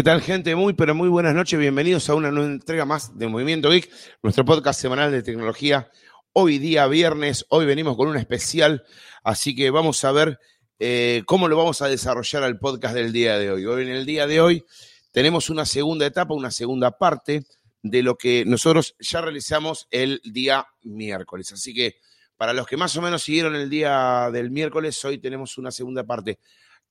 ¿Qué 0.00 0.04
tal, 0.04 0.22
gente? 0.22 0.54
Muy, 0.54 0.72
pero 0.72 0.94
muy 0.94 1.10
buenas 1.10 1.34
noches. 1.34 1.60
Bienvenidos 1.60 2.08
a 2.08 2.14
una 2.14 2.30
nueva 2.30 2.50
entrega 2.50 2.86
más 2.86 3.18
de 3.18 3.28
Movimiento 3.28 3.68
Geek, 3.68 3.90
nuestro 4.22 4.46
podcast 4.46 4.80
semanal 4.80 5.12
de 5.12 5.22
tecnología. 5.22 5.90
Hoy 6.32 6.56
día 6.56 6.86
viernes, 6.86 7.44
hoy 7.50 7.66
venimos 7.66 7.98
con 7.98 8.08
un 8.08 8.16
especial, 8.16 8.82
así 9.22 9.54
que 9.54 9.68
vamos 9.68 10.02
a 10.04 10.12
ver 10.12 10.38
eh, 10.78 11.22
cómo 11.26 11.48
lo 11.48 11.58
vamos 11.58 11.82
a 11.82 11.88
desarrollar 11.88 12.44
al 12.44 12.58
podcast 12.58 12.94
del 12.94 13.12
día 13.12 13.36
de 13.36 13.50
hoy. 13.50 13.66
Hoy 13.66 13.82
en 13.82 13.90
el 13.90 14.06
día 14.06 14.26
de 14.26 14.40
hoy 14.40 14.64
tenemos 15.12 15.50
una 15.50 15.66
segunda 15.66 16.06
etapa, 16.06 16.32
una 16.32 16.50
segunda 16.50 16.92
parte 16.92 17.44
de 17.82 18.02
lo 18.02 18.16
que 18.16 18.46
nosotros 18.46 18.96
ya 19.00 19.20
realizamos 19.20 19.86
el 19.90 20.22
día 20.24 20.66
miércoles. 20.82 21.52
Así 21.52 21.74
que 21.74 21.96
para 22.38 22.54
los 22.54 22.66
que 22.66 22.78
más 22.78 22.96
o 22.96 23.02
menos 23.02 23.22
siguieron 23.22 23.54
el 23.54 23.68
día 23.68 24.30
del 24.32 24.50
miércoles, 24.50 25.04
hoy 25.04 25.18
tenemos 25.18 25.58
una 25.58 25.70
segunda 25.70 26.04
parte. 26.04 26.38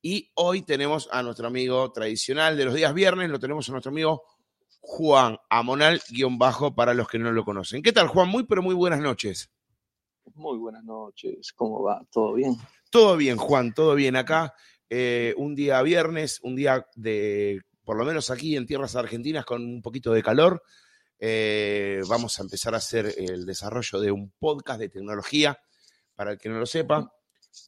Y 0.02 0.30
hoy 0.34 0.62
tenemos 0.62 1.08
a 1.12 1.22
nuestro 1.22 1.46
amigo 1.46 1.92
tradicional 1.92 2.56
de 2.56 2.64
los 2.64 2.74
días 2.74 2.94
viernes, 2.94 3.28
lo 3.28 3.38
tenemos 3.38 3.68
a 3.68 3.72
nuestro 3.72 3.90
amigo 3.90 4.24
Juan 4.80 5.36
Amonal, 5.50 6.00
guion 6.08 6.38
bajo, 6.38 6.74
para 6.74 6.94
los 6.94 7.06
que 7.06 7.18
no 7.18 7.32
lo 7.32 7.44
conocen. 7.44 7.82
¿Qué 7.82 7.92
tal, 7.92 8.08
Juan? 8.08 8.28
Muy, 8.28 8.44
pero 8.44 8.62
muy 8.62 8.74
buenas 8.74 9.00
noches. 9.00 9.50
Muy 10.34 10.58
buenas 10.58 10.84
noches. 10.84 11.52
¿Cómo 11.54 11.82
va? 11.82 12.02
¿Todo 12.10 12.32
bien? 12.32 12.56
Todo 12.90 13.16
bien, 13.16 13.36
Juan, 13.36 13.74
todo 13.74 13.94
bien 13.94 14.16
acá. 14.16 14.54
Eh, 14.88 15.34
un 15.36 15.54
día 15.54 15.82
viernes, 15.82 16.40
un 16.42 16.56
día 16.56 16.86
de, 16.94 17.60
por 17.84 17.98
lo 17.98 18.04
menos 18.06 18.30
aquí 18.30 18.56
en 18.56 18.66
tierras 18.66 18.96
argentinas, 18.96 19.44
con 19.44 19.62
un 19.62 19.82
poquito 19.82 20.12
de 20.12 20.22
calor. 20.22 20.62
Eh, 21.18 22.00
vamos 22.08 22.38
a 22.38 22.42
empezar 22.42 22.72
a 22.74 22.78
hacer 22.78 23.14
el 23.18 23.44
desarrollo 23.44 24.00
de 24.00 24.10
un 24.10 24.32
podcast 24.38 24.80
de 24.80 24.88
tecnología, 24.88 25.60
para 26.14 26.32
el 26.32 26.38
que 26.38 26.48
no 26.48 26.58
lo 26.58 26.66
sepa. 26.66 27.12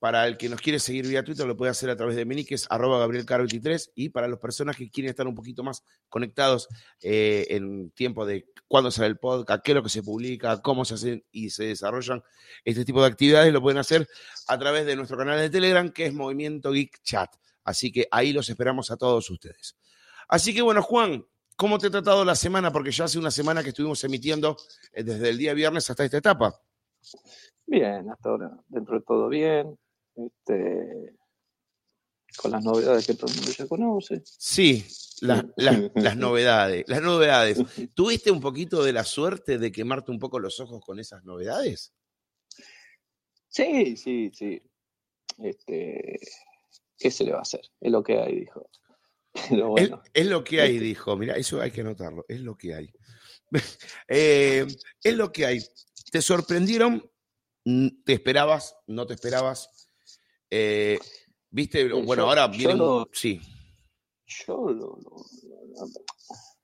Para 0.01 0.27
el 0.27 0.37
que 0.37 0.49
nos 0.49 0.61
quiere 0.61 0.79
seguir 0.79 1.07
vía 1.07 1.23
Twitter, 1.23 1.47
lo 1.47 1.57
puede 1.57 1.71
hacer 1.71 1.91
a 1.91 1.97
través 1.97 2.17
de 2.17 2.25
mini, 2.25 2.45
que 2.45 2.55
es 2.55 2.67
arroba 2.71 3.05
gabrielcaro23. 3.07 3.93
Y 3.95 4.09
para 4.09 4.29
las 4.29 4.39
personas 4.39 4.77
que 4.77 4.91
quieren 4.91 5.11
estar 5.11 5.27
un 5.27 5.35
poquito 5.35 5.63
más 5.63 5.85
conectados 6.09 6.69
eh, 7.01 7.47
en 7.51 7.91
tiempo 7.91 8.27
de 8.27 8.47
cuándo 8.67 8.91
sale 8.91 9.09
el 9.09 9.19
podcast, 9.19 9.63
qué 9.63 9.73
es 9.73 9.77
lo 9.77 9.83
que 9.83 9.89
se 9.89 10.03
publica, 10.03 10.61
cómo 10.63 10.85
se 10.85 10.95
hacen 10.95 11.25
y 11.31 11.51
se 11.51 11.65
desarrollan 11.65 12.23
este 12.65 12.85
tipo 12.85 13.01
de 13.01 13.09
actividades, 13.09 13.53
lo 13.53 13.61
pueden 13.61 13.79
hacer 13.79 14.09
a 14.49 14.59
través 14.59 14.87
de 14.87 14.97
nuestro 14.97 15.17
canal 15.17 15.39
de 15.39 15.51
Telegram, 15.51 15.91
que 15.91 16.07
es 16.07 16.15
Movimiento 16.15 16.73
Geek 16.73 17.03
Chat. 17.03 17.31
Así 17.65 17.93
que 17.93 18.09
ahí 18.11 18.33
los 18.33 18.49
esperamos 18.49 18.91
a 18.91 18.97
todos 18.97 19.29
ustedes. 19.31 19.77
Así 20.29 20.55
que 20.55 20.63
bueno, 20.63 20.83
Juan, 20.83 21.25
¿cómo 21.57 21.79
te 21.79 21.89
ha 21.89 21.91
tratado 21.91 22.25
la 22.25 22.35
semana? 22.35 22.73
Porque 22.73 22.91
ya 22.91 23.05
hace 23.05 23.19
una 23.19 23.31
semana 23.31 23.63
que 23.63 23.69
estuvimos 23.69 24.03
emitiendo 24.05 24.57
eh, 24.93 25.05
desde 25.05 25.31
el 25.31 25.39
día 25.39 25.55
viernes 25.55 25.89
hasta 25.91 26.05
esta 26.05 26.17
etapa. 26.19 26.61
Bien, 27.73 28.11
hasta 28.11 28.29
ahora, 28.29 28.51
dentro 28.69 28.99
de 28.99 29.03
todo 29.03 29.31
bien. 29.31 29.79
Este, 30.15 31.17
con 32.37 32.51
las 32.51 32.63
novedades 32.63 33.07
que 33.07 33.15
todo 33.15 33.31
el 33.31 33.37
mundo 33.37 33.51
ya 33.51 33.67
conoce. 33.67 34.23
Sí, 34.27 34.85
las 35.23 35.47
novedades, 36.19 36.85
las 36.87 37.01
novedades. 37.01 37.57
¿Tuviste 37.95 38.31
un 38.31 38.43
poquito 38.43 38.85
de 38.85 38.93
la 38.93 39.05
suerte 39.05 39.57
de 39.57 39.73
quemarte 39.73 40.11
un 40.11 40.19
poco 40.19 40.39
los 40.39 40.61
ojos 40.61 40.85
con 40.85 41.01
esas 41.01 41.25
novedades? 41.25 41.95
Sí, 43.49 43.97
sí, 43.97 44.31
sí. 44.35 44.61
Este, 45.39 46.21
¿Qué 46.99 47.11
se 47.11 47.25
le 47.25 47.33
va 47.33 47.39
a 47.39 47.43
hacer? 47.43 47.63
Es 47.81 47.91
lo 47.91 48.03
que 48.03 48.19
hay, 48.19 48.41
dijo. 48.41 48.69
es, 50.13 50.27
lo 50.27 50.45
que 50.45 50.61
hay, 50.61 50.75
este 50.75 50.85
dijo. 50.85 51.17
Mira, 51.17 51.37
eso 51.37 51.59
hay 51.59 51.71
que 51.71 51.81
anotarlo. 51.81 52.27
Es 52.29 52.43
lo 52.43 52.55
que 52.55 52.75
hay. 52.75 52.93
Eh, 54.09 54.67
es 55.03 55.17
lo 55.17 55.33
que 55.33 55.47
hay. 55.47 55.61
¿Te 56.11 56.21
sorprendieron 56.21 57.12
¿Te 57.65 58.13
esperabas? 58.13 58.77
¿No 58.87 59.07
te 59.07 59.15
esperabas? 59.15 59.89
Eh, 60.51 60.99
¿Viste? 61.51 61.93
Bueno, 61.93 62.25
ahora 62.25 62.49
viene. 62.49 62.75
sí. 63.13 63.41
Yo 64.27 64.71
lo, 64.71 64.99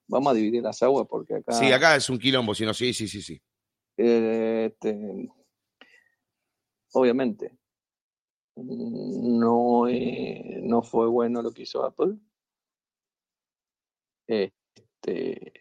Vamos 0.09 0.33
a 0.33 0.35
dividir 0.35 0.63
las 0.63 0.83
aguas 0.83 1.07
porque 1.09 1.37
acá. 1.37 1.53
Sí, 1.53 1.71
acá 1.71 1.95
es 1.97 2.09
un 2.09 2.19
quilombo, 2.19 2.55
sino 2.55 2.73
sí, 2.73 2.95
sí, 2.95 3.07
sí, 3.07 3.21
sí. 3.21 3.41
Eh, 3.99 4.71
este, 4.73 5.29
obviamente, 6.93 7.59
no, 8.57 9.87
eh, 9.87 10.61
no 10.63 10.83
fue 10.83 11.09
bueno 11.09 11.43
lo 11.43 11.53
que 11.53 11.63
hizo 11.63 11.85
Apple. 11.85 12.17
Este, 14.27 15.53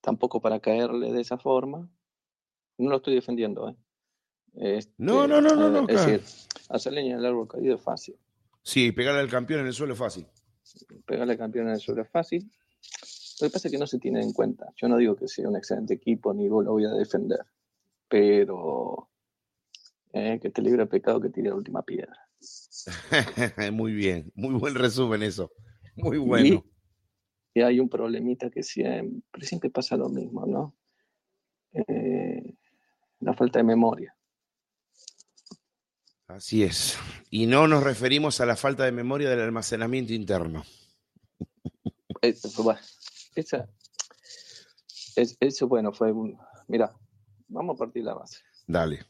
tampoco 0.00 0.40
para 0.40 0.60
caerle 0.60 1.12
de 1.12 1.20
esa 1.20 1.36
forma. 1.36 1.90
No 2.78 2.90
lo 2.90 2.96
estoy 2.96 3.14
defendiendo, 3.14 3.68
¿eh? 3.68 3.76
Este, 4.56 4.92
no, 4.98 5.26
no, 5.26 5.40
no, 5.40 5.54
no, 5.54 5.88
Es 5.88 6.06
decir, 6.06 6.22
hacer 6.68 6.92
leña 6.92 7.16
del 7.16 7.26
árbol 7.26 7.48
caído 7.48 7.76
es 7.76 7.82
fácil. 7.82 8.16
Sí, 8.62 8.92
pegarle 8.92 9.20
al 9.20 9.30
campeón 9.30 9.60
en 9.60 9.66
el 9.66 9.72
suelo 9.72 9.94
es 9.94 9.98
fácil. 9.98 10.26
Pegarle 11.04 11.32
al 11.32 11.38
campeón 11.38 11.68
en 11.68 11.74
el 11.74 11.80
suelo 11.80 12.02
es 12.02 12.08
fácil. 12.08 12.50
Lo 13.40 13.48
que 13.48 13.52
pasa 13.52 13.68
es 13.68 13.72
que 13.72 13.78
no 13.78 13.86
se 13.86 13.98
tiene 13.98 14.22
en 14.22 14.32
cuenta. 14.32 14.66
Yo 14.76 14.88
no 14.88 14.96
digo 14.96 15.16
que 15.16 15.26
sea 15.26 15.48
un 15.48 15.56
excelente 15.56 15.94
equipo 15.94 16.32
ni 16.32 16.48
lo 16.48 16.62
voy 16.62 16.84
a 16.84 16.90
defender, 16.90 17.40
pero 18.08 19.10
eh, 20.12 20.38
que 20.40 20.50
te 20.50 20.62
libre 20.62 20.82
el 20.82 20.88
pecado 20.88 21.20
que 21.20 21.30
tire 21.30 21.48
la 21.48 21.56
última 21.56 21.82
piedra. 21.82 22.16
muy 23.72 23.92
bien, 23.92 24.30
muy 24.34 24.54
buen 24.54 24.74
resumen 24.74 25.22
eso. 25.22 25.50
Muy 25.96 26.18
bueno. 26.18 26.64
Y, 27.54 27.60
hay 27.60 27.80
un 27.80 27.88
problemita 27.88 28.50
que 28.50 28.62
siempre, 28.62 29.46
siempre 29.46 29.70
pasa 29.70 29.96
lo 29.96 30.08
mismo, 30.08 30.44
¿no? 30.44 30.76
Eh, 31.72 32.56
la 33.20 33.32
falta 33.34 33.60
de 33.60 33.64
memoria. 33.64 34.16
Así 36.28 36.62
es. 36.62 36.98
Y 37.30 37.46
no 37.46 37.68
nos 37.68 37.82
referimos 37.82 38.40
a 38.40 38.46
la 38.46 38.56
falta 38.56 38.84
de 38.84 38.92
memoria 38.92 39.28
del 39.28 39.40
almacenamiento 39.40 40.12
interno. 40.12 40.64
Eso, 42.22 42.48
eso 45.40 45.68
bueno, 45.68 45.92
fue 45.92 46.12
un... 46.12 46.38
Mira, 46.68 46.96
vamos 47.48 47.74
a 47.74 47.78
partir 47.78 48.04
la 48.04 48.14
base. 48.14 48.38
Dale. 48.66 49.04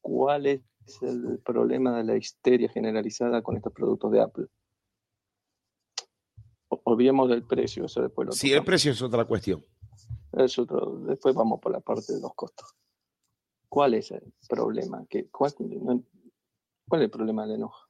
¿Cuál 0.00 0.46
es 0.46 0.62
el 1.02 1.40
problema 1.44 1.96
de 1.96 2.04
la 2.04 2.16
histeria 2.16 2.68
generalizada 2.68 3.42
con 3.42 3.56
estos 3.56 3.72
productos 3.72 4.12
de 4.12 4.20
Apple? 4.20 4.46
Olvidemos 6.68 7.28
del 7.30 7.44
precio, 7.44 7.86
eso 7.86 8.02
después 8.02 8.26
lo 8.26 8.32
Sí, 8.32 8.52
el 8.52 8.64
precio 8.64 8.92
es 8.92 9.00
otra 9.00 9.24
cuestión. 9.24 9.64
Es 10.32 10.58
otro, 10.58 10.98
después 11.00 11.34
vamos 11.34 11.60
por 11.60 11.72
la 11.72 11.80
parte 11.80 12.14
de 12.14 12.20
los 12.20 12.34
costos. 12.34 12.76
¿Cuál 13.68 13.94
es 13.94 14.10
el 14.10 14.34
problema? 14.48 15.04
¿Qué, 15.08 15.28
cuál, 15.30 15.52
¿Cuál 16.88 17.02
es 17.02 17.04
el 17.06 17.10
problema 17.10 17.46
del 17.46 17.56
enojo? 17.56 17.88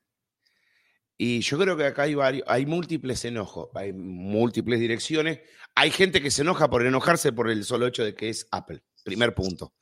Y 1.16 1.40
yo 1.40 1.58
creo 1.58 1.76
que 1.76 1.84
acá 1.84 2.02
hay 2.02 2.14
varios, 2.14 2.44
hay 2.46 2.64
múltiples 2.64 3.24
enojos, 3.24 3.70
hay 3.74 3.92
múltiples 3.92 4.78
direcciones. 4.78 5.40
Hay 5.74 5.90
gente 5.90 6.22
que 6.22 6.30
se 6.30 6.42
enoja 6.42 6.70
por 6.70 6.86
enojarse 6.86 7.32
por 7.32 7.50
el 7.50 7.64
solo 7.64 7.88
hecho 7.88 8.04
de 8.04 8.14
que 8.14 8.28
es 8.28 8.46
Apple. 8.52 8.82
Primer 9.04 9.34
punto. 9.34 9.74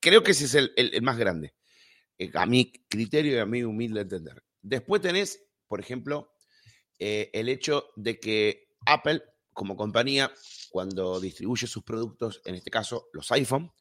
Creo 0.00 0.22
que 0.22 0.30
ese 0.30 0.44
es 0.44 0.54
el, 0.54 1.02
más 1.02 1.18
grande. 1.18 1.54
Eh, 2.16 2.30
a 2.34 2.46
mi 2.46 2.72
criterio 2.88 3.36
y 3.36 3.38
a 3.38 3.46
mi 3.46 3.62
humilde 3.62 4.02
entender. 4.02 4.42
Después 4.62 5.02
tenés, 5.02 5.44
por 5.66 5.80
ejemplo, 5.80 6.32
eh, 6.98 7.30
el 7.32 7.48
hecho 7.48 7.90
de 7.96 8.18
que 8.20 8.68
Apple, 8.86 9.22
como 9.52 9.76
compañía, 9.76 10.32
cuando 10.70 11.20
distribuye 11.20 11.66
sus 11.66 11.82
productos, 11.82 12.40
en 12.44 12.54
este 12.54 12.70
caso 12.70 13.08
los 13.12 13.30
iPhone, 13.32 13.72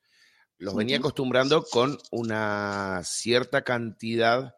los 0.63 0.75
venía 0.75 0.97
acostumbrando 0.97 1.65
con 1.65 1.97
una 2.11 3.01
cierta 3.03 3.65
cantidad 3.65 4.55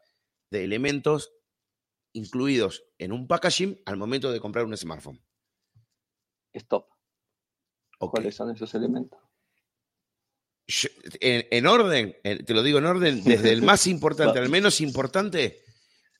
de 0.51 0.63
elementos 0.63 1.31
incluidos 2.13 2.83
en 2.99 3.11
un 3.11 3.27
packaging 3.27 3.81
al 3.87 3.97
momento 3.97 4.31
de 4.31 4.39
comprar 4.39 4.65
un 4.65 4.77
smartphone. 4.77 5.19
Stop. 6.53 6.87
¿Cuáles 7.97 8.35
son 8.35 8.51
esos 8.51 8.73
elementos? 8.75 9.19
En, 11.19 11.65
orden, 11.65 12.15
te 12.23 12.53
lo 12.53 12.61
digo 12.61 12.77
en 12.77 12.85
orden, 12.85 13.23
desde 13.23 13.51
el 13.51 13.63
más 13.63 13.87
importante 13.87 14.37
al 14.37 14.49
menos 14.49 14.81
importante, 14.81 15.63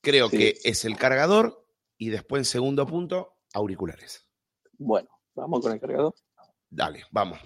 creo 0.02 0.28
que 0.28 0.58
es 0.64 0.84
el 0.84 0.96
cargador, 0.96 1.64
Y 1.96 2.10
después, 2.10 2.40
en 2.40 2.44
segundo 2.44 2.86
punto, 2.86 3.38
auriculares. 3.54 4.28
Bueno, 4.78 5.08
vamos 5.34 5.60
con 5.60 5.72
el 5.72 5.80
cargador. 5.80 6.14
Dale, 6.68 7.04
vamos. 7.12 7.38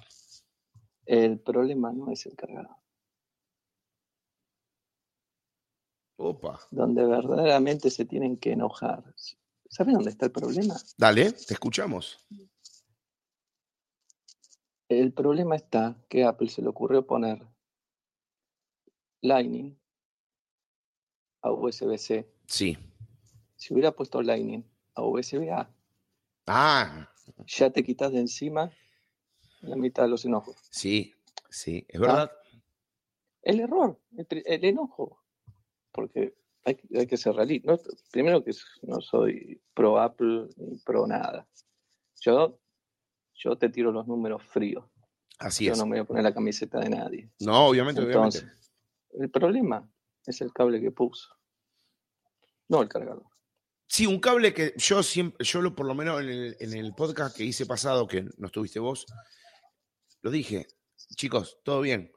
El 1.10 1.40
problema 1.40 1.90
no 1.90 2.12
es 2.12 2.24
el 2.26 2.36
cargador. 2.36 2.76
Opa. 6.16 6.60
Donde 6.70 7.04
verdaderamente 7.04 7.90
se 7.90 8.04
tienen 8.04 8.36
que 8.36 8.52
enojar. 8.52 9.02
¿Saben 9.68 9.94
dónde 9.94 10.10
está 10.10 10.26
el 10.26 10.30
problema? 10.30 10.76
Dale, 10.96 11.32
te 11.32 11.54
escuchamos. 11.54 12.24
El 14.88 15.12
problema 15.12 15.56
está 15.56 16.00
que 16.08 16.22
a 16.22 16.28
Apple 16.28 16.48
se 16.48 16.62
le 16.62 16.68
ocurrió 16.68 17.04
poner 17.04 17.44
Lightning 19.22 19.76
a 21.42 21.50
USB-C. 21.50 22.32
Sí. 22.46 22.78
Si 23.56 23.74
hubiera 23.74 23.90
puesto 23.90 24.22
Lightning 24.22 24.64
a 24.94 25.02
USB-A, 25.02 25.74
Ah, 26.46 27.12
ya 27.46 27.70
te 27.70 27.82
quitas 27.82 28.12
de 28.12 28.20
encima 28.20 28.70
la 29.60 29.76
mitad 29.76 30.04
de 30.04 30.08
los 30.10 30.24
enojos. 30.24 30.56
sí, 30.70 31.14
sí, 31.48 31.84
es 31.88 32.00
verdad. 32.00 32.30
El 33.42 33.60
error, 33.60 33.98
el, 34.16 34.64
enojo. 34.64 35.22
Porque 35.92 36.34
hay, 36.64 36.74
que- 36.76 36.98
hay 36.98 37.06
que 37.06 37.16
ser 37.16 37.34
realista. 37.34 37.72
No, 37.72 37.78
primero 38.12 38.44
que 38.44 38.52
no 38.82 39.00
soy 39.00 39.60
pro 39.74 39.98
Apple 39.98 40.48
ni 40.56 40.78
pro 40.78 41.06
nada. 41.06 41.48
Yo, 42.20 42.60
yo 43.34 43.56
te 43.56 43.70
tiro 43.70 43.90
los 43.92 44.06
números 44.06 44.42
fríos. 44.44 44.84
Así 45.38 45.64
yo 45.64 45.72
es. 45.72 45.78
no 45.78 45.86
me 45.86 45.96
voy 45.96 46.00
a 46.00 46.04
poner 46.04 46.22
la 46.22 46.34
camiseta 46.34 46.78
de 46.80 46.90
nadie. 46.90 47.30
No, 47.40 47.66
obviamente, 47.68 48.02
Entonces, 48.02 48.42
obviamente. 48.42 49.24
el 49.24 49.30
problema 49.30 49.90
es 50.26 50.40
el 50.42 50.52
cable 50.52 50.80
que 50.80 50.90
puso. 50.90 51.34
No 52.68 52.82
el 52.82 52.88
cargador. 52.88 53.24
Sí, 53.88 54.06
un 54.06 54.20
cable 54.20 54.52
que 54.54 54.74
yo 54.76 55.02
siempre, 55.02 55.44
yo 55.44 55.62
lo, 55.62 55.74
por 55.74 55.86
lo 55.86 55.94
menos 55.94 56.20
en 56.20 56.28
el, 56.28 56.56
en 56.60 56.74
el 56.74 56.94
podcast 56.94 57.36
que 57.36 57.42
hice 57.44 57.66
pasado, 57.66 58.06
que 58.06 58.22
no 58.36 58.46
estuviste 58.46 58.78
vos, 58.78 59.06
lo 60.22 60.31
dije, 60.31 60.67
chicos, 61.17 61.58
todo 61.64 61.81
bien. 61.81 62.12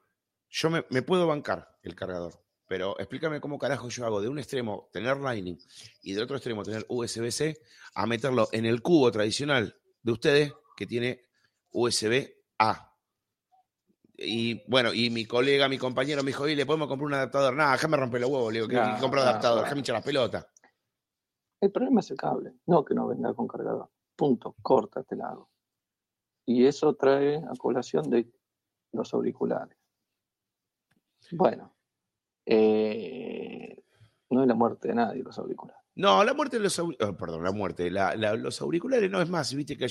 Yo 0.50 0.70
me, 0.70 0.86
me 0.90 1.02
puedo 1.02 1.26
bancar 1.28 1.68
el 1.82 1.96
cargador, 1.96 2.34
pero 2.68 2.98
explícame 3.00 3.42
cómo 3.42 3.58
carajo 3.58 3.90
yo 3.90 4.06
hago 4.06 4.22
de 4.22 4.30
un 4.30 4.40
extremo 4.40 4.90
tener 4.92 5.18
Lightning 5.18 5.58
y 6.02 6.14
del 6.14 6.24
otro 6.24 6.36
extremo 6.38 6.64
tener 6.64 6.86
USB-C 6.90 7.58
a 7.96 8.06
meterlo 8.06 8.48
en 8.52 8.66
el 8.66 8.82
cubo 8.82 9.12
tradicional 9.12 9.76
de 10.02 10.12
ustedes 10.12 10.54
que 10.76 10.86
tiene 10.86 11.26
USB-A. 11.72 12.90
Y 14.16 14.70
bueno, 14.70 14.94
y 14.94 15.10
mi 15.10 15.26
colega, 15.26 15.68
mi 15.68 15.78
compañero 15.80 16.22
me 16.24 16.28
dijo, 16.28 16.48
y 16.48 16.56
le 16.56 16.66
podemos 16.66 16.88
comprar 16.88 17.08
un 17.08 17.14
adaptador. 17.16 17.54
Nada, 17.56 17.74
déjame 17.74 17.98
romper 17.98 18.22
los 18.22 18.30
huevos, 18.30 18.54
le 18.54 18.60
digo, 18.60 18.68
que 18.70 18.76
No, 18.76 19.00
compro 19.00 19.22
un 19.22 19.26
no, 19.26 19.32
adaptador, 19.32 19.58
no. 19.58 19.64
déjame 19.64 19.80
hinchar 19.80 19.96
las 19.96 20.04
pelotas. 20.04 20.46
El 21.60 21.72
problema 21.72 22.02
es 22.02 22.12
el 22.12 22.18
cable, 22.18 22.54
no 22.68 22.84
que 22.86 22.94
no 22.94 23.08
venga 23.08 23.34
con 23.34 23.48
cargador. 23.48 23.90
Punto, 24.16 24.56
córtate 24.62 25.16
lado. 25.16 25.50
Y 26.46 26.66
eso 26.66 26.94
trae 26.96 27.38
a 27.38 27.54
colación 27.58 28.10
de 28.10 28.30
los 28.92 29.14
auriculares. 29.14 29.78
Bueno, 31.32 31.74
eh, 32.46 33.82
no 34.30 34.42
es 34.42 34.48
la 34.48 34.54
muerte 34.54 34.90
de 34.90 34.96
nadie 34.96 35.24
los 35.24 35.38
auriculares. 35.38 35.82
No, 35.96 36.24
la 36.24 36.34
muerte 36.34 36.58
de 36.58 36.64
los 36.64 36.78
auriculares, 36.80 37.18
perdón, 37.20 37.44
la 37.44 37.52
muerte, 37.52 37.90
la- 37.92 38.16
la- 38.16 38.36
los 38.36 38.60
auriculares 38.62 39.10
no 39.10 39.22
es 39.22 39.30
más, 39.30 39.54
viste 39.54 39.78
que, 39.78 39.88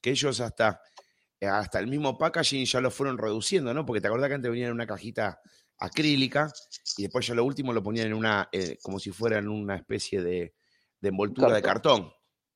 que 0.00 0.10
ellos 0.10 0.40
hasta, 0.40 0.80
hasta 1.40 1.78
el 1.78 1.86
mismo 1.86 2.18
packaging 2.18 2.64
ya 2.66 2.80
lo 2.80 2.90
fueron 2.90 3.16
reduciendo, 3.16 3.72
¿no? 3.72 3.86
Porque 3.86 4.00
te 4.00 4.08
acordás 4.08 4.28
que 4.28 4.34
antes 4.34 4.50
venían 4.50 4.68
en 4.68 4.74
una 4.74 4.86
cajita 4.86 5.40
acrílica 5.78 6.52
y 6.96 7.02
después 7.02 7.26
ya 7.26 7.34
lo 7.34 7.44
último 7.44 7.72
lo 7.72 7.82
ponían 7.82 8.08
en 8.08 8.14
una, 8.14 8.48
eh, 8.52 8.78
como 8.82 8.98
si 8.98 9.10
fuera 9.12 9.38
en 9.38 9.48
una 9.48 9.76
especie 9.76 10.22
de, 10.22 10.54
de 11.00 11.08
envoltura 11.08 11.54
de 11.54 11.62
cartón. 11.62 12.10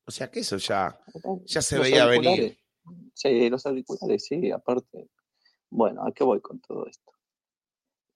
O 0.05 0.11
sea 0.11 0.29
que 0.31 0.41
eso 0.41 0.57
ya, 0.57 0.99
ya 1.45 1.63
se 1.63 1.77
Los 1.77 1.85
veía 1.85 2.07
venir. 2.07 2.59
Sí, 3.15 3.49
los 3.51 3.65
auriculares, 3.67 4.25
sí, 4.27 4.51
aparte. 4.51 5.09
Bueno, 5.71 6.05
¿a 6.07 6.13
qué 6.13 6.25
voy 6.25 6.41
con 6.41 6.61
todo 6.61 6.87
esto? 6.87 7.13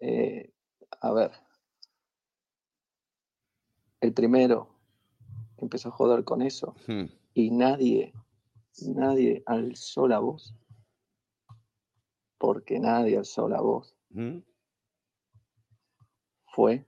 Eh, 0.00 0.52
a 1.00 1.12
ver. 1.12 1.32
El 4.00 4.12
primero 4.12 4.68
empezó 5.58 5.88
a 5.88 5.92
joder 5.92 6.24
con 6.24 6.42
eso 6.42 6.74
Hmm. 6.86 7.06
y 7.34 7.50
nadie, 7.50 8.12
nadie 8.82 9.42
alzó 9.46 10.06
la 10.06 10.18
voz. 10.18 10.54
Porque 12.38 12.78
nadie 12.78 13.16
alzó 13.16 13.48
la 13.48 13.60
voz. 13.60 13.96
¿Mm? 14.10 14.38
Fue 16.54 16.86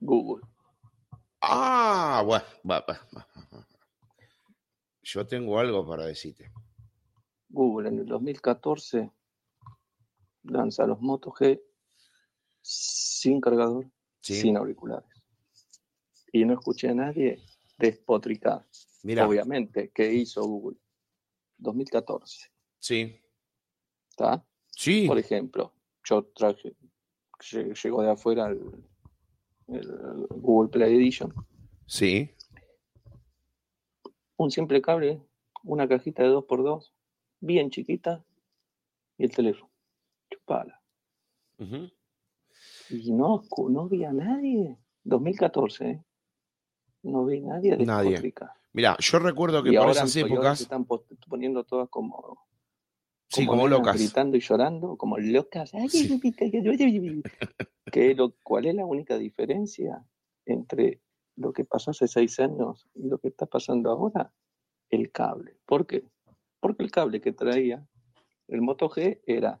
Google. 0.00 0.46
Ah, 1.40 2.22
bueno, 2.26 2.44
va, 2.68 2.80
va, 2.80 2.98
va, 3.16 3.26
va. 3.52 3.66
Yo 5.12 5.26
tengo 5.26 5.58
algo 5.58 5.86
para 5.86 6.04
decirte. 6.06 6.50
Google 7.48 7.88
en 7.88 7.98
el 8.00 8.06
2014 8.06 9.10
lanza 10.44 10.86
los 10.86 11.00
Moto 11.00 11.30
G 11.30 11.60
sin 12.60 13.40
cargador, 13.40 13.90
Sí. 14.20 14.34
sin 14.34 14.56
auriculares. 14.56 15.08
Y 16.32 16.44
no 16.44 16.54
escuché 16.54 16.88
a 16.90 16.94
nadie 16.94 17.38
despotricar. 17.78 18.66
Mira, 19.02 19.26
Obviamente, 19.26 19.90
¿qué 19.94 20.12
hizo 20.12 20.42
Google? 20.42 20.78
2014, 21.60 22.50
sí, 22.78 23.20
¿está? 24.10 24.44
sí, 24.70 25.06
Por 25.08 25.18
ejemplo, 25.18 25.72
yo 26.04 26.24
traje, 26.26 26.76
lle- 27.40 27.74
llegó 27.82 28.02
de 28.02 28.10
afuera 28.10 28.46
el, 28.48 28.60
el 29.66 30.26
Google 30.30 30.68
Play 30.70 30.94
Edition, 30.96 31.34
sí, 31.86 32.30
un 34.38 34.50
simple 34.50 34.80
cable, 34.80 35.20
una 35.64 35.86
cajita 35.86 36.22
de 36.22 36.30
2x2, 36.30 36.92
bien 37.40 37.70
chiquita, 37.70 38.24
y 39.18 39.24
el 39.24 39.30
teléfono. 39.30 39.70
Chupala. 40.30 40.80
Y 42.90 43.12
no, 43.12 43.42
no 43.68 43.88
vi 43.88 44.04
a 44.04 44.12
nadie. 44.12 44.78
2014, 45.04 45.90
¿eh? 45.90 46.04
No 47.02 47.24
vi 47.24 47.40
nadie 47.40 47.76
de 47.76 47.84
Nadie. 47.84 48.34
Mira, 48.72 48.96
yo 49.00 49.18
recuerdo 49.18 49.62
que 49.62 49.70
Y 49.70 49.72
por 49.72 49.80
ahora, 49.80 49.92
esas 49.92 50.16
épocas, 50.16 50.58
se 50.58 50.64
están 50.64 50.86
poniendo 51.28 51.64
todas 51.64 51.88
como, 51.88 52.46
sí, 53.28 53.46
como 53.46 53.66
locas. 53.66 53.96
Gritando 53.96 54.36
y 54.36 54.40
llorando, 54.40 54.96
como 54.96 55.18
locas. 55.18 55.72
Sí. 55.88 56.20
Que 57.90 58.14
lo, 58.14 58.34
¿Cuál 58.42 58.66
es 58.66 58.74
la 58.74 58.84
única 58.84 59.16
diferencia 59.16 60.04
entre 60.44 61.00
lo 61.38 61.52
que 61.52 61.64
pasó 61.64 61.90
hace 61.92 62.08
seis 62.08 62.38
años 62.40 62.88
y 62.94 63.08
lo 63.08 63.18
que 63.18 63.28
está 63.28 63.46
pasando 63.46 63.90
ahora? 63.90 64.32
El 64.90 65.10
cable. 65.12 65.56
¿Por 65.64 65.86
qué? 65.86 66.04
Porque 66.60 66.82
el 66.82 66.90
cable 66.90 67.20
que 67.20 67.32
traía 67.32 67.86
el 68.48 68.60
Moto 68.62 68.88
G 68.88 69.20
era 69.26 69.60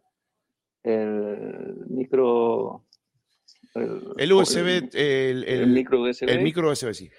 el 0.82 1.84
micro. 1.88 2.84
El, 3.74 4.14
El 4.16 4.32
USB, 4.32 4.88
el- 4.94 5.66
micro 5.68 6.00
USB, 6.02 6.28
el 6.30 6.40
micro 6.42 6.70
USB, 6.70 6.94
sí. 6.94 7.10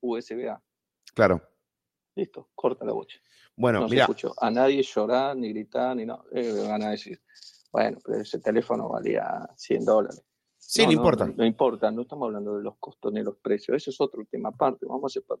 USB-A. 0.00 0.60
Claro. 1.14 1.42
Listo, 2.14 2.48
corta 2.54 2.84
la 2.84 2.92
bocha. 2.92 3.18
Bueno, 3.54 3.80
no 3.80 3.88
mira, 3.88 4.06
a 4.38 4.50
nadie 4.50 4.82
llorar, 4.82 5.36
ni 5.36 5.50
gritar, 5.50 5.94
ni 5.94 6.06
no. 6.06 6.24
Eh, 6.32 6.52
me 6.54 6.68
van 6.68 6.82
a 6.82 6.90
decir, 6.90 7.20
bueno, 7.70 7.98
pero 8.04 8.20
ese 8.20 8.40
teléfono 8.40 8.88
valía 8.88 9.46
100 9.56 9.84
dólares. 9.84 10.24
Sí, 10.64 10.86
no, 10.86 10.92
importa. 10.92 11.26
No, 11.26 11.34
no 11.36 11.44
importa, 11.44 11.90
no 11.90 12.02
estamos 12.02 12.26
hablando 12.26 12.56
de 12.56 12.62
los 12.62 12.76
costos 12.78 13.12
ni 13.12 13.22
los 13.22 13.36
precios. 13.36 13.76
Eso 13.76 13.90
es 13.90 14.00
otro 14.00 14.24
tema 14.30 14.50
aparte. 14.50 14.86
Vamos 14.86 15.14
a, 15.16 15.20
separ- 15.20 15.40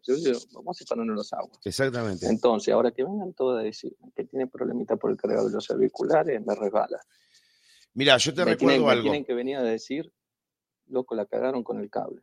vamos 0.52 0.76
a 0.76 0.78
separarnos 0.78 1.16
los 1.16 1.32
aguas. 1.32 1.58
Exactamente. 1.64 2.26
Entonces, 2.26 2.74
ahora 2.74 2.90
que 2.90 3.04
vengan 3.04 3.32
todos 3.32 3.58
a 3.60 3.62
decir 3.62 3.96
que 4.14 4.24
tiene 4.24 4.46
problemita 4.46 4.96
por 4.96 5.10
el 5.10 5.16
cargador 5.16 5.48
de 5.48 5.54
los 5.54 5.70
auriculares, 5.70 6.44
me 6.44 6.54
resbala. 6.54 7.00
Mira, 7.94 8.16
yo 8.16 8.32
te 8.34 8.44
me, 8.44 8.52
recuerdo 8.52 8.58
tienen, 8.68 8.86
me 8.86 8.92
algo. 8.92 9.02
tienen 9.02 9.24
que 9.24 9.34
venir 9.34 9.56
a 9.56 9.62
decir, 9.62 10.12
loco, 10.86 11.14
la 11.14 11.26
cagaron 11.26 11.62
con 11.62 11.78
el 11.80 11.88
cable. 11.90 12.22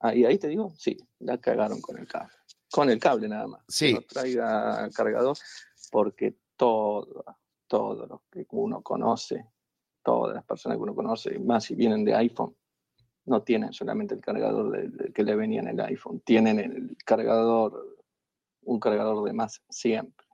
Ah, 0.00 0.14
y 0.14 0.24
ahí 0.24 0.38
te 0.38 0.48
digo, 0.48 0.72
sí, 0.76 0.96
la 1.20 1.38
cagaron 1.38 1.80
con 1.80 1.98
el 1.98 2.06
cable. 2.06 2.32
Con 2.70 2.90
el 2.90 2.98
cable 2.98 3.28
nada 3.28 3.46
más. 3.46 3.62
Sí. 3.68 3.94
No 3.94 4.02
traiga 4.02 4.88
cargador, 4.94 5.36
porque 5.90 6.36
todo, 6.56 7.24
todo 7.66 8.06
lo 8.06 8.22
que 8.30 8.46
uno 8.50 8.82
conoce, 8.82 9.46
todas 10.02 10.34
las 10.34 10.44
personas 10.44 10.78
que 10.78 10.82
uno 10.82 10.94
conoce, 10.94 11.38
más 11.38 11.64
si 11.64 11.74
vienen 11.74 12.04
de 12.04 12.14
iPhone, 12.14 12.54
no 13.24 13.42
tienen 13.42 13.72
solamente 13.72 14.14
el 14.14 14.20
cargador 14.20 15.12
que 15.12 15.22
le 15.22 15.36
venía 15.36 15.60
en 15.60 15.68
el 15.68 15.80
iPhone, 15.80 16.20
tienen 16.20 16.58
el 16.58 16.96
cargador, 17.04 17.98
un 18.62 18.80
cargador 18.80 19.24
de 19.24 19.32
más 19.32 19.62
siempre. 19.68 20.26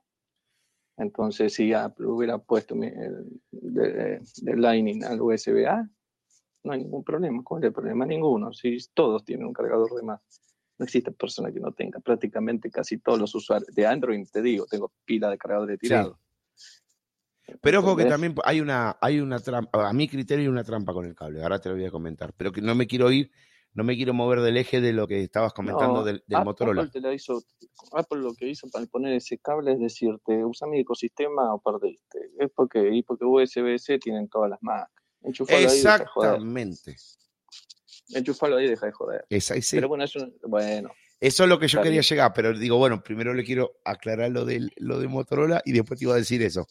Entonces, 0.97 1.53
si 1.53 1.71
Apple 1.71 2.07
hubiera 2.07 2.37
puesto 2.37 2.75
el 2.75 3.41
de, 3.51 4.21
Lightning 4.41 5.03
al 5.03 5.21
USB-A, 5.21 5.87
no 6.63 6.73
hay 6.73 6.79
ningún 6.83 7.03
problema. 7.03 7.41
¿Cuál 7.41 7.63
es 7.63 7.67
el 7.67 7.73
problema? 7.73 8.05
Ninguno. 8.05 8.51
Si 8.51 8.77
todos 8.93 9.23
tienen 9.23 9.45
un 9.45 9.53
cargador 9.53 9.95
de 9.95 10.03
más. 10.03 10.19
No 10.77 10.85
existe 10.85 11.11
persona 11.11 11.51
que 11.51 11.59
no 11.59 11.71
tenga. 11.71 11.99
Prácticamente 11.99 12.69
casi 12.69 12.97
todos 12.99 13.19
los 13.19 13.33
usuarios 13.35 13.73
de 13.73 13.85
Android, 13.85 14.25
te 14.31 14.41
digo, 14.41 14.65
tengo 14.65 14.91
pila 15.05 15.29
de 15.29 15.37
cargadores 15.37 15.79
tirados. 15.79 16.17
Pero 17.61 17.79
ojo 17.79 17.95
que 17.95 18.05
también 18.05 18.35
hay 18.43 18.61
una, 18.61 18.97
hay 19.01 19.19
una 19.19 19.39
trampa, 19.39 19.89
a 19.89 19.93
mi 19.93 20.07
criterio 20.07 20.43
hay 20.43 20.47
una 20.49 20.63
trampa 20.63 20.93
con 20.93 21.05
el 21.05 21.15
cable, 21.15 21.41
ahora 21.41 21.59
te 21.59 21.69
lo 21.69 21.75
voy 21.75 21.85
a 21.85 21.91
comentar, 21.91 22.33
pero 22.35 22.51
que 22.51 22.61
no 22.61 22.75
me 22.75 22.87
quiero 22.87 23.11
ir 23.11 23.31
no 23.71 23.83
me 23.83 23.95
quiero 23.95 24.15
mover 24.15 24.41
del 24.41 24.57
eje 24.57 24.81
de 24.81 24.93
lo 24.93 25.07
que 25.07 25.21
estabas 25.21 25.53
comentando 25.53 25.99
No, 25.99 26.03
del, 26.03 26.23
del 26.25 26.37
Apple 26.39 26.43
Motorola. 26.45 26.89
te 26.89 26.99
la 26.99 27.13
hizo, 27.13 27.43
Apple 27.93 28.17
lo 28.19 28.33
que 28.33 28.47
hizo 28.49 28.67
para 28.71 28.83
poner 28.87 29.13
ese 29.13 29.37
cable 29.37 29.73
es 29.73 29.79
decirte, 29.79 30.43
usa 30.43 30.67
mi 30.67 30.79
ecosistema 30.79 31.53
o 31.53 31.61
perdiste. 31.61 32.31
Es 32.39 32.49
porque, 32.53 32.89
y 32.91 33.03
porque 33.03 33.25
USB-C 33.25 33.99
tienen 33.99 34.27
todas 34.27 34.49
las 34.49 34.61
marcas. 34.63 34.91
Enchufalo 35.21 35.69
ahí 35.69 35.77
y 35.77 35.81
deja 35.83 35.97
de 35.99 36.05
joder. 36.07 36.29
Exactamente. 36.31 36.95
Enchufalo 38.09 38.57
ahí 38.57 38.65
y 38.65 38.69
deja 38.69 38.85
de 38.87 38.91
joder. 38.91 39.25
Esa, 39.29 39.55
ese- 39.55 39.77
Pero 39.77 39.87
bueno, 39.87 40.03
eso, 40.03 40.19
bueno, 40.47 40.89
Eso 41.19 41.43
es 41.43 41.49
lo 41.49 41.59
que 41.59 41.67
yo 41.67 41.79
quería 41.83 42.01
llegar, 42.01 42.33
pero 42.33 42.57
digo, 42.57 42.77
bueno, 42.77 43.03
primero 43.03 43.33
le 43.33 43.43
quiero 43.43 43.73
aclarar 43.83 44.31
lo 44.31 44.45
de, 44.45 44.69
lo 44.77 44.99
de 44.99 45.07
Motorola 45.07 45.61
y 45.65 45.73
después 45.73 45.99
te 45.99 46.05
iba 46.05 46.13
a 46.13 46.17
decir 46.17 46.41
eso. 46.41 46.67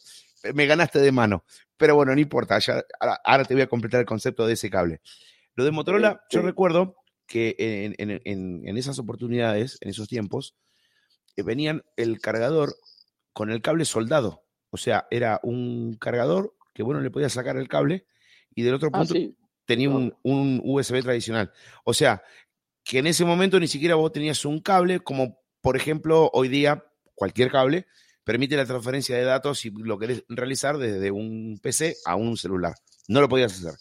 Me 0.55 0.65
ganaste 0.65 0.99
de 0.99 1.11
mano, 1.11 1.43
pero 1.77 1.95
bueno, 1.95 2.13
no 2.15 2.19
importa, 2.21 2.57
ya, 2.59 2.83
ahora, 2.99 3.19
ahora 3.23 3.45
te 3.45 3.53
voy 3.53 3.61
a 3.61 3.67
completar 3.67 3.99
el 3.99 4.05
concepto 4.05 4.47
de 4.47 4.53
ese 4.53 4.69
cable. 4.69 5.01
Lo 5.55 5.65
de 5.65 5.71
Motorola, 5.71 6.21
yo 6.31 6.41
recuerdo 6.41 6.95
que 7.27 7.55
en, 7.59 7.95
en- 8.09 8.21
en- 8.23 8.67
en 8.67 8.77
esas 8.77 8.97
oportunidades, 8.97 9.77
en 9.81 9.89
esos 9.89 10.07
tiempos, 10.07 10.55
eh, 11.35 11.43
venían 11.43 11.83
el 11.95 12.19
cargador 12.19 12.75
con 13.33 13.51
el 13.51 13.61
cable 13.61 13.85
soldado. 13.85 14.45
O 14.71 14.77
sea, 14.77 15.07
era 15.11 15.39
un 15.43 15.95
cargador 15.99 16.55
que, 16.73 16.81
bueno, 16.83 17.01
le 17.01 17.11
podía 17.11 17.29
sacar 17.29 17.57
el 17.57 17.67
cable 17.67 18.07
y 18.55 18.63
del 18.63 18.73
otro 18.73 18.89
ah, 18.93 18.99
punto 18.99 19.13
sí, 19.13 19.35
tenía 19.65 19.89
un, 19.89 20.15
un 20.23 20.61
USB 20.63 21.01
tradicional. 21.03 21.51
O 21.83 21.93
sea, 21.93 22.23
que 22.89 22.97
en 22.97 23.05
ese 23.05 23.23
momento 23.23 23.59
ni 23.59 23.67
siquiera 23.67 23.93
vos 23.93 24.11
tenías 24.11 24.43
un 24.45 24.61
cable, 24.61 24.99
como 24.99 25.39
por 25.61 25.77
ejemplo 25.77 26.31
hoy 26.33 26.47
día 26.47 26.83
cualquier 27.13 27.51
cable 27.51 27.85
permite 28.23 28.57
la 28.57 28.65
transferencia 28.65 29.15
de 29.15 29.23
datos 29.25 29.59
si 29.59 29.69
lo 29.69 29.99
querés 29.99 30.23
realizar 30.27 30.79
desde 30.79 31.11
un 31.11 31.59
PC 31.61 31.97
a 32.05 32.15
un 32.15 32.35
celular. 32.35 32.73
No 33.07 33.21
lo 33.21 33.29
podías 33.29 33.53
hacer. 33.53 33.79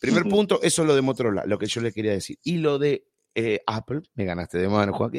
Primer 0.00 0.22
punto, 0.24 0.60
eso 0.62 0.82
es 0.82 0.88
lo 0.88 0.94
de 0.94 1.02
Motorola, 1.02 1.44
lo 1.44 1.58
que 1.58 1.66
yo 1.66 1.80
le 1.80 1.92
quería 1.92 2.12
decir. 2.12 2.38
Y 2.44 2.58
lo 2.58 2.78
de 2.78 3.08
eh, 3.34 3.62
Apple, 3.66 4.02
me 4.14 4.24
ganaste 4.24 4.58
de 4.58 4.68
mano, 4.68 4.92
Juan. 4.92 5.10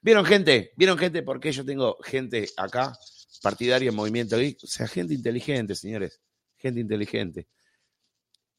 ¿Vieron 0.00 0.24
gente? 0.24 0.72
¿Vieron 0.76 0.96
gente? 0.96 1.24
Porque 1.24 1.50
yo 1.50 1.64
tengo 1.64 1.98
gente 2.04 2.46
acá, 2.56 2.96
partidaria 3.42 3.88
en 3.88 3.96
movimiento 3.96 4.38
geek? 4.38 4.62
O 4.62 4.68
sea, 4.68 4.86
gente 4.86 5.12
inteligente, 5.12 5.74
señores. 5.74 6.20
Gente 6.56 6.78
inteligente. 6.78 7.48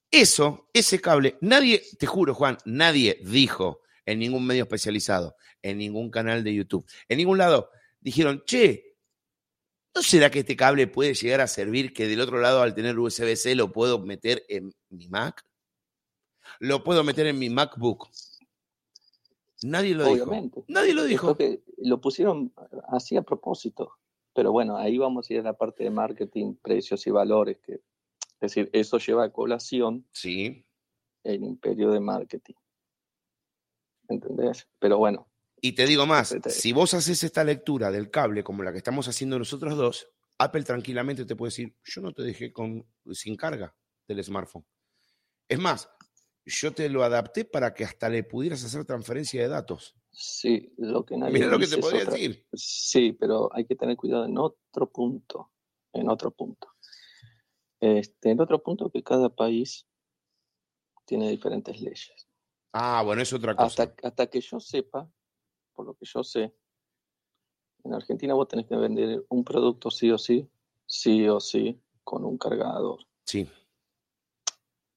Eso, 0.10 0.68
ese 0.74 1.00
cable, 1.00 1.38
nadie, 1.40 1.82
te 1.98 2.08
juro, 2.08 2.34
Juan, 2.34 2.58
nadie 2.66 3.18
dijo 3.24 3.82
en 4.06 4.20
ningún 4.20 4.46
medio 4.46 4.64
especializado, 4.64 5.36
en 5.62 5.78
ningún 5.78 6.10
canal 6.10 6.44
de 6.44 6.54
YouTube, 6.56 6.86
en 7.08 7.18
ningún 7.18 7.38
lado, 7.38 7.70
dijeron, 8.00 8.44
che, 8.46 8.96
¿no 9.96 10.02
será 10.02 10.30
que 10.32 10.40
este 10.40 10.56
cable 10.56 10.88
puede 10.88 11.14
llegar 11.14 11.42
a 11.42 11.48
servir 11.48 11.94
que 11.94 12.08
del 12.08 12.22
otro 12.22 12.40
lado 12.40 12.62
al 12.62 12.74
tener 12.74 12.98
USB-C 12.98 13.56
lo 13.56 13.72
puedo 13.72 14.00
meter 14.00 14.44
en 14.50 14.74
mi 14.90 15.08
Mac? 15.08 15.46
Lo 16.60 16.84
puedo 16.84 17.04
meter 17.04 17.28
en 17.28 17.40
mi 17.40 17.50
MacBook. 17.50 18.10
Nadie 19.64 19.94
lo 19.94 20.10
obviamente. 20.10 20.62
dijo. 20.62 20.66
Nadie 20.68 20.94
lo 20.94 21.04
dijo. 21.04 21.38
que 21.38 21.62
lo 21.78 22.02
pusieron 22.02 22.52
así 22.90 23.16
a 23.16 23.22
propósito. 23.22 23.94
Pero 24.34 24.52
bueno, 24.52 24.78
ahí 24.78 24.98
vamos 24.98 25.30
a 25.30 25.34
ir 25.34 25.40
a 25.42 25.44
la 25.44 25.54
parte 25.54 25.84
de 25.84 25.90
marketing, 25.92 26.56
precios 26.56 27.06
y 27.06 27.12
valores. 27.12 27.58
Que, 27.60 27.74
es 27.74 27.82
decir, 28.40 28.70
eso 28.74 28.98
lleva 28.98 29.26
a 29.26 29.32
colación 29.32 30.08
Sí. 30.14 30.66
el 31.24 31.44
imperio 31.44 31.92
de 31.92 32.00
marketing. 32.00 32.56
¿Entendés? 34.12 34.68
Pero 34.80 34.98
bueno, 34.98 35.28
Y 35.62 35.74
te 35.74 35.86
digo 35.86 36.06
más, 36.06 36.30
Perfecto. 36.32 36.50
si 36.60 36.74
vos 36.74 36.94
haces 36.94 37.24
esta 37.24 37.44
lectura 37.44 37.92
del 37.92 38.10
cable 38.10 38.44
como 38.44 38.64
la 38.64 38.72
que 38.72 38.80
estamos 38.80 39.08
haciendo 39.08 39.38
nosotros 39.38 39.78
dos, 39.78 40.08
Apple 40.40 40.64
tranquilamente 40.64 41.24
te 41.26 41.36
puede 41.36 41.50
decir, 41.52 41.76
yo 41.84 42.02
no 42.02 42.14
te 42.14 42.24
dejé 42.24 42.52
con, 42.52 42.86
sin 43.12 43.36
carga 43.36 43.76
del 44.08 44.24
smartphone. 44.24 44.66
Es 45.48 45.60
más, 45.60 45.88
yo 46.46 46.72
te 46.74 46.90
lo 46.90 47.04
adapté 47.04 47.46
para 47.46 47.74
que 47.76 47.86
hasta 47.86 48.10
le 48.10 48.24
pudieras 48.24 48.64
hacer 48.64 48.86
transferencia 48.86 49.40
de 49.42 49.48
datos. 49.50 49.96
sí, 50.12 50.74
lo 50.78 51.06
que 51.06 51.16
nadie 51.16 51.34
Mira 51.34 51.48
lo 51.48 51.60
que 51.60 51.68
te 51.68 51.78
podría 51.78 52.02
otra- 52.02 52.14
decir. 52.14 52.48
Sí, 52.54 53.12
pero 53.14 53.50
hay 53.54 53.66
que 53.66 53.76
tener 53.76 53.96
cuidado 53.96 54.26
en 54.26 54.38
otro 54.40 54.92
punto. 54.92 55.52
En 55.94 56.10
otro 56.10 56.32
punto. 56.32 56.70
Este, 57.80 58.32
en 58.32 58.40
otro 58.42 58.64
punto 58.64 58.90
que 58.90 59.04
cada 59.04 59.30
país 59.30 59.86
tiene 61.06 61.30
diferentes 61.30 61.80
leyes. 61.82 62.28
Ah, 62.74 63.02
bueno, 63.04 63.22
es 63.22 63.34
otra 63.34 63.56
cosa. 63.56 63.84
Hasta, 63.84 64.08
hasta 64.08 64.28
que 64.28 64.42
yo 64.42 64.60
sepa, 64.60 65.10
por 65.74 65.86
lo 65.86 65.94
que 65.94 66.06
yo 66.06 66.24
sé, 66.24 66.54
en 67.84 67.94
Argentina 67.94 68.34
vos 68.34 68.48
tenés 68.48 68.68
que 68.68 68.76
vender 68.76 69.26
un 69.30 69.44
producto 69.44 69.90
sí 69.90 70.12
o 70.12 70.18
sí, 70.18 70.48
sí 70.86 71.28
o 71.28 71.40
sí, 71.40 71.82
con 72.04 72.26
un 72.26 72.38
cargador. 72.38 73.00
Sí, 73.26 73.48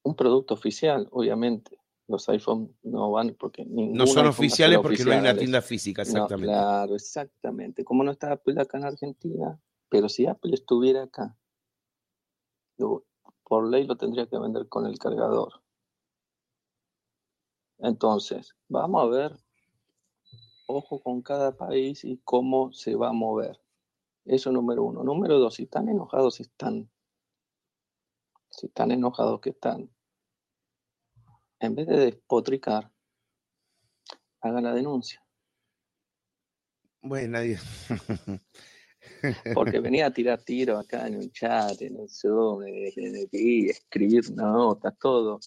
Un 0.03 0.15
producto 0.15 0.53
oficial, 0.53 1.07
obviamente. 1.11 1.79
Los 2.07 2.29
iPhone 2.29 2.77
no 2.83 3.09
van 3.11 3.35
porque 3.39 3.65
ningún 3.65 3.97
no 3.97 4.05
son 4.05 4.27
oficiales 4.27 4.77
porque 4.79 5.03
no 5.03 5.11
hay 5.11 5.19
una 5.19 5.35
tienda 5.35 5.61
física, 5.61 6.03
No, 6.03 6.09
exactamente. 6.09 6.45
claro, 6.45 6.95
exactamente. 6.95 7.83
Como 7.83 8.03
no 8.03 8.11
está 8.11 8.31
Apple 8.31 8.61
acá 8.61 8.77
en 8.77 8.83
Argentina, 8.85 9.59
pero 9.89 10.07
si 10.07 10.27
Apple 10.27 10.53
estuviera 10.53 11.03
acá, 11.03 11.35
por 13.43 13.69
ley 13.69 13.85
lo 13.85 13.95
tendría 13.95 14.27
que 14.27 14.37
vender 14.37 14.67
con 14.69 14.85
el 14.85 14.99
cargador. 14.99 15.64
Entonces, 17.85 18.55
vamos 18.67 19.03
a 19.03 19.05
ver, 19.07 19.37
ojo 20.67 20.99
con 21.01 21.21
cada 21.21 21.55
país 21.55 22.03
y 22.03 22.17
cómo 22.23 22.71
se 22.73 22.95
va 22.95 23.09
a 23.09 23.13
mover. 23.13 23.59
Eso 24.25 24.51
número 24.51 24.83
uno. 24.83 25.03
Número 25.03 25.37
dos, 25.37 25.55
si 25.55 25.63
están 25.63 25.87
enojados 25.87 26.39
están, 26.39 26.89
si 28.49 28.65
están 28.67 28.89
enojados 28.91 29.39
que 29.39 29.51
están, 29.51 29.89
en 31.59 31.75
vez 31.75 31.85
de 31.87 31.97
despotricar, 31.97 32.91
hagan 34.41 34.63
la 34.63 34.73
denuncia. 34.73 35.23
Bueno, 37.01 37.33
nadie. 37.33 37.59
Porque 39.53 39.79
venía 39.79 40.07
a 40.07 40.11
tirar 40.11 40.41
tiro 40.41 40.79
acá 40.79 41.05
en 41.07 41.17
un 41.17 41.31
chat, 41.31 41.79
en 41.83 41.97
un 41.99 42.09
Zoom, 42.09 42.63
en- 42.63 42.91
en- 42.95 43.29
y 43.31 43.69
escribir 43.69 44.31
notas, 44.31 44.97
todo. 44.97 45.39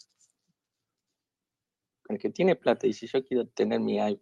El 2.08 2.18
que 2.18 2.30
tiene 2.30 2.56
plata, 2.56 2.86
y 2.86 2.92
si 2.94 3.06
yo 3.06 3.22
quiero 3.22 3.46
tener 3.48 3.80
mi 3.80 3.96
iPad, 3.96 4.18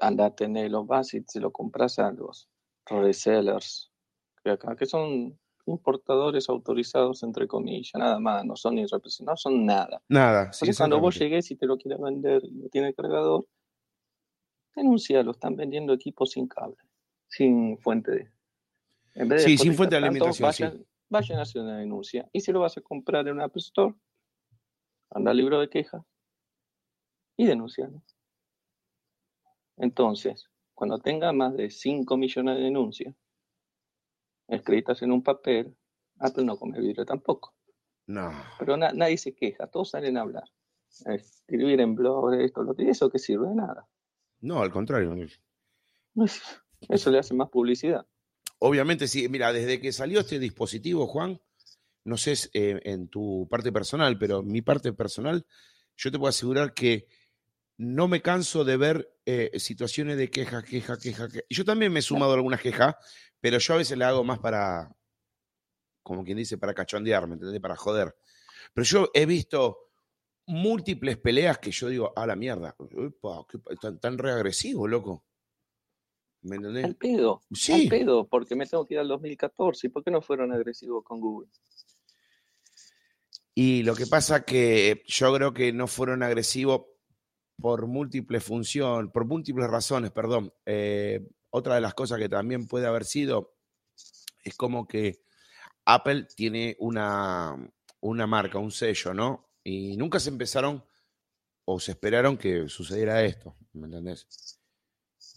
anda 0.00 0.26
a 0.26 0.34
tenerlo, 0.34 0.84
vas 0.84 1.14
y 1.14 1.22
se 1.26 1.40
lo 1.40 1.52
compras 1.52 1.98
a 1.98 2.10
los 2.10 2.48
resellers, 2.86 3.92
que 4.42 4.50
acá, 4.50 4.74
que 4.76 4.86
son 4.86 5.38
importadores 5.66 6.48
autorizados, 6.48 7.22
entre 7.22 7.46
comillas, 7.46 7.92
nada 7.94 8.18
más, 8.18 8.44
no 8.44 8.56
son 8.56 8.76
ni 8.76 8.84
no 8.84 9.36
son 9.36 9.66
nada. 9.66 10.02
Nada, 10.08 10.52
sí, 10.52 10.70
cuando 10.76 10.98
vos 10.98 11.18
llegues 11.18 11.50
y 11.50 11.56
te 11.56 11.66
lo 11.66 11.76
quieras 11.76 12.00
vender 12.00 12.42
y 12.44 12.52
no 12.52 12.68
tiene 12.68 12.94
cargador, 12.94 13.46
denuncialo, 14.74 15.32
están 15.32 15.56
vendiendo 15.56 15.92
equipos 15.92 16.30
sin 16.32 16.48
cable, 16.48 16.76
sin 17.28 17.78
fuente 17.78 18.10
de... 18.10 18.30
En 19.14 19.28
vez 19.28 19.42
de 19.42 19.48
Sí, 19.50 19.58
sin 19.58 19.74
fuente 19.74 19.96
de 19.96 20.02
tanto, 20.02 20.24
alimentación, 20.24 20.52
sí. 20.52 20.62
vayan, 20.62 20.86
vayan 21.08 21.38
a 21.38 21.42
hacer 21.42 21.62
una 21.62 21.78
denuncia. 21.78 22.28
Y 22.32 22.40
si 22.40 22.52
lo 22.52 22.60
vas 22.60 22.78
a 22.78 22.80
comprar 22.80 23.26
en 23.26 23.34
una 23.34 23.44
App 23.44 23.56
Store, 23.56 23.94
anda 25.10 25.32
al 25.32 25.36
libro 25.36 25.60
de 25.60 25.68
quejas 25.68 26.02
y 27.38 27.46
denuncialo. 27.46 28.02
Entonces, 29.78 30.50
cuando 30.74 30.98
tenga 30.98 31.32
más 31.32 31.56
de 31.56 31.70
5 31.70 32.16
millones 32.18 32.56
de 32.56 32.64
denuncias 32.64 33.14
escritas 34.48 35.00
en 35.02 35.12
un 35.12 35.22
papel, 35.22 35.76
Apple 36.18 36.44
no 36.44 36.58
come 36.58 36.80
vidrio 36.80 37.04
tampoco. 37.06 37.54
No. 38.06 38.30
Pero 38.58 38.76
na- 38.76 38.92
nadie 38.92 39.16
se 39.18 39.34
queja, 39.34 39.66
todos 39.68 39.90
salen 39.90 40.16
a 40.16 40.22
hablar. 40.22 40.44
Escribir 41.06 41.80
en 41.80 41.94
blog, 41.94 42.34
esto, 42.34 42.62
lo 42.62 42.74
que 42.74 42.88
eso 42.88 43.10
que 43.10 43.18
sirve 43.18 43.48
de 43.48 43.54
nada. 43.54 43.86
No, 44.40 44.60
al 44.60 44.70
contrario. 44.72 45.14
Eso 46.88 47.10
le 47.10 47.18
hace 47.18 47.34
más 47.34 47.50
publicidad. 47.50 48.06
Obviamente, 48.58 49.06
sí. 49.06 49.28
Mira, 49.28 49.52
desde 49.52 49.80
que 49.80 49.92
salió 49.92 50.20
este 50.20 50.38
dispositivo, 50.38 51.06
Juan, 51.06 51.40
no 52.04 52.16
sé 52.16 52.32
eh, 52.54 52.80
en 52.84 53.08
tu 53.08 53.46
parte 53.50 53.70
personal, 53.70 54.18
pero 54.18 54.40
en 54.40 54.48
mi 54.48 54.62
parte 54.62 54.92
personal, 54.92 55.46
yo 55.96 56.10
te 56.10 56.18
puedo 56.18 56.30
asegurar 56.30 56.72
que 56.72 57.06
no 57.78 58.08
me 58.08 58.20
canso 58.20 58.64
de 58.64 58.76
ver 58.76 59.16
eh, 59.24 59.58
situaciones 59.58 60.18
de 60.18 60.30
queja, 60.30 60.62
queja, 60.62 60.98
queja, 60.98 61.28
queja. 61.28 61.44
Yo 61.48 61.64
también 61.64 61.92
me 61.92 62.00
he 62.00 62.02
sumado 62.02 62.32
a 62.32 62.34
algunas 62.34 62.60
quejas, 62.60 62.96
pero 63.40 63.58
yo 63.58 63.74
a 63.74 63.78
veces 63.78 63.96
le 63.96 64.04
hago 64.04 64.24
más 64.24 64.40
para, 64.40 64.94
como 66.02 66.24
quien 66.24 66.38
dice, 66.38 66.58
para 66.58 66.74
cachondear, 66.74 67.26
¿me 67.28 67.34
entendés? 67.34 67.60
Para 67.60 67.76
joder. 67.76 68.16
Pero 68.74 68.84
yo 68.84 69.10
he 69.14 69.26
visto 69.26 69.78
múltiples 70.46 71.18
peleas 71.18 71.58
que 71.58 71.70
yo 71.70 71.88
digo, 71.88 72.12
a 72.16 72.26
la 72.26 72.34
mierda, 72.34 72.74
qué 73.48 73.58
tan, 73.80 74.00
tan 74.00 74.18
reagresivo, 74.18 74.88
loco. 74.88 75.24
¿Me 76.42 76.56
entendés? 76.56 76.84
Al 76.84 76.96
pedo. 76.96 77.42
Sí. 77.52 77.72
Al 77.72 77.88
pedo, 77.88 78.26
porque 78.26 78.56
me 78.56 78.66
tengo 78.66 78.86
que 78.86 78.94
ir 78.94 79.00
al 79.00 79.08
2014. 79.08 79.86
¿Y 79.86 79.90
por 79.90 80.02
qué 80.02 80.10
no 80.10 80.20
fueron 80.20 80.52
agresivos 80.52 81.04
con 81.04 81.20
Google? 81.20 81.48
Y 83.54 83.82
lo 83.82 83.94
que 83.94 84.06
pasa 84.06 84.44
que 84.44 85.02
yo 85.06 85.34
creo 85.34 85.52
que 85.52 85.72
no 85.72 85.86
fueron 85.86 86.22
agresivos 86.22 86.82
por 87.60 87.86
múltiples 87.86 88.44
funciones, 88.44 89.10
por 89.12 89.24
múltiples 89.24 89.68
razones, 89.68 90.10
perdón. 90.10 90.52
Eh, 90.64 91.26
otra 91.50 91.74
de 91.74 91.80
las 91.80 91.94
cosas 91.94 92.18
que 92.18 92.28
también 92.28 92.66
puede 92.66 92.86
haber 92.86 93.04
sido 93.04 93.56
es 94.44 94.56
como 94.56 94.86
que 94.86 95.22
Apple 95.84 96.26
tiene 96.36 96.76
una, 96.78 97.56
una 98.00 98.26
marca, 98.26 98.58
un 98.58 98.70
sello, 98.70 99.12
¿no? 99.12 99.50
Y 99.64 99.96
nunca 99.96 100.20
se 100.20 100.30
empezaron 100.30 100.84
o 101.64 101.80
se 101.80 101.92
esperaron 101.92 102.36
que 102.36 102.68
sucediera 102.68 103.22
esto, 103.24 103.56
¿me 103.72 103.86
entendés? 103.86 104.58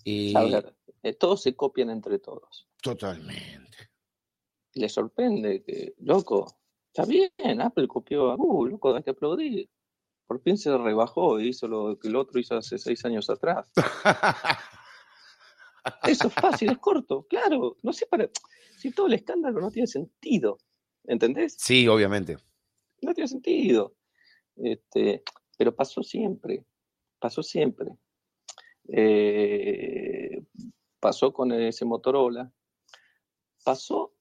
Y 0.03 0.33
ver, 0.33 0.75
eh, 1.03 1.13
todos 1.13 1.41
se 1.41 1.55
copian 1.55 1.89
entre 1.89 2.19
todos. 2.19 2.67
totalmente. 2.81 3.89
Le 4.73 4.87
sorprende 4.87 5.63
que, 5.63 5.95
loco, 5.97 6.59
está 6.87 7.05
bien, 7.05 7.61
Apple 7.61 7.87
copió 7.87 8.31
a 8.31 8.35
Google, 8.35 8.71
loco, 8.71 8.95
hay 8.95 9.03
que 9.03 9.09
aplaudir. 9.09 9.69
Por 10.31 10.39
fin 10.39 10.57
se 10.57 10.77
rebajó 10.77 11.41
y 11.41 11.49
hizo 11.49 11.67
lo 11.67 11.99
que 11.99 12.07
el 12.07 12.15
otro 12.15 12.39
hizo 12.39 12.55
hace 12.55 12.77
seis 12.77 13.03
años 13.03 13.29
atrás. 13.29 13.69
Eso 16.07 16.27
es 16.29 16.33
fácil, 16.33 16.71
es 16.71 16.77
corto, 16.77 17.27
claro. 17.27 17.75
No 17.83 17.91
sé 17.91 18.05
para. 18.05 18.29
Si 18.77 18.91
todo 18.91 19.07
el 19.07 19.15
escándalo 19.15 19.59
no 19.59 19.69
tiene 19.69 19.87
sentido. 19.87 20.57
¿Entendés? 21.03 21.57
sí, 21.59 21.85
obviamente. 21.89 22.37
No 23.01 23.13
tiene 23.13 23.27
sentido. 23.27 23.93
Este, 24.55 25.21
pero 25.57 25.75
pasó 25.75 26.01
siempre. 26.01 26.65
Pasó 27.19 27.43
siempre. 27.43 27.89
Eh, 28.87 30.41
pasó 31.01 31.33
con 31.33 31.51
ese 31.51 31.83
Motorola. 31.83 32.49
Pasó, 33.65 34.13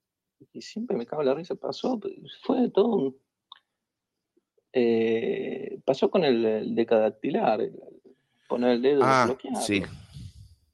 y 0.52 0.60
siempre 0.60 0.96
me 0.96 1.06
cago 1.06 1.22
en 1.22 1.28
la 1.28 1.34
risa, 1.34 1.54
pasó, 1.54 2.00
fue 2.42 2.68
todo 2.70 2.96
un. 2.96 3.29
Eh, 4.72 5.80
pasó 5.84 6.10
con 6.10 6.24
el, 6.24 6.44
el 6.44 6.74
decadactilar, 6.74 7.60
el- 7.60 7.80
poner 8.48 8.72
el 8.72 8.82
dedo 8.82 9.02
Ah, 9.04 9.36
sí. 9.60 9.82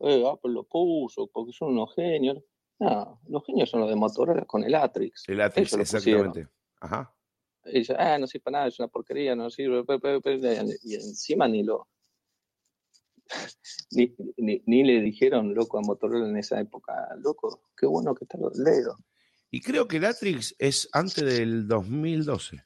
Eh, 0.00 0.24
Apple 0.30 0.52
lo 0.52 0.64
puso 0.64 1.26
porque 1.28 1.52
son 1.52 1.72
unos 1.72 1.94
genios. 1.94 2.38
No, 2.78 3.20
los 3.28 3.44
genios 3.46 3.70
son 3.70 3.80
los 3.80 3.88
de 3.88 3.96
Motorola 3.96 4.44
con 4.44 4.62
el 4.64 4.74
Atrix. 4.74 5.24
El 5.28 5.40
Atrix, 5.40 5.72
Ellos 5.72 5.80
exactamente. 5.94 6.48
Ajá. 6.80 7.12
Y 7.64 7.78
dice, 7.80 7.94
ah, 7.98 8.18
no 8.18 8.26
sirve 8.26 8.44
para 8.44 8.58
nada, 8.58 8.68
es 8.68 8.78
una 8.78 8.88
porquería, 8.88 9.34
no 9.34 9.48
sirve. 9.50 9.82
pe, 9.84 9.98
pe, 9.98 10.20
pe", 10.20 10.38
Y 10.84 10.94
encima 10.94 11.48
ni 11.48 11.62
lo. 11.62 11.88
Ni, 13.90 14.14
ni- 14.36 14.62
ni 14.66 14.84
le 14.84 15.00
dijeron 15.00 15.54
loco 15.54 15.78
a 15.78 15.82
Motorola 15.82 16.28
en 16.28 16.36
esa 16.36 16.60
época, 16.60 16.92
loco, 17.18 17.62
qué 17.76 17.86
bueno 17.86 18.14
que 18.14 18.24
está 18.24 18.38
los 18.38 18.56
dedos. 18.62 18.96
Y 19.50 19.60
creo 19.60 19.88
que 19.88 19.96
el 19.96 20.04
Atrix 20.04 20.54
es 20.58 20.88
antes 20.92 21.24
del 21.24 21.66
2012. 21.66 22.62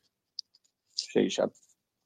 Sí, 1.12 1.28
ya. 1.28 1.49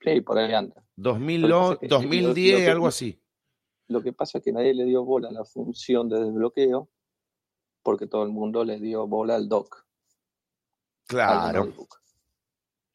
Sí, 0.01 0.21
por 0.21 0.39
ahí 0.39 0.53
anda. 0.53 0.85
2000, 0.97 1.43
Lo 1.43 1.49
que 1.49 1.53
pasa 1.53 1.73
es 1.75 1.79
que- 1.81 1.89
2010, 1.89 2.59
lo 2.61 2.65
que- 2.65 2.71
algo 2.71 2.87
así. 2.87 3.21
Lo 3.89 4.03
que 4.03 4.13
pasa 4.13 4.39
es 4.39 4.45
que 4.45 4.53
nadie 4.53 4.75
le 4.75 4.85
dio 4.85 5.05
bola 5.05 5.29
a 5.29 5.33
la 5.33 5.45
función 5.45 6.09
de 6.09 6.21
desbloqueo 6.25 6.89
porque 7.83 8.07
todo 8.07 8.23
el 8.23 8.31
mundo 8.31 8.65
le 8.65 8.79
dio 8.81 9.07
bola 9.07 9.35
al 9.37 9.49
dock. 9.49 9.77
al 9.77 11.07
Claro. 11.07 11.73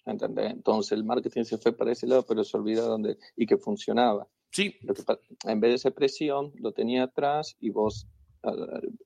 ¿Entendés? 0.06 0.52
Entonces 0.52 0.94
el 0.94 1.04
marketing 1.04 1.44
se 1.44 1.58
fue 1.60 1.74
para 1.74 1.92
ese 1.92 2.08
lado, 2.08 2.26
pero 2.26 2.44
se 2.44 2.58
olvidaron 2.58 3.04
de. 3.04 3.18
y 3.36 3.46
que 3.46 3.58
funcionaba. 3.58 4.28
Sí, 4.52 4.76
Lo 4.82 4.96
que 4.96 5.04
pa- 5.04 5.20
en 5.44 5.60
vez 5.60 5.70
de 5.72 5.76
esa 5.76 5.92
presión, 5.92 6.52
lo 6.56 6.72
tenía 6.74 7.04
atrás 7.04 7.56
y 7.60 7.70
vos 7.70 8.08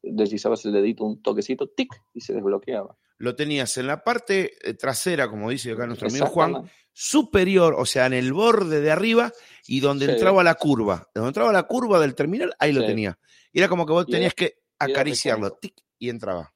deslizabas 0.01 0.63
el 0.65 0.71
dedito 0.71 1.03
un 1.03 1.21
toquecito, 1.21 1.67
tic, 1.67 1.91
y 2.13 2.21
se 2.21 2.34
desbloqueaba. 2.34 2.97
Lo 3.23 3.36
tenías 3.36 3.77
en 3.77 3.88
la 3.88 4.03
parte 4.03 4.51
eh, 4.69 4.73
trasera, 4.73 5.29
como 5.29 5.49
dice 5.49 5.71
acá 5.71 5.88
nuestro 5.88 6.09
amigo 6.09 6.25
Juan, 6.27 6.69
superior, 6.91 7.73
o 7.77 7.86
sea, 7.86 8.05
en 8.05 8.13
el 8.13 8.33
borde 8.33 8.81
de 8.81 8.91
arriba 8.91 9.31
y 9.65 9.79
donde 9.79 10.05
Sí. 10.07 10.12
entraba 10.12 10.43
la 10.43 10.55
curva. 10.55 11.09
Donde 11.15 11.29
entraba 11.29 11.53
la 11.53 11.63
curva 11.63 11.99
del 11.99 12.15
terminal, 12.15 12.53
ahí 12.59 12.73
lo 12.73 12.86
tenía. 12.86 13.17
Y 13.51 13.59
era 13.59 13.69
como 13.69 13.86
que 13.86 13.93
vos 13.93 14.05
era- 14.07 14.12
tenías 14.17 14.33
que 14.33 14.59
acariciarlo, 14.77 15.51
tic, 15.53 15.73
y 15.97 16.09
entraba. 16.09 16.53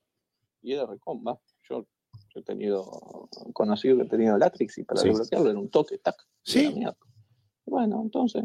Y 0.61 0.73
era 0.73 0.85
recomba. 0.85 1.39
Yo, 1.69 1.87
yo 2.33 2.39
he 2.41 2.43
tenido 2.43 3.29
conocido 3.53 3.95
que 3.97 4.03
he 4.03 4.09
tenido 4.09 4.37
Latrix 4.37 4.77
y 4.79 4.83
para 4.83 5.01
Sí. 5.01 5.07
desbloquearlo 5.07 5.49
era 5.49 5.59
un 5.59 5.69
toque, 5.69 5.97
tac. 5.99 6.15
Sí. 6.43 6.83
Bueno, 7.65 8.01
entonces. 8.03 8.43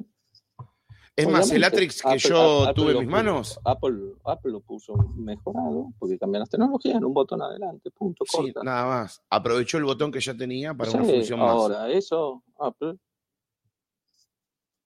Es 1.15 1.29
más, 1.29 1.51
el 1.51 1.63
Atrix 1.63 2.01
que 2.01 2.09
Apple- 2.09 2.21
yo 2.21 2.63
Apple 2.63 2.75
tuve 2.75 2.93
en 2.93 2.99
mis 3.01 3.09
manos, 3.09 3.61
Apple, 3.65 4.15
Apple 4.25 4.51
lo 4.53 4.61
puso 4.61 4.95
mejorado 5.15 5.93
porque 5.99 6.19
cambian 6.19 6.41
las 6.41 6.49
tecnologías 6.49 6.97
en 6.97 7.05
un 7.05 7.13
botón 7.13 7.43
adelante, 7.43 7.91
punto, 7.91 8.25
sí, 8.27 8.37
corta. 8.37 8.63
nada 8.63 8.87
más. 8.87 9.23
Aprovechó 9.29 9.77
el 9.77 9.85
botón 9.85 10.11
que 10.11 10.21
ya 10.21 10.35
tenía 10.35 10.73
para 10.73 10.91
una 10.91 11.05
función 11.05 11.39
más. 11.41 11.51
ahora, 11.51 11.91
eso, 11.91 12.43
Apple 12.59 12.97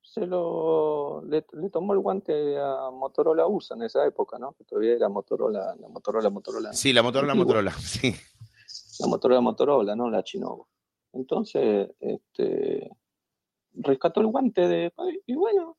se 0.03 0.27
lo 0.27 1.23
le, 1.27 1.45
le 1.53 1.71
tomó 1.71 1.93
el 1.93 1.99
guante 2.01 2.59
a 2.59 2.91
Motorola 2.91 3.47
USA 3.47 3.75
en 3.75 3.83
esa 3.83 4.05
época, 4.07 4.39
¿no? 4.39 4.53
Que 4.55 4.65
todavía 4.65 4.95
era 4.95 5.09
Motorola, 5.09 5.77
la 5.79 5.89
Motorola, 5.89 6.31
Motorola, 6.31 6.73
Sí, 6.73 6.93
la 6.93 7.03
Motorola, 7.03 7.33
Antigua. 7.35 7.47
Motorola, 7.63 7.73
sí. 7.79 8.15
la 8.99 9.07
Motorola, 9.07 9.41
Motorola, 9.43 9.95
no 9.97 10.11
la 10.11 10.25
Chinovo. 10.25 10.69
Entonces, 11.13 11.91
este, 12.01 12.91
rescató 13.75 14.21
el 14.23 14.27
guante 14.29 14.67
de, 14.67 14.93
y 15.27 15.35
bueno, 15.35 15.77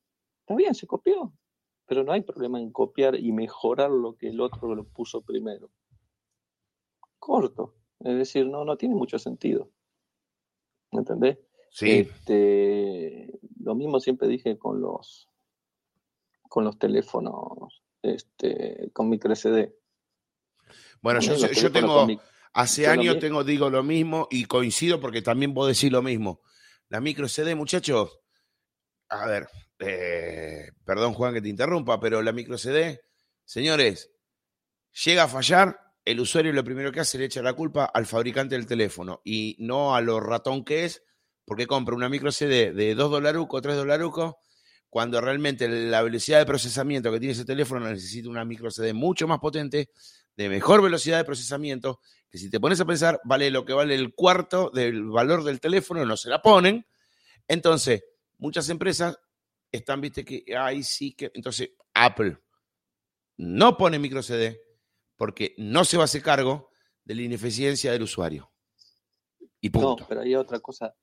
está 0.48 0.56
bien, 0.56 0.74
se 0.74 0.88
copió, 0.88 1.34
pero 1.86 2.06
no 2.06 2.14
hay 2.14 2.22
problema 2.22 2.62
en 2.62 2.72
copiar 2.72 3.20
y 3.20 3.34
mejorar 3.34 3.92
lo 3.92 4.16
que 4.16 4.30
el 4.30 4.40
otro 4.40 4.74
lo 4.74 4.86
puso 4.86 5.22
primero. 5.22 5.70
Corto, 7.20 7.76
es 8.00 8.16
decir, 8.16 8.48
no, 8.48 8.64
no 8.64 8.78
tiene 8.78 8.96
mucho 8.96 9.20
sentido. 9.20 9.70
¿Me 10.94 11.00
entendés? 11.00 11.38
Sí, 11.70 11.92
Este, 11.92 13.38
lo 13.60 13.76
mismo 13.76 14.00
siempre 14.00 14.30
dije 14.30 14.58
con 14.58 14.80
los 14.80 15.28
con 16.48 16.64
los 16.64 16.80
teléfonos 16.80 17.84
este, 18.02 18.90
con 18.94 19.10
micro 19.10 19.36
SD. 19.36 19.76
bueno, 21.02 21.20
yo, 21.20 21.36
yo 21.36 21.72
tengo, 21.74 22.08
hace 22.54 22.88
años 22.88 23.20
tengo, 23.20 23.44
digo 23.44 23.70
lo 23.70 23.84
mismo 23.84 24.30
y 24.32 24.46
coincido 24.46 25.02
porque 25.02 25.22
también 25.22 25.54
vos 25.54 25.68
decís 25.68 25.92
lo 25.92 26.02
mismo. 26.02 26.42
La 26.88 27.02
micro 27.02 27.28
CD, 27.28 27.54
muchachos, 27.54 28.22
a 29.10 29.28
ver, 29.28 29.48
eh, 29.80 30.72
perdón 30.86 31.14
Juan 31.14 31.34
que 31.34 31.42
te 31.42 31.50
interrumpa, 31.50 32.00
pero 32.00 32.22
la 32.22 32.32
micro 32.32 32.58
CD, 32.58 33.02
señores, 33.46 34.12
llega 35.04 35.24
a 35.24 35.28
fallar, 35.28 35.80
el 36.06 36.20
usuario 36.20 36.54
lo 36.54 36.64
primero 36.64 36.92
que 36.92 37.02
hace 37.02 37.18
le 37.18 37.26
echa 37.26 37.42
la 37.42 37.54
culpa 37.54 37.86
al 37.86 38.06
fabricante 38.06 38.56
del 38.56 38.66
teléfono 38.66 39.22
y 39.26 39.56
no 39.60 39.96
a 39.96 40.02
lo 40.02 40.20
ratón 40.20 40.64
que 40.64 40.86
es, 40.86 41.04
porque 41.46 41.68
compra 41.68 41.96
una 41.96 42.10
micro 42.10 42.32
CD 42.32 42.74
de 42.74 42.96
2 42.96 43.12
dolarucos, 43.12 43.62
3 43.62 43.76
dolarucos, 43.76 44.36
cuando 44.90 45.20
realmente 45.20 45.68
la 45.68 46.02
velocidad 46.02 46.40
de 46.40 46.46
procesamiento 46.46 47.12
que 47.12 47.20
tiene 47.20 47.34
ese 47.34 47.46
teléfono 47.46 47.90
necesita 47.90 48.30
una 48.30 48.46
micro 48.46 48.72
CD 48.72 48.94
mucho 48.94 49.28
más 49.28 49.40
potente, 49.40 49.90
de 50.36 50.50
mejor 50.50 50.82
velocidad 50.82 51.18
de 51.18 51.26
procesamiento, 51.26 52.00
que 52.30 52.38
si 52.38 52.50
te 52.50 52.60
pones 52.60 52.80
a 52.80 52.86
pensar, 52.86 53.20
vale 53.24 53.50
lo 53.50 53.66
que 53.66 53.74
vale 53.74 53.96
el 53.96 54.14
cuarto 54.14 54.70
del 54.74 55.04
valor 55.06 55.44
del 55.44 55.60
teléfono, 55.60 56.06
no 56.06 56.16
se 56.16 56.30
la 56.30 56.42
ponen. 56.42 56.86
Entonces, 57.48 58.04
muchas 58.38 58.70
empresas 58.70 59.20
están, 59.72 60.02
viste, 60.02 60.24
que, 60.24 60.44
ay, 60.58 60.84
sí, 60.84 61.14
que. 61.14 61.32
Entonces, 61.34 61.72
Apple 61.94 62.38
no 63.38 63.78
pone 63.78 64.00
micro 64.00 64.22
CD 64.24 64.62
porque 65.16 65.54
no 65.58 65.84
se 65.86 65.98
va 65.98 66.04
a 66.04 66.06
hacer 66.06 66.22
cargo 66.22 66.70
de 67.04 67.16
la 67.16 67.22
ineficiencia 67.24 67.92
del 67.92 68.04
usuario. 68.04 68.52
Y 69.60 69.70
No, 69.70 69.80
punto. 69.82 70.06
pero 70.08 70.22
hay 70.22 70.36
otra 70.36 70.60
cosa 70.60 70.96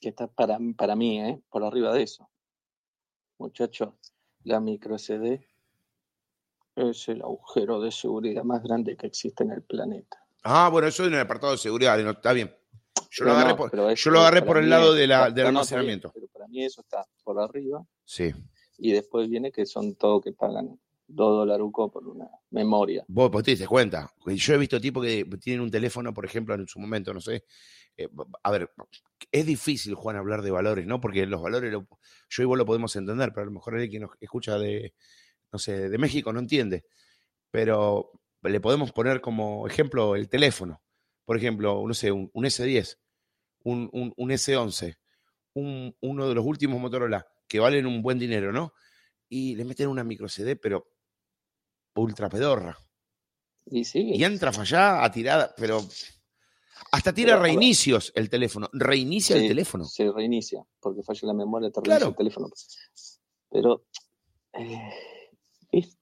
que 0.00 0.10
está 0.10 0.26
para, 0.26 0.58
para 0.76 0.96
mí, 0.96 1.20
¿eh? 1.20 1.42
por 1.48 1.64
arriba 1.64 1.92
de 1.92 2.02
eso. 2.02 2.30
Muchachos, 3.38 3.94
la 4.44 4.60
micro 4.60 4.96
SD 4.98 5.46
es 6.76 7.08
el 7.08 7.22
agujero 7.22 7.80
de 7.80 7.90
seguridad 7.90 8.44
más 8.44 8.62
grande 8.62 8.96
que 8.96 9.06
existe 9.06 9.44
en 9.44 9.50
el 9.50 9.62
planeta. 9.62 10.18
Ah, 10.42 10.68
bueno, 10.70 10.88
eso 10.88 11.04
en 11.04 11.14
el 11.14 11.20
apartado 11.20 11.52
de 11.52 11.58
seguridad, 11.58 11.98
no, 11.98 12.10
está 12.12 12.32
bien. 12.32 12.55
Yo 13.18 13.24
lo 13.24 13.32
agarré 13.32 13.50
no, 13.50 13.56
por, 13.56 13.70
pero 13.70 13.90
es- 13.90 14.02
yo 14.04 14.10
lo 14.10 14.20
agarré 14.20 14.40
para 14.40 14.46
por 14.48 14.58
el 14.62 14.70
lado 14.70 14.92
es- 14.94 15.00
de 15.00 15.06
la, 15.06 15.30
del 15.30 15.44
no, 15.44 15.48
almacenamiento. 15.48 16.10
pero 16.14 16.26
para 16.28 16.46
mí 16.48 16.64
eso 16.64 16.80
está 16.82 17.04
por 17.24 17.40
arriba 17.40 17.84
Sí. 18.04 18.32
y 18.78 18.92
después 18.92 19.28
viene 19.28 19.50
que 19.52 19.64
son 19.66 19.94
todos 19.96 20.22
que 20.22 20.32
pagan 20.32 20.78
dos 21.08 21.36
dolarucos 21.38 21.90
por 21.92 22.06
una 22.06 22.28
memoria. 22.50 23.04
Vos, 23.08 23.30
vos 23.30 23.42
te 23.42 23.52
diste 23.52 23.66
cuenta. 23.66 24.10
Yo 24.26 24.54
he 24.54 24.58
visto 24.58 24.80
tipos 24.80 25.04
que 25.04 25.24
tienen 25.40 25.62
un 25.62 25.70
teléfono, 25.70 26.12
por 26.12 26.24
ejemplo, 26.24 26.54
en 26.54 26.66
su 26.66 26.78
momento, 26.80 27.14
no 27.14 27.20
sé. 27.20 27.44
eh, 27.98 28.08
a 28.42 28.50
ver, 28.50 28.70
es 29.32 29.46
difícil, 29.46 29.94
Juan, 29.94 30.16
hablar 30.16 30.42
de 30.42 30.50
valores, 30.50 30.86
¿no? 30.86 31.00
Porque 31.00 31.24
los 31.24 31.40
valores, 31.40 31.72
lo- 31.72 31.86
yo 32.28 32.42
y 32.42 32.44
vos 32.46 32.58
lo 32.58 32.66
podemos 32.66 32.94
entender, 32.96 33.30
pero 33.32 33.42
a 33.42 33.46
lo 33.46 33.52
mejor 33.52 33.72
alguien 33.74 33.90
que 33.90 34.00
nos 34.00 34.10
escucha 34.20 34.58
de, 34.58 34.92
no 35.50 35.58
sé, 35.58 35.88
de 35.88 35.96
México 35.96 36.30
no 36.30 36.40
entiende. 36.40 36.84
Pero 37.50 38.12
le 38.42 38.60
podemos 38.60 38.92
poner 38.92 39.20
como 39.20 39.66
ejemplo 39.66 40.14
el 40.16 40.28
teléfono. 40.28 40.82
Por 41.24 41.36
ejemplo, 41.36 41.82
no 41.86 41.94
sé, 41.94 42.12
un, 42.12 42.30
un 42.34 42.44
S10, 42.44 42.98
un, 43.66 43.88
un- 43.92 44.12
un 44.16 44.30
S11, 44.30 44.96
un- 45.54 45.94
uno 46.00 46.28
de 46.28 46.34
los 46.34 46.44
últimos 46.44 46.80
Motorola 46.80 47.26
que 47.48 47.58
valen 47.58 47.86
un 47.86 48.00
buen 48.00 48.18
dinero, 48.18 48.52
¿no? 48.52 48.72
Y 49.28 49.54
le 49.56 49.64
meten 49.64 49.88
una 49.88 50.04
micro 50.04 50.28
CD, 50.28 50.54
pero 50.56 50.86
ultra 51.96 52.28
pedorra. 52.28 52.76
Y 53.66 53.84
sí, 53.84 54.12
Y 54.14 54.22
entra 54.22 54.52
fallada, 54.52 55.04
a 55.04 55.10
tirada, 55.10 55.52
pero 55.56 55.80
hasta 56.92 57.12
tira 57.12 57.32
Pero, 57.32 57.42
reinicios 57.42 58.12
el 58.14 58.28
teléfono. 58.30 58.68
Reinicia 58.72 59.36
el 59.36 59.48
teléfono. 59.48 59.84
se 59.84 60.10
reinicia 60.12 60.64
porque 60.80 61.02
falla 61.02 61.20
la 61.28 61.34
memoria, 61.34 61.70
te 61.70 61.80
Claro. 61.80 62.08
el 62.08 62.14
teléfono. 62.16 62.48
Pero 63.50 63.86
eh, 64.52 64.90
es- 65.72 65.98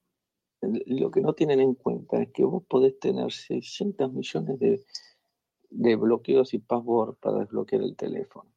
lo 0.61 1.09
que 1.11 1.21
no 1.21 1.33
tienen 1.33 1.59
en 1.61 1.73
cuenta 1.75 2.21
es 2.21 2.29
que 2.31 2.43
vos 2.43 2.63
podés 2.67 2.99
tener 2.99 3.31
600 3.31 4.11
millones 4.13 4.59
de, 4.59 4.85
de 5.75 5.95
bloqueos 5.95 6.53
y 6.53 6.59
password 6.59 7.15
para 7.15 7.39
desbloquear 7.39 7.81
el 7.81 7.95
teléfono. 7.95 8.49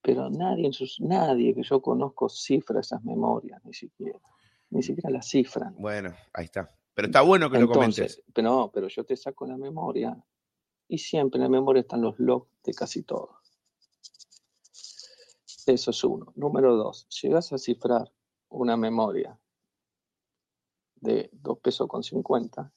pero 0.00 0.28
nadie, 0.28 0.66
en 0.66 0.72
sus, 0.74 1.00
nadie 1.00 1.54
que 1.54 1.62
yo 1.62 1.80
conozco 1.80 2.28
cifra 2.28 2.80
esas 2.80 3.02
memorias, 3.04 3.64
ni 3.64 3.72
siquiera. 3.72 4.20
Ni 4.70 4.82
siquiera 4.82 5.08
las 5.08 5.28
cifran. 5.28 5.74
Bueno, 5.78 6.14
ahí 6.34 6.44
está. 6.46 6.70
Pero 6.94 7.06
está 7.06 7.22
bueno 7.22 7.50
que 7.50 7.58
lo 7.58 7.68
comentes. 7.68 8.22
Pero 8.34 8.48
no, 8.48 8.70
pero 8.70 8.88
yo 8.88 9.04
te 9.04 9.16
saco 9.16 9.46
la 9.46 9.56
memoria 9.56 10.22
y 10.88 10.98
siempre 10.98 11.38
en 11.38 11.44
la 11.44 11.48
memoria 11.48 11.80
están 11.80 12.02
los 12.02 12.18
logs 12.18 12.50
de 12.62 12.74
casi 12.74 13.02
todo. 13.02 13.38
Eso 15.66 15.90
es 15.90 16.04
uno. 16.04 16.32
Número 16.36 16.76
dos, 16.76 17.08
llegas 17.22 17.52
a 17.52 17.58
cifrar 17.58 18.12
una 18.50 18.76
memoria 18.76 19.38
de 20.96 21.30
2 21.32 21.58
pesos 21.60 21.88
con 21.88 22.02
50 22.02 22.73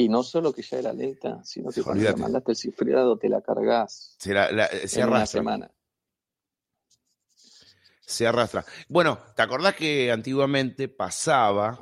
y 0.00 0.08
no 0.08 0.22
solo 0.22 0.52
que 0.52 0.62
ya 0.62 0.78
era 0.78 0.92
lenta, 0.92 1.44
sino 1.44 1.70
que 1.70 1.82
cuando 1.82 2.16
mandaste 2.16 2.52
el 2.52 2.56
cifrado 2.56 3.18
te 3.18 3.28
la 3.28 3.42
cargas 3.42 4.16
se, 4.18 4.30
en 4.30 5.08
una 5.08 5.26
semana. 5.26 5.70
Se 8.00 8.26
arrastra. 8.26 8.64
Bueno, 8.88 9.18
¿te 9.36 9.42
acordás 9.42 9.74
que 9.74 10.10
antiguamente 10.10 10.88
pasaba 10.88 11.78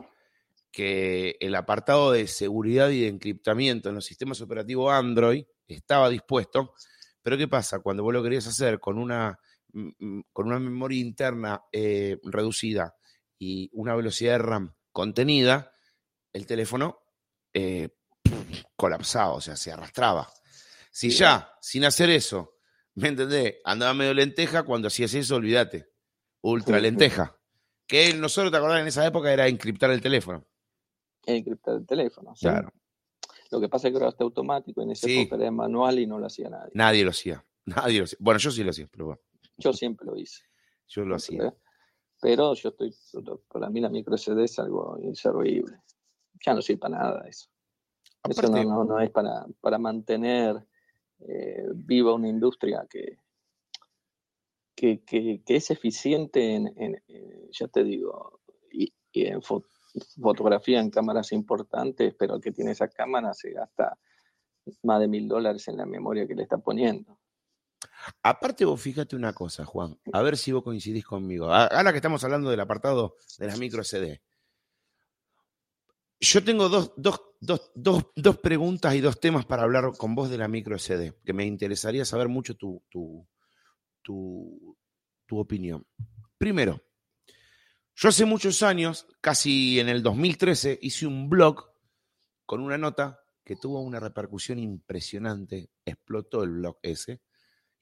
que 0.70 1.36
el 1.40 1.54
apartado 1.54 2.12
de 2.12 2.26
seguridad 2.26 2.90
y 2.90 3.02
de 3.02 3.08
encriptamiento 3.08 3.88
en 3.88 3.94
los 3.94 4.04
sistemas 4.04 4.40
operativos 4.40 4.92
Android 4.92 5.44
estaba 5.66 6.08
dispuesto, 6.08 6.74
pero 7.22 7.38
¿qué 7.38 7.46
pasa? 7.46 7.78
Cuando 7.78 8.02
vos 8.02 8.12
lo 8.12 8.22
querías 8.22 8.46
hacer 8.46 8.80
con 8.80 8.98
una, 8.98 9.38
mm, 9.72 9.90
mm, 9.98 10.22
con 10.32 10.48
una 10.48 10.58
memoria 10.58 11.00
interna 11.00 11.62
eh, 11.72 12.18
reducida 12.24 12.96
y 13.38 13.70
una 13.72 13.94
velocidad 13.94 14.32
de 14.32 14.38
RAM 14.38 14.74
contenida, 14.92 15.72
el 16.32 16.46
teléfono 16.46 17.00
eh, 17.52 17.88
colapsaba, 18.76 19.34
o 19.34 19.40
sea, 19.40 19.56
se 19.56 19.72
arrastraba. 19.72 20.28
Si 20.90 21.10
ya, 21.10 21.52
sin 21.60 21.84
hacer 21.84 22.10
eso, 22.10 22.56
¿me 22.94 23.08
entendés? 23.08 23.56
Andaba 23.64 23.94
medio 23.94 24.14
lenteja, 24.14 24.62
cuando 24.64 24.88
hacías 24.88 25.14
eso, 25.14 25.36
olvídate. 25.36 25.90
Ultra 26.40 26.80
lenteja. 26.80 27.36
Que 27.86 28.14
nosotros, 28.14 28.50
¿te 28.52 28.58
acordás? 28.58 28.80
En 28.80 28.88
esa 28.88 29.06
época 29.06 29.32
era 29.32 29.48
encriptar 29.48 29.90
el 29.90 30.00
teléfono 30.00 30.46
encriptar 31.36 31.76
el 31.76 31.86
teléfono. 31.86 32.34
Claro. 32.38 32.72
Lo 33.50 33.60
que 33.60 33.68
pasa 33.68 33.88
es 33.88 33.92
que 33.92 33.98
ahora 33.98 34.10
está 34.10 34.24
automático, 34.24 34.82
en 34.82 34.90
ese 34.90 35.22
época 35.22 35.36
era 35.36 35.50
manual 35.50 35.98
y 35.98 36.06
no 36.06 36.18
lo 36.18 36.26
hacía 36.26 36.50
nadie. 36.50 36.72
Nadie 36.74 37.04
lo 37.04 37.10
hacía. 37.10 37.44
Nadie 37.64 37.98
lo 37.98 38.04
hacía. 38.04 38.18
Bueno, 38.20 38.38
yo 38.38 38.50
sí 38.50 38.64
lo 38.64 38.70
hacía, 38.70 38.88
pero 38.90 39.06
bueno. 39.06 39.20
Yo 39.58 39.72
siempre 39.72 40.06
lo 40.06 40.16
hice. 40.16 40.42
Yo 40.86 41.04
lo 41.04 41.16
hacía. 41.16 41.54
Pero 42.20 42.54
yo 42.54 42.70
estoy, 42.70 42.94
para 43.46 43.68
mí 43.68 43.80
la 43.80 43.90
micro 43.90 44.16
SD 44.16 44.44
es 44.44 44.58
algo 44.58 44.98
inservible. 45.02 45.82
Ya 46.44 46.54
no 46.54 46.62
sirve 46.62 46.80
para 46.80 46.98
nada 46.98 47.28
eso. 47.28 47.48
Eso 48.30 48.48
no, 48.48 48.84
no, 48.84 49.00
es 49.00 49.10
para, 49.10 49.46
para 49.60 49.78
mantener 49.78 50.56
eh, 51.20 51.66
viva 51.74 52.14
una 52.14 52.28
industria 52.28 52.86
que, 52.88 53.18
que, 54.74 55.02
que, 55.04 55.42
es 55.56 55.70
eficiente 55.70 56.54
en, 56.54 56.72
en, 56.76 57.02
ya 57.50 57.66
te 57.68 57.82
digo, 57.82 58.40
y, 58.70 58.92
y 59.12 59.26
en, 59.26 59.40
fotografía 59.42 60.80
en 60.80 60.90
cámaras 60.90 61.32
importantes, 61.32 62.14
pero 62.18 62.36
el 62.36 62.40
que 62.40 62.52
tiene 62.52 62.72
esa 62.72 62.88
cámara 62.88 63.34
se 63.34 63.50
gasta 63.52 63.98
más 64.82 65.00
de 65.00 65.08
mil 65.08 65.28
dólares 65.28 65.66
en 65.68 65.76
la 65.76 65.86
memoria 65.86 66.26
que 66.26 66.34
le 66.34 66.42
está 66.42 66.58
poniendo. 66.58 67.18
Aparte, 68.22 68.64
vos 68.64 68.80
fíjate 68.80 69.16
una 69.16 69.32
cosa, 69.32 69.64
Juan, 69.64 69.98
a 70.12 70.22
ver 70.22 70.36
si 70.36 70.52
vos 70.52 70.62
coincidís 70.62 71.04
conmigo. 71.04 71.52
Ahora 71.52 71.92
que 71.92 71.98
estamos 71.98 72.22
hablando 72.24 72.50
del 72.50 72.60
apartado 72.60 73.16
de 73.38 73.46
las 73.46 73.58
micro 73.58 73.84
CD. 73.84 74.20
Yo 76.20 76.42
tengo 76.42 76.68
dos, 76.68 76.92
dos, 77.40 78.38
preguntas 78.38 78.94
y 78.94 79.00
dos 79.00 79.20
temas 79.20 79.46
para 79.46 79.62
hablar 79.62 79.92
con 79.96 80.14
vos 80.14 80.30
de 80.30 80.38
la 80.38 80.48
micro 80.48 80.76
SD, 80.76 81.14
que 81.24 81.32
me 81.32 81.46
interesaría 81.46 82.04
saber 82.04 82.28
mucho 82.28 82.56
tu, 82.56 82.82
tu, 82.90 83.28
tu 84.02 85.38
opinión. 85.38 85.86
Primero, 86.36 86.82
yo 87.94 88.08
hace 88.08 88.24
muchos 88.24 88.62
años, 88.62 89.06
casi 89.20 89.80
en 89.80 89.88
el 89.88 90.02
2013, 90.02 90.78
hice 90.82 91.06
un 91.06 91.28
blog 91.28 91.68
con 92.46 92.60
una 92.60 92.78
nota 92.78 93.20
que 93.44 93.56
tuvo 93.56 93.80
una 93.80 93.98
repercusión 93.98 94.58
impresionante. 94.58 95.70
Explotó 95.84 96.44
el 96.44 96.50
blog 96.50 96.78
ese. 96.82 97.22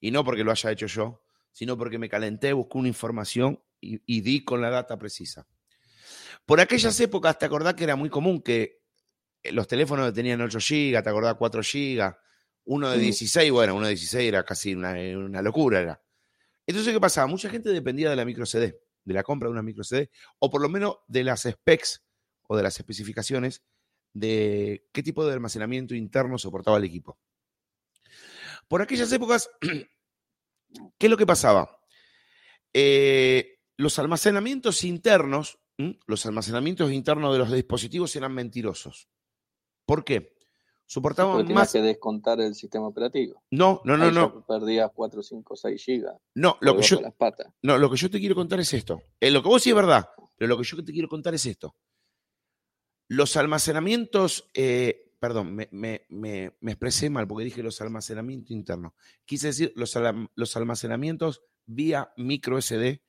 Y 0.01 0.11
no 0.11 0.25
porque 0.25 0.45
lo 0.45 0.53
haya 0.53 0.71
hecho 0.71 0.87
yo, 0.87 1.23
sino 1.53 1.77
porque 1.77 1.99
me 1.99 2.09
calenté, 2.09 2.53
busqué 2.53 2.79
una 2.79 2.89
información 2.89 3.63
y, 3.81 4.21
di 4.21 4.45
con 4.45 4.61
la 4.61 4.71
data 4.71 4.99
precisa. 4.99 5.47
Por 6.45 6.61
aquellas 6.61 6.99
épocas, 7.01 7.39
¿te 7.39 7.47
acordás 7.47 7.75
que 7.75 7.85
era 7.85 7.97
muy 7.97 8.11
común 8.11 8.43
que 8.43 8.83
los 9.45 9.67
teléfonos 9.67 10.13
tenían 10.13 10.41
8 10.41 10.59
GB, 10.59 11.03
te 11.03 11.09
acordás 11.09 11.35
4 11.35 11.63
GB, 11.63 12.17
uno 12.65 12.91
de 12.91 12.99
16, 12.99 13.53
bueno, 13.53 13.75
uno 13.75 13.87
de 13.87 13.93
16 13.93 14.29
era 14.29 14.45
casi 14.45 14.75
una, 14.75 14.93
una 14.93 15.41
locura. 15.41 15.81
Era. 15.81 16.03
Entonces, 16.67 16.93
¿qué 16.93 17.01
pasaba? 17.01 17.29
Mucha 17.29 17.49
gente 17.49 17.71
dependía 17.71 18.11
de 18.11 18.17
la 18.17 18.25
micro 18.25 18.45
CD 18.45 18.81
de 19.07 19.15
la 19.15 19.23
compra 19.23 19.49
de 19.49 19.53
una 19.53 19.63
micro 19.63 19.85
CD, 19.85 20.11
o 20.41 20.51
por 20.51 20.61
lo 20.61 20.69
menos 20.69 20.99
de 21.07 21.25
las 21.25 21.43
specs 21.43 22.05
o 22.43 22.57
de 22.57 22.63
las 22.65 22.79
especificaciones 22.79 23.63
de 24.13 24.89
qué 24.93 25.03
tipo 25.03 25.25
de 25.25 25.33
almacenamiento 25.33 25.95
interno 25.95 26.39
soportaba 26.39 26.77
el 26.77 26.85
equipo. 26.85 27.19
Por 28.69 28.83
aquellas 28.83 29.11
épocas, 29.13 29.49
¿qué 29.61 31.07
es 31.07 31.11
lo 31.11 31.17
que 31.17 31.27
pasaba? 31.27 31.81
Eh, 32.75 33.61
los 33.77 33.99
almacenamientos 34.01 34.83
internos, 34.83 35.61
los 36.07 36.27
almacenamientos 36.27 36.91
internos 36.93 37.33
de 37.33 37.39
los 37.39 37.53
dispositivos 37.53 38.15
eran 38.17 38.33
mentirosos. 38.33 39.09
¿Por 39.85 40.05
qué? 40.05 40.37
soportaban 40.87 41.53
más. 41.53 41.73
que 41.73 41.83
descontar 41.83 42.41
el 42.41 42.55
sistema 42.55 42.87
operativo. 42.87 43.43
No, 43.51 43.83
no, 43.85 43.97
no, 43.97 44.11
no. 44.11 44.47
Perdías 44.47 44.91
4, 44.95 45.23
5, 45.23 45.57
6 45.57 45.85
gigas. 45.85 46.17
No, 46.35 46.57
lo 46.61 46.77
que 46.77 46.83
yo. 46.83 47.01
No, 47.63 47.77
lo 47.77 47.91
que 47.91 47.97
yo 47.97 48.11
te 48.11 48.21
quiero 48.21 48.35
contar 48.35 48.61
es 48.61 48.73
esto. 48.73 49.03
Eh, 49.21 49.31
lo 49.31 49.43
que 49.43 49.49
vos 49.49 49.63
sí 49.63 49.71
es 49.71 49.77
verdad, 49.77 50.09
pero 50.37 50.49
lo 50.49 50.57
que 50.57 50.65
yo 50.65 50.83
te 50.83 50.93
quiero 50.93 51.09
contar 51.09 51.35
es 51.35 51.45
esto. 51.45 51.77
Los 53.09 53.37
almacenamientos. 53.37 54.49
Eh, 54.55 55.13
perdón, 55.19 55.55
me, 55.55 55.69
me, 55.73 56.07
me, 56.09 56.53
expresé 56.73 57.11
mal 57.11 57.27
porque 57.27 57.45
dije 57.45 57.63
los 57.63 57.81
almacenamientos 57.81 58.53
internos. 58.53 58.93
Quise 59.25 59.49
decir 59.49 59.73
los, 59.75 59.97
los 60.35 60.57
almacenamientos 60.57 61.43
vía 61.65 62.13
micro 62.17 62.61
SD 62.61 63.03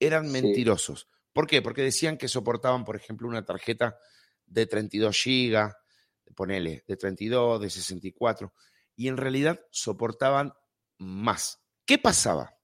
eran 0.00 0.30
mentirosos. 0.30 1.08
¿Por 1.38 1.46
qué? 1.46 1.62
Porque 1.62 1.82
decían 1.82 2.18
que 2.18 2.26
soportaban, 2.26 2.84
por 2.84 2.96
ejemplo, 2.96 3.28
una 3.28 3.44
tarjeta 3.44 3.96
de 4.44 4.66
32 4.66 5.16
gigas 5.16 5.76
ponele, 6.34 6.82
de 6.88 6.96
32, 6.96 7.60
de 7.60 7.70
64, 7.70 8.52
y 8.96 9.06
en 9.06 9.16
realidad 9.16 9.60
soportaban 9.70 10.52
más. 10.96 11.60
¿Qué 11.84 11.96
pasaba? 11.96 12.58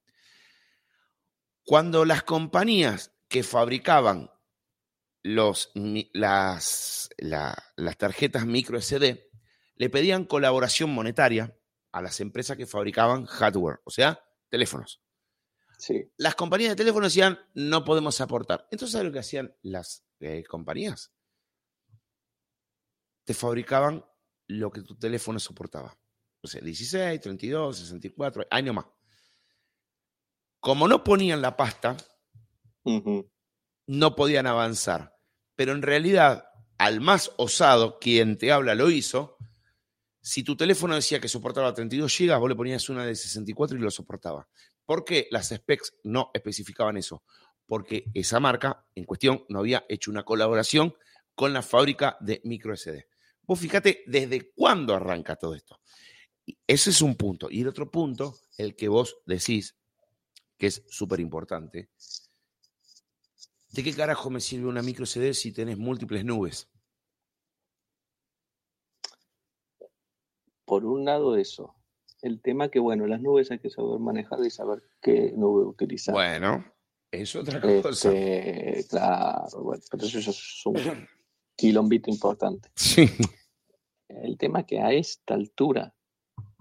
Cuando 1.63 2.05
las 2.05 2.25
compañías 2.25 3.13
que 3.29 3.45
fabricaban 3.45 4.29
las, 5.23 5.71
las 7.23 7.97
tarjetas 7.97 8.45
micro 8.45 8.81
SD 8.81 9.31
le 9.77 9.89
pedían 9.89 10.25
colaboración 10.25 10.91
monetaria 10.91 11.57
a 11.93 12.03
las 12.03 12.19
empresas 12.19 12.57
que 12.57 12.67
fabricaban 12.67 13.25
hardware, 13.27 13.79
o 13.85 13.93
sea, 13.93 14.21
teléfonos. 14.49 15.04
Sí. 15.87 16.11
Las 16.17 16.35
compañías 16.35 16.71
de 16.71 16.77
teléfonos 16.77 17.13
decían, 17.13 17.39
no 17.55 17.85
podemos 17.85 18.21
aportar. 18.21 18.67
Entonces, 18.71 18.93
¿sabes 18.93 19.07
lo 19.07 19.13
que 19.13 19.19
hacían 19.19 19.55
las 19.63 20.05
eh, 20.21 20.43
compañías? 20.49 21.13
te 23.25 23.35
fabricaban 23.35 24.05
lo 24.47 24.71
que 24.71 24.83
tu 24.83 24.97
teléfono 24.97 25.39
soportaba. 25.39 25.97
O 26.43 26.47
sea, 26.47 26.61
16, 26.61 27.21
32, 27.21 27.79
64, 27.79 28.47
año 28.51 28.75
más. 28.75 28.87
Como 30.61 30.87
no 30.87 31.03
ponían 31.03 31.43
la 31.43 31.57
pasta, 31.57 31.97
no 33.87 34.17
podían 34.17 34.47
avanzar. 34.47 35.17
Pero 35.57 35.73
en 35.73 35.83
realidad, 35.83 36.47
al 36.79 37.01
más 37.01 37.33
osado, 37.37 37.99
quien 37.99 38.37
te 38.37 38.53
habla 38.53 38.75
lo 38.75 38.91
hizo, 38.91 39.37
si 40.21 40.43
tu 40.43 40.57
teléfono 40.57 40.95
decía 40.95 41.21
que 41.21 41.29
soportaba 41.29 41.75
32 41.75 42.15
GB, 42.19 42.39
vos 42.39 42.49
le 42.49 42.57
ponías 42.57 42.89
una 42.89 43.05
de 43.05 43.15
64 43.15 43.77
y 43.77 43.81
lo 43.81 43.91
soportaba. 43.91 44.49
¿Por 44.87 45.05
qué 45.05 45.29
las 45.31 45.49
specs 45.49 45.95
no 46.05 46.31
especificaban 46.35 46.97
eso? 46.97 47.23
Porque 47.67 48.11
esa 48.13 48.41
marca 48.41 48.87
en 48.95 49.05
cuestión 49.05 49.45
no 49.49 49.61
había 49.61 49.85
hecho 49.89 50.11
una 50.11 50.25
colaboración 50.25 50.95
con 51.35 51.53
la 51.53 51.63
fábrica 51.63 52.17
de 52.21 52.41
micro 52.45 52.75
SD. 52.77 53.09
Vos 53.43 53.59
fíjate 53.59 54.03
desde 54.07 54.53
cuándo 54.53 54.95
arranca 54.95 55.37
todo 55.37 55.55
esto. 55.55 55.81
Ese 56.67 56.91
es 56.91 57.03
un 57.03 57.17
punto. 57.17 57.49
Y 57.51 57.63
el 57.63 57.69
otro 57.69 57.91
punto, 57.91 58.37
el 58.59 58.77
que 58.77 58.89
vos 58.89 59.17
decís, 59.27 59.77
que 60.59 60.67
es 60.67 60.85
súper 60.89 61.21
importante, 61.21 61.91
¿de 63.71 63.83
qué 63.83 63.95
carajo 63.95 64.31
me 64.31 64.41
sirve 64.41 64.67
una 64.67 64.83
micro 64.83 65.07
CD 65.07 65.35
si 65.35 65.53
tenés 65.53 65.79
múltiples 65.79 66.25
nubes? 66.25 66.69
Por 70.65 70.85
un 70.85 71.05
lado 71.05 71.37
eso. 71.37 71.75
El 72.25 72.41
tema 72.41 72.71
que, 72.71 72.79
bueno, 72.79 73.07
las 73.07 73.21
nubes 73.21 73.51
hay 73.51 73.59
que 73.59 73.69
saber 73.69 74.01
manejar 74.01 74.39
y 74.47 74.49
saber 74.49 74.83
qué 75.03 75.35
nube 75.37 75.67
utilizar. 75.67 76.15
Bueno, 76.15 76.65
es 77.11 77.37
otra 77.37 77.61
cosa. 77.61 78.11
Este, 78.11 78.87
claro, 78.89 79.63
bueno, 79.63 79.83
pero 79.91 80.07
eso 80.07 80.19
es 80.31 80.63
un, 80.65 81.07
quilombito 81.55 82.09
importante. 82.09 82.71
Sí. 82.77 83.11
El 84.09 84.39
tema 84.39 84.65
que 84.65 84.81
a 84.81 84.91
esta 84.91 85.35
altura, 85.35 85.95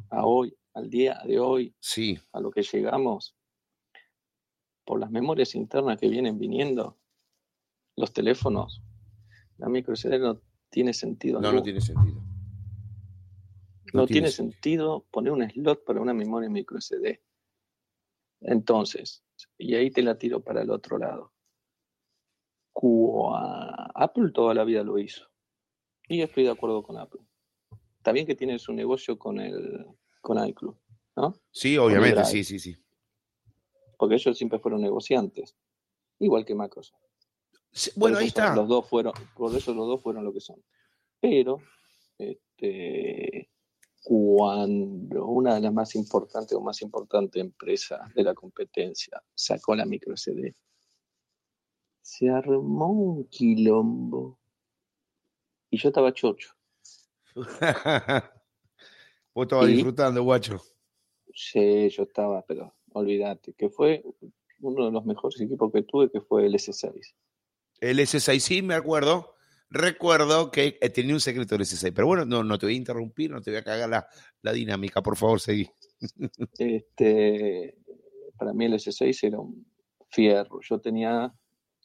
a 0.10 0.26
hoy, 0.26 0.54
al 0.74 0.90
día 0.90 1.22
de 1.26 1.40
hoy, 1.40 1.74
Sí, 1.80 2.20
a 2.34 2.42
lo 2.42 2.52
que 2.52 2.64
llegamos, 2.64 3.34
por 4.84 5.00
las 5.00 5.12
memorias 5.12 5.56
internas 5.56 5.98
que 5.98 6.10
vienen 6.10 6.40
viniendo, 6.40 7.00
los 7.96 8.12
teléfonos, 8.12 8.84
la 9.58 9.70
micro 9.70 9.96
SD 9.96 10.20
no 10.20 10.42
tiene 10.70 10.92
sentido. 10.94 11.36
no, 11.36 11.44
no 11.44 11.48
alguno. 11.48 11.64
tiene 11.64 11.80
sentido. 11.80 12.33
No 13.94 14.08
tiene 14.08 14.30
sentido 14.30 15.06
poner 15.12 15.32
un 15.32 15.50
slot 15.50 15.84
para 15.86 16.02
una 16.02 16.14
memoria 16.14 16.50
micro 16.50 16.78
SD. 16.80 17.22
Entonces, 18.42 19.24
y 19.58 19.76
ahí 19.76 19.92
te 19.92 20.02
la 20.02 20.18
tiro 20.18 20.42
para 20.44 20.62
el 20.62 20.70
otro 20.72 20.98
lado. 20.98 21.32
Apple 23.96 24.32
toda 24.34 24.54
la 24.54 24.64
vida 24.64 24.84
lo 24.84 24.98
hizo. 24.98 25.30
Y 26.10 26.22
estoy 26.22 26.44
de 26.44 26.50
acuerdo 26.52 26.84
con 26.84 26.98
Apple. 26.98 27.22
Está 27.98 28.12
bien 28.12 28.26
que 28.26 28.36
tiene 28.36 28.60
su 28.60 28.74
negocio 28.74 29.18
con 29.18 29.40
el 29.40 29.86
con 30.22 30.46
iCloud, 30.46 30.76
¿no? 31.16 31.36
Sí, 31.52 31.78
obviamente, 31.78 32.24
sí, 32.26 32.44
sí, 32.44 32.60
sí. 32.60 32.76
Porque 33.98 34.16
ellos 34.16 34.38
siempre 34.38 34.60
fueron 34.60 34.82
negociantes. 34.82 35.56
Igual 36.20 36.46
que 36.46 36.56
Microsoft. 36.56 37.00
Sí, 37.72 37.92
Bueno, 37.96 38.18
ahí 38.18 38.30
son- 38.30 38.44
está. 38.44 38.56
Los 38.56 38.68
dos 38.68 38.88
fueron, 38.90 39.14
por 39.36 39.56
eso 39.56 39.74
los 39.74 39.88
dos 39.88 40.02
fueron 40.02 40.24
lo 40.24 40.34
que 40.34 40.42
son. 40.42 40.62
Pero, 41.20 41.60
este, 42.18 43.50
cuando 44.04 45.26
una 45.26 45.56
de 45.56 45.62
las 45.62 45.74
más 45.74 45.96
importantes 45.96 46.54
o 46.54 46.62
más 46.62 46.82
importantes 46.82 47.42
empresas 47.42 48.14
de 48.14 48.24
la 48.24 48.34
competencia 48.34 49.24
sacó 49.34 49.76
la 49.76 49.86
micro 49.86 50.14
SD, 50.14 50.54
se 52.02 52.30
armó 52.30 52.92
un 52.92 53.24
quilombo. 53.30 54.38
Y 55.70 55.78
yo 55.78 55.88
estaba 55.90 56.14
chocho. 56.14 56.54
Vos 59.34 59.44
estabas 59.46 59.70
Y- 59.70 59.74
disfrutando, 59.74 60.22
guacho. 60.24 60.62
Sí, 61.34 61.90
yo 61.90 62.04
estaba, 62.04 62.44
pero 62.44 62.76
olvídate, 62.92 63.54
que 63.54 63.70
fue 63.70 64.04
uno 64.60 64.86
de 64.86 64.92
los 64.92 65.04
mejores 65.06 65.42
equipos 65.42 65.72
que 65.72 65.82
tuve, 65.82 66.12
que 66.12 66.22
fue 66.22 66.46
el 66.46 66.54
S6. 66.54 67.16
El 67.80 68.00
S6, 68.00 68.40
sí, 68.40 68.62
me 68.62 68.76
acuerdo. 68.76 69.33
Recuerdo 69.74 70.52
que 70.52 70.78
eh, 70.80 70.90
tenía 70.92 71.16
un 71.16 71.20
secreto 71.20 71.56
el 71.56 71.62
S6. 71.62 71.92
Pero 71.96 72.06
bueno, 72.06 72.26
no, 72.26 72.44
no 72.44 72.60
te 72.60 72.68
voy 72.68 72.76
a 72.76 72.78
interrumpir, 72.78 73.32
no 73.32 73.42
te 73.42 73.50
voy 73.50 73.58
a 73.60 73.64
cagar 73.64 73.90
la, 73.90 74.08
la 74.44 74.52
dinámica. 74.54 75.02
Por 75.02 75.18
favor, 75.18 75.40
seguí. 75.42 75.68
Este, 76.60 77.76
para 78.38 78.54
mí 78.54 78.66
el 78.66 78.74
S6 78.74 79.24
era 79.28 79.40
un 79.40 79.66
fierro. 80.10 80.60
Yo 80.62 80.80
tenía 80.80 81.34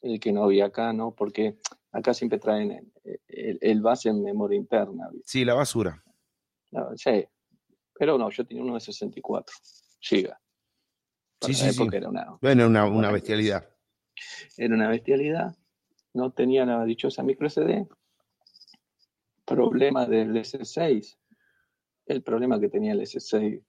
el 0.01 0.19
que 0.19 0.31
no 0.31 0.43
había 0.43 0.65
acá, 0.65 0.93
¿no? 0.93 1.15
Porque 1.15 1.57
acá 1.91 2.13
siempre 2.13 2.37
traen 2.37 2.71
el, 2.71 3.19
el- 3.27 3.57
el 3.61 3.81
base 3.81 4.09
en 4.09 4.21
memoria 4.23 4.57
interna. 4.57 5.09
¿viste? 5.11 5.27
Sí, 5.27 5.43
la 5.45 5.55
basura. 5.55 6.03
No, 6.71 6.95
sí. 6.95 7.25
Pero 7.97 8.17
no, 8.19 8.29
yo 8.29 8.45
tenía 8.45 8.63
uno 8.63 8.75
de 8.75 8.79
64 8.81 9.55
gigas. 9.99 10.37
Para 11.39 11.53
Sí, 11.53 11.59
la 11.65 11.71
sí, 11.73 11.77
sí. 11.89 11.89
Era, 11.91 12.09
una, 12.09 12.37
Bueno, 12.41 12.67
una, 12.67 12.85
una 12.85 13.11
bestialidad. 13.11 13.67
era 14.57 14.75
una 14.75 14.89
bestialidad. 14.89 15.55
No 16.13 16.31
tenía 16.31 16.65
la 16.65 16.83
dichosa 16.85 17.23
micro 17.23 17.47
SD. 17.49 17.87
Problema 19.45 20.05
del 20.05 20.35
S6. 20.35 21.17
El 22.05 22.23
problema 22.23 22.59
que 22.59 22.69
tenía 22.69 22.93
el 22.93 23.01
S6 23.01 23.63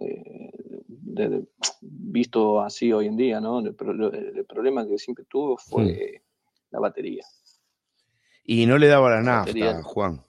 eh, 0.00 0.50
de- 0.88 1.28
de- 1.28 1.46
visto 1.80 2.60
así 2.60 2.92
hoy 2.92 3.06
en 3.06 3.16
día, 3.16 3.40
¿no? 3.40 3.60
El, 3.60 3.74
pro- 3.74 4.12
el 4.12 4.44
problema 4.46 4.86
que 4.86 4.98
siempre 4.98 5.24
tuvo 5.28 5.56
fue 5.58 6.22
la 6.70 6.80
batería. 6.80 7.24
Y 8.44 8.66
no 8.66 8.78
le 8.78 8.86
daba 8.88 9.10
la 9.10 9.22
nafta, 9.22 9.50
Batería. 9.50 9.82
Juan. 9.82 10.22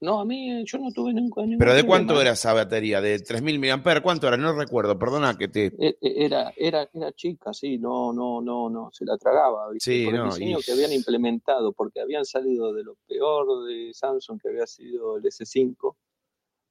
No, 0.00 0.20
a 0.20 0.24
mí 0.24 0.64
yo 0.64 0.78
no 0.78 0.92
tuve 0.92 1.12
nunca 1.12 1.40
ningún 1.42 1.58
¿Pero 1.58 1.74
de 1.74 1.82
problema. 1.82 2.06
cuánto 2.06 2.20
era 2.22 2.30
esa 2.32 2.52
batería? 2.52 3.00
¿De 3.00 3.18
3.000 3.18 3.58
mAh? 3.58 4.00
¿Cuánto 4.00 4.28
era? 4.28 4.36
No 4.36 4.52
recuerdo, 4.52 4.96
perdona 4.98 5.36
que 5.36 5.48
te... 5.48 5.66
E- 5.66 5.98
e- 6.00 6.24
Era, 6.24 6.52
era, 6.56 6.88
era 6.92 7.12
chica, 7.12 7.52
sí, 7.52 7.78
no, 7.78 8.12
no, 8.12 8.40
no, 8.40 8.70
no, 8.70 8.90
se 8.92 9.04
la 9.04 9.18
tragaba, 9.18 9.68
¿viste? 9.70 9.90
Sí, 9.92 10.04
por 10.04 10.14
el 10.14 10.20
no, 10.20 10.26
diseño 10.26 10.58
y- 10.58 10.62
que 10.62 10.72
habían 10.72 10.92
implementado, 10.92 11.72
porque 11.72 12.00
habían 12.00 12.24
salido 12.24 12.72
de 12.72 12.84
lo 12.84 12.94
peor 13.08 13.66
de 13.66 13.92
Samsung, 13.92 14.40
que 14.40 14.48
había 14.50 14.66
sido 14.66 15.16
el 15.18 15.24
S5, 15.24 15.96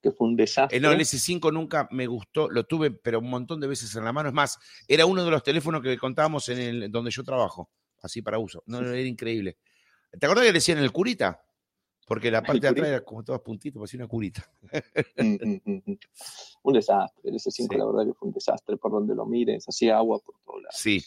que 0.01 0.11
fue 0.11 0.27
un 0.27 0.37
desastre. 0.37 0.77
Eh, 0.77 0.81
no, 0.81 0.91
el 0.91 1.01
S5 1.01 1.51
nunca 1.51 1.89
me 1.91 2.07
gustó, 2.07 2.49
lo 2.49 2.63
tuve, 2.65 2.91
pero 2.91 3.19
un 3.19 3.29
montón 3.29 3.59
de 3.59 3.67
veces 3.67 3.93
en 3.95 4.05
la 4.05 4.13
mano. 4.13 4.29
Es 4.29 4.35
más, 4.35 4.57
era 4.87 5.05
uno 5.05 5.25
de 5.25 5.31
los 5.31 5.43
teléfonos 5.43 5.81
que 5.81 5.97
contábamos 5.97 6.47
en 6.47 6.59
el 6.59 6.91
donde 6.91 7.11
yo 7.11 7.23
trabajo, 7.25 7.71
así 8.01 8.21
para 8.21 8.39
uso. 8.39 8.63
No, 8.67 8.81
no, 8.81 8.91
era 8.91 9.01
increíble. 9.07 9.57
¿Te 10.17 10.25
acordás 10.25 10.43
que 10.45 10.51
le 10.51 10.59
decían 10.59 10.77
el 10.77 10.91
curita? 10.93 11.43
Porque 12.07 12.31
la 12.31 12.41
parte 12.41 12.61
de 12.61 12.67
atrás 12.69 12.87
era 12.87 13.01
como 13.01 13.21
todas 13.23 13.41
puntitos, 13.41 13.79
parecía 13.81 13.99
una 13.99 14.07
curita. 14.07 14.49
Mm, 15.17 15.33
mm, 15.33 15.61
mm, 15.65 15.97
un 16.63 16.73
desastre, 16.73 17.29
el 17.29 17.35
S5 17.35 17.67
Sí. 17.73 17.77
la 17.77 17.85
verdad 17.85 18.05
que 18.05 18.13
fue 18.13 18.27
un 18.29 18.33
desastre 18.33 18.77
por 18.77 18.91
donde 18.91 19.13
lo 19.13 19.25
mires, 19.25 19.65
hacía 19.67 19.97
agua 19.97 20.19
por 20.19 20.35
todos 20.45 20.61
lados. 20.63 20.75
Sí, 20.77 21.03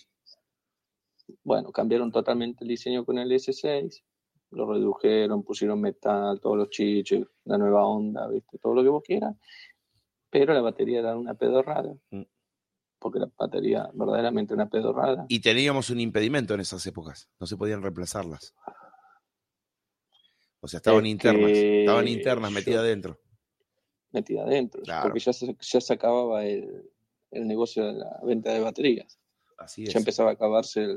Bueno, 1.45 1.71
cambiaron 1.73 2.11
totalmente 2.11 2.65
el 2.65 2.69
diseño 2.69 3.05
con 3.05 3.17
el 3.19 3.31
S6, 3.33 4.03
lo 4.51 4.71
redujeron, 4.73 5.43
pusieron 5.45 5.81
metal, 5.81 6.41
todos 6.41 6.57
los 6.57 6.71
chiches, 6.71 7.25
la 7.45 7.57
nueva 7.57 7.87
onda, 7.87 8.27
¿viste? 8.29 8.59
todo 8.59 8.75
lo 8.75 8.83
que 8.83 8.89
vos 8.89 9.03
quieras, 9.05 9.37
pero 10.29 10.53
la 10.53 10.61
batería 10.61 10.99
era 11.01 11.17
una 11.17 11.35
pedorrada, 11.35 11.95
Mm. 12.11 12.23
porque 12.99 13.21
la 13.21 13.31
batería 13.39 13.89
verdaderamente 13.95 14.53
una 14.55 14.69
pedorrada. 14.69 15.25
y 15.29 15.39
teníamos 15.41 15.89
un 15.91 16.01
impedimento 16.01 16.53
en 16.55 16.61
esas 16.61 16.85
épocas, 16.87 17.29
no 17.39 17.47
se 17.47 17.57
podían 17.57 17.81
reemplazarlas. 17.81 18.55
O 20.61 20.69
sea, 20.69 20.79
estaban 20.79 21.07
Es 21.07 21.13
internas, 21.13 21.51
estaban 21.53 22.09
internas 22.09 22.53
metidas 22.53 22.81
adentro. 22.81 23.19
metida 24.13 24.43
adentro, 24.43 24.83
Claro. 24.83 25.03
porque 25.05 25.21
ya 25.21 25.33
se, 25.33 25.57
ya 25.61 25.81
se 25.81 25.93
acababa 25.95 26.45
el, 26.45 26.91
el 27.31 27.47
negocio 27.47 27.85
de 27.87 27.93
la 27.95 28.21
venta 28.25 28.53
de 28.53 28.61
baterías. 28.61 29.19
Así 29.57 29.85
es. 29.85 29.93
Ya 29.93 29.99
empezaba 29.99 30.31
a 30.31 30.33
acabarse 30.35 30.83
el, 30.83 30.91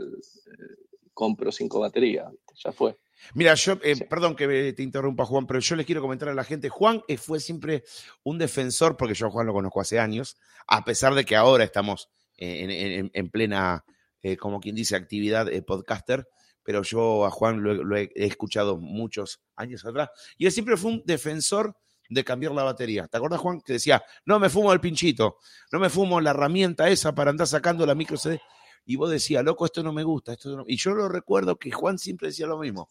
el 0.47 0.77
compro 1.13 1.51
cinco 1.51 1.79
baterías, 1.79 2.31
ya 2.55 2.71
fue. 2.71 2.97
Mira, 3.35 3.53
yo, 3.53 3.73
eh, 3.83 3.95
Sí. 3.95 4.03
perdón 4.09 4.35
que 4.35 4.73
te 4.73 4.83
interrumpa, 4.83 5.25
Juan, 5.25 5.45
pero 5.47 5.59
yo 5.59 5.75
les 5.75 5.85
quiero 5.85 6.01
comentar 6.01 6.27
a 6.29 6.33
la 6.33 6.43
gente, 6.43 6.67
Juan 6.69 7.03
eh, 7.07 7.17
fue 7.17 7.39
siempre 7.39 7.83
un 8.23 8.37
defensor, 8.37 8.97
porque 8.97 9.13
yo 9.13 9.27
a 9.27 9.29
Juan 9.29 9.45
lo 9.45 9.53
conozco 9.53 9.79
hace 9.79 9.99
años, 9.99 10.35
a 10.67 10.83
pesar 10.83 11.13
de 11.13 11.23
que 11.23 11.35
ahora 11.35 11.63
estamos 11.63 12.09
eh, 12.37 12.63
en, 12.63 12.69
en- 12.71 13.11
en 13.13 13.29
plena, 13.29 13.85
eh, 14.23 14.35
como 14.37 14.59
quien 14.59 14.75
dice, 14.75 14.95
actividad 14.95 15.47
eh, 15.53 15.61
podcaster, 15.61 16.27
pero 16.63 16.81
yo 16.83 17.25
a 17.25 17.29
Juan 17.31 17.61
lo, 17.61 17.71
he- 17.71 17.83
lo 17.83 17.97
he, 17.97 18.11
he 18.15 18.25
escuchado 18.25 18.77
muchos 18.77 19.41
años 19.55 19.85
atrás, 19.85 20.09
y 20.37 20.45
él 20.45 20.51
siempre 20.51 20.77
fue 20.77 20.91
un 20.91 21.03
defensor 21.05 21.75
de 22.09 22.23
cambiar 22.23 22.51
la 22.53 22.63
batería. 22.63 23.07
¿Te 23.07 23.17
acuerdas, 23.17 23.39
Juan? 23.39 23.61
Que 23.61 23.73
decía, 23.73 24.03
no 24.25 24.39
me 24.39 24.49
fumo 24.49 24.71
el 24.73 24.79
pinchito, 24.79 25.37
no 25.71 25.79
me 25.79 25.89
fumo 25.89 26.19
la 26.21 26.31
herramienta 26.31 26.89
esa 26.89 27.15
para 27.15 27.31
andar 27.31 27.47
sacando 27.47 27.85
la 27.85 27.95
micro 27.95 28.17
CD. 28.17 28.39
Y 28.85 28.97
vos 28.97 29.09
decías, 29.09 29.43
loco, 29.43 29.65
esto 29.65 29.81
no 29.81 29.93
me 29.93 30.03
gusta. 30.03 30.33
Esto 30.33 30.55
no-". 30.57 30.65
Y 30.67 30.75
yo 30.75 30.93
lo 30.93 31.07
recuerdo 31.07 31.55
que 31.55 31.71
Juan 31.71 31.97
siempre 31.97 32.27
decía 32.27 32.45
lo 32.45 32.59
mismo. 32.59 32.89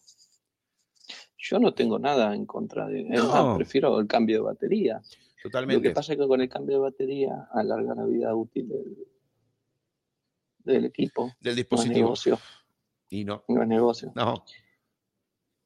Yo 1.37 1.59
no 1.59 1.73
tengo 1.73 1.99
nada 1.99 2.33
en 2.33 2.45
contra 2.45 2.87
de. 2.87 3.03
No. 3.03 3.27
más, 3.27 3.55
prefiero 3.57 3.99
el 3.99 4.07
cambio 4.07 4.37
de 4.37 4.41
batería. 4.43 4.95
Lo 4.95 5.03
que 5.35 5.41
Totalmente. 5.43 5.91
pasa 5.91 6.13
es 6.13 6.19
que 6.19 6.27
con 6.27 6.41
el 6.41 6.49
cambio 6.49 6.77
de 6.77 6.81
batería 6.83 7.47
alarga 7.53 7.93
la 7.95 8.05
vida 8.05 8.33
útil 8.33 8.67
del, 8.69 8.97
del 10.63 10.85
equipo. 10.85 11.33
Del 11.39 11.55
dispositivo. 11.55 12.15
Y 13.13 13.25
no, 13.25 13.43
No 13.47 13.61
es 13.61 13.67
negocio. 13.67 14.11
no. 14.15 14.43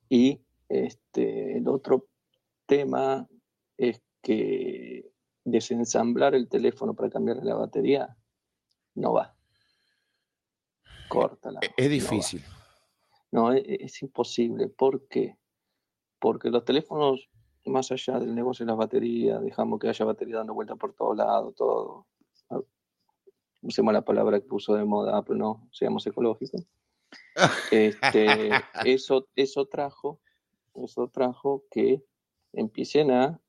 Y 0.10 0.42
este, 0.68 1.58
el 1.58 1.68
otro 1.70 2.10
tema 2.66 3.26
es 3.78 4.04
que 4.22 5.10
desensamblar 5.46 6.36
el 6.36 6.50
teléfono 6.50 6.94
para 6.94 7.10
cambiarle 7.10 7.46
la 7.46 7.56
batería 7.56 8.18
no 8.96 9.14
va. 9.14 9.34
Córtala. 11.08 11.62
Es 11.78 11.90
difícil. 11.90 12.44
No, 13.32 13.54
e- 13.54 13.60
e- 13.60 13.86
es, 13.86 14.02
imposible. 14.02 14.68
¿Por 14.68 15.08
qué? 15.08 15.38
Porque 16.20 16.50
los 16.50 16.66
teléfonos, 16.66 17.30
más 17.66 17.90
allá 17.94 18.20
del 18.20 18.36
negocio 18.36 18.66
de 18.66 18.72
las 18.72 18.78
baterías, 18.78 19.42
dejamos 19.42 19.80
que 19.80 19.88
haya 19.88 20.04
batería 20.04 20.38
dando 20.38 20.54
vueltas 20.54 20.78
por 20.78 20.94
todos 20.94 21.16
lados, 21.16 21.56
todo. 21.56 22.08
Usemos 23.62 23.94
la 23.94 24.04
palabra 24.04 24.42
que 24.42 24.48
puso 24.48 24.76
de 24.76 24.84
moda 24.84 25.18
Apple, 25.18 25.38
no, 25.38 25.66
seamos 25.72 26.06
ecológicos. 26.06 26.68
Este, 27.72 28.50
eso, 28.86 29.28
eso 29.36 29.66
trajo, 29.66 30.20
eso 30.74 31.08
trajo 31.10 31.66
que 31.70 32.04
empiecen 32.54 33.12
a 33.12 33.40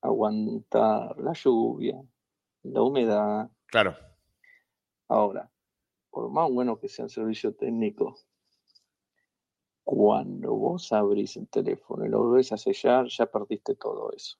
aguantar 0.00 1.18
la 1.18 1.32
lluvia, 1.32 2.00
la 2.62 2.82
humedad. 2.82 3.50
Claro. 3.66 3.96
Ahora, 5.08 5.50
por 6.10 6.30
más 6.30 6.50
bueno 6.50 6.78
que 6.78 6.88
sea 6.88 7.04
el 7.04 7.10
servicio 7.10 7.54
técnico, 7.54 8.16
cuando 9.84 10.52
vos 10.54 10.92
abrís 10.92 11.36
el 11.36 11.48
teléfono 11.48 12.04
y 12.04 12.08
lo 12.08 12.18
volvés 12.18 12.50
a 12.52 12.56
sellar, 12.56 13.06
ya 13.08 13.26
perdiste 13.26 13.76
todo 13.76 14.10
eso. 14.12 14.36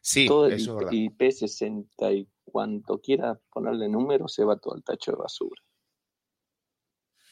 Sí, 0.00 0.28
todo 0.28 0.46
eso 0.46 0.72
es 0.72 0.76
verdad. 0.76 0.92
el 0.92 1.10
IP60 1.10 2.16
y 2.16 2.28
cuanto 2.44 3.00
quieras 3.00 3.38
ponerle 3.52 3.88
número, 3.88 4.28
se 4.28 4.44
va 4.44 4.56
todo 4.56 4.74
al 4.74 4.84
tacho 4.84 5.10
de 5.10 5.18
basura. 5.18 5.60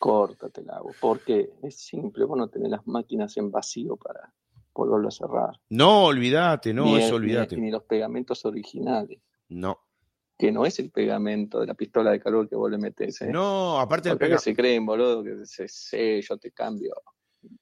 Córtatela, 0.04 0.80
vos, 0.82 0.94
porque 1.00 1.50
es 1.62 1.76
simple, 1.78 2.26
vos 2.26 2.36
no 2.36 2.48
tenés 2.48 2.68
las 2.70 2.86
máquinas 2.86 3.34
en 3.38 3.50
vacío 3.50 3.96
para, 3.96 4.34
volverlo 4.74 5.08
a 5.08 5.10
cerrar. 5.10 5.60
No, 5.70 6.04
olvídate, 6.04 6.74
no, 6.74 6.84
Ni 6.84 6.96
eso 6.96 7.08
el- 7.16 7.22
olvídate. 7.22 7.56
Ni, 7.56 7.62
ni 7.62 7.70
los 7.70 7.84
pegamentos 7.84 8.44
originales, 8.44 9.20
No, 9.48 9.78
que 10.36 10.52
no 10.52 10.66
es 10.66 10.78
el 10.78 10.90
pegamento 10.90 11.58
de 11.60 11.66
la 11.68 11.72
pistola 11.74 12.10
de 12.10 12.20
calor 12.20 12.46
que 12.50 12.54
vos 12.56 12.70
le 12.70 12.76
metés. 12.76 13.22
¿eh? 13.22 13.30
no, 13.32 13.80
aparte 13.80 14.10
el 14.10 14.16
Porque 14.16 14.26
pega- 14.26 14.36
que 14.36 14.42
se 14.42 14.54
creen, 14.54 14.84
boludo, 14.84 15.22
que 15.24 15.46
se, 15.46 15.68
se- 15.68 16.20
yo 16.20 16.36
te 16.36 16.50
cambio 16.52 16.92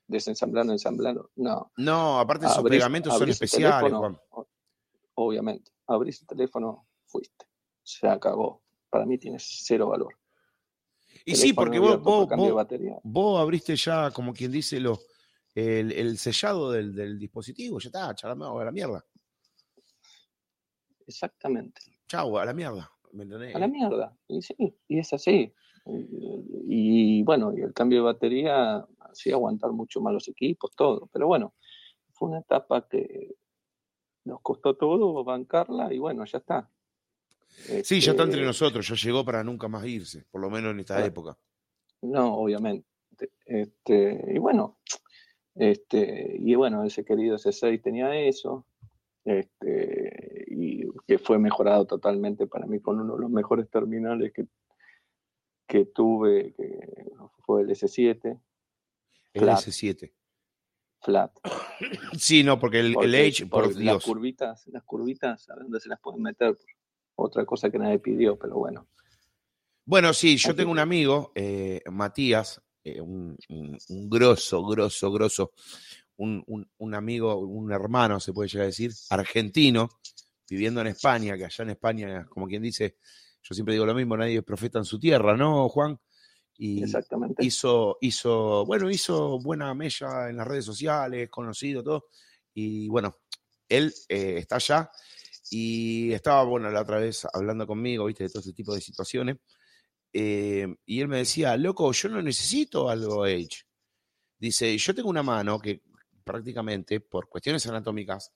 desensamblando, 0.08 0.72
ensamblando. 0.72 1.30
No. 1.36 1.70
No, 1.76 2.18
aparte 2.18 2.46
esos 2.46 2.58
Abrís- 2.58 2.70
pegamentos 2.78 3.12
son 3.14 3.22
el 3.24 3.28
especiales, 3.30 3.78
teléfono, 3.78 4.18
Juan. 4.30 4.46
Obviamente. 5.14 5.70
Abrís 5.86 6.20
el 6.22 6.26
teléfono, 6.26 6.86
fuiste. 7.06 7.46
Se 7.84 8.08
acabó. 8.08 8.62
Para 8.90 9.06
mí 9.06 9.16
tienes 9.18 9.44
cero 9.64 9.88
valor. 9.88 10.14
Y 11.24 11.34
sí, 11.36 11.52
porque 11.52 11.78
vos, 11.78 12.00
vos, 12.02 12.28
vos, 12.28 12.66
vos 13.04 13.40
abriste 13.40 13.76
ya, 13.76 14.10
como 14.10 14.32
quien 14.32 14.50
dice, 14.50 14.80
lo, 14.80 14.98
el, 15.54 15.92
el 15.92 16.18
sellado 16.18 16.70
del, 16.70 16.94
del 16.94 17.18
dispositivo, 17.18 17.78
ya 17.78 17.88
está, 17.88 18.14
chao, 18.14 18.58
a 18.58 18.64
la 18.64 18.72
mierda. 18.72 19.04
Exactamente. 21.06 21.80
Chau, 22.08 22.38
a 22.38 22.44
la 22.44 22.52
mierda. 22.52 22.90
¿Me 23.12 23.24
entendés? 23.24 23.54
A 23.54 23.58
la 23.58 23.68
mierda. 23.68 24.16
Y 24.28 24.42
sí, 24.42 24.54
y 24.88 24.98
es 24.98 25.12
así. 25.12 25.52
Y, 25.86 27.18
y 27.18 27.22
bueno, 27.22 27.52
y 27.56 27.60
el 27.60 27.74
cambio 27.74 27.98
de 27.98 28.04
batería 28.04 28.86
hacía 29.00 29.34
aguantar 29.34 29.72
mucho 29.72 30.00
más 30.00 30.14
los 30.14 30.28
equipos, 30.28 30.70
todo. 30.74 31.08
Pero 31.12 31.26
bueno, 31.26 31.54
fue 32.12 32.28
una 32.28 32.38
etapa 32.38 32.88
que 32.88 33.36
nos 34.24 34.40
costó 34.40 34.76
todo 34.76 35.22
bancarla 35.24 35.92
y 35.92 35.98
bueno, 35.98 36.24
ya 36.24 36.38
está. 36.38 36.70
Sí, 37.84 38.00
ya 38.00 38.10
está 38.12 38.22
Este, 38.22 38.22
entre 38.24 38.44
nosotros, 38.44 38.88
ya 38.88 38.94
llegó 38.96 39.24
para 39.24 39.44
nunca 39.44 39.68
más 39.68 39.84
irse, 39.86 40.24
por 40.30 40.40
lo 40.40 40.50
menos 40.50 40.72
en 40.72 40.80
esta 40.80 40.94
Claro. 40.94 41.06
época. 41.08 41.38
No, 42.02 42.34
obviamente. 42.34 42.86
Este, 43.46 44.32
y 44.34 44.38
bueno, 44.38 44.78
este, 45.54 46.36
y 46.38 46.54
bueno, 46.54 46.82
ese 46.84 47.04
querido 47.04 47.36
C6 47.38 47.80
tenía 47.82 48.14
eso, 48.16 48.66
este, 49.24 50.44
y 50.48 50.82
que 51.06 51.18
fue 51.18 51.38
mejorado 51.38 51.86
totalmente 51.86 52.46
para 52.46 52.66
mí 52.66 52.80
con 52.80 52.98
uno 53.00 53.14
de 53.14 53.20
los 53.20 53.30
mejores 53.30 53.68
terminales 53.70 54.32
que, 54.32 54.46
que 55.68 55.84
tuve, 55.86 56.54
que 56.54 57.10
fue 57.44 57.62
el 57.62 57.68
S7, 57.70 58.40
El 59.34 59.40
Flat. 59.40 59.58
S7. 59.60 60.12
flat. 61.00 61.32
Sí, 62.18 62.42
no, 62.42 62.58
porque 62.60 62.80
el, 62.80 62.86
el 62.86 62.94
Porque- 62.94 63.26
Edge, 63.26 63.46
por 63.46 63.64
porque 63.64 63.78
Dios. 63.80 63.94
Las 63.94 64.04
curvitas, 64.04 64.66
las 64.68 64.82
curvitas, 64.84 65.50
¿a 65.50 65.54
dónde 65.56 65.80
se 65.80 65.88
las 65.88 66.00
pueden 66.00 66.22
meter? 66.22 66.56
Otra 67.16 67.44
cosa 67.44 67.70
que 67.70 67.78
nadie 67.78 67.98
pidió, 67.98 68.36
pero 68.38 68.56
bueno. 68.56 68.86
Bueno, 69.84 70.12
sí, 70.14 70.36
yo 70.36 70.54
tengo 70.54 70.70
un 70.70 70.78
amigo, 70.78 71.32
eh, 71.34 71.82
Matías, 71.90 72.60
eh, 72.84 73.00
un, 73.00 73.36
un, 73.48 73.78
un 73.88 74.10
grosso, 74.10 74.64
grosso, 74.64 75.10
grosso, 75.10 75.52
un, 76.16 76.42
un- 76.46 76.68
un 76.78 76.94
amigo, 76.94 77.36
un 77.38 77.72
hermano, 77.72 78.20
se 78.20 78.32
puede 78.32 78.48
llegar 78.48 78.64
a 78.64 78.66
decir, 78.66 78.92
argentino, 79.10 79.88
viviendo 80.48 80.80
en 80.80 80.88
España, 80.88 81.36
que 81.36 81.44
allá 81.44 81.64
en 81.64 81.70
España, 81.70 82.26
como 82.28 82.46
quien 82.46 82.62
dice, 82.62 82.96
yo 83.42 83.54
siempre 83.54 83.74
digo 83.74 83.86
lo 83.86 83.94
mismo, 83.94 84.16
nadie 84.16 84.38
es 84.38 84.44
profeta 84.44 84.78
en 84.78 84.84
su 84.84 85.00
tierra, 85.00 85.36
¿no, 85.36 85.68
Juan? 85.68 85.98
Y 86.56 86.82
Exactamente. 86.84 87.44
hizo, 87.44 87.98
hizo, 88.02 88.64
bueno, 88.64 88.88
hizo 88.88 89.40
buena 89.40 89.74
mella 89.74 90.28
en 90.28 90.36
las 90.36 90.46
redes 90.46 90.64
sociales, 90.64 91.28
conocido, 91.28 91.82
todo. 91.82 92.06
Y 92.54 92.88
bueno, 92.88 93.16
él 93.68 93.92
eh, 94.08 94.36
está 94.38 94.56
allá 94.56 94.90
y 95.54 96.12
estaba, 96.14 96.44
bueno, 96.44 96.70
la 96.70 96.80
otra 96.80 96.98
vez 96.98 97.26
hablando 97.30 97.66
conmigo, 97.66 98.06
viste, 98.06 98.24
de 98.24 98.30
todo 98.30 98.40
este 98.40 98.54
tipo 98.54 98.74
de 98.74 98.80
situaciones. 98.80 99.36
eh, 100.14 100.66
y 100.86 101.00
él 101.00 101.08
me 101.08 101.18
decía, 101.18 101.56
loco, 101.58 101.92
yo 101.92 102.08
no 102.08 102.22
necesito 102.22 102.88
algo 102.88 103.26
Edge. 103.26 103.64
Dice, 104.38 104.76
yo 104.78 104.94
tengo 104.94 105.10
una 105.10 105.22
mano 105.22 105.58
que 105.60 105.82
prácticamente, 106.24 107.00
por 107.00 107.28
cuestiones 107.28 107.66
anatómicas, 107.66 108.32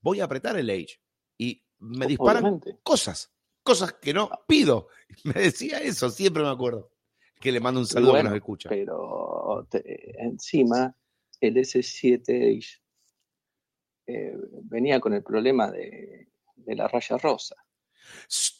voy 0.00 0.20
a 0.20 0.24
apretar 0.24 0.56
el 0.56 0.68
Edge 0.70 0.98
y 1.38 1.62
me 1.78 2.06
disparan 2.06 2.42
Obviamente. 2.44 2.78
cosas, 2.82 3.32
cosas 3.62 3.92
que 3.94 4.12
no 4.12 4.28
pido. 4.48 4.88
Me 5.24 5.34
decía 5.34 5.78
eso, 5.78 6.10
siempre 6.10 6.42
me 6.42 6.48
acuerdo. 6.50 6.90
Que 7.40 7.52
le 7.52 7.60
mando 7.60 7.80
un 7.80 7.86
saludo 7.86 8.10
Bueno, 8.10 8.24
que 8.24 8.30
nos 8.30 8.36
escucha. 8.38 8.68
pero 8.70 9.66
te- 9.70 10.20
encima 10.22 10.96
el 11.40 11.56
S7 11.58 12.80
eh, 14.06 14.32
venía 14.64 14.98
con 15.00 15.12
el 15.14 15.22
problema 15.22 15.70
de, 15.70 16.28
de 16.56 16.74
la 16.74 16.88
raya 16.88 17.16
rosa, 17.18 17.56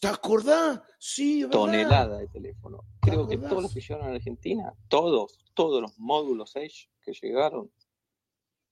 ¿Te 0.00 0.08
acordás? 0.08 0.82
Sí, 0.98 1.42
¿verdad? 1.42 1.52
tonelada 1.52 2.18
de 2.18 2.28
teléfono. 2.28 2.84
¿Te 3.02 3.10
Creo 3.10 3.28
que 3.28 3.38
todos 3.38 3.62
los 3.62 3.74
que 3.74 3.80
llegaron 3.80 4.08
a 4.08 4.14
Argentina, 4.14 4.74
todos, 4.88 5.38
todos 5.54 5.80
los 5.80 5.98
módulos 5.98 6.54
Edge 6.56 6.88
que 7.00 7.12
llegaron, 7.12 7.70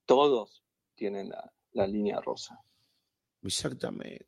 todos 0.07 0.65
tienen 0.95 1.31
la, 1.31 1.53
la 1.73 1.87
línea 1.87 2.21
rosa. 2.21 2.61
Exactamente. 3.43 4.27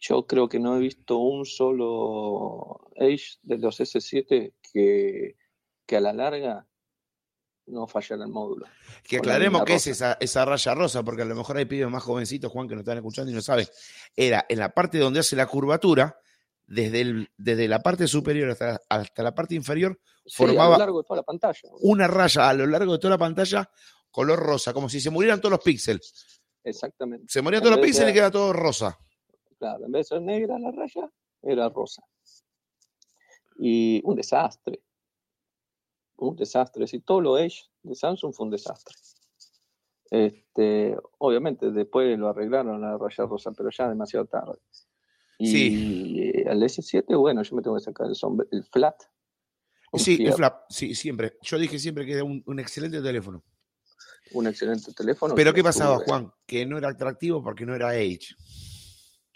Yo 0.00 0.26
creo 0.26 0.48
que 0.48 0.58
no 0.58 0.76
he 0.76 0.80
visto 0.80 1.18
un 1.18 1.46
solo 1.46 2.90
Edge 2.96 3.38
de 3.42 3.58
los 3.58 3.80
S7 3.80 4.52
que, 4.72 5.36
que 5.86 5.96
a 5.96 6.00
la 6.00 6.12
larga 6.12 6.66
no 7.66 7.86
fallara 7.86 8.24
el 8.24 8.30
módulo. 8.30 8.66
Que 9.02 9.16
la 9.16 9.20
aclaremos 9.20 9.64
qué 9.64 9.74
es 9.74 9.86
esa, 9.86 10.16
esa 10.20 10.44
raya 10.44 10.74
rosa, 10.74 11.02
porque 11.02 11.22
a 11.22 11.24
lo 11.24 11.34
mejor 11.34 11.56
hay 11.56 11.64
pibes 11.64 11.88
más 11.88 12.02
jovencitos, 12.02 12.50
Juan, 12.52 12.68
que 12.68 12.74
no 12.74 12.80
están 12.80 12.98
escuchando 12.98 13.30
y 13.30 13.34
no 13.34 13.40
saben. 13.40 13.66
Era 14.14 14.44
en 14.48 14.58
la 14.58 14.70
parte 14.70 14.98
donde 14.98 15.20
hace 15.20 15.36
la 15.36 15.46
curvatura, 15.46 16.18
desde, 16.66 17.00
el, 17.00 17.30
desde 17.36 17.68
la 17.68 17.80
parte 17.82 18.06
superior 18.06 18.50
hasta, 18.50 18.80
hasta 18.88 19.22
la 19.22 19.34
parte 19.34 19.54
inferior, 19.54 19.98
Sí, 20.26 20.36
Formaba 20.38 20.76
a 20.76 20.78
lo 20.78 20.84
largo 20.84 21.02
de 21.02 21.04
toda 21.06 21.16
la 21.18 21.22
pantalla. 21.22 21.68
una 21.82 22.06
raya 22.08 22.48
a 22.48 22.54
lo 22.54 22.66
largo 22.66 22.92
de 22.92 22.98
toda 22.98 23.10
la 23.10 23.18
pantalla, 23.18 23.70
color 24.10 24.38
rosa, 24.38 24.72
como 24.72 24.88
si 24.88 24.98
se 24.98 25.10
murieran 25.10 25.38
todos 25.38 25.50
los 25.50 25.60
píxeles. 25.60 26.40
Exactamente. 26.62 27.26
Se 27.28 27.42
morían 27.42 27.62
todos 27.62 27.76
los 27.76 27.84
píxeles 27.84 28.10
y 28.10 28.14
queda 28.14 28.30
todo 28.30 28.54
rosa. 28.54 28.98
Claro, 29.58 29.84
en 29.84 29.92
vez 29.92 30.08
de 30.08 30.16
ser 30.16 30.22
negra 30.22 30.58
la 30.58 30.70
raya, 30.70 31.10
era 31.42 31.68
rosa. 31.68 32.02
Y 33.58 34.00
un 34.04 34.16
desastre. 34.16 34.80
Un 36.28 36.36
desastre. 36.36 36.86
Si 36.86 37.00
todo 37.00 37.20
lo 37.20 37.38
Edge 37.38 37.64
de 37.82 37.94
Samsung 37.94 38.32
fue 38.34 38.44
un 38.46 38.50
desastre. 38.50 38.94
Este, 40.10 40.96
obviamente 41.18 41.70
después 41.70 42.16
lo 42.18 42.28
arreglaron 42.28 42.80
la 42.80 42.96
raya 42.98 43.26
rosa, 43.26 43.52
pero 43.52 43.70
ya 43.70 43.88
demasiado 43.88 44.26
tarde. 44.26 44.58
Y 45.38 45.46
Sí. 45.50 46.42
al 46.46 46.62
S7, 46.62 47.16
bueno, 47.18 47.42
yo 47.42 47.56
me 47.56 47.62
tengo 47.62 47.76
que 47.76 47.82
sacar 47.82 48.06
el, 48.06 48.14
sombre- 48.14 48.46
el 48.52 48.64
flat. 48.64 48.94
Sí, 49.94 50.24
el 50.24 50.32
flap, 50.32 50.64
sí, 50.68 50.94
siempre. 50.94 51.38
Yo 51.42 51.58
dije 51.58 51.78
siempre 51.78 52.04
que 52.04 52.12
era 52.14 52.24
un, 52.24 52.42
un 52.46 52.58
excelente 52.60 53.00
teléfono. 53.00 53.42
Un 54.32 54.46
excelente 54.48 54.92
teléfono. 54.92 55.34
Pero 55.34 55.52
¿qué 55.52 55.62
pasaba. 55.62 55.98
Juan? 55.98 56.32
Que 56.46 56.66
no 56.66 56.78
era 56.78 56.88
atractivo 56.88 57.42
porque 57.42 57.64
no 57.64 57.74
era 57.74 57.94
Edge. 57.96 58.34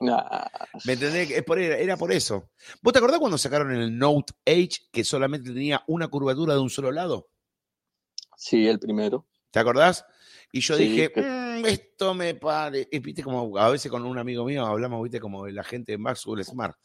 ¿Me 0.00 0.92
entendés? 0.92 1.30
Es 1.30 1.42
por, 1.44 1.58
era, 1.58 1.96
por 1.96 2.12
eso. 2.12 2.50
¿Vos 2.82 2.92
te 2.92 2.98
acordás 2.98 3.18
cuando 3.18 3.37
sacaron 3.38 3.72
el 3.72 3.96
Note 3.98 4.32
Edge 4.44 4.88
que 4.92 5.02
solamente 5.04 5.50
tenía 5.52 5.82
una 5.88 6.08
curvatura 6.08 6.54
de 6.54 6.61
un 6.61 6.70
solo 6.70 6.92
lado? 6.92 7.28
sí, 8.37 8.68
el 8.68 8.78
primero. 8.78 9.26
¿Te 9.50 9.58
acordás? 9.58 10.04
Y 10.52 10.61
yo 10.61 10.76
Sí, 10.76 10.84
dije, 10.88 11.11
que- 11.12 11.22
"Mm, 11.22 11.66
esto 11.66 12.14
me 12.14 12.34
parece. 12.37 12.88
Viste, 13.00 13.23
como 13.25 13.58
a 13.58 13.68
veces 13.70 13.90
con 13.90 14.04
un 14.04 14.16
amigo 14.16 14.44
mío 14.44 14.64
hablamos, 14.64 15.02
viste, 15.02 15.18
como 15.18 15.48
la 15.48 15.64
gente 15.64 15.92
de 15.92 15.98
Maxwell 15.98 16.44
Smart. 16.44 16.77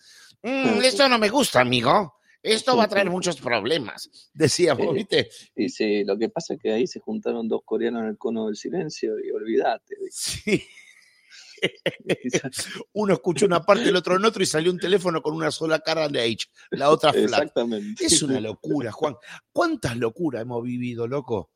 "Mm, 0.41 0.79
Sí. 0.81 0.85
esto 0.87 1.07
no 1.07 1.19
me 1.19 1.29
gusta, 1.29 1.61
amigo. 1.61 2.15
Esto 2.41 2.75
va 2.75 2.85
a 2.85 2.87
traer 2.89 3.09
muchos 3.09 3.39
problemas. 3.39 4.09
Decíamos, 4.33 4.87
Sí. 4.89 4.93
viste. 4.95 5.29
Y 5.55 5.69
sí, 5.69 6.03
lo 6.03 6.17
que 6.17 6.29
pasa 6.29 6.55
es 6.55 6.59
que 6.59 6.73
ahí 6.73 6.87
se 6.87 6.99
juntaron 6.99 7.47
dos 7.47 7.61
coreanos 7.63 8.01
en 8.01 8.07
el 8.09 8.17
cono 8.17 8.47
del 8.47 8.55
silencio 8.55 9.13
y 9.23 9.29
olvídate. 9.31 9.95
Sí. 10.09 10.63
Uno 12.93 13.13
escuchó 13.13 13.45
una 13.45 13.61
parte, 13.61 13.89
el 13.89 13.95
otro 13.95 14.15
en 14.15 14.25
otro 14.25 14.43
y 14.43 14.45
salió 14.45 14.71
un 14.71 14.79
teléfono 14.79 15.21
con 15.21 15.33
una 15.33 15.51
sola 15.51 15.79
cara 15.79 16.09
de 16.09 16.25
Edge, 16.25 16.47
la 16.71 16.89
otra 16.89 17.11
flat. 17.11 17.25
Exactamente. 17.25 18.05
Es 18.05 18.21
una 18.21 18.39
locura, 18.39 18.91
Juan. 18.91 19.15
¿Cuántas 19.51 19.97
locuras 19.97 20.41
hemos 20.41 20.63
vivido, 20.63 21.07
loco? 21.07 21.51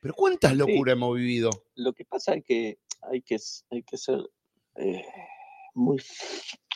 Pero 0.00 0.14
¿cuántas 0.14 0.56
locuras 0.56 0.94
hemos 0.94 1.16
vivido? 1.16 1.50
Lo 1.76 1.92
que 1.92 2.04
pasa 2.04 2.34
es 2.34 2.44
que 2.44 2.78
hay 3.02 3.22
que, 3.22 3.36
hay 3.70 3.82
que 3.82 3.96
ser 3.96 4.18
eh, 4.76 5.04
muy... 5.74 6.02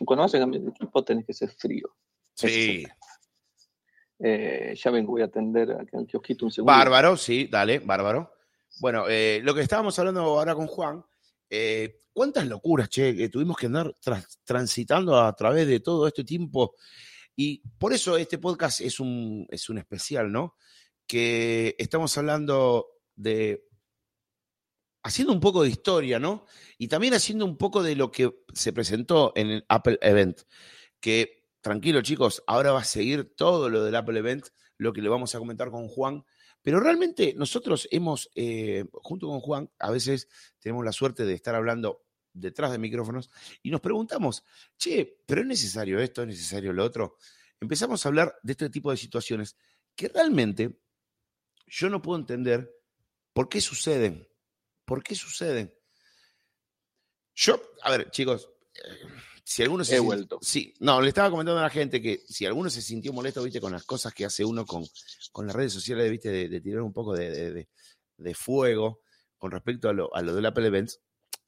Cuando 0.04 0.22
vas 0.22 0.34
a 0.34 0.38
cambiar 0.38 0.62
de 0.62 0.70
equipo 0.70 1.04
tenés 1.04 1.26
que 1.26 1.32
ser 1.32 1.50
frío. 1.50 1.94
Sí. 2.34 2.86
Eh, 4.18 4.74
ya 4.76 4.90
vengo, 4.90 5.12
voy 5.12 5.22
a 5.22 5.26
atender 5.26 5.72
acá 5.72 5.98
al 5.98 6.06
kiosquito 6.06 6.46
un 6.46 6.50
segundo. 6.50 6.72
Bárbaro, 6.72 7.16
sí, 7.16 7.48
dale, 7.50 7.80
bárbaro. 7.80 8.32
Bueno, 8.80 9.06
eh, 9.08 9.40
lo 9.42 9.54
que 9.54 9.62
estábamos 9.62 9.98
hablando 9.98 10.20
ahora 10.22 10.54
con 10.54 10.66
Juan, 10.66 11.04
eh, 11.50 12.02
¿cuántas 12.12 12.46
locuras, 12.46 12.88
che, 12.88 13.14
que 13.14 13.28
tuvimos 13.28 13.56
que 13.56 13.66
andar 13.66 13.94
transitando 14.44 15.20
a 15.20 15.34
través 15.34 15.66
de 15.66 15.80
todo 15.80 16.06
este 16.06 16.24
tiempo? 16.24 16.74
Y 17.36 17.62
por 17.78 17.92
eso 17.92 18.16
este 18.16 18.38
podcast 18.38 18.80
es 18.80 18.98
un, 19.00 19.46
es 19.50 19.68
un 19.68 19.78
especial, 19.78 20.32
¿no? 20.32 20.56
Que 21.06 21.74
estamos 21.78 22.16
hablando 22.16 22.86
de 23.14 23.66
haciendo 25.06 25.32
un 25.32 25.40
poco 25.40 25.62
de 25.62 25.68
historia, 25.68 26.18
¿no? 26.18 26.46
Y 26.78 26.88
también 26.88 27.14
haciendo 27.14 27.44
un 27.44 27.56
poco 27.56 27.82
de 27.82 27.94
lo 27.94 28.10
que 28.10 28.34
se 28.52 28.72
presentó 28.72 29.32
en 29.36 29.50
el 29.50 29.64
Apple 29.68 29.98
Event. 30.00 30.40
Que, 30.98 31.44
tranquilo 31.60 32.02
chicos, 32.02 32.42
ahora 32.46 32.72
va 32.72 32.80
a 32.80 32.84
seguir 32.84 33.36
todo 33.36 33.68
lo 33.68 33.84
del 33.84 33.94
Apple 33.94 34.18
Event, 34.18 34.48
lo 34.78 34.92
que 34.92 35.02
le 35.02 35.08
vamos 35.08 35.34
a 35.34 35.38
comentar 35.38 35.70
con 35.70 35.86
Juan, 35.86 36.24
Pero 36.66 36.80
realmente 36.80 37.32
nosotros 37.36 37.86
hemos, 37.92 38.28
eh, 38.34 38.86
junto 38.90 39.28
con 39.28 39.38
Juan, 39.38 39.70
a 39.78 39.92
veces 39.92 40.28
tenemos 40.58 40.84
la 40.84 40.90
suerte 40.90 41.24
de 41.24 41.32
estar 41.32 41.54
hablando 41.54 42.04
detrás 42.32 42.72
de 42.72 42.78
micrófonos 42.78 43.30
y 43.62 43.70
nos 43.70 43.80
preguntamos, 43.80 44.42
che, 44.76 45.22
pero 45.26 45.42
es 45.42 45.46
necesario 45.46 46.00
esto, 46.00 46.22
es 46.22 46.26
necesario 46.26 46.72
lo 46.72 46.82
otro. 46.82 47.18
Empezamos 47.60 48.04
a 48.04 48.08
hablar 48.08 48.36
de 48.42 48.50
este 48.50 48.68
tipo 48.68 48.90
de 48.90 48.96
situaciones 48.96 49.56
que 49.94 50.08
realmente 50.08 50.80
yo 51.68 51.88
no 51.88 52.02
puedo 52.02 52.18
entender 52.18 52.68
por 53.32 53.48
qué 53.48 53.60
suceden. 53.60 54.28
¿Por 54.84 55.04
qué 55.04 55.14
suceden? 55.14 55.72
Yo, 57.36 57.62
a 57.82 57.92
ver, 57.92 58.10
chicos, 58.10 58.50
eh, 58.74 59.06
si 59.48 59.62
alguno 59.62 59.84
se 59.84 59.94
He 59.94 59.98
sint- 60.00 60.04
vuelto. 60.04 60.38
Sí, 60.42 60.74
no, 60.80 61.00
le 61.00 61.08
estaba 61.08 61.30
comentando 61.30 61.60
a 61.60 61.62
la 61.62 61.70
gente 61.70 62.02
que 62.02 62.20
si 62.28 62.44
alguno 62.46 62.68
se 62.68 62.82
sintió 62.82 63.12
molesto, 63.12 63.44
viste, 63.44 63.60
con 63.60 63.70
las 63.70 63.84
cosas 63.84 64.12
que 64.12 64.24
hace 64.24 64.44
uno 64.44 64.66
con, 64.66 64.84
con 65.30 65.46
las 65.46 65.54
redes 65.54 65.72
sociales, 65.72 66.10
viste, 66.10 66.30
de, 66.30 66.48
de 66.48 66.60
tirar 66.60 66.82
un 66.82 66.92
poco 66.92 67.14
de, 67.14 67.30
de- 67.30 67.52
de- 67.52 67.68
de 68.16 68.34
fuego 68.34 69.02
con 69.38 69.52
respecto 69.52 69.88
a 69.88 69.92
lo, 69.92 70.12
a 70.16 70.20
lo 70.22 70.34
del 70.34 70.46
Apple 70.46 70.66
Events, 70.66 71.00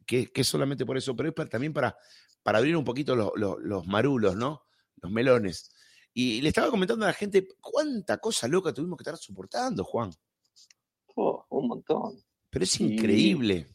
que, 0.07 0.30
que 0.30 0.42
es 0.42 0.46
solamente 0.46 0.86
por 0.86 0.96
eso, 0.96 1.16
pero 1.16 1.30
es 1.30 1.34
para- 1.34 1.49
también 1.51 1.72
para, 1.72 1.96
para 2.44 2.59
abrir 2.59 2.76
un 2.76 2.84
poquito 2.84 3.16
lo- 3.16 3.32
lo- 3.34 3.59
los 3.59 3.84
marulos, 3.88 4.36
¿no? 4.36 4.62
Los 5.03 5.11
melones. 5.11 5.72
Y 6.14 6.40
le 6.40 6.49
estaba 6.51 6.70
comentando 6.70 7.05
a 7.05 7.09
la 7.09 7.14
gente 7.14 7.49
cuánta 7.61 8.18
cosa 8.18 8.46
loca 8.46 8.72
tuvimos 8.72 8.96
que 8.96 9.03
estar 9.03 9.16
soportando, 9.18 9.82
Juan. 9.82 10.12
Oh, 11.16 11.44
un 11.51 11.66
montón. 11.68 12.22
Pero 12.49 12.62
es 12.62 12.70
Sí. 12.70 12.84
increíble. 12.84 13.74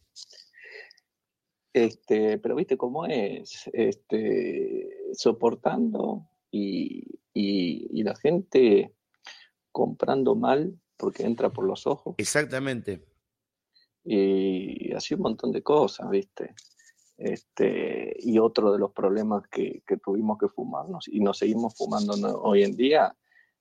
Este, 1.74 2.38
pero 2.38 2.56
viste 2.56 2.78
cómo 2.78 3.06
es, 3.08 3.68
este, 3.74 4.96
soportando 5.14 6.30
y, 6.52 7.04
y- 7.34 7.88
y 7.92 8.04
la 8.04 8.16
gente 8.16 8.94
comprando 9.72 10.36
mal 10.36 10.80
porque 10.98 11.24
entra 11.24 11.50
por 11.52 11.66
los 11.66 11.88
ojos 11.88 12.14
Exactamente. 12.20 13.02
y 14.06 14.94
así 14.94 15.16
un 15.16 15.22
montón 15.22 15.52
de 15.52 15.64
cosas, 15.64 16.10
viste. 16.10 16.54
Este, 17.18 18.16
y 18.20 18.38
otro 18.40 18.72
de 18.72 18.80
los 18.80 18.92
problemas 18.92 19.48
que, 19.48 19.82
que 19.88 19.98
tuvimos 19.98 20.38
que 20.38 20.48
fumarnos 20.50 21.08
y 21.08 21.20
nos 21.22 21.38
seguimos 21.38 21.76
fumando 21.76 22.14
hoy 22.42 22.64
en 22.64 22.76
día, 22.76 23.16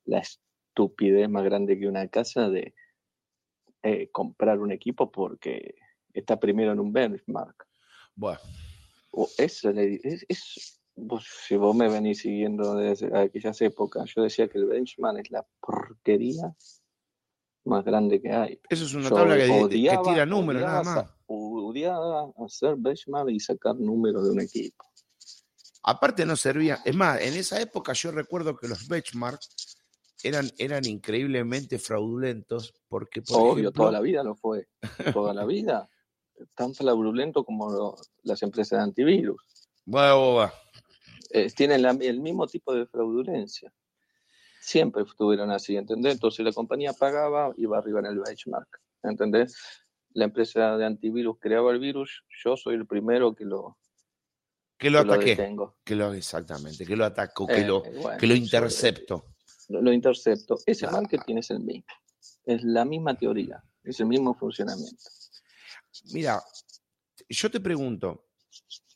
la 0.04 0.18
estupidez 0.20 1.28
más 1.28 1.44
grande 1.44 1.78
que 1.78 1.86
una 1.86 2.08
casa 2.08 2.48
de 2.50 2.74
eh, 3.82 4.08
comprar 4.10 4.58
un 4.58 4.72
equipo 4.72 5.10
porque 5.12 5.76
está 6.12 6.38
primero 6.40 6.72
en 6.72 6.80
un 6.80 6.92
benchmark. 6.92 7.66
Bueno, 8.14 8.40
O 9.10 9.28
eso 9.38 9.70
le- 9.72 10.00
es, 10.02 10.24
es- 10.28 10.80
vos- 10.94 11.26
si 11.46 11.56
vos 11.56 11.74
me 11.76 11.88
venís 11.88 12.20
siguiendo 12.20 12.74
desde 12.74 13.16
aquellas 13.16 13.60
épocas, 13.60 14.10
yo 14.14 14.22
decía 14.22 14.48
que 14.48 14.58
el 14.58 14.66
benchmark 14.66 15.18
es 15.18 15.30
la 15.30 15.46
porquería 15.60 16.54
más 17.64 17.84
grande 17.84 18.20
que 18.20 18.32
hay. 18.32 18.60
eso 18.68 18.84
es 18.84 18.94
una 18.94 19.08
Yo 19.10 19.14
tabla 19.16 19.36
que, 19.36 19.78
tira 19.78 20.26
números, 20.26 20.62
odiaba 20.62 20.82
nada 20.82 20.82
más. 20.82 21.10
Odiaba 21.26 22.32
hacer 22.44 22.76
benchmark 22.76 23.30
y 23.30 23.40
sacar 23.40 23.76
números 23.76 24.24
de 24.24 24.30
un 24.30 24.40
equipo. 24.40 24.84
Aparte 25.84 26.24
no 26.24 26.36
servía. 26.36 26.80
Es 26.84 26.94
más, 26.94 27.20
en 27.20 27.34
esa 27.34 27.60
época 27.60 27.92
yo 27.92 28.12
recuerdo 28.12 28.56
que 28.56 28.68
los 28.68 28.86
benchmarks 28.88 29.76
eran, 30.22 30.48
eran 30.58 30.86
increíblemente 30.86 31.78
fraudulentos 31.78 32.72
porque, 32.88 33.22
por 33.22 33.40
Obvio, 33.40 33.52
ejemplo, 33.54 33.72
toda 33.72 33.92
la 33.92 34.00
vida 34.00 34.22
lo 34.22 34.36
fue. 34.36 34.68
Toda 35.12 35.34
la 35.34 35.44
vida. 35.44 35.88
Tan 36.54 36.74
fraudulento 36.74 37.44
como 37.44 37.96
las 38.22 38.42
empresas 38.42 38.78
de 38.78 38.84
antivirus. 38.84 39.40
Bueno, 39.84 40.18
boba. 40.18 40.54
Eh, 41.30 41.50
tienen 41.56 41.82
la- 41.82 41.90
el 42.00 42.20
mismo 42.20 42.46
tipo 42.46 42.74
de 42.74 42.86
fraudulencia. 42.86 43.72
Siempre 44.60 45.02
estuvieron 45.02 45.50
así, 45.50 45.76
¿entendés? 45.76 46.14
Entonces 46.14 46.44
la 46.44 46.52
compañía 46.52 46.92
pagaba, 46.92 47.52
iba 47.56 47.78
arriba 47.78 48.00
en 48.00 48.06
el 48.06 48.20
benchmark, 48.20 48.68
¿entendés? 49.02 49.56
La 50.14 50.24
empresa 50.26 50.76
de 50.76 50.84
antivirus 50.84 51.38
creaba 51.40 51.72
el 51.72 51.80
virus, 51.80 52.22
yo 52.44 52.56
soy 52.56 52.74
el 52.76 52.86
primero 52.86 53.34
que 53.34 53.44
lo, 53.44 53.78
que 54.78 54.90
lo 54.90 55.02
que 55.04 55.12
ataqué. 55.14 55.56
Que 55.84 55.96
lo, 55.96 56.12
exactamente, 56.12 56.84
que 56.86 56.96
lo 56.96 57.04
ataco, 57.04 57.46
que 57.46 57.62
Eh, 57.62 57.66
lo, 57.66 57.82
bueno, 57.82 58.18
que 58.18 58.26
lo 58.26 58.34
yo, 58.34 58.42
intercepto. 58.42 59.24
Lo, 59.68 59.80
lo 59.82 59.92
intercepto. 59.92 60.58
Ese 60.66 60.86
Claro. 60.86 61.00
marketing 61.02 61.36
es 61.38 61.50
el 61.50 61.60
mismo. 61.60 61.86
Es 62.44 62.62
la 62.62 62.84
misma 62.84 63.16
teoría, 63.16 63.62
es 63.82 63.98
el 64.00 64.06
mismo 64.06 64.34
funcionamiento. 64.34 65.02
Mira, 66.12 66.42
yo 67.28 67.50
te 67.50 67.60
pregunto, 67.60 68.28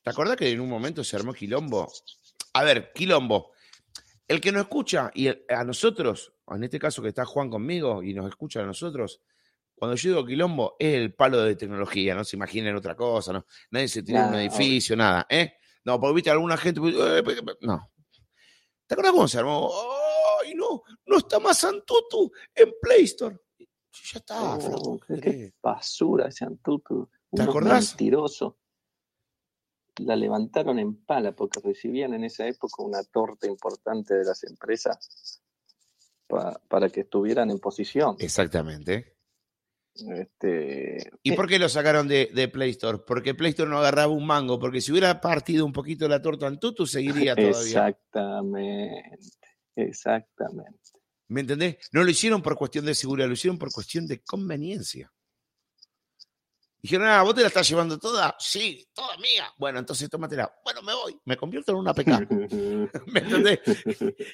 ¿te 0.02 0.10
acordás 0.10 0.36
que 0.36 0.50
en 0.50 0.60
un 0.60 0.68
momento 0.68 1.04
se 1.04 1.16
armó 1.16 1.32
quilombo? 1.32 1.92
A 2.54 2.64
ver, 2.64 2.92
quilombo. 2.92 3.52
El 4.28 4.40
que 4.40 4.50
nos 4.50 4.62
escucha 4.62 5.10
y 5.14 5.28
a 5.28 5.64
nosotros, 5.64 6.32
en 6.48 6.64
este 6.64 6.78
caso 6.78 7.00
que 7.02 7.08
está 7.08 7.24
Juan 7.24 7.48
conmigo 7.48 8.02
y 8.02 8.12
nos 8.12 8.28
escucha 8.28 8.60
a 8.60 8.66
nosotros, 8.66 9.20
cuando 9.74 9.94
yo 9.94 10.10
digo 10.10 10.26
quilombo 10.26 10.76
es 10.78 10.94
el 10.94 11.14
palo 11.14 11.42
de 11.42 11.54
tecnología, 11.54 12.14
no 12.14 12.24
se 12.24 12.36
imaginen 12.36 12.74
otra 12.74 12.96
cosa, 12.96 13.32
¿no? 13.32 13.46
Nadie 13.70 13.88
se 13.88 14.02
tiró 14.02 14.20
en 14.20 14.28
un 14.28 14.34
edificio, 14.36 14.96
nada, 14.96 15.26
¿eh? 15.28 15.54
No, 15.84 16.00
porque 16.00 16.14
viste 16.14 16.30
alguna 16.30 16.56
gente, 16.56 16.80
eh, 16.82 17.22
no. 17.60 17.92
¿Te 18.86 18.94
acuerdas 18.94 19.12
cómo 19.12 19.28
se 19.28 19.38
armó? 19.38 19.70
¡Ay, 20.42 20.54
no! 20.54 20.82
No 21.04 21.18
está 21.18 21.38
más 21.38 21.62
Antutu 21.62 22.32
en 22.54 22.72
Play 22.80 23.04
Store. 23.04 23.36
Ya 24.12 24.18
está, 24.18 24.54
Oh, 24.56 24.98
flaco. 24.98 25.20
qué- 25.20 25.52
basura 25.62 26.28
ese 26.28 26.44
Antutu. 26.44 27.08
¿Te 27.32 27.42
acordás? 27.42 27.90
mentirosos. 27.92 28.54
La 29.98 30.14
levantaron 30.14 30.78
en 30.78 30.94
pala 31.04 31.32
porque 31.32 31.60
recibían 31.60 32.12
en 32.14 32.24
esa 32.24 32.46
época 32.46 32.82
una 32.82 33.02
torta 33.02 33.46
importante 33.46 34.14
de 34.14 34.24
las 34.24 34.44
empresas 34.44 35.42
pa- 36.26 36.60
para 36.68 36.90
que 36.90 37.00
estuvieran 37.00 37.50
en 37.50 37.58
posición. 37.58 38.16
Exactamente. 38.18 39.14
Este, 39.94 41.10
¿Y 41.22 41.32
eh, 41.32 41.36
por 41.36 41.48
qué 41.48 41.58
lo 41.58 41.70
sacaron 41.70 42.06
de, 42.06 42.30
de 42.34 42.48
Play 42.48 42.70
Store? 42.72 42.98
Porque 43.06 43.34
Play 43.34 43.50
Store 43.50 43.70
no 43.70 43.78
agarraba 43.78 44.12
un 44.12 44.26
mango, 44.26 44.58
porque 44.58 44.82
si 44.82 44.92
hubiera 44.92 45.18
partido 45.22 45.64
un 45.64 45.72
poquito 45.72 46.06
la 46.06 46.20
torta 46.20 46.46
Antutu, 46.46 46.86
seguiría 46.86 47.34
todavía. 47.34 47.88
Exactamente, 47.88 49.18
exactamente. 49.74 50.90
¿Me 51.28 51.40
entendés? 51.40 51.76
No 51.92 52.04
lo 52.04 52.10
hicieron 52.10 52.40
por 52.42 52.56
cuestión 52.56 52.84
de 52.86 52.94
seguridad, 52.94 53.26
lo 53.26 53.34
hicieron 53.34 53.58
por 53.58 53.72
cuestión 53.72 54.06
de 54.06 54.22
conveniencia. 54.22 55.12
Dijeron, 56.80 57.08
ah, 57.08 57.22
¿vos 57.24 57.34
te 57.34 57.40
la 57.40 57.48
estás 57.48 57.68
llevando 57.68 57.98
toda? 57.98 58.36
Sí, 58.38 58.86
toda 58.94 59.16
mía. 59.16 59.46
Bueno, 59.58 59.80
entonces 59.80 60.08
tómatela. 60.08 60.54
Bueno, 60.62 60.82
me 60.82 60.94
voy, 60.94 61.18
me 61.24 61.36
convierto 61.36 61.72
en 61.72 61.78
una 61.78 61.92
PK. 61.92 62.28
¿Me 63.08 63.20
entendés? 63.20 63.58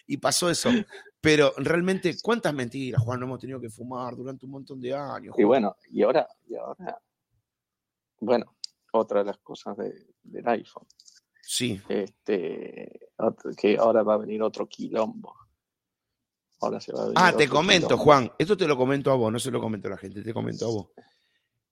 Y 0.06 0.18
pasó 0.18 0.50
eso. 0.50 0.68
Pero 1.18 1.54
realmente, 1.56 2.14
¿cuántas 2.20 2.52
mentiras, 2.52 3.00
Juan, 3.02 3.20
no 3.20 3.26
hemos 3.26 3.40
tenido 3.40 3.58
que 3.58 3.70
fumar 3.70 4.14
durante 4.16 4.44
un 4.44 4.52
montón 4.52 4.80
de 4.82 4.92
años? 4.94 5.34
Y 5.38 5.44
bueno, 5.44 5.76
y 5.90 6.02
ahora, 6.02 6.28
y 6.46 6.56
ahora, 6.56 7.00
bueno, 8.20 8.54
otra 8.92 9.20
de 9.20 9.26
las 9.26 9.38
cosas 9.38 9.76
de- 9.78 10.08
del 10.22 10.46
iPhone, 10.48 10.86
Sí, 11.44 11.80
este, 11.88 13.08
que 13.56 13.76
ahora 13.76 14.02
va 14.02 14.14
a 14.14 14.18
venir 14.18 14.42
otro 14.42 14.66
quilombo. 14.68 15.34
Ahora 16.62 16.80
se 16.80 16.92
va 16.92 17.04
a 17.04 17.12
Ah, 17.16 17.36
te 17.36 17.48
comento. 17.48 17.98
Juan. 17.98 18.32
Esto 18.38 18.56
te 18.56 18.66
lo 18.68 18.76
comento 18.76 19.10
a 19.10 19.14
vos, 19.16 19.30
no 19.32 19.38
se 19.38 19.50
lo 19.50 19.60
comento 19.60 19.88
a 19.88 19.90
la 19.90 19.96
gente, 19.98 20.22
te 20.22 20.32
comento 20.32 20.64
a 20.66 20.68
vos. 20.68 20.86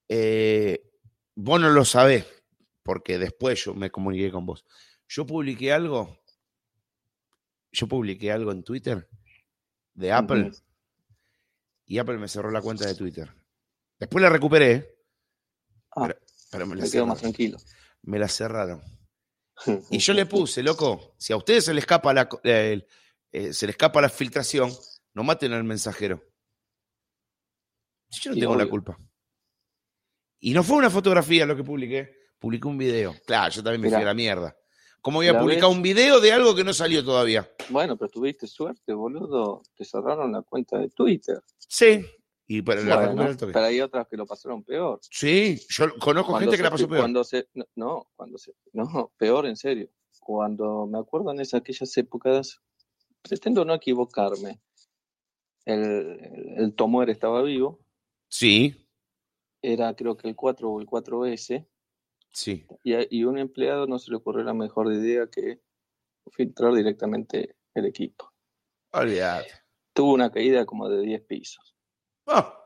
Eh, 0.09 0.91
vos 1.37 1.61
no 1.61 1.71
lo 1.71 1.85
sabés, 1.85 2.27
porque 2.83 3.17
después 3.19 3.65
yo 3.65 3.73
me 3.75 3.91
comuniqué 3.91 4.31
con 4.33 4.45
vos. 4.45 4.65
Yo 5.09 5.25
publiqué 5.27 5.73
algo, 5.73 6.19
yo 7.73 7.87
publiqué 7.87 8.33
algo 8.33 8.51
en 8.53 8.63
Twitter 8.65 9.09
de 9.95 10.13
Apple 10.13 10.51
y 11.87 11.99
Apple 11.99 12.19
me 12.19 12.29
cerró 12.29 12.51
la 12.51 12.61
cuenta 12.61 12.87
de 12.87 12.95
Twitter. 12.95 13.33
Después 13.99 14.23
la 14.23 14.29
recuperé, 14.31 14.97
Ah, 15.95 16.07
pero, 16.09 16.21
pero 16.51 16.67
me, 16.67 16.77
la 16.77 16.83
me 16.85 16.91
quedo 16.91 17.07
más 17.07 17.19
tranquilo. 17.21 17.59
me 18.03 18.19
la 18.19 18.29
cerraron. 18.29 18.83
Y 19.91 19.99
yo 19.99 20.15
le 20.15 20.27
puse, 20.27 20.63
loco, 20.63 21.15
si 21.19 21.33
a 21.33 21.37
ustedes 21.37 21.65
se 21.67 21.75
le 21.75 21.81
escapa 21.81 22.13
la, 22.15 22.29
el- 22.45 22.87
eh, 23.33 23.53
se 23.53 23.67
le 23.67 23.71
escapa 23.73 24.01
la 24.01 24.09
filtración, 24.09 24.71
no 25.15 25.23
maten 25.25 25.53
al 25.53 25.65
mensajero. 25.65 26.23
Yo 28.11 28.31
no 28.31 28.35
Sí, 28.35 28.41
tengo 28.41 28.57
la 28.57 28.67
culpa. 28.67 28.99
Y 30.41 30.53
no 30.53 30.63
fue 30.63 30.77
una 30.79 30.91
fotografía 30.91 31.47
lo 31.47 31.55
que 31.57 31.63
publiqué, 31.65 32.15
publiqué 32.39 32.67
un 32.67 32.79
video. 32.79 33.15
Claro, 33.27 33.53
yo 33.53 33.63
también 33.63 33.83
me 33.83 33.89
fui 33.89 33.97
Mirá. 33.99 34.11
a 34.11 34.13
la 34.13 34.15
mierda. 34.15 34.57
¿Cómo 35.03 35.19
voy 35.19 35.29
a 35.29 35.39
publicar 35.39 35.71
un 35.71 35.81
video 35.81 36.21
de 36.21 36.33
algo 36.33 36.55
que 36.55 36.65
no 36.65 36.75
salió 36.75 37.03
todavía? 37.05 37.51
Bueno, 37.71 37.97
pero 37.97 38.11
tuviste 38.11 38.47
suerte, 38.47 38.93
boludo. 38.93 39.63
Te 39.75 39.85
cerraron 39.85 40.33
la 40.33 40.43
cuenta 40.43 40.79
de 40.79 40.91
Twitter. 40.91 41.41
Sí. 41.57 42.05
Y 42.47 42.61
pero 42.63 42.83
la 42.83 43.09
Bueno, 43.13 43.37
toque. 43.37 43.53
pero 43.53 43.65
hay 43.67 43.81
otras 43.81 44.07
que 44.09 44.17
lo 44.17 44.27
pasaron 44.27 44.63
peor. 44.65 44.99
Sí, 45.03 45.59
yo 45.71 45.89
conozco 45.99 46.33
Cuando 46.33 46.41
gente 46.51 46.57
que 46.57 46.63
la 46.65 46.71
pasó 46.71 46.87
peor. 46.89 47.01
Cuando 47.01 47.25
se, 47.25 47.49
no, 47.55 47.65
no, 47.77 48.11
cuando 48.17 48.37
se, 48.39 48.53
no, 48.73 49.13
peor 49.17 49.47
en 49.47 49.57
serio. 49.57 49.89
Cuando 50.19 50.87
me 50.87 50.99
acuerdo 50.99 51.31
en 51.31 51.41
esas, 51.41 51.61
aquellas 51.61 51.97
épocas, 51.97 52.61
pretendo 53.23 53.65
no 53.65 53.75
equivocarme. 53.75 54.61
El, 55.65 56.55
el, 56.57 56.75
Tomuer 56.75 57.11
estaba 57.11 57.43
vivo, 57.43 57.81
Sí, 58.29 58.87
era 59.63 59.95
creo 59.95 60.17
que 60.17 60.29
el 60.29 60.37
4 60.37 60.71
o 60.71 60.81
el 60.81 60.87
4S, 60.87 61.67
sí. 62.33 62.67
y, 62.83 62.95
a- 62.95 63.07
y 63.11 63.25
un 63.25 63.39
empleado 63.39 63.87
no 63.87 63.99
se 63.99 64.11
le 64.11 64.17
ocurrió 64.17 64.43
la 64.45 64.55
mejor 64.55 64.93
idea 64.93 65.27
que 65.29 65.61
filtrar 66.33 66.73
directamente 66.75 67.57
el 67.75 67.87
equipo. 67.87 68.33
Olvídate. 68.93 69.51
Tuvo 69.93 70.15
una 70.15 70.31
caída 70.31 70.65
como 70.65 70.89
de 70.89 71.03
10 71.03 71.23
pisos. 71.23 71.77
Ah, 72.27 72.57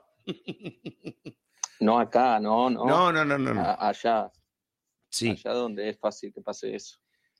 No 1.80 1.98
acá, 1.98 2.38
no, 2.40 2.70
no. 2.70 2.84
No, 2.86 3.12
no, 3.12 3.24
no, 3.24 3.36
no. 3.38 3.55
no. 3.55 3.61
A- 3.61 3.88
allá, 3.88 4.30
Sí. 5.11 5.30
allá 5.30 5.52
donde 5.52 5.88
es 5.88 5.98
fácil 5.98 6.32
que 6.32 6.40
pase 6.40 6.74
eso. 6.74 6.98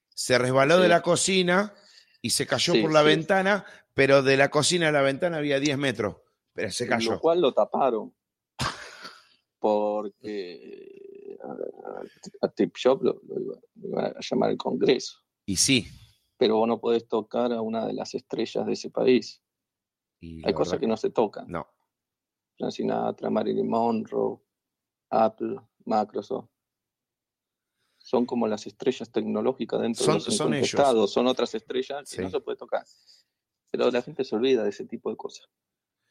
Se 0.09 0.37
resbaló 0.39 0.79
de 0.79 0.89
la 0.89 1.01
cocina 1.03 1.73
y 2.25 2.31
se 2.31 2.47
cayó 2.47 2.73
Sí, 2.73 2.81
por 2.81 2.91
la 2.91 3.01
sí. 3.01 3.07
ventana, 3.07 3.67
pero 3.93 4.23
de 4.23 4.39
la 4.39 4.49
cocina 4.51 4.89
a 4.89 4.93
la 4.93 5.03
ventana 5.03 5.37
había 5.37 5.61
10 5.61 5.77
metros. 5.77 6.17
Pero 6.55 6.71
se 6.71 6.87
cayó. 6.89 7.13
Lo 7.13 7.21
cual 7.21 7.43
lo 7.43 7.53
taparon. 7.53 8.15
Porque 9.61 11.37
a, 11.43 12.47
a 12.47 12.49
Tip 12.49 12.75
Shop 12.77 13.03
lo, 13.03 13.21
lo 13.27 13.41
iba, 13.41 13.55
lo 13.75 13.89
iba 13.89 14.07
a 14.07 14.21
llamar 14.21 14.51
el 14.53 14.57
Congreso. 14.57 15.19
Y 15.47 15.57
sí. 15.57 15.87
Pero 16.39 16.57
vos 16.57 16.67
no 16.69 16.81
podés 16.81 17.07
tocar 17.09 17.53
a 17.53 17.61
una 17.61 17.87
de 17.87 17.93
las 17.93 18.15
estrellas 18.15 18.65
de 18.67 18.73
ese 18.73 18.91
país. 18.91 19.43
y 20.21 20.47
Hay 20.47 20.55
cosas 20.55 20.73
verdad 20.73 20.81
que 20.81 20.87
no 20.87 20.97
se 20.97 21.11
tocan. 21.11 21.47
No. 21.49 21.67
Frank 22.57 22.73
Sinatra, 22.73 23.29
Marilyn 23.31 23.69
Monroe, 23.69 24.39
Apple, 25.11 25.57
Microsoft. 25.85 26.49
Son 28.07 28.27
como 28.27 28.47
las 28.47 28.67
estrellas 28.67 29.11
tecnológicas 29.11 29.81
dentro 29.81 30.05
Son- 30.05 30.19
de 30.19 30.25
los 30.27 30.37
son 30.37 30.47
50 30.49 30.57
ellos. 30.59 30.69
estados, 30.75 31.11
son 31.13 31.27
otras 31.27 31.55
estrellas 31.55 32.11
que 32.11 32.21
no 32.23 32.29
se 32.31 32.41
puede 32.41 32.59
tocar. 32.59 32.85
Pero 33.71 33.91
la 33.91 34.03
gente 34.03 34.25
se 34.25 34.37
olvida 34.37 34.63
de 34.63 34.69
ese 34.69 34.85
tipo 34.85 35.09
de 35.11 35.17
cosas. 35.17 35.47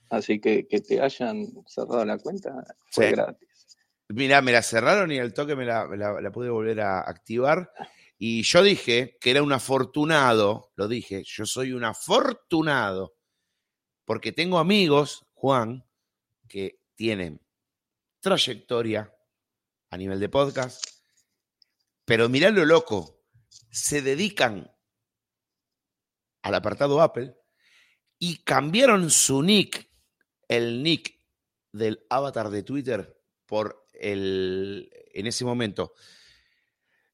Así 0.09 0.41
que 0.41 0.67
que 0.67 0.81
te 0.81 0.99
hayan 0.99 1.45
cerrado 1.67 2.03
la 2.03 2.17
cuenta 2.17 2.51
fue 2.91 3.09
Sí. 3.09 3.11
gratis. 3.13 3.77
Mirá, 4.09 4.41
me 4.41 4.51
la 4.51 4.63
cerraron 4.63 5.11
y 5.11 5.19
al 5.19 5.33
toque 5.33 5.55
me 5.55 5.65
la, 5.65 5.87
me 5.87 5.95
la- 5.97 6.19
la 6.19 6.31
pude 6.31 6.49
volver 6.49 6.81
a 6.81 7.01
activar. 7.01 7.71
Y 8.17 8.41
yo 8.41 8.63
dije 8.63 9.17
que 9.21 9.29
era 9.31 9.43
un 9.43 9.53
afortunado, 9.53 10.71
lo 10.75 10.87
dije, 10.87 11.23
yo 11.23 11.45
soy 11.45 11.73
un 11.73 11.83
afortunado, 11.83 13.15
porque 14.05 14.31
tengo 14.31 14.57
amigos, 14.57 15.25
Juan, 15.33 15.85
que 16.49 16.79
tienen 16.95 17.39
trayectoria 18.19 19.13
a 19.89 19.97
nivel 19.97 20.19
de 20.19 20.29
podcast, 20.29 20.83
pero 22.05 22.29
mirá 22.29 22.49
lo 22.51 22.65
loco, 22.65 23.23
se 23.69 24.01
dedican 24.01 24.71
al 26.41 26.55
apartado 26.55 27.01
Apple 27.01 27.35
y 28.19 28.43
cambiaron 28.43 29.09
su 29.09 29.41
nick, 29.41 29.89
el 30.47 30.83
nick 30.83 31.19
del 31.71 32.05
avatar 32.09 32.49
de 32.49 32.63
Twitter, 32.63 33.19
por 33.45 33.87
el, 33.93 34.89
en 35.13 35.27
ese 35.27 35.45
momento, 35.45 35.93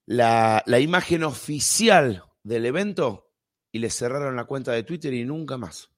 la, 0.05 0.63
la 0.65 0.79
imagen 0.79 1.23
oficial 1.23 2.23
del 2.43 2.65
evento 2.65 3.31
y 3.71 3.79
le 3.79 3.89
cerraron 3.89 4.35
la 4.35 4.45
cuenta 4.45 4.71
de 4.71 4.83
Twitter 4.83 5.13
y 5.13 5.23
nunca 5.23 5.57
más. 5.57 5.89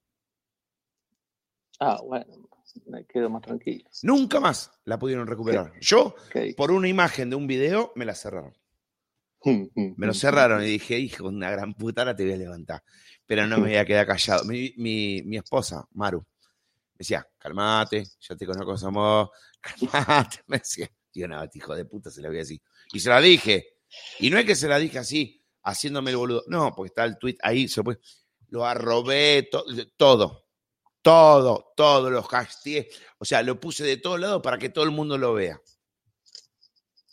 Ah, 1.79 1.99
bueno, 2.03 2.49
me 2.85 3.05
quedo 3.05 3.29
más 3.29 3.41
tranquilo. 3.41 3.89
Nunca 4.03 4.39
más 4.39 4.71
la 4.85 4.99
pudieron 4.99 5.27
recuperar. 5.27 5.73
Yo, 5.79 6.15
por 6.55 6.71
una 6.71 6.87
imagen 6.87 7.29
de 7.29 7.35
un 7.35 7.47
video, 7.47 7.91
me 7.95 8.05
la 8.05 8.13
cerraron. 8.13 8.55
Me 9.97 10.07
lo 10.07 10.13
cerraron 10.13 10.63
y 10.63 10.67
dije, 10.67 10.97
hijo, 10.99 11.27
una 11.27 11.49
gran 11.51 11.73
puta, 11.73 12.01
ahora 12.01 12.15
te 12.15 12.23
voy 12.23 12.33
a 12.33 12.37
levantar. 12.37 12.83
Pero 13.25 13.47
no 13.47 13.57
me 13.57 13.69
voy 13.69 13.75
a 13.77 13.85
quedar 13.85 14.05
callado. 14.05 14.43
Mi, 14.45 14.73
mi- 14.77 15.37
esposa, 15.37 15.85
Maru, 15.93 16.19
me 16.19 16.97
decía, 16.99 17.25
calmate, 17.37 18.03
ya 18.19 18.35
te 18.35 18.45
conozco, 18.45 18.77
somos, 18.77 19.29
calmate. 19.61 20.41
Me 20.47 20.57
decía, 20.59 20.89
digo, 21.13 21.27
no, 21.27 21.41
este 21.43 21.57
hijo 21.59 21.75
de 21.75 21.85
puta 21.85 22.11
se 22.11 22.21
la 22.21 22.27
voy 22.27 22.37
a 22.37 22.41
decir. 22.41 22.61
Y 22.93 22.99
se 22.99 23.09
la 23.09 23.21
dije. 23.21 23.77
Y 24.19 24.29
no 24.29 24.37
es 24.37 24.45
que 24.45 24.55
se 24.55 24.67
la 24.67 24.77
dije 24.77 24.99
así, 24.99 25.43
haciéndome 25.63 26.11
el 26.11 26.17
boludo. 26.17 26.43
No, 26.47 26.73
porque 26.75 26.87
está 26.89 27.05
el 27.05 27.17
tweet 27.17 27.37
ahí, 27.41 27.67
se 27.67 27.81
lo 28.49 28.65
arrobé, 28.65 29.47
to- 29.51 29.65
todo. 29.97 30.45
Todo, 31.01 31.73
todo, 31.75 32.09
los 32.11 32.27
hashtags. 32.27 32.99
O 33.17 33.25
sea, 33.25 33.41
lo 33.41 33.59
puse 33.59 33.83
de 33.83 33.97
todos 33.97 34.19
lados 34.19 34.41
para 34.43 34.57
que 34.59 34.69
todo 34.69 34.83
el 34.83 34.91
mundo 34.91 35.17
lo 35.17 35.33
vea. 35.33 35.59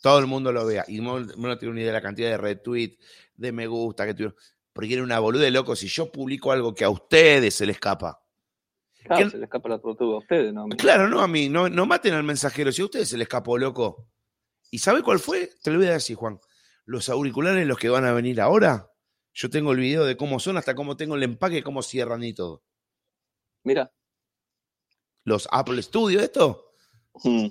Todo 0.01 0.19
el 0.19 0.27
mundo 0.27 0.51
lo 0.51 0.65
vea. 0.65 0.85
Y 0.87 0.99
no, 1.01 1.19
no 1.19 1.57
tiene 1.57 1.71
una 1.71 1.81
idea 1.81 1.91
de 1.91 1.97
la 1.97 2.01
cantidad 2.01 2.29
de 2.29 2.37
retweets, 2.37 2.97
de 3.35 3.51
me 3.51 3.67
gusta 3.67 4.05
que 4.05 4.13
tuvieron. 4.13 4.35
Porque 4.71 4.93
era 4.93 5.03
una 5.03 5.19
boluda 5.19 5.43
de 5.43 5.51
loco. 5.51 5.75
Si 5.75 5.87
yo 5.87 6.11
publico 6.11 6.51
algo 6.51 6.73
que 6.73 6.85
a 6.85 6.89
ustedes 6.89 7.53
se 7.55 7.65
le 7.65 7.73
escapa. 7.73 8.23
Claro, 9.03 9.25
¿Qué- 9.25 9.31
se 9.31 9.37
le 9.37 9.45
escapa 9.45 9.69
la 9.69 9.79
tortuga 9.79 10.15
a 10.15 10.19
ustedes, 10.19 10.53
¿no? 10.53 10.67
Claro, 10.69 11.09
no 11.09 11.19
a 11.21 11.27
mí. 11.27 11.49
No, 11.49 11.67
no 11.69 11.85
maten 11.85 12.13
al 12.13 12.23
mensajero. 12.23 12.71
Si 12.71 12.81
a 12.81 12.85
ustedes 12.85 13.09
se 13.09 13.17
le 13.17 13.23
escapó, 13.23 13.57
loco. 13.57 14.07
¿Y 14.71 14.79
sabe 14.79 15.01
cuál 15.01 15.19
fue? 15.19 15.49
Te 15.63 15.71
lo 15.71 15.79
voy 15.79 15.87
a 15.87 15.93
decir, 15.93 16.15
Juan. 16.15 16.39
Los 16.85 17.09
auriculares, 17.09 17.65
los 17.67 17.77
que 17.77 17.89
van 17.89 18.05
a 18.05 18.13
venir 18.13 18.39
ahora. 18.39 18.91
Yo 19.33 19.49
tengo 19.49 19.71
el 19.73 19.79
video 19.79 20.05
de 20.05 20.15
cómo 20.17 20.39
son, 20.39 20.57
hasta 20.57 20.75
cómo 20.75 20.95
tengo 20.97 21.15
el 21.15 21.23
empaque, 21.23 21.63
cómo 21.63 21.81
cierran 21.81 22.23
y 22.23 22.33
todo. 22.33 22.63
Mira. 23.63 23.91
Los 25.23 25.47
Apple 25.51 25.81
Studio, 25.81 26.19
esto. 26.19 26.73
Mm. 27.23 27.47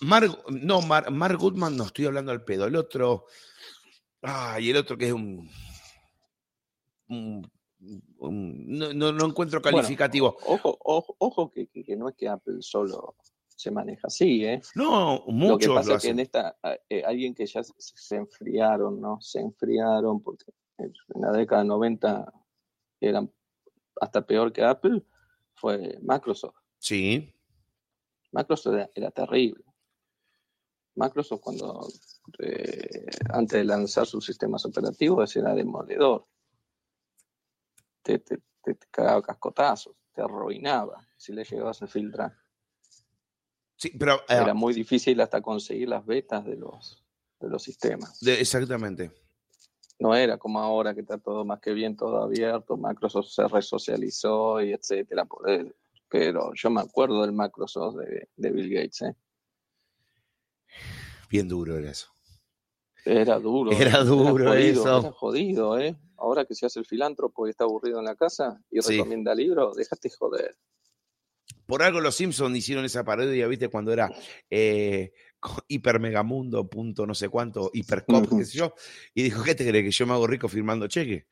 Mark, 0.00 0.30
no, 0.50 0.80
Mar- 0.82 1.10
Mark 1.10 1.36
Goodman, 1.38 1.76
no 1.76 1.84
estoy 1.84 2.06
hablando 2.06 2.32
al 2.32 2.44
pedo. 2.44 2.66
El 2.66 2.76
otro. 2.76 3.26
Ah, 4.22 4.58
y 4.60 4.70
el 4.70 4.76
otro 4.76 4.96
que 4.98 5.06
es 5.08 5.12
un. 5.12 5.48
un- 7.08 7.50
un- 8.18 8.78
no, 8.78 8.92
no- 8.92 9.12
no 9.12 9.26
encuentro 9.26 9.60
Bueno, 9.60 9.78
calificativo. 9.78 10.36
ojo, 10.46 10.76
ojo, 10.82 11.14
ojo 11.18 11.50
que, 11.52 11.66
que- 11.68 11.84
que 11.84 11.94
no 11.96 12.08
es 12.08 12.16
que 12.16 12.26
Apple 12.28 12.56
solo 12.60 13.16
se 13.48 13.70
maneja 13.70 14.08
así, 14.08 14.44
¿eh? 14.44 14.60
no, 14.74 15.18
Lo 15.18 15.26
que 15.26 15.32
muchos 15.32 15.74
pasa 15.74 15.90
lo 15.90 15.96
es 15.96 16.02
que 16.02 16.08
en 16.10 16.20
esta, 16.20 16.56
eh, 16.90 17.02
alguien 17.04 17.34
que 17.34 17.46
ya 17.46 17.62
se, 17.62 17.72
se 17.78 18.16
enfriaron, 18.16 19.00
¿no? 19.00 19.20
Se 19.20 19.40
enfriaron 19.40 20.20
porque 20.22 20.46
en 20.78 20.92
la 21.20 21.30
década 21.32 21.62
de 21.62 21.68
90 21.68 22.32
eran 23.00 23.30
hasta 24.00 24.26
peor 24.26 24.52
que 24.52 24.62
Apple, 24.64 25.02
fue 25.54 25.98
Microsoft. 26.02 26.56
Sí, 26.78 27.32
Microsoft 28.32 28.74
era, 28.74 28.90
era 28.94 29.10
terrible. 29.10 29.64
Microsoft 30.96 31.40
cuando, 31.42 31.86
eh, 32.38 33.06
antes 33.30 33.58
de 33.58 33.64
lanzar 33.64 34.06
sus 34.06 34.24
sistemas 34.24 34.64
operativos, 34.64 35.34
era 35.36 35.54
demoledor. 35.54 36.26
Te, 38.02 38.18
te, 38.18 38.38
te- 38.62 38.74
te 38.74 38.86
cagaba 38.90 39.22
cascotazos, 39.22 39.94
te 40.12 40.22
arruinaba 40.22 41.06
si 41.16 41.32
le 41.32 41.44
llegabas 41.44 41.82
a 41.82 41.86
filtrar. 41.86 42.34
sí, 43.76 43.90
pero. 43.98 44.14
eh, 44.28 44.40
Era 44.40 44.54
muy 44.54 44.72
difícil 44.74 45.20
hasta 45.20 45.40
conseguir 45.40 45.88
las 45.88 46.04
betas 46.04 46.44
de 46.44 46.56
los, 46.56 47.04
de 47.40 47.48
los 47.48 47.62
sistemas. 47.62 48.18
de- 48.20 48.40
exactamente. 48.40 49.10
No 49.98 50.14
era 50.14 50.36
como 50.36 50.60
ahora 50.60 50.94
que 50.94 51.00
está 51.00 51.16
todo 51.18 51.44
más 51.44 51.60
que 51.60 51.72
bien, 51.72 51.96
todo 51.96 52.22
abierto, 52.22 52.76
Microsoft 52.76 53.28
se 53.28 53.48
resocializó 53.48 54.60
y 54.60 54.72
etcétera. 54.72 55.26
Pero 56.08 56.52
yo 56.54 56.70
me 56.70 56.82
acuerdo 56.82 57.22
del 57.22 57.32
Microsoft 57.32 57.96
de, 57.96 58.28
de 58.36 58.50
Bill 58.50 58.68
Gates, 58.74 59.02
¿eh? 59.02 59.16
Bien 61.30 61.48
duro 61.48 61.76
era 61.78 61.90
eso. 61.90 62.08
Era 63.04 63.38
duro. 63.38 63.70
Era 63.72 64.02
duro 64.02 64.46
jodido, 64.50 64.54
eso. 64.82 64.98
Era 65.00 65.12
jodido, 65.12 65.78
¿eh? 65.78 65.96
Ahora 66.18 66.44
que 66.44 66.54
se 66.54 66.66
hace 66.66 66.78
el 66.80 66.86
filántropo 66.86 67.46
y 67.46 67.50
está 67.50 67.64
aburrido 67.64 67.98
en 67.98 68.04
la 68.06 68.16
casa 68.16 68.60
y 68.70 68.80
Sí. 68.82 68.92
recomienda 68.96 69.34
libros, 69.34 69.76
déjate 69.76 70.10
joder. 70.10 70.56
Por 71.66 71.82
algo 71.82 72.00
los 72.00 72.14
Simpsons 72.14 72.56
hicieron 72.56 72.84
esa 72.84 73.04
parodia, 73.04 73.46
¿viste? 73.48 73.68
Cuando 73.68 73.92
era 73.92 74.10
eh, 74.50 75.12
hipermegamundo, 75.68 76.68
punto 76.68 77.06
no 77.06 77.14
sé 77.14 77.28
cuánto, 77.28 77.70
hipercop, 77.72 78.28
qué 78.38 78.44
sé 78.44 78.58
yo. 78.58 78.74
Y 79.14 79.22
dijo, 79.24 79.42
¿qué 79.42 79.54
te 79.54 79.66
crees? 79.68 79.84
¿Que 79.84 79.90
yo 79.90 80.06
me 80.06 80.12
hago 80.14 80.26
rico 80.26 80.48
firmando 80.48 80.86
cheque? 80.88 81.26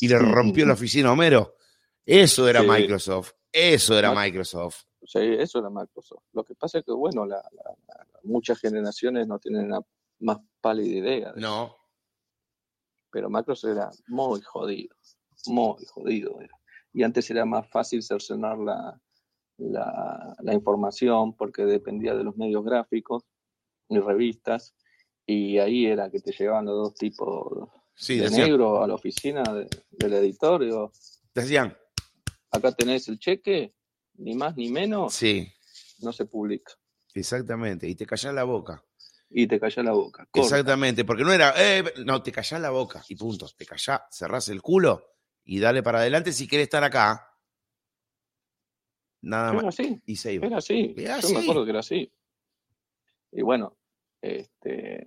Y 0.00 0.08
le 0.08 0.18
rompió 0.18 0.66
la 0.66 0.74
oficina 0.74 1.08
a 1.08 1.12
Homero. 1.12 1.56
Eso 2.04 2.48
era 2.48 2.60
Sí. 2.62 2.68
Microsoft. 2.68 3.32
Eso 3.52 3.98
era 3.98 4.12
Ma- 4.12 4.26
Microsoft. 5.00 5.22
Sí, 5.22 5.36
eso 5.42 5.58
era 5.58 5.70
Microsoft. 5.70 6.22
Lo 6.32 6.44
que 6.44 6.54
pasa 6.54 6.78
es 6.78 6.84
que, 6.84 6.92
bueno, 6.92 7.26
la- 7.26 7.42
la- 7.52 7.76
la- 7.88 8.06
muchas 8.24 8.58
generaciones 8.60 9.26
no 9.26 9.38
tienen 9.38 9.70
la 9.70 9.80
más 10.20 10.38
pálida 10.60 10.96
idea. 10.98 11.32
de 11.32 11.40
No. 11.40 11.76
pero 13.10 13.30
Microsoft 13.30 13.70
era 13.70 13.90
muy 14.08 14.40
jodido, 14.42 14.94
muy 15.46 15.84
jodido 15.86 16.38
era. 16.40 16.54
Y 16.92 17.02
antes 17.02 17.30
era 17.30 17.44
más 17.46 17.66
fácil 17.70 18.02
cercenar 18.02 18.58
la, 18.58 19.00
la, 19.58 20.36
la 20.40 20.52
información 20.54 21.34
porque 21.34 21.64
dependía 21.64 22.14
de 22.14 22.24
los 22.24 22.36
medios 22.36 22.62
gráficos 22.64 23.24
y 23.88 23.98
revistas, 24.00 24.74
y 25.26 25.58
ahí 25.58 25.86
era 25.86 26.10
que 26.10 26.20
te 26.20 26.32
llegaban 26.32 26.66
los 26.66 26.74
dos 26.76 26.94
tipos 26.94 27.68
Sí, 27.94 28.16
de 28.18 28.24
decían, 28.24 28.48
negro 28.50 28.82
a 28.82 28.86
la 28.86 28.94
oficina 28.94 29.42
de- 29.44 29.68
del 29.90 30.12
editor, 30.14 30.62
digo, 30.62 30.92
decían, 31.34 31.74
acá 32.50 32.72
tenés 32.72 33.08
el 33.08 33.18
cheque, 33.18 33.74
ni 34.18 34.34
más 34.34 34.56
ni 34.56 34.70
menos, 34.70 35.14
sí, 35.14 35.52
no 36.00 36.12
se 36.12 36.24
publica. 36.26 36.72
exactamente. 37.14 37.88
Y 37.88 37.94
te 37.94 38.06
callás 38.06 38.34
la 38.34 38.44
boca. 38.44 38.82
Y 39.28 39.46
te 39.48 39.58
calla 39.58 39.82
la 39.82 39.92
boca. 39.92 40.24
corta. 40.30 40.40
Exactamente, 40.40 41.04
porque 41.04 41.24
no 41.24 41.32
era, 41.32 41.52
eh, 41.56 41.82
no, 42.04 42.22
te 42.22 42.30
callás 42.30 42.60
la 42.60 42.70
boca 42.70 43.02
y 43.08 43.16
punto. 43.16 43.48
Te 43.56 43.66
callás, 43.66 44.02
cerrás 44.10 44.48
el 44.50 44.62
culo 44.62 45.02
y 45.44 45.58
dale 45.58 45.82
para 45.82 45.98
adelante 45.98 46.32
si 46.32 46.46
querés 46.46 46.64
estar 46.64 46.84
acá. 46.84 47.28
Nada 49.22 49.52
Era 49.52 49.62
más. 49.62 49.74
así. 49.74 50.00
Y 50.06 50.16
se 50.16 50.34
iba. 50.34 50.46
Era 50.46 50.58
así, 50.58 50.94
Era 50.96 51.18
yo 51.18 51.30
me 51.30 51.40
acuerdo 51.40 51.64
que 51.64 51.70
era 51.70 51.80
así. 51.80 52.12
Y 53.32 53.42
bueno, 53.42 53.76
este, 54.22 55.06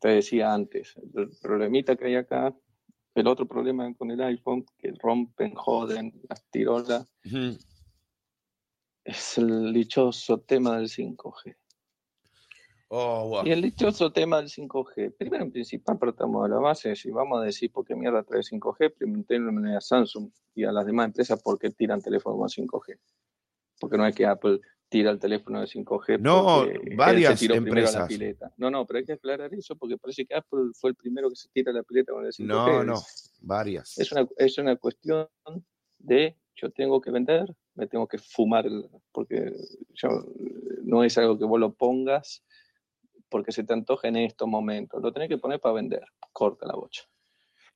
te 0.00 0.08
decía 0.08 0.52
antes, 0.52 0.96
el 1.14 1.30
problemita 1.40 1.94
que 1.96 2.06
hay 2.06 2.16
acá, 2.16 2.54
el 3.14 3.26
otro 3.26 3.46
problema 3.46 3.92
con 3.94 4.10
el 4.10 4.20
iPhone, 4.20 4.66
que 4.78 4.92
rompen, 5.00 5.54
joden, 5.54 6.20
las 6.28 6.44
tirolas, 6.50 7.06
Ujú. 7.24 7.56
Es 9.08 9.38
el 9.38 9.72
dichoso 9.72 10.38
tema 10.40 10.76
del 10.76 10.86
5G. 10.86 11.56
Oh, 12.88 13.28
wow. 13.28 13.46
Y 13.46 13.52
el 13.52 13.62
dichoso 13.62 14.12
tema 14.12 14.36
del 14.36 14.50
5G. 14.50 15.14
Primero 15.16 15.44
en 15.44 15.50
principal 15.50 15.98
partamos 15.98 16.42
de 16.42 16.50
la 16.50 16.58
base, 16.60 16.94
si 16.94 17.10
vamos 17.10 17.40
a 17.40 17.44
decir 17.44 17.72
por 17.72 17.86
qué 17.86 17.96
mierda 17.96 18.22
trae 18.22 18.42
5G, 18.42 18.92
preguntémosle 18.92 19.74
a 19.74 19.80
Samsung 19.80 20.30
y 20.54 20.64
a 20.64 20.72
las 20.72 20.84
demás 20.84 21.06
empresas 21.06 21.42
por 21.42 21.58
qué 21.58 21.70
tiran 21.70 22.02
teléfono 22.02 22.36
con 22.36 22.48
5G. 22.50 22.98
Porque 23.80 23.96
no 23.96 24.06
es 24.06 24.14
que 24.14 24.26
Apple 24.26 24.60
tira 24.90 25.10
el 25.10 25.18
teléfono 25.18 25.62
de 25.62 25.66
5G. 25.68 26.20
No, 26.20 26.66
varias 26.94 27.40
tiró 27.40 27.54
primero 27.54 27.72
a 27.72 27.74
la 27.74 27.88
empresas. 27.88 28.08
pileta. 28.08 28.52
No, 28.58 28.70
no, 28.70 28.84
pero 28.84 28.98
hay 28.98 29.06
que 29.06 29.14
aclarar 29.14 29.54
eso 29.54 29.74
porque 29.74 29.96
parece 29.96 30.26
que 30.26 30.34
Apple 30.34 30.72
fue 30.74 30.90
el 30.90 30.96
primero 30.96 31.30
que 31.30 31.36
se 31.36 31.48
tira 31.48 31.72
la 31.72 31.82
pileta 31.82 32.12
con 32.12 32.26
el 32.26 32.32
5G. 32.32 32.44
No, 32.44 32.84
no, 32.84 33.00
varias. 33.40 33.98
Es 33.98 34.12
una, 34.12 34.28
es 34.36 34.58
una 34.58 34.76
cuestión 34.76 35.26
de 35.98 36.36
yo 36.60 36.70
tengo 36.70 37.00
que 37.00 37.10
vender, 37.10 37.54
me 37.74 37.86
tengo 37.86 38.06
que 38.06 38.18
fumar, 38.18 38.66
porque 39.12 39.52
yo, 39.94 40.08
no 40.82 41.04
es 41.04 41.16
algo 41.18 41.38
que 41.38 41.44
vos 41.44 41.60
lo 41.60 41.74
pongas 41.74 42.44
porque 43.28 43.52
se 43.52 43.64
te 43.64 43.72
antoja 43.74 44.08
en 44.08 44.16
estos 44.16 44.48
momentos. 44.48 45.02
Lo 45.02 45.12
tenés 45.12 45.28
que 45.28 45.38
poner 45.38 45.60
para 45.60 45.74
vender. 45.74 46.02
Corta 46.32 46.66
la 46.66 46.74
bocha. 46.74 47.02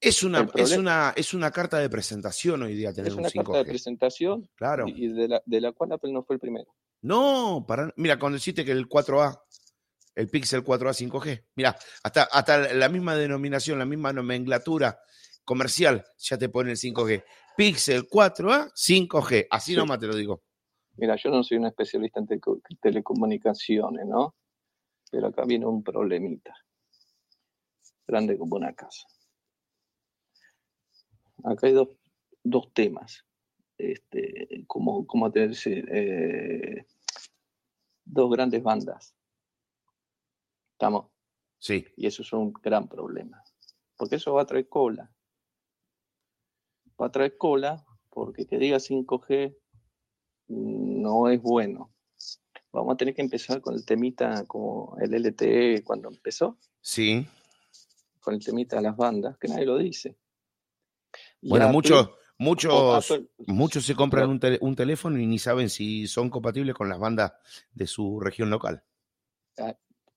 Es 0.01 0.22
una, 0.24 0.49
es, 0.57 0.76
una, 0.76 1.12
es 1.14 1.33
una 1.33 1.51
carta 1.53 1.78
de 1.78 1.89
presentación 1.89 2.62
hoy 2.62 2.74
día 2.74 2.93
tener 2.93 3.09
Es 3.09 3.14
un 3.14 3.20
una 3.20 3.30
carta 3.30 3.59
de 3.59 3.64
5G. 3.64 3.66
presentación 3.66 4.51
Claro. 4.57 4.85
y 4.89 5.09
de 5.09 5.28
la, 5.28 5.43
de 5.47 5.61
la 5.61 5.72
cual 5.72 5.93
Apple 5.93 6.12
no 6.12 6.24
fue 6.24 6.35
el 6.35 6.41
primero. 6.41 6.74
No, 7.03 7.64
para, 7.68 7.93
mira, 7.97 8.18
cuando 8.18 8.37
dijiste 8.37 8.64
que 8.64 8.72
el 8.72 8.89
4A, 8.89 9.41
el 10.16 10.28
Pixel 10.28 10.64
4A 10.64 11.09
5G, 11.09 11.45
mira, 11.55 11.76
hasta, 12.03 12.24
hasta 12.24 12.72
la 12.74 12.89
misma 12.89 13.14
denominación, 13.14 13.78
la 13.78 13.85
misma 13.87 14.12
nomenclatura 14.12 14.99
comercial 15.45 16.05
ya 16.18 16.37
te 16.39 16.49
pone 16.49 16.72
el 16.72 16.76
5G. 16.78 17.24
Pixel 17.57 18.09
4A 18.09 18.70
5G, 18.74 19.46
así 19.50 19.72
Sí. 19.72 19.76
nomás 19.78 19.98
te 19.98 20.07
lo 20.07 20.14
digo. 20.16 20.42
Mira, 20.96 21.16
yo 21.16 21.30
no 21.30 21.42
soy 21.42 21.59
un 21.59 21.66
especialista 21.66 22.20
en 22.20 22.26
teleco- 22.26 22.61
telecomunicaciones, 22.80 24.07
¿no? 24.07 24.34
Pero 25.11 25.28
acá 25.28 25.44
viene 25.44 25.66
un 25.66 25.82
problemita. 25.82 26.55
Grande 28.07 28.36
como 28.38 28.57
una 28.57 28.72
casa. 28.74 29.07
Acá 31.44 31.66
hay 31.66 31.72
dos, 31.72 31.88
dos 32.42 32.72
temas. 32.72 33.24
Este, 33.78 34.64
como, 34.66 35.07
como 35.07 35.30
te 35.32 35.50
eh, 35.66 36.86
dos 38.05 38.30
grandes 38.30 38.62
bandas. 38.62 39.14
¿Estamos? 40.74 41.11
Sí, 41.59 41.86
Y 41.96 42.07
eso 42.07 42.22
es 42.22 42.32
un 42.32 42.53
gran 42.53 42.88
problema. 42.88 43.42
Porque 43.96 44.16
eso 44.16 44.34
va 44.34 44.42
a 44.42 44.46
traer 44.46 44.68
cola. 44.68 45.11
Va 47.03 47.09
a 47.09 47.11
traer 47.12 47.36
cola 47.36 47.84
porque 48.11 48.46
que 48.46 48.59
diga 48.59 48.78
5G 48.78 49.57
no 50.48 51.28
es 51.28 51.42
bueno. 51.42 51.92
Vamos 52.70 52.94
a 52.94 52.96
tener 52.96 53.14
que 53.14 53.22
empezar 53.22 53.61
con 53.61 53.74
el 53.74 53.84
temita 53.84 54.44
como 54.46 54.96
el 55.00 55.12
LTE 55.12 55.82
cuando 55.82 56.09
empezó, 56.09 56.59
sí. 56.80 57.26
con 58.20 58.34
el 58.34 58.44
temita 58.44 58.76
de 58.76 58.82
las 58.82 58.96
bandas, 58.96 59.36
que 59.38 59.48
nadie 59.48 59.66
lo 59.66 59.78
dice. 59.78 60.16
Y 61.40 61.50
Bueno, 61.50 61.66
Apple- 61.66 61.74
muchos, 61.74 62.11
muchos, 62.38 63.11
Apple- 63.11 63.28
muchos 63.46 63.84
se 63.84 63.94
compran 63.94 64.30
un, 64.30 64.40
un 64.61 64.76
teléfono 64.76 65.18
y 65.18 65.26
ni 65.26 65.38
saben 65.38 65.68
si 65.68 66.07
son 66.07 66.30
compatibles 66.30 66.74
con 66.74 66.88
las 66.88 66.98
bandas 66.98 67.32
de 67.72 67.86
su 67.86 68.20
región 68.20 68.48
local. 68.48 68.82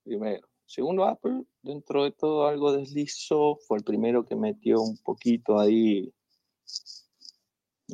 primero. 0.04 0.48
Segundo, 0.68 1.06
Apple, 1.06 1.44
dentro 1.62 2.04
de 2.06 2.12
todo 2.12 2.48
algo 2.48 2.72
deslizó, 2.74 3.58
fue 3.68 3.78
el 3.78 3.84
primero 3.84 4.26
que 4.26 4.36
metió 4.36 4.82
un 4.82 4.98
poquito 4.98 5.60
ahí 5.60 6.12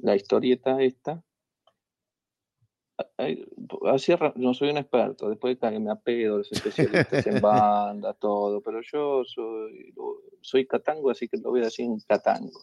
la 0.02 0.16
historieta 0.16 0.82
esta. 0.82 1.24
Así, 3.88 4.14
no 4.36 4.54
soy 4.54 4.70
un 4.70 4.78
experto, 4.78 5.28
después 5.30 5.60
de 5.60 5.70
que 5.72 5.80
me 5.80 5.92
apedo 5.92 6.38
los 6.38 6.52
especialistas 6.52 7.26
en 7.26 7.42
banda, 7.42 8.14
todo, 8.14 8.62
pero 8.62 8.82
yo 8.82 9.24
soy, 9.26 9.94
soy 10.42 10.68
catango, 10.68 11.10
así 11.10 11.28
que 11.28 11.38
lo 11.38 11.50
voy 11.50 11.62
a 11.62 11.66
decir 11.66 11.86
en 11.86 12.00
catango. 12.02 12.62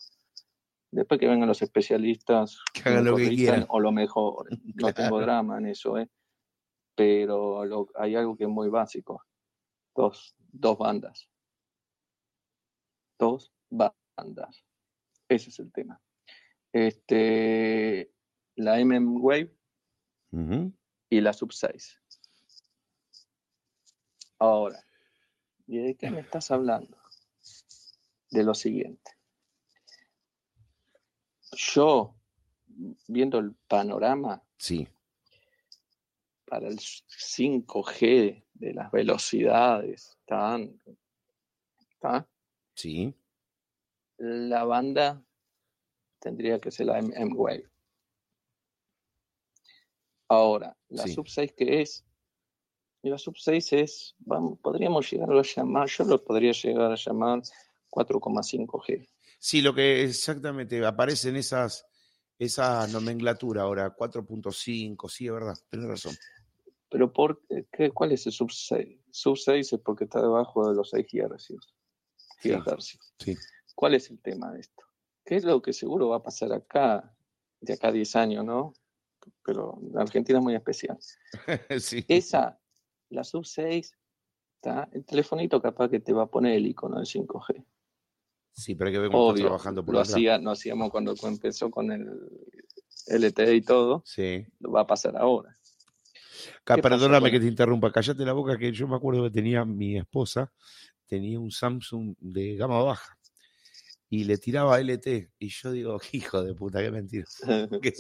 Después 0.93 1.19
que 1.19 1.27
vengan 1.29 1.49
los 1.49 1.61
especialistas, 1.61 2.59
Que 2.73 2.89
hagan 2.89 3.05
lo 3.05 3.17
que 3.17 3.35
quieran. 3.35 3.67
O 3.69 3.81
lo 3.81 3.91
mejor, 3.93 4.49
no 4.77 4.93
tengo 4.95 5.21
drama 5.21 5.59
en 5.59 5.67
eso, 5.67 5.99
¿eh? 5.99 6.09
pero 6.95 7.65
lo- 7.65 7.89
hay 7.97 8.15
algo 8.15 8.37
que 8.37 8.45
es 8.45 8.51
muy 8.51 8.69
básico. 8.69 9.23
Dos, 9.95 10.37
dos 10.53 10.79
bandas. 10.79 11.29
Dos 13.19 13.53
bandas. 13.71 14.65
Ese 15.29 15.51
es 15.51 15.59
el 15.59 15.73
tema. 15.73 16.01
Este, 16.73 18.11
la 18.57 18.79
MM 18.79 19.17
Wave 19.21 19.55
y 21.11 21.21
la 21.21 21.33
Sub 21.33 21.53
6. 21.53 22.01
Ahora, 24.39 24.85
¿y 25.67 25.79
de 25.79 25.97
qué 25.97 26.11
me 26.11 26.21
estás 26.21 26.51
hablando? 26.51 26.97
De 28.31 28.45
lo 28.45 28.55
siguiente. 28.55 29.13
Yo, 31.53 32.15
viendo 33.07 33.39
el 33.39 33.55
panorama 33.67 34.43
Sí, 34.59 34.89
para 36.49 36.69
el 36.69 36.79
5G 36.79 38.45
de 38.55 38.75
las 38.75 38.91
velocidades, 38.91 40.19
tan, 40.27 40.81
¿tá? 42.01 42.27
sí. 42.75 43.15
La 44.19 44.65
banda 44.65 45.23
tendría 46.19 46.61
que 46.61 46.71
ser 46.71 46.87
la 46.87 46.99
M 46.99 47.33
Wave. 47.35 47.69
Ahora, 50.29 50.77
la 50.89 51.05
Sí. 51.05 51.15
sub 51.15 51.29
6 51.29 51.53
que 51.57 51.81
es, 51.81 52.05
y 53.03 53.09
la 53.11 53.17
sub 53.19 53.37
6 53.39 53.73
es, 53.73 54.15
vamos, 54.19 54.59
podríamos 54.61 55.11
llegar 55.11 55.31
a 55.31 55.43
llamar, 55.43 55.89
yo 55.89 56.05
lo 56.05 56.23
podría 56.23 56.53
llegar 56.53 56.93
a 56.93 56.97
llamar 56.97 57.43
4,5G. 57.91 59.09
Sí, 59.39 59.63
lo 59.63 59.75
que 59.75 60.03
exactamente 60.05 60.85
aparece 60.85 61.31
en 61.31 61.37
esas, 61.37 61.87
esa 62.39 62.87
nomenclatura 62.89 63.63
ahora, 63.63 63.95
4.5, 63.95 65.09
sí, 65.09 65.27
es 65.27 65.33
verdad, 65.33 65.57
tenés 65.71 65.87
razón. 65.87 66.17
Pero 66.91 67.13
por, 67.13 67.43
qué, 67.73 67.91
¿cuál 67.91 68.13
es 68.13 68.27
el 68.27 68.33
sub 68.33 68.51
6? 68.51 68.99
Sub 69.11 69.37
6 69.37 69.73
es 69.73 69.81
porque 69.81 70.05
está 70.05 70.21
debajo 70.21 70.69
de 70.69 70.75
los 70.75 70.91
6 70.91 71.07
GHz. 71.11 71.55
Sí. 72.41 72.53
Sí. 73.19 73.37
¿Cuál 73.79 73.95
es 73.95 74.11
el 74.11 74.19
tema 74.19 74.51
de 74.51 74.59
esto? 74.59 74.83
¿Qué 75.25 75.37
es 75.37 75.45
lo 75.45 75.63
que 75.63 75.73
seguro 75.73 76.09
va 76.09 76.17
a 76.17 76.23
pasar 76.25 76.53
acá, 76.53 77.15
de 77.61 77.75
acá 77.75 77.89
a 77.89 77.93
10 77.93 78.17
años, 78.17 78.45
no? 78.45 78.75
Pero 79.45 79.79
la 79.93 80.01
Argentina 80.03 80.41
es 80.41 80.43
muy 80.45 80.57
especial. 80.57 80.99
sí. 81.79 82.05
Esa, 82.09 82.59
la 83.11 83.23
sub 83.23 83.47
6, 83.47 83.97
¿tá? 84.61 84.89
el 84.91 85.05
telefonito 85.05 85.63
capaz 85.63 85.91
que 85.91 86.01
te 86.01 86.13
va 86.13 86.25
a 86.25 86.27
poner 86.27 86.55
el 86.55 86.67
icono 86.67 86.97
del 86.97 87.07
5G. 87.07 87.65
Sí, 88.51 88.75
pero 88.75 88.89
hay 88.89 88.95
que 88.95 88.99
ver 88.99 89.11
cómo 89.13 89.31
está 89.31 89.43
trabajando 89.43 89.85
por 89.85 89.95
lo, 89.95 90.01
atrás. 90.01 90.15
hacía, 90.15 90.39
lo 90.39 90.51
hacíamos 90.51 90.91
cuando 90.91 91.15
empezó 91.23 91.71
con 91.71 91.93
el 91.93 92.11
LTE 93.07 93.55
y 93.55 93.63
todo, 93.63 94.03
Sí. 94.05 94.45
lo 94.59 94.73
va 94.73 94.81
a 94.81 94.87
pasar 94.89 95.17
ahora. 95.17 95.57
Ca- 96.65 96.75
¿Qué 96.75 96.83
pasa 96.83 96.97
Perdóname 96.97 97.31
que 97.31 97.39
te 97.39 97.47
interrumpa, 97.47 97.93
callate 97.93 98.25
la 98.25 98.33
boca, 98.33 98.59
que 98.59 98.73
yo 98.73 98.89
me 98.89 98.97
acuerdo 98.97 99.23
que 99.23 99.31
tenía 99.31 99.65
mi 99.65 99.97
esposa, 99.97 100.53
tenía 101.07 101.39
un 101.39 101.53
Samsung 101.53 102.17
de 102.19 102.57
gama 102.57 102.83
baja 102.83 103.18
y 104.11 104.25
le 104.25 104.39
tiraba 104.39 104.81
LT. 104.81 105.31
Y 105.39 105.49
yo 105.49 105.73
digo, 105.73 105.99
hijo 106.13 106.43
de 106.43 106.55
puta, 106.55 106.81
qué 106.81 106.91
mentira. 106.91 107.27
que. 107.83 107.93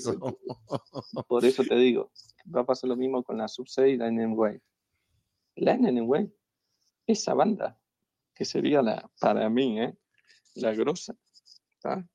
Por 1.26 1.44
eso 1.44 1.64
te 1.64 1.76
digo, 1.76 2.10
va 2.54 2.62
a 2.62 2.66
pasar 2.66 2.88
lo 2.88 2.96
mismo 2.96 3.22
con 3.22 3.38
la 3.38 3.48
sub 3.48 3.68
6 3.68 3.94
y 3.94 3.96
la 3.96 4.10
NM 4.10 4.34
Wave. 4.34 4.62
La 5.56 5.76
NM 5.76 6.08
Wave, 6.08 6.32
esa 7.06 7.34
banda, 7.34 7.80
que 8.34 8.44
sería 8.44 8.80
la, 8.80 9.10
para 9.20 9.48
mí, 9.50 9.80
¿eh? 9.80 9.96
la 10.54 10.72
grosa, 10.72 11.16
¿tá? 11.80 12.06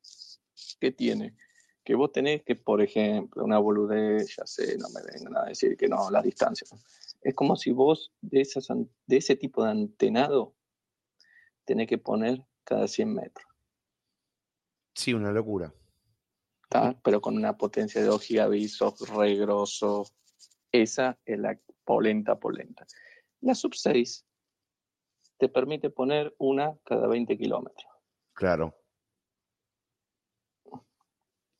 ¿qué 0.79 0.91
tiene? 0.91 1.35
Que 1.83 1.95
vos 1.95 2.11
tenés 2.11 2.43
que, 2.43 2.55
por 2.55 2.81
ejemplo, 2.81 3.43
una 3.43 3.59
boludez, 3.59 4.35
ya 4.37 4.45
sé, 4.45 4.77
no 4.77 4.87
me 4.89 5.01
vengan 5.01 5.37
a 5.37 5.45
decir 5.45 5.75
que 5.75 5.89
no, 5.89 6.09
la 6.09 6.21
distancia. 6.21 6.65
Es 7.21 7.33
como 7.35 7.57
si 7.57 7.71
vos 7.71 8.13
de, 8.21 8.41
esas, 8.41 8.67
de 9.05 9.17
ese 9.17 9.35
tipo 9.35 9.63
de 9.63 9.71
antenado 9.71 10.55
tenés 11.65 11.87
que 11.87 11.97
poner 11.97 12.45
cada 12.63 12.87
100 12.87 13.13
metros. 13.13 13.52
Sí, 14.93 15.13
una 15.13 15.31
locura. 15.31 15.73
¿tá? 16.73 16.99
pero 17.03 17.21
con 17.21 17.37
una 17.37 17.55
potencia 17.55 18.01
de 18.01 18.07
2 18.07 18.21
gigabits, 18.23 18.79
re 19.15 19.35
grosso. 19.35 20.05
Esa 20.71 21.19
es 21.23 21.37
la 21.37 21.59
polenta, 21.85 22.39
polenta. 22.39 22.87
La 23.41 23.53
sub 23.53 23.75
6 23.75 24.25
te 25.37 25.49
permite 25.49 25.91
poner 25.91 26.33
una 26.39 26.75
cada 26.83 27.07
20 27.07 27.37
kilómetros. 27.37 27.85
Claro. 28.33 28.75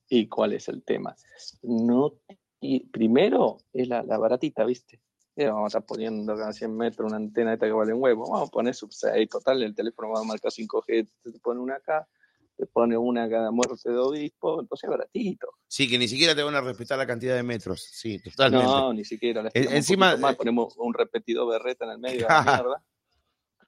¿Y 0.10 0.28
cuál 0.28 0.54
es 0.54 0.68
el 0.68 0.84
tema? 0.84 1.16
No, 1.62 2.20
y 2.60 2.88
primero 2.88 3.58
es 3.72 3.88
la, 3.88 4.02
la 4.02 4.18
baratita, 4.18 4.66
¿viste? 4.66 5.00
Eh, 5.36 5.48
vamos 5.48 5.66
a 5.66 5.78
estar 5.80 5.86
poniendo 5.86 6.36
cada 6.36 6.54
100 6.54 6.76
metros 6.76 7.08
una 7.12 7.18
antena 7.18 7.54
esta 7.54 7.68
que 7.68 7.72
vale 7.72 7.94
un 7.94 8.02
huevo. 8.02 8.30
Vamos 8.32 8.50
a 8.50 8.52
poner 8.52 8.74
sub 8.74 8.92
6, 8.92 9.30
total, 9.30 9.62
el 9.62 9.76
teléfono 9.76 10.10
va 10.10 10.22
a 10.22 10.24
marcar 10.24 10.52
5G, 10.52 11.08
te 11.24 11.40
pone 11.40 11.60
una 11.60 11.76
acá, 11.76 12.08
te 12.56 12.66
pone 12.68 12.97
una 12.97 13.30
cada 13.30 13.51
muerte 13.51 13.89
de 13.89 13.97
obispo, 13.97 14.62
entonces 14.62 14.84
es 14.84 14.89
baratito. 14.89 15.47
Sí, 15.68 15.89
que 15.89 15.97
ni 15.97 16.08
siquiera 16.08 16.36
te 16.36 16.43
van 16.43 16.56
a 16.56 16.62
respetar 16.62 16.97
la 16.97 17.08
cantidad 17.08 17.36
de 17.36 17.43
metros. 17.43 17.88
Sí, 17.91 18.20
totalmente. 18.20 18.66
No, 18.66 18.93
ni 18.93 19.04
siquiera. 19.04 19.49
encima, 19.54 20.16
más, 20.18 20.36
ponemos 20.36 20.76
un 20.78 20.93
repetidor 20.93 21.49
berreta 21.49 21.86
en 21.86 21.91
el 21.91 21.99
medio 21.99 22.22
de 22.22 22.34
la 22.34 22.43
mierda. 22.43 22.86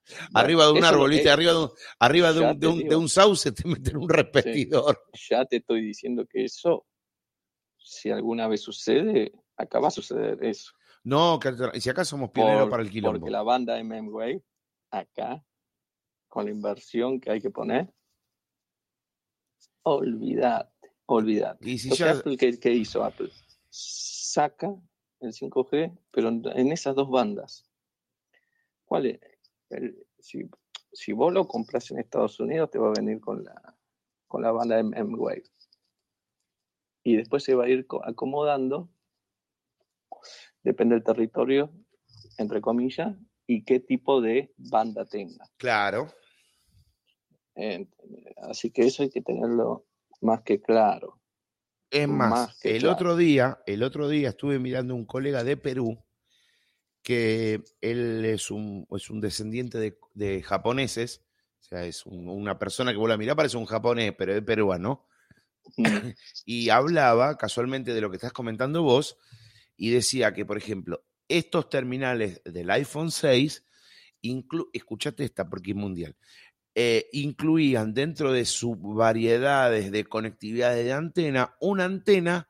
arriba 0.34 0.66
de 0.66 0.72
un 0.72 0.84
árbol, 0.84 1.10
¿viste? 1.10 1.30
Arriba, 1.30 1.52
de 1.52 1.60
un, 1.60 1.72
arriba 2.00 2.34
de 2.34 2.40
un, 2.40 2.60
de, 2.60 2.68
un, 2.68 2.80
de 2.80 2.96
un, 2.96 3.10
sauce 3.10 3.52
te 3.52 3.68
meten 3.68 3.98
un 3.98 4.10
repetidor. 4.10 5.04
ya 5.30 5.46
te 5.46 5.58
estoy 5.58 5.82
diciendo 5.82 6.26
que 6.28 6.46
eso, 6.46 6.86
si 7.78 8.12
alguna 8.12 8.48
vez 8.48 8.62
sucede, 8.62 9.34
acá 9.58 9.80
va 9.80 9.88
a 9.88 9.92
suceder 9.92 10.44
eso. 10.44 10.74
No, 11.04 11.40
si 11.76 11.90
acá 11.90 12.04
somos 12.04 12.32
pioneros 12.32 12.70
para 12.70 12.82
el 12.82 12.90
quilombo. 12.90 13.20
Porque 13.20 13.32
la 13.32 13.44
banda 13.44 13.82
MM 13.84 14.42
acá, 14.90 15.44
con 16.28 16.46
la 16.46 16.52
inversión 16.52 17.20
que 17.20 17.32
hay 17.32 17.42
que 17.42 17.52
poner, 17.52 17.94
olvídate, 19.86 20.92
olvídate. 21.06 21.70
¿Y 21.70 21.78
si 21.78 22.04
Apple, 22.04 22.38
¿qué, 22.38 22.72
hizo 22.72 23.04
Apple? 23.04 23.30
Saca 23.70 24.76
el 25.20 25.32
5G, 25.32 25.98
pero 26.12 26.30
en 26.30 26.72
esas 26.72 26.96
dos 26.96 27.10
bandas. 27.10 27.66
¿Cuál 28.86 29.06
es? 29.08 29.20
si, 30.20 31.14
vos 31.14 31.34
lo 31.34 31.48
compras 31.48 31.92
en 31.92 32.00
Estados 32.00 32.40
Unidos, 32.40 32.70
te 32.72 32.80
va 32.80 32.90
a 32.90 32.94
venir 32.94 33.20
con 33.20 33.44
la, 33.44 33.76
con 34.28 34.42
la 34.42 34.52
banda 34.52 34.80
M-Wave. 34.80 35.44
Y 37.04 37.18
después 37.18 37.44
se 37.44 37.54
va 37.54 37.66
a 37.66 37.70
ir 37.70 37.86
acomodando, 38.04 38.90
depende 40.64 40.96
del 40.96 41.04
territorio, 41.04 41.72
entre 42.38 42.62
comillas, 42.62 43.16
y 43.46 43.64
qué 43.64 43.80
tipo 43.80 44.22
de 44.22 44.52
banda 44.58 45.06
tenga. 45.06 45.46
Claro. 45.58 46.08
Así 48.38 48.72
que 48.72 48.84
eso 48.84 49.04
hay 49.04 49.10
que 49.10 49.22
tenerlo 49.22 49.86
más 50.22 50.42
que 50.42 50.62
claro. 50.62 51.20
Es 51.92 52.08
más, 52.08 52.58
el 52.64 52.88
otro 52.88 53.16
día, 53.16 53.60
el 53.66 53.84
otro 53.84 54.10
día 54.10 54.30
estuve 54.30 54.60
mirando 54.60 54.96
un 54.96 55.06
colega 55.06 55.44
de 55.44 55.56
Perú 55.56 56.04
que 57.06 57.64
él 57.82 58.26
es 58.26 58.50
un, 58.50 58.88
es 58.90 59.12
un 59.12 59.22
descendiente 59.22 59.96
de, 60.16 60.42
japoneses, 60.42 61.24
o 61.62 61.64
sea, 61.64 61.86
es 61.86 62.04
una 62.08 62.58
persona 62.58 62.92
que 62.92 62.98
vos 62.98 63.08
la 63.08 63.16
mirás, 63.16 63.36
parece 63.36 63.58
un 63.58 63.66
japonés, 63.66 64.14
pero 64.18 64.34
es 64.34 64.42
peruano, 64.42 65.06
y 66.46 66.70
hablaba 66.70 67.38
casualmente 67.38 67.94
de 67.94 68.02
lo 68.02 68.10
que 68.10 68.18
estás 68.18 68.34
comentando 68.34 68.82
vos, 68.82 69.20
y 69.78 69.92
decía 69.92 70.34
que, 70.34 70.46
por 70.46 70.58
ejemplo, 70.58 71.06
estos 71.28 71.70
terminales 71.70 72.42
del 72.44 72.72
iPhone 72.72 73.12
6, 73.12 73.64
escuchate 74.74 75.26
esta 75.26 75.48
porque 75.48 75.72
es 75.72 75.78
mundial, 75.78 76.16
eh, 76.78 77.08
incluían 77.14 77.94
dentro 77.94 78.34
de 78.34 78.44
sus 78.44 78.76
variedades 78.78 79.92
de 79.92 80.04
conectividad 80.04 80.76
de 80.76 80.92
antena 80.92 81.56
una 81.62 81.86
antena 81.86 82.50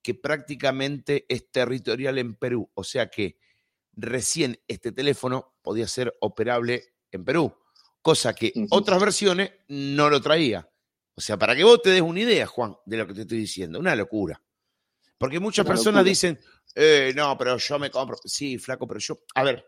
que 0.00 0.14
prácticamente 0.14 1.26
es 1.28 1.50
territorial 1.50 2.18
en 2.18 2.36
Perú, 2.36 2.70
o 2.74 2.84
sea 2.84 3.10
que 3.10 3.36
recién 3.96 4.60
este 4.68 4.92
teléfono 4.92 5.56
podía 5.60 5.88
ser 5.88 6.14
operable 6.20 6.94
en 7.10 7.24
Perú, 7.24 7.52
cosa 8.00 8.32
que 8.32 8.52
otras 8.70 9.00
versiones 9.00 9.50
no 9.68 10.08
lo 10.08 10.20
traía. 10.20 10.68
O 11.16 11.20
sea, 11.20 11.36
para 11.36 11.56
que 11.56 11.64
vos 11.64 11.80
te 11.82 11.90
des 11.90 12.02
una 12.02 12.20
idea, 12.20 12.46
Juan, 12.46 12.76
de 12.84 12.96
lo 12.96 13.06
que 13.06 13.14
te 13.14 13.22
estoy 13.22 13.38
diciendo, 13.38 13.78
una 13.78 13.96
locura. 13.96 14.40
Porque 15.16 15.40
muchas 15.40 15.64
personas 15.64 16.04
dicen, 16.04 16.38
eh, 16.74 17.12
no, 17.14 17.36
pero 17.38 17.56
yo 17.56 17.78
me 17.78 17.90
compro. 17.90 18.18
Sí, 18.24 18.58
flaco, 18.58 18.86
pero 18.86 19.00
yo. 19.00 19.20
A 19.34 19.44
ver, 19.44 19.64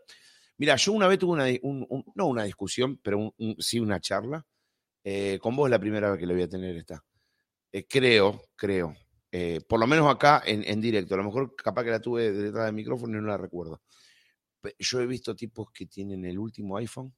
mira, 0.59 0.77
yo 0.77 0.93
una 0.93 1.09
vez 1.09 1.19
tuve 1.19 1.61
una, 1.63 1.87
no 2.15 2.27
una 2.27 2.45
discusión, 2.45 2.99
pero 3.03 3.35
sí 3.59 3.81
una 3.81 4.01
charla. 4.01 4.45
Eh, 5.05 5.39
con 5.41 5.55
vos 5.55 5.71
la 5.71 5.79
primera 5.79 6.11
vez 6.11 6.19
que 6.19 6.27
le 6.27 6.35
voy 6.35 6.43
a 6.43 6.49
tener 6.49 6.77
esta. 6.77 7.05
Eh, 7.73 7.87
creo, 7.87 8.43
creo. 8.57 8.95
por 9.69 9.79
lo 9.79 9.87
menos 9.87 10.13
acá 10.13 10.43
en, 10.45 10.65
en, 10.67 10.81
directo. 10.81 11.15
A 11.15 11.19
lo 11.19 11.25
mejor 11.25 11.55
capaz 11.55 11.85
que 11.85 11.91
la 11.91 12.01
tuve 12.01 12.33
detrás 12.33 12.67
del 12.67 12.75
micrófono 12.75 13.19
y 13.19 13.21
no 13.21 13.29
la 13.29 13.37
recuerdo 13.37 13.81
yo 14.79 15.01
he 15.01 15.07
visto 15.07 15.35
tipos 15.35 15.71
que 15.71 15.87
tienen 15.87 16.25
el 16.25 16.39
último 16.39 16.77
iPhone, 16.77 17.15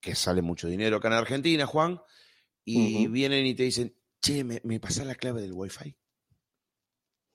que 0.00 0.14
sale 0.14 0.42
mucho 0.42 0.68
dinero 0.68 0.96
acá 0.96 1.08
en 1.08 1.14
Argentina, 1.14 1.66
Juan, 1.66 2.00
y 2.64 3.06
vienen 3.08 3.46
y 3.46 3.54
te 3.54 3.64
dicen, 3.64 3.94
che, 4.20 4.44
¿me, 4.44 4.60
me 4.64 4.78
pasás 4.78 5.06
la 5.06 5.14
clave 5.14 5.40
del 5.40 5.52
Wi-Fi? 5.52 5.96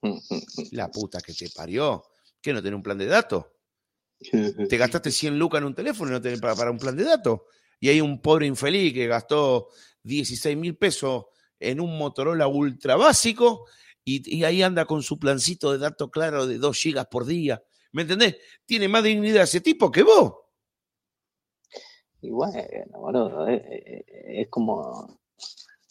La 0.72 0.90
puta 0.90 1.20
que 1.20 1.32
te 1.32 1.48
parió. 1.50 2.04
¿Qué 2.40 2.52
no 2.52 2.60
tiene 2.60 2.76
un 2.76 2.82
plan 2.82 2.98
de 2.98 3.06
datos? 3.06 3.46
Te 4.68 4.76
gastaste 4.76 5.10
100 5.10 5.38
lucas 5.38 5.60
en 5.60 5.66
un 5.66 5.74
teléfono 5.74 6.10
y 6.10 6.14
no 6.14 6.20
tenés 6.20 6.40
para, 6.40 6.54
para, 6.54 6.70
un 6.70 6.78
plan 6.78 6.96
de 6.96 7.04
datos. 7.04 7.40
Y 7.80 7.88
hay 7.88 8.00
un 8.00 8.20
pobre 8.20 8.46
infeliz 8.46 8.92
que 8.92 9.06
gastó 9.06 9.68
16 10.02 10.56
mil 10.56 10.76
pesos 10.76 11.26
en 11.58 11.80
un 11.80 11.98
Motorola 11.98 12.46
ultra 12.46 12.96
básico 12.96 13.66
y, 14.04 14.36
y, 14.38 14.44
ahí 14.44 14.62
anda 14.62 14.84
con 14.84 15.02
su 15.02 15.18
plancito 15.18 15.72
de 15.72 15.78
datos 15.78 16.10
claro 16.10 16.46
de 16.46 16.58
2 16.58 16.76
gigas 16.76 17.06
por 17.06 17.24
día 17.24 17.62
¿Me 17.94 18.02
entendés? 18.02 18.36
Tiene 18.66 18.88
más 18.88 19.04
dignidad 19.04 19.44
ese 19.44 19.60
tipo 19.60 19.90
que 19.90 20.02
vos. 20.02 20.34
Y 22.20 22.30
bueno, 22.30 22.60
bueno 22.98 23.48
eh, 23.48 23.64
eh, 23.68 24.04
es, 24.42 24.48
como, 24.48 25.20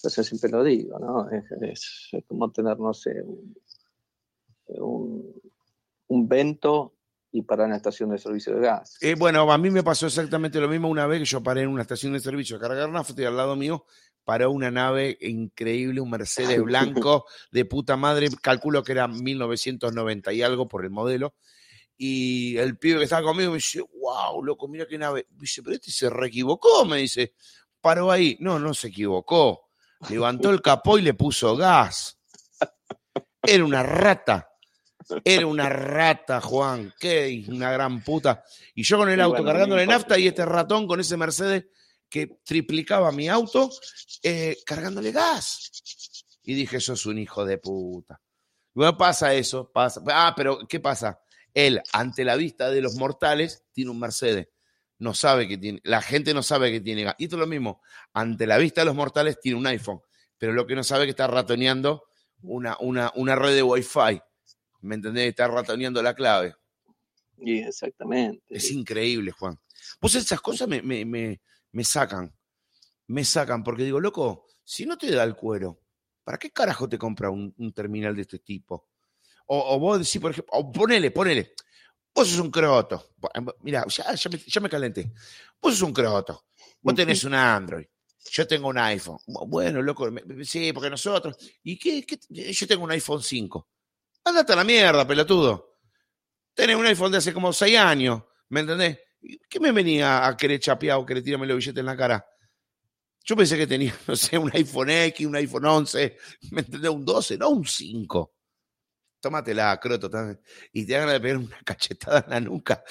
yo 0.03 0.09
siempre 0.09 0.51
lo 0.51 0.65
digo, 0.65 0.99
¿no? 0.99 1.29
Es, 1.31 2.11
como 2.27 2.51
tener, 2.51 2.77
no 2.77 2.93
sé, 2.93 3.23
un, 3.23 3.55
un, 6.07 6.27
vento 6.27 6.93
y 7.34 7.41
parar 7.41 7.65
en 7.65 7.71
una 7.71 7.77
estación 7.77 8.11
de 8.11 8.19
servicio 8.19 8.55
de 8.55 8.61
gas. 8.61 8.95
Eh, 9.01 9.15
bueno, 9.15 9.51
a 9.51 9.57
mí 9.57 9.69
me 9.71 9.84
pasó 9.84 10.05
exactamente 10.05 10.61
lo 10.61 10.69
mismo 10.69 10.88
una 10.88 11.07
vez 11.07 11.19
que 11.19 11.25
yo 11.25 11.43
paré 11.43 11.63
en 11.63 11.69
una 11.69 11.81
estación 11.81 12.13
de 12.13 12.19
servicio 12.19 12.55
a 12.55 12.59
cargar 12.59 12.89
nafta 12.89 13.21
y 13.21 13.25
al 13.25 13.36
lado 13.36 13.55
mío 13.55 13.86
paró 14.23 14.51
una 14.51 14.71
nave 14.71 15.17
increíble, 15.19 15.99
un 15.99 16.11
Mercedes 16.11 16.61
blanco 16.63 17.25
de 17.51 17.65
puta 17.65 17.97
madre, 17.97 18.29
calculo 18.41 18.84
que 18.84 18.93
era 18.93 19.07
1990 19.07 20.31
y 20.31 20.43
algo 20.43 20.67
por 20.67 20.86
el 20.86 20.91
modelo, 20.91 21.34
y 21.97 22.57
el 22.57 22.77
pibe 22.77 22.99
que 22.99 23.03
estaba 23.05 23.23
conmigo 23.23 23.51
me 23.51 23.57
dice, 23.57 23.84
wow, 23.99 24.43
loco, 24.43 24.67
mira 24.67 24.88
qué 24.88 24.97
nave. 24.97 25.27
Me 25.31 25.41
dice, 25.41 25.61
pero 25.61 25.75
este 25.75 25.91
se 25.91 26.09
reequivocó, 26.09 26.86
me 26.86 26.97
dice. 26.97 27.34
Paró 27.81 28.11
ahí. 28.11 28.38
No, 28.39 28.59
no 28.59 28.73
se 28.73 28.88
equivocó. 28.88 29.69
Levantó 30.09 30.49
el 30.49 30.61
capó 30.61 30.97
y 30.97 31.01
le 31.01 31.13
puso 31.13 31.55
gas. 31.55 32.19
Era 33.43 33.63
una 33.63 33.84
rata. 33.84 34.53
Era 35.24 35.47
una 35.47 35.70
rata, 35.70 36.41
Juan. 36.41 36.93
Qué 36.99 37.45
una 37.47 37.72
gran 37.72 38.04
puta. 38.04 38.43
Y 38.76 38.84
yo 38.84 38.97
con 38.97 39.10
el 39.10 39.22
auto 39.22 39.43
cargándole 39.43 39.86
nafta 39.86 40.18
y 40.18 40.28
este 40.28 40.45
ratón 40.45 40.88
con 40.88 40.99
ese 40.99 41.18
Mercedes 41.18 41.66
que 42.10 42.39
triplicaba 42.43 43.12
mi 43.12 43.28
auto 43.28 43.72
eh, 44.22 44.58
cargándole 44.66 45.12
gas. 45.12 45.72
Y 46.43 46.54
dije, 46.54 46.78
eso 46.78 46.93
es 46.93 47.06
un 47.06 47.18
hijo 47.18 47.45
de 47.45 47.58
puta. 47.58 48.22
Bueno, 48.74 48.97
pasa 48.97 49.34
eso, 49.34 49.72
pasa. 49.72 50.01
Ah, 50.08 50.34
pero 50.36 50.60
¿qué 50.68 50.80
pasa? 50.80 51.20
Él, 51.54 51.82
ante 51.91 52.24
la 52.24 52.36
vista 52.36 52.70
de 52.72 52.82
los 52.82 52.95
mortales, 52.95 53.64
tiene 53.72 53.91
un 53.91 53.99
Mercedes. 53.99 54.47
No 54.99 55.14
sabe 55.14 55.47
que 55.47 55.58
tiene, 55.58 55.80
la 55.84 56.01
gente 56.01 56.34
no 56.34 56.43
sabe 56.43 56.72
que 56.72 56.82
tiene. 56.82 57.01
Y 57.18 57.24
esto 57.26 57.36
es 57.36 57.39
lo 57.39 57.47
mismo, 57.47 57.82
ante 58.14 58.47
la 58.47 58.58
vista 58.58 58.82
de 58.82 58.86
los 58.86 58.95
mortales 58.95 59.39
tiene 59.39 59.58
un 59.58 59.68
iPhone, 59.68 59.99
pero 60.38 60.54
lo 60.54 60.66
que 60.66 60.76
no 60.76 60.84
sabe 60.84 61.04
es 61.04 61.08
que 61.08 61.12
está 61.12 61.28
ratoneando 61.28 62.06
una, 62.41 62.78
una, 62.80 63.12
una 63.16 63.36
red 63.36 63.56
de 63.56 63.64
Wi-Fi. 63.64 64.22
¿Me 64.84 64.95
entendés? 64.95 65.29
Está 65.29 65.47
ratoneando 65.47 66.01
la 66.03 66.13
clave. 66.13 66.55
Y 67.38 67.59
exactamente. 67.59 68.43
Es 68.49 68.71
increíble, 68.71 69.31
Juan. 69.31 69.59
Pues 69.99 70.15
esas 70.15 70.41
cosas 70.41 70.67
me, 70.67 70.81
me, 70.81 71.05
me, 71.05 71.41
me 71.71 71.84
sacan. 71.84 72.34
Me 73.07 73.25
sacan, 73.25 73.63
porque 73.63 73.84
digo, 73.84 73.99
loco, 73.99 74.45
si 74.63 74.86
no 74.86 74.97
te 74.97 75.11
da 75.11 75.23
el 75.23 75.36
cuero, 75.36 75.81
¿para 76.23 76.38
qué 76.38 76.51
carajo 76.51 76.88
te 76.88 76.97
compra 76.97 77.29
un, 77.29 77.53
un 77.57 77.73
terminal 77.73 78.15
de 78.15 78.21
este 78.21 78.39
tipo? 78.39 78.89
O, 79.47 79.77
vos 79.77 79.99
decís, 79.99 80.21
por 80.21 80.31
ejemplo, 80.31 80.53
o 80.53 80.71
ponele, 80.71 81.11
ponele, 81.11 81.53
vos 82.13 82.27
sos 82.27 82.39
un 82.39 82.49
croto. 82.49 83.11
Mira, 83.61 83.86
ya, 83.88 84.13
ya, 84.15 84.29
me, 84.29 84.38
ya 84.38 84.61
me 84.61 84.69
calenté. 84.69 85.11
Vos 85.61 85.73
sos 85.73 85.81
un 85.84 85.93
croto. 85.93 86.45
Vos 86.81 86.95
tenés 86.95 87.23
un 87.23 87.34
Android. 87.34 87.86
Yo 88.31 88.47
tengo 88.47 88.69
un 88.69 88.77
iPhone. 88.77 89.17
Bueno, 89.47 89.81
loco, 89.81 90.09
sí, 90.43 90.71
porque 90.71 90.89
nosotros. 90.89 91.38
¿Y 91.63 91.77
qué, 91.77 92.05
Yo 92.29 92.67
tengo 92.67 92.86
un 92.86 92.91
iPhone 92.91 93.21
5. 93.21 93.69
Andate 94.26 94.53
a 94.53 94.55
la 94.55 94.63
mierda, 94.63 95.05
pelotudo. 95.05 95.78
Tenés 96.53 96.76
un 96.76 96.86
iPhone 96.86 97.11
de 97.11 97.17
hace 97.17 97.34
como 97.34 97.51
6 97.51 97.78
años. 97.78 98.24
¿Me 98.49 98.61
entendés? 98.61 98.99
¿Qué 99.49 99.59
me 99.59 99.71
venía 99.71 100.28
a 100.28 100.36
querer 100.38 100.59
chapear 100.59 100.97
o 100.97 101.05
querer 101.05 101.24
tirarme 101.24 101.47
los 101.47 101.57
billetes 101.57 101.80
en 101.80 101.86
la 101.86 101.97
cara? 101.97 102.26
Yo 103.26 103.36
pensé 103.36 103.57
que 103.57 103.67
tenía, 103.67 103.93
no 104.07 104.15
sé, 104.15 104.38
un 104.38 104.51
iPhone 104.53 104.89
X, 104.89 105.26
un 105.26 105.36
iPhone 105.36 105.65
11, 105.65 106.17
¿me 106.51 106.61
entendés? 106.61 106.91
Un 106.91 107.05
12, 107.05 107.38
no 107.38 107.49
un 107.49 107.65
5 107.65 108.34
tómatela, 109.24 109.80
croto, 109.80 110.11
y 110.74 110.86
te 110.86 110.97
hagan 110.97 111.13
de 111.13 111.19
pegar 111.21 111.38
una 111.38 111.57
cachetada 111.63 112.26
en 112.28 112.30
la 112.30 112.39
nuca. 112.41 112.84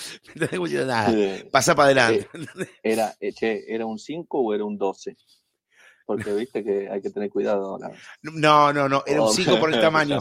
Nada, 0.87 1.12
pasa 1.51 1.74
para 1.74 1.87
adelante. 1.87 2.26
Eh, 2.35 2.68
era, 2.83 3.14
eh, 3.20 3.64
¿Era 3.68 3.85
un 3.85 3.99
5 3.99 4.39
o 4.41 4.55
era 4.55 4.64
un 4.64 4.78
12? 4.78 5.14
Porque 6.17 6.33
viste 6.35 6.65
que 6.65 6.89
hay 6.91 7.01
que 7.01 7.11
tener 7.11 7.31
cuidado 7.31 7.67
ahora. 7.67 7.93
No, 8.23 8.73
no, 8.73 8.89
no, 8.89 9.03
era 9.07 9.23
un 9.23 9.33
5 9.33 9.59
por 9.59 9.73
el 9.73 9.81
tamaño. 9.81 10.19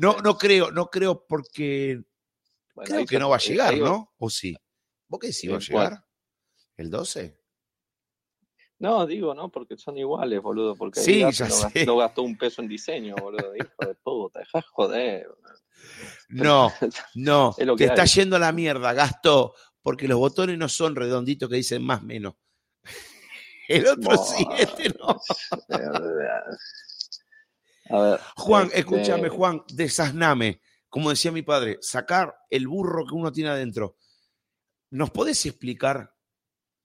no, 0.00 0.16
no 0.22 0.36
creo, 0.38 0.70
no 0.70 0.86
creo 0.90 1.24
porque 1.26 2.02
creo 2.84 3.06
que 3.06 3.18
no 3.18 3.28
va 3.30 3.36
a 3.36 3.40
llegar, 3.40 3.76
¿no? 3.78 4.12
¿O 4.18 4.30
sí? 4.30 4.56
¿Vos 5.08 5.20
qué 5.20 5.28
decís? 5.28 5.50
¿Va 5.50 5.56
a 5.56 5.60
llegar? 5.60 6.04
¿El 6.76 6.90
12? 6.90 7.38
No, 8.78 9.06
digo, 9.06 9.34
no, 9.34 9.50
porque 9.50 9.76
son 9.76 9.96
iguales, 9.96 10.42
boludo. 10.42 10.74
Porque 10.74 11.00
Sí, 11.00 11.20
ya 11.20 11.26
gasto 11.26 11.44
no, 11.44 11.50
sé. 11.50 11.62
gastó, 11.62 11.84
no 11.86 11.96
gastó 11.96 12.22
un 12.22 12.36
peso 12.36 12.60
en 12.62 12.68
diseño, 12.68 13.14
boludo. 13.20 13.54
Hijo 13.56 13.86
de 13.86 13.94
puta, 13.94 14.40
dejá 14.40 14.58
de 14.58 14.64
joder. 14.72 15.28
No, 16.28 16.72
no, 17.14 17.54
Es 17.56 17.66
lo 17.66 17.76
te 17.76 17.84
está 17.84 18.04
yendo 18.04 18.36
a 18.36 18.40
la 18.40 18.52
mierda, 18.52 18.92
gastó, 18.92 19.54
porque 19.82 20.08
los 20.08 20.18
botones 20.18 20.58
no 20.58 20.68
son 20.68 20.96
redonditos 20.96 21.48
que 21.48 21.56
dicen 21.56 21.82
más 21.84 22.02
menos. 22.02 22.34
El 23.68 23.86
otro 23.86 24.16
sí, 24.16 24.46
este 24.58 24.90
no. 24.90 25.20
A 27.90 28.00
ver. 28.00 28.20
Juan, 28.36 28.66
este, 28.66 28.78
escúchame, 28.80 29.28
Juan, 29.28 29.62
desasname. 29.68 30.60
Como 30.88 31.10
decía 31.10 31.32
mi 31.32 31.42
padre, 31.42 31.78
sacar 31.80 32.34
el 32.50 32.66
burro 32.68 33.04
que 33.06 33.14
uno 33.14 33.32
tiene 33.32 33.50
adentro. 33.50 33.96
¿Nos 34.90 35.10
podés 35.10 35.44
explicar, 35.44 36.14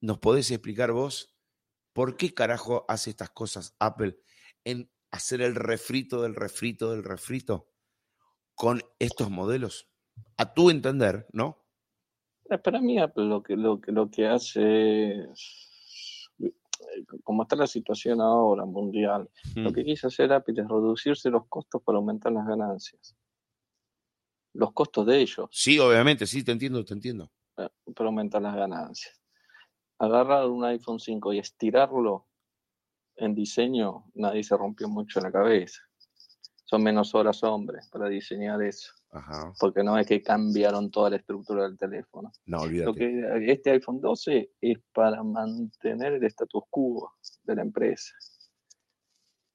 nos 0.02 0.18
podés 0.18 0.50
explicar 0.52 0.92
vos, 0.92 1.36
por 1.94 2.18
qué 2.18 2.34
carajo 2.34 2.86
hace 2.88 3.12
estas 3.12 3.30
cosas 3.30 3.76
Apple 3.80 4.18
en 4.64 4.92
hacer 5.12 5.42
el 5.42 5.56
refrito 5.56 6.22
del 6.22 6.36
refrito 6.36 6.92
del 6.92 7.04
refrito 7.04 7.70
con 8.56 8.82
estos 8.98 9.30
modelos? 9.30 9.90
A 10.38 10.54
tu 10.54 10.70
entender, 10.70 11.28
¿no? 11.32 11.66
Eh, 12.50 12.58
Para 12.58 12.82
mí 12.82 13.00
Apple 13.00 13.26
lo 13.26 13.44
que, 13.44 13.56
lo 13.56 13.80
que, 13.80 13.92
lo 13.92 14.10
que 14.10 14.28
hace 14.28 15.22
es, 15.32 15.69
como 17.24 17.44
está 17.44 17.56
la 17.56 17.68
situación 17.68 18.22
ahora 18.22 18.66
mundial, 18.66 19.30
lo 19.56 19.72
Mm. 19.72 19.74
que 19.74 19.84
quiso 19.86 20.08
hacer 20.08 20.32
Apple 20.34 20.62
es 20.62 20.68
reducirse 20.68 21.30
los 21.30 21.48
costos 21.48 21.82
para 21.84 21.98
aumentar 21.98 22.32
las 22.32 22.46
ganancias. 22.48 23.16
Los 24.54 24.74
costos 24.74 25.06
de 25.06 25.20
ellos 25.20 25.48
Sí, 25.52 25.78
obviamente, 25.80 26.26
sí, 26.26 26.44
te 26.44 26.52
entiendo, 26.52 26.84
te 26.84 26.94
entiendo. 26.94 27.30
eh, 27.58 27.70
para 27.96 28.08
aumentar 28.10 28.42
las 28.42 28.56
ganancias. 28.56 29.22
Agarrar 30.00 30.48
un 30.48 30.64
iPhone 30.64 31.00
5 31.00 31.34
y 31.34 31.40
estirarlo 31.40 32.26
en 33.18 33.36
diseño, 33.36 34.06
nadie 34.14 34.44
se 34.44 34.56
rompió 34.56 34.88
mucho 34.88 35.20
la 35.20 35.30
cabeza. 35.32 35.82
Son 36.64 36.82
menos 36.82 37.14
horas 37.16 37.44
hombres 37.44 37.90
para 37.90 38.08
diseñar 38.08 38.62
eso, 38.64 38.94
Ajá. 39.12 39.54
porque 39.60 39.84
no 39.84 39.98
es 39.98 40.06
que 40.06 40.22
cambiaron 40.22 40.92
toda 40.92 41.10
la 41.10 41.16
estructura 41.16 41.64
del 41.64 41.78
teléfono. 41.78 42.32
No, 42.46 42.58
Lo 42.58 42.64
olvídate. 42.64 42.94
que 43.00 43.52
este 43.52 43.72
iPhone 43.72 44.00
12 44.02 44.52
es 44.62 44.78
para 44.94 45.24
mantener 45.24 46.14
el 46.14 46.24
status 46.26 46.64
quo 46.70 47.14
de 47.44 47.56
la 47.56 47.62
empresa. 47.64 48.14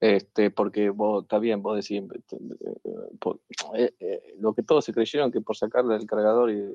Este, 0.00 0.50
porque 0.50 0.90
vos, 0.90 1.22
está 1.22 1.38
bien, 1.38 1.62
vos 1.62 1.76
decís, 1.76 2.02
eh, 2.02 3.16
por- 3.20 3.40
eh, 3.74 3.94
eh, 4.00 4.34
lo 4.38 4.52
que 4.54 4.62
todos 4.62 4.84
se 4.84 4.92
creyeron 4.92 5.30
que 5.32 5.40
por 5.40 5.56
sacarle 5.56 5.96
el 5.96 6.06
cargador 6.06 6.50
y, 6.50 6.68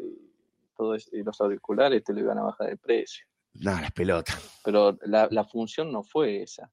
todo 0.76 0.96
eso- 0.96 1.10
y 1.16 1.22
los 1.22 1.40
auriculares 1.42 2.04
te 2.04 2.14
lo 2.14 2.22
iban 2.22 2.38
a 2.40 2.44
bajar 2.44 2.70
de 2.70 2.78
precio. 2.78 3.26
Nada, 3.54 3.82
las 3.82 3.92
pelotas. 3.92 4.62
Pero 4.64 4.98
la, 5.04 5.28
la 5.32 5.44
función 5.44 5.92
no 5.92 6.04
fue 6.04 6.42
esa. 6.44 6.72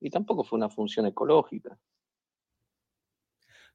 Y 0.00 0.08
tampoco 0.10 0.44
fue 0.44 0.56
una 0.56 0.70
función 0.70 1.04
ecológica. 1.06 1.76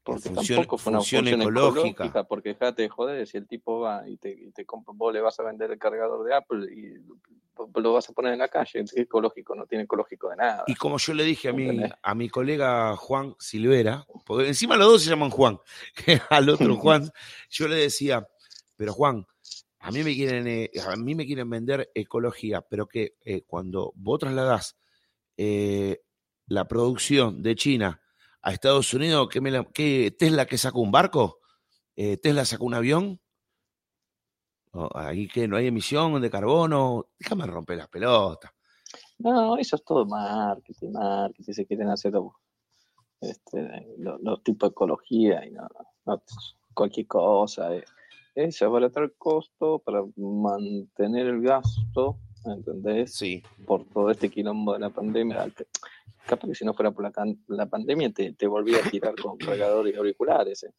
Porque 0.04 0.30
función- 0.30 0.58
tampoco 0.58 0.78
fue 0.78 0.92
una 0.92 1.00
función 1.00 1.22
función 1.24 1.42
ecológica. 1.42 1.90
ecológica. 1.90 2.24
porque 2.26 2.50
dejate 2.50 2.82
de 2.84 2.90
joder, 2.90 3.26
si 3.26 3.38
el 3.38 3.48
tipo 3.48 3.80
va 3.80 4.08
y 4.08 4.18
te, 4.18 4.32
y 4.32 4.52
te 4.52 4.66
compra, 4.66 4.94
vos 4.96 5.14
le 5.14 5.22
vas 5.22 5.40
a 5.40 5.44
vender 5.44 5.72
el 5.72 5.80
cargador 5.80 6.26
de 6.26 6.36
Apple 6.36 6.68
y 6.74 6.94
lo, 7.76 7.94
vas 7.94 8.10
a 8.10 8.14
poner 8.14 8.34
en 8.34 8.40
la 8.40 8.48
calle, 8.48 8.82
es 8.82 8.98
ecológico, 8.98 9.56
no 9.56 9.66
tiene 9.66 9.86
ecológico 9.86 10.30
de 10.30 10.38
nada. 10.38 10.64
Y 10.68 10.76
como 10.76 10.98
yo 10.98 11.14
le 11.14 11.24
dije 11.24 11.50
a 11.50 11.54
mi, 11.54 11.80
a 12.02 12.16
mi 12.16 12.28
colega 12.30 12.96
Juan 12.98 13.36
Silvera, 13.40 14.06
porque 14.26 14.48
encima 14.48 14.76
los 14.76 14.88
dos 14.88 15.04
se 15.04 15.10
llaman 15.10 15.30
Juan, 15.30 15.60
al 16.30 16.50
otro 16.50 16.76
Juan, 16.78 17.10
yo 17.50 17.68
le 17.68 17.76
decía, 17.76 18.28
pero 18.76 18.92
Juan, 18.94 19.26
a 19.80 19.92
mí 19.92 20.04
me 20.04 20.14
quieren, 20.16 20.48
eh, 20.48 20.72
a 20.86 20.96
mí 20.96 21.16
me 21.16 21.26
quieren 21.26 21.50
vender 21.50 21.92
ecología, 21.94 22.62
pero 22.62 22.88
que 22.88 23.16
eh, 23.22 23.44
cuando 23.46 23.94
vos 23.96 24.20
trasladás 24.20 24.78
eh, 25.38 26.02
la 26.48 26.68
producción 26.68 27.42
de 27.42 27.56
China 27.56 28.02
a 28.44 28.52
Estados 28.52 28.94
Unidos, 28.94 29.28
¿qué, 29.32 29.42
me 29.42 29.50
la- 29.52 29.64
qué 29.74 30.16
Tesla 30.18 30.46
que 30.46 30.58
sacó 30.58 30.82
un 30.82 30.92
barco? 30.92 31.40
Eh, 31.96 32.18
¿Tesla 32.18 32.46
sacó 32.46 32.66
un 32.66 32.74
avión? 32.74 33.20
Ahí 34.96 35.28
que 35.28 35.48
no 35.48 35.56
hay 35.56 35.68
emisión 35.68 36.20
de 36.20 36.30
carbono, 36.32 37.08
déjame 37.20 37.46
romper 37.46 37.78
las 37.78 37.88
pelotas. 37.90 38.52
No, 39.20 39.56
eso 39.58 39.76
es 39.76 39.84
todo 39.86 40.06
marketing, 40.06 40.92
marketing, 40.92 41.54
se 41.54 41.66
quieren 41.68 41.90
hacer 41.90 42.12
los, 42.14 42.32
este, 43.22 43.70
los, 44.00 44.20
los 44.22 44.44
tipos 44.44 44.70
de 44.70 44.72
ecología 44.72 45.46
y 45.46 45.52
no, 45.52 45.68
no, 46.06 46.24
cualquier 46.74 47.06
cosa. 47.08 47.74
eh. 47.76 47.84
Es 48.36 48.60
abaratar 48.64 49.04
el 49.04 49.14
costo 49.16 49.78
para 49.78 50.04
mantener 50.18 51.28
el 51.28 51.42
gasto, 51.44 52.18
¿entendés? 52.44 53.14
Sí, 53.16 53.44
Por 53.68 53.86
todo 53.86 54.10
este 54.10 54.30
quilombo 54.32 54.74
de 54.74 54.80
la 54.80 54.90
pandemia. 54.90 55.54
Capaz 56.28 56.48
que 56.48 56.56
si 56.56 56.66
no 56.66 56.74
fuera 56.74 56.92
por 56.92 57.04
la, 57.04 57.12
la 57.48 57.66
pandemia 57.68 58.12
te, 58.14 58.34
te 58.34 58.48
volvía 58.48 58.78
a 58.86 58.90
tirar 58.90 59.16
con 59.16 59.38
cargadores 59.38 59.94
y 59.94 59.98
auriculares. 59.98 60.64
eh. 60.64 60.74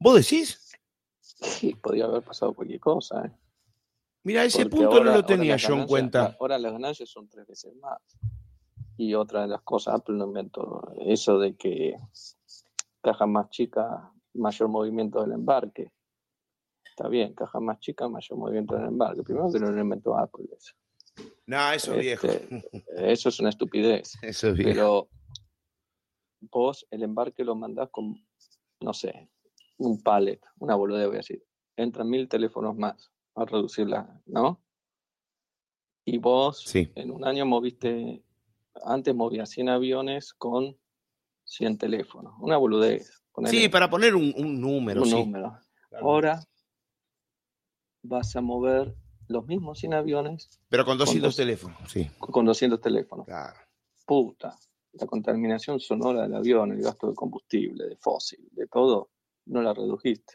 ¿Vos 0.00 0.16
decís? 0.16 0.72
Sí, 1.20 1.74
podría 1.74 2.06
haber 2.06 2.22
pasado 2.22 2.54
cualquier 2.54 2.80
cosa. 2.80 3.24
eh. 3.26 3.32
Mira, 4.24 4.44
ese 4.44 4.62
Porque 4.64 4.76
punto 4.76 4.92
ahora- 4.96 5.10
no 5.10 5.16
lo 5.18 5.24
tenía 5.24 5.56
yo 5.56 5.74
en 5.74 5.86
cuenta. 5.86 6.22
la- 6.30 6.36
Ahora 6.40 6.58
las 6.58 6.72
ganancias 6.72 7.10
son 7.10 7.28
tres 7.28 7.46
veces 7.46 7.74
más. 7.76 7.98
Y 8.96 9.14
otra 9.14 9.42
de 9.42 9.48
las 9.48 9.62
cosas, 9.62 9.96
Apple 9.96 10.14
no 10.16 10.26
inventó 10.26 10.82
eso 11.00 11.38
de 11.38 11.56
que 11.56 11.94
caja 13.02 13.26
más 13.26 13.50
chica, 13.50 14.12
mayor 14.34 14.68
movimiento 14.68 15.20
del 15.20 15.32
embarque. 15.32 15.92
Está 16.84 17.08
bien, 17.08 17.34
caja 17.34 17.58
más 17.60 17.80
chica, 17.80 18.08
mayor 18.08 18.38
movimiento 18.38 18.76
del 18.76 18.86
embarque. 18.86 19.22
Primero 19.24 19.50
que 19.52 19.58
no 19.58 19.70
lo 19.70 19.80
inventó 19.80 20.16
Apple 20.16 20.46
eso. 20.56 20.74
No, 21.46 21.72
eso 21.72 21.94
es 21.94 22.00
viejo. 22.00 22.26
Este, 22.26 22.84
Eso 23.12 23.28
es 23.28 23.40
una 23.40 23.50
estupidez. 23.50 24.12
Eso 24.22 24.48
es 24.48 24.54
viejo. 24.54 24.70
Pero 24.70 25.08
vos 26.50 26.86
el 26.90 27.02
embarque 27.02 27.44
lo 27.44 27.54
mandás 27.54 27.88
con, 27.90 28.14
no 28.80 28.92
sé, 28.94 29.30
un 29.78 30.02
pallet, 30.02 30.40
una 30.58 30.74
boludez, 30.74 31.06
voy 31.06 31.16
a 31.16 31.18
decir. 31.18 31.44
Entran 31.76 32.08
mil 32.08 32.28
teléfonos 32.28 32.76
más 32.76 33.10
a 33.34 33.44
reducirla, 33.44 34.20
¿no? 34.26 34.62
Y 36.06 36.18
vos 36.18 36.62
Sí. 36.64 36.92
en 36.94 37.10
un 37.10 37.24
año 37.26 37.44
moviste, 37.46 38.22
antes 38.84 39.14
movías 39.14 39.50
100 39.50 39.68
aviones 39.70 40.32
con 40.34 40.78
100 41.44 41.78
teléfonos. 41.78 42.34
Una 42.40 42.56
boludez. 42.56 43.22
ponele 43.32 43.58
Sí, 43.58 43.68
para 43.68 43.90
poner 43.90 44.14
un, 44.14 44.32
un 44.36 44.60
número, 44.60 45.02
un 45.02 45.08
sí. 45.08 45.14
número. 45.14 45.58
Claro. 45.88 46.06
Ahora 46.06 46.40
vas 48.02 48.36
a 48.36 48.40
mover 48.40 48.94
los 49.28 49.46
mismos 49.46 49.78
100 49.78 49.94
aviones 49.94 50.48
Pero 50.68 50.84
con 50.84 50.98
200 50.98 51.28
dos- 51.30 51.36
teléfonos, 51.36 51.78
sí. 51.90 52.08
con 52.18 52.44
200 52.44 52.80
teléfonos. 52.80 53.26
Claro. 53.26 53.58
puta, 54.06 54.56
la 54.92 55.06
contaminación 55.06 55.80
sonora 55.80 56.22
del 56.22 56.34
avión, 56.34 56.72
el 56.72 56.82
gasto 56.82 57.08
de 57.08 57.14
combustible, 57.14 57.86
de 57.88 57.96
fósil, 57.96 58.46
de 58.52 58.66
todo, 58.66 59.10
no 59.46 59.62
la 59.62 59.72
redujiste. 59.72 60.34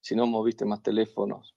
Si 0.00 0.16
no 0.16 0.26
moviste 0.26 0.64
más 0.64 0.82
teléfonos, 0.82 1.54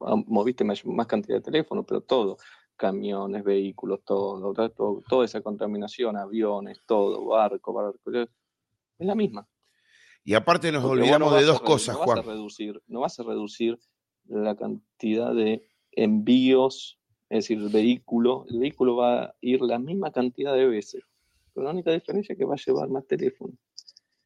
ah, 0.00 0.16
moviste 0.26 0.64
más, 0.64 0.84
más 0.84 1.06
cantidad 1.06 1.36
de 1.38 1.42
teléfonos, 1.42 1.84
pero 1.86 2.00
todo, 2.00 2.38
camiones, 2.76 3.44
vehículos, 3.44 4.00
todo, 4.04 4.52
todo- 4.70 5.02
toda 5.08 5.24
esa 5.24 5.40
contaminación, 5.42 6.16
aviones, 6.16 6.80
todo, 6.86 7.24
barco, 7.26 7.72
barco, 7.72 7.98
es 8.10 8.28
la 8.98 9.14
misma. 9.14 9.46
Y 10.24 10.34
aparte 10.34 10.70
nos 10.72 10.82
Porque 10.82 11.00
olvidamos 11.02 11.30
no 11.30 11.36
de 11.36 11.42
a 11.44 11.46
dos 11.46 11.60
re- 11.60 11.64
cosas, 11.66 11.94
no 11.94 12.00
vas 12.00 12.10
a 12.10 12.14
Juan. 12.22 12.26
reducir, 12.26 12.82
no 12.88 13.00
vas 13.00 13.18
a 13.20 13.22
reducir 13.22 13.78
la 14.26 14.56
cantidad 14.56 15.34
de 15.34 15.66
envíos, 15.92 16.98
es 17.28 17.44
decir, 17.44 17.58
el 17.58 17.68
vehículo, 17.68 18.46
el 18.48 18.58
vehículo 18.58 18.96
va 18.96 19.22
a 19.24 19.34
ir 19.40 19.60
la 19.62 19.78
misma 19.78 20.10
cantidad 20.12 20.54
de 20.54 20.66
veces. 20.66 21.02
Pero 21.54 21.64
la 21.64 21.72
única 21.72 21.90
diferencia 21.92 22.32
es 22.32 22.38
que 22.38 22.44
va 22.44 22.54
a 22.54 22.64
llevar 22.64 22.88
más 22.88 23.06
teléfono 23.06 23.52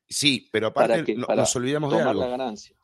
Sí, 0.09 0.49
pero 0.53 0.73
para 0.73 0.95
aparte 0.95 1.13
que 1.15 1.19
no- 1.19 1.27
nos 1.35 1.57
olvidamos 1.57 1.93
de 1.93 2.01
algo. 2.01 2.21
la 2.21 2.29
ganancia. 2.29 2.77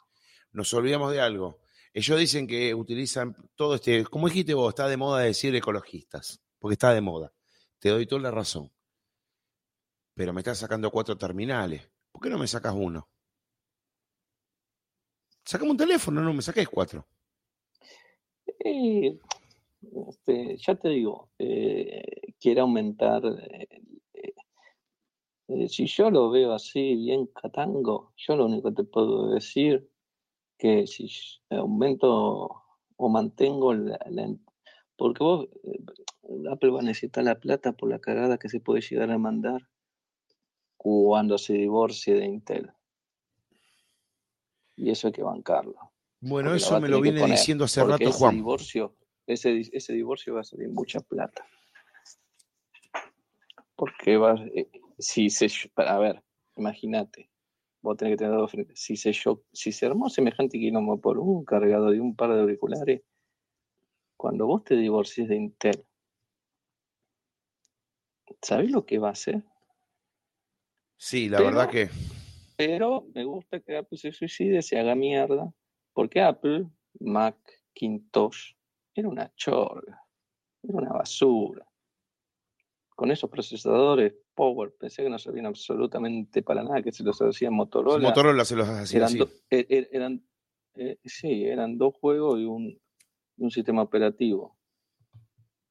Nos 0.53 0.75
olvidamos 0.75 1.13
de 1.13 1.21
algo. 1.21 1.61
Ellos 1.95 2.19
dicen 2.19 2.47
que 2.49 2.75
utilizan 2.75 3.37
todo 3.55 3.77
este, 3.77 4.05
como 4.05 4.27
dijiste 4.29 4.55
vos, 4.55 4.71
está 4.71 4.89
de 4.89 4.97
moda 4.97 5.21
decir 5.21 5.55
ecologistas, 5.55 6.43
porque 6.59 6.73
está 6.75 6.93
de 6.93 7.01
moda. 7.01 7.33
Te 7.79 7.91
doy 7.91 8.07
toda 8.07 8.23
la 8.23 8.31
razón. 8.33 8.73
Pero 10.15 10.33
me 10.33 10.41
estás 10.41 10.59
sacando 10.59 10.91
cuatro 10.91 11.17
terminales. 11.17 11.89
¿Por 12.11 12.23
qué 12.23 12.29
no 12.31 12.39
me 12.39 12.47
sacas 12.49 12.75
uno? 12.77 13.09
Sacame 15.45 15.71
un 15.73 15.77
teléfono, 15.77 16.21
no 16.21 16.33
me 16.33 16.43
saques 16.43 16.69
cuatro. 16.69 17.07
Eh, 18.65 19.19
ya 20.57 20.75
te 20.77 20.89
digo, 20.89 21.31
eh, 21.39 22.33
quiere 22.39 22.61
aumentar. 22.61 23.23
eh, 23.25 23.69
eh, 25.49 25.69
si 25.69 25.87
yo 25.87 26.11
lo 26.11 26.31
veo 26.31 26.53
así, 26.55 26.95
bien 26.97 27.27
catango, 27.27 28.13
yo 28.17 28.37
lo 28.37 28.47
único 28.47 28.69
que 28.71 28.77
te 28.83 28.85
puedo 28.85 29.29
decir 29.35 29.91
que 30.59 30.87
si 30.87 31.09
aumento 31.51 32.63
o 32.97 33.09
mantengo 33.09 33.75
la, 33.75 33.99
la- 34.09 34.35
porque 34.97 35.25
vos 35.25 35.49
eh, 35.65 35.81
Apple 36.51 36.71
va 36.71 36.81
a 36.81 36.85
necesitar 36.85 37.25
la 37.25 37.39
plata 37.41 37.73
por 37.73 37.91
la 37.91 37.99
cagada 37.99 38.39
que 38.39 38.49
se 38.49 38.61
puede 38.61 38.81
llegar 38.81 39.11
a 39.11 39.19
mandar 39.19 39.69
cuando 40.77 41.39
se 41.39 41.55
divorcie 41.55 42.15
de 42.15 42.27
Intel. 42.27 42.71
Y 44.77 44.91
eso 44.91 45.09
hay 45.09 45.13
que 45.13 45.23
bancarlo. 45.23 45.93
Bueno, 46.21 46.51
porque 46.51 46.63
eso 46.63 46.75
va 46.75 46.81
me 46.81 46.89
lo 46.89 47.01
viene 47.01 47.27
diciendo 47.27 47.65
hace 47.65 47.81
porque 47.81 47.93
rato 47.93 48.11
ese 48.11 48.19
Juan. 48.19 48.35
Divorcio, 48.37 48.97
ese, 49.27 49.61
ese 49.73 49.93
divorcio 49.93 50.35
va 50.35 50.41
a 50.41 50.45
salir 50.45 50.69
mucha 50.69 51.01
plata. 51.01 51.47
Porque 53.75 54.17
vas, 54.17 54.41
eh, 54.55 54.71
si 54.99 55.31
se, 55.31 55.49
a 55.77 55.99
ver, 55.99 56.23
imagínate, 56.57 57.29
vos 57.81 57.97
tenés 57.97 58.13
que 58.13 58.19
tener 58.19 58.37
dos 58.37 58.51
frentes. 58.51 58.81
Si 58.81 58.97
se, 58.97 59.13
si 59.53 59.73
se 59.73 59.87
armó 59.87 60.09
semejante 60.09 60.59
quilombo 60.59 61.01
por 61.01 61.19
un 61.19 61.45
cargado 61.45 61.91
de 61.91 62.01
un 62.01 62.15
par 62.15 62.33
de 62.33 62.41
auriculares, 62.41 63.03
cuando 64.17 64.47
vos 64.47 64.63
te 64.63 64.77
divorcies 64.77 65.29
de 65.29 65.35
Intel, 65.35 65.85
¿sabés 68.41 68.71
lo 68.71 68.87
que 68.87 68.99
va 68.99 69.09
a 69.09 69.13
hacer? 69.13 69.43
Sí, 70.97 71.29
la 71.29 71.41
verdad 71.41 71.69
que. 71.69 71.91
Pero 72.67 73.07
me 73.15 73.25
gusta 73.25 73.61
que 73.61 73.77
Apple 73.77 73.99
se 73.99 74.13
suicide, 74.13 74.63
se 74.63 74.79
haga 74.79 74.95
mierda, 74.95 75.53
porque 75.93 76.21
Apple, 76.21 76.67
Macintosh, 77.01 78.53
era 78.95 79.09
una 79.09 79.33
chorga, 79.35 80.01
era 80.63 80.79
una 80.79 80.93
basura. 80.93 81.67
Con 82.95 83.11
esos 83.11 83.31
procesadores 83.31 84.15
Power, 84.35 84.73
pensé 84.79 85.03
que 85.03 85.11
no 85.11 85.19
servían 85.19 85.47
absolutamente 85.47 86.43
para 86.43 86.63
nada, 86.63 86.83
que 86.83 86.93
se 86.93 87.03
los 87.03 87.21
hacía 87.21 87.51
Motorola. 87.51 88.09
Motorola 88.09 88.45
se 88.45 88.57
los 88.57 88.69
hacía 88.69 88.99
eran, 88.99 89.29
e, 89.51 89.67
e, 89.69 89.89
eran 89.93 90.25
eh, 90.75 90.99
sí, 91.05 91.45
eran 91.45 91.77
dos 91.77 91.95
juegos 92.01 92.39
y 92.39 92.45
un, 92.45 92.81
un 93.39 93.51
sistema 93.51 93.83
operativo 93.83 94.57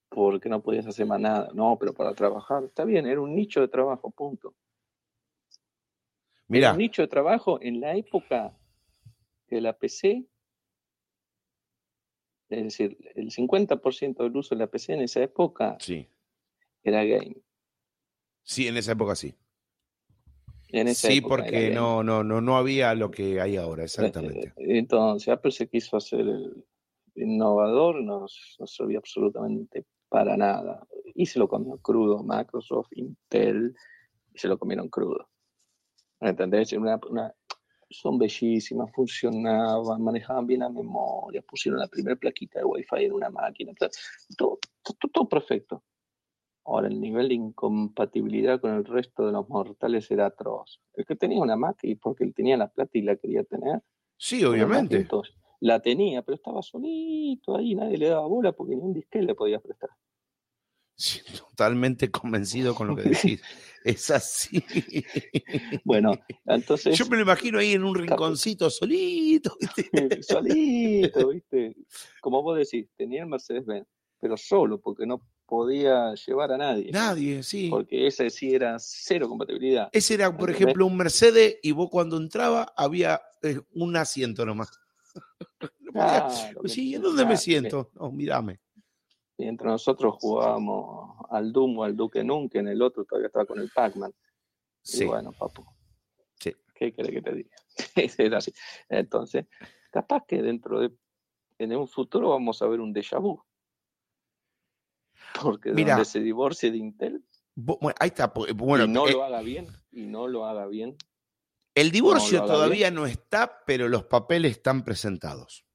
porque 0.10 0.50
no 0.50 0.62
podías 0.62 0.86
hacer 0.86 1.06
más 1.06 1.22
nada. 1.22 1.50
No, 1.54 1.78
pero 1.80 1.94
para 1.94 2.14
trabajar, 2.14 2.66
está 2.66 2.84
bien, 2.84 3.08
era 3.08 3.22
un 3.22 3.34
nicho 3.34 3.62
de 3.62 3.70
trabajo, 3.70 4.12
punto. 4.12 4.54
Mira. 6.52 6.74
un 6.74 6.80
nicho 6.80 7.02
de 7.02 7.08
trabajo 7.08 7.60
en 7.62 7.80
la 7.80 7.96
época 7.96 8.54
de 9.50 9.62
la 9.62 9.72
PC, 9.72 10.26
es 12.50 12.64
decir, 12.64 12.98
el 13.16 13.32
50% 13.32 14.18
del 14.24 14.36
uso 14.36 14.54
de 14.54 14.60
la 14.60 14.68
PC 14.68 14.94
en 14.94 15.02
esa 15.02 15.24
época 15.24 15.78
sí. 15.80 16.10
era 16.84 17.06
game. 17.06 17.38
Sí, 18.44 18.68
en 18.68 18.76
esa 18.76 18.92
época 18.92 19.16
sí. 19.16 19.34
sí, 20.94 21.22
porque 21.22 21.70
no, 21.70 22.04
no, 22.04 22.22
no, 22.22 22.42
no 22.42 22.58
había 22.58 22.94
lo 22.96 23.12
que 23.12 23.40
hay 23.40 23.56
ahora, 23.56 23.86
exactamente. 23.86 24.50
Eh, 24.58 24.78
entonces, 24.78 25.30
Apple 25.30 25.52
se 25.52 25.70
quiso 25.70 25.96
hacer 25.96 26.20
el 26.20 26.66
innovador, 27.16 28.04
no, 28.04 28.26
no 28.60 28.68
servía 28.68 28.98
absolutamente 28.98 29.86
para 30.10 30.36
nada. 30.36 30.86
Y 31.16 31.28
se 31.28 31.40
lo 31.40 31.48
comió 31.48 31.78
crudo, 31.78 32.24
Microsoft, 32.24 32.90
Intel, 32.92 33.74
y 34.34 34.38
se 34.38 34.50
lo 34.50 34.60
comieron 34.60 34.90
crudo. 34.90 35.31
¿Entendés? 36.22 36.72
Una, 36.74 37.00
son 37.90 38.18
bellísimas, 38.18 38.92
funcionaban, 38.94 40.02
manejaban 40.02 40.48
bien 40.48 40.62
la 40.62 40.70
memoria, 40.70 41.42
pusieron 41.42 41.80
la 41.80 41.88
primera 41.88 42.16
plaquita 42.16 42.60
de 42.60 42.66
Wi-Fi 42.66 43.06
en 43.06 43.14
una 43.14 43.30
máquina, 43.30 43.74
todo, 44.38 44.60
todo, 45.12 45.28
perfecto. 45.28 45.84
Ahora, 46.64 46.88
el 46.88 47.02
nivel 47.02 47.28
de 47.30 47.34
incompatibilidad 47.34 48.62
con 48.62 48.76
el 48.76 48.86
resto 48.86 49.26
de 49.26 49.32
los 49.32 49.50
mortales 49.50 50.10
era 50.12 50.28
atroz. 50.28 50.80
El 50.94 51.06
que 51.06 51.16
tenía 51.16 51.42
una 51.42 51.56
Mac 51.56 51.80
y 51.82 51.96
porque 51.96 52.24
él 52.24 52.34
tenía 52.36 52.56
la 52.56 52.68
plata 52.68 52.92
y 52.94 53.02
la 53.02 53.16
quería 53.16 53.44
tener. 53.44 53.82
Sí, 54.16 54.46
obviamente 54.46 55.08
la 55.62 55.80
tenía, 55.80 56.24
pero 56.24 56.36
estaba 56.36 56.62
solito 56.62 57.56
ahí, 57.56 57.76
nadie 57.76 57.98
le 57.98 58.10
daba 58.10 58.26
bola 58.26 58.52
porque 58.52 58.76
ni 58.76 58.82
un 58.82 58.94
disque 58.94 59.22
le 59.22 59.36
podía 59.36 59.60
prestar. 59.60 59.92
Totalmente 61.50 62.12
convencido 62.12 62.76
con 62.76 62.88
lo 62.88 62.96
que 62.96 63.10
decís. 63.10 63.42
es 63.84 64.12
así. 64.12 64.64
Bueno, 65.84 66.14
entonces. 66.46 66.98
Yo 66.98 67.06
me 67.08 67.18
lo 67.18 67.24
imagino 67.24 67.60
ahí 67.60 67.74
en 67.74 67.84
un 67.84 67.96
rinconcito 67.96 68.70
solito, 68.70 69.56
¿viste? 69.60 69.90
solito, 70.24 71.30
¿viste? 71.30 71.76
Como 72.22 72.42
vos 72.44 72.58
decís, 72.58 72.88
tenía 72.96 73.24
el 73.24 73.30
Mercedes-Benz, 73.30 73.88
pero 74.20 74.38
solo, 74.38 74.80
porque 74.80 75.06
no 75.06 75.22
podía 75.46 76.14
llevar 76.14 76.52
a 76.54 76.58
nadie. 76.58 76.92
Nadie, 76.92 77.44
sí. 77.44 77.68
Porque 77.70 78.08
ese 78.08 78.30
sí 78.30 78.54
era 78.54 78.78
cero 78.80 79.28
compatibilidad. 79.28 79.90
Ese 79.92 80.14
era, 80.14 80.36
por 80.36 80.50
ejemplo, 80.50 80.86
un 80.86 80.96
Mercedes 80.96 81.58
y 81.62 81.72
vos 81.72 81.90
cuando 81.90 82.18
entraba 82.18 82.74
había 82.78 83.22
eh, 83.42 83.60
un 83.74 83.96
asiento 83.96 84.46
nomás. 84.46 84.70
sí, 86.66 86.96
¿en 86.96 87.02
dónde 87.02 87.26
me 87.26 87.36
siento? 87.36 87.92
No, 87.96 88.12
mírame. 88.12 88.62
Mientras 89.42 89.72
nosotros 89.72 90.16
jugábamos 90.20 91.16
al 91.32 91.52
Doom 91.52 91.80
o 91.80 91.84
al 91.84 91.96
Duke 91.96 92.24
Nukem, 92.24 92.68
el 92.68 92.80
otro 92.80 93.06
todavía 93.06 93.26
estaba 93.26 93.46
con 93.46 93.60
el 93.60 93.72
Pac-Man. 93.74 94.14
Sí. 94.84 95.04
Y 95.04 95.08
bueno, 95.08 95.32
papu. 95.32 95.66
Sí. 96.40 96.56
¿Qué 96.76 96.94
querés 96.94 97.12
que 97.12 97.22
te 97.24 97.34
diga? 97.34 97.56
Era 98.20 98.38
así. 98.38 98.54
Entonces, 98.88 99.48
capaz 99.90 100.26
que 100.28 100.44
dentro 100.44 100.80
de 100.80 100.92
en 101.58 101.76
un 101.76 101.88
futuro 101.88 102.30
vamos 102.30 102.62
a 102.62 102.68
ver 102.68 102.80
un 102.80 102.94
déjà 102.94 103.20
vu. 103.20 103.42
Porque 105.42 105.72
Mira, 105.72 105.94
donde 105.94 106.06
se 106.06 106.20
divorcie 106.20 106.70
de 106.70 106.78
Intel. 106.78 107.26
Bueno, 107.56 107.96
ahí 108.00 108.10
está. 108.10 108.32
Bueno, 108.56 108.86
y 108.86 108.88
no 108.88 109.08
lo 109.08 109.24
haga 109.24 109.42
bien, 109.42 109.68
y 109.92 110.06
no 110.06 110.28
lo 110.28 110.46
haga 110.46 110.68
bien, 110.68 110.96
el 111.74 111.90
divorcio 111.92 112.46
todavía 112.46 112.92
no 112.92 113.06
está, 113.06 113.64
pero 113.66 113.88
los 113.88 114.04
papeles 114.04 114.52
están 114.52 114.84
presentados. 114.84 115.66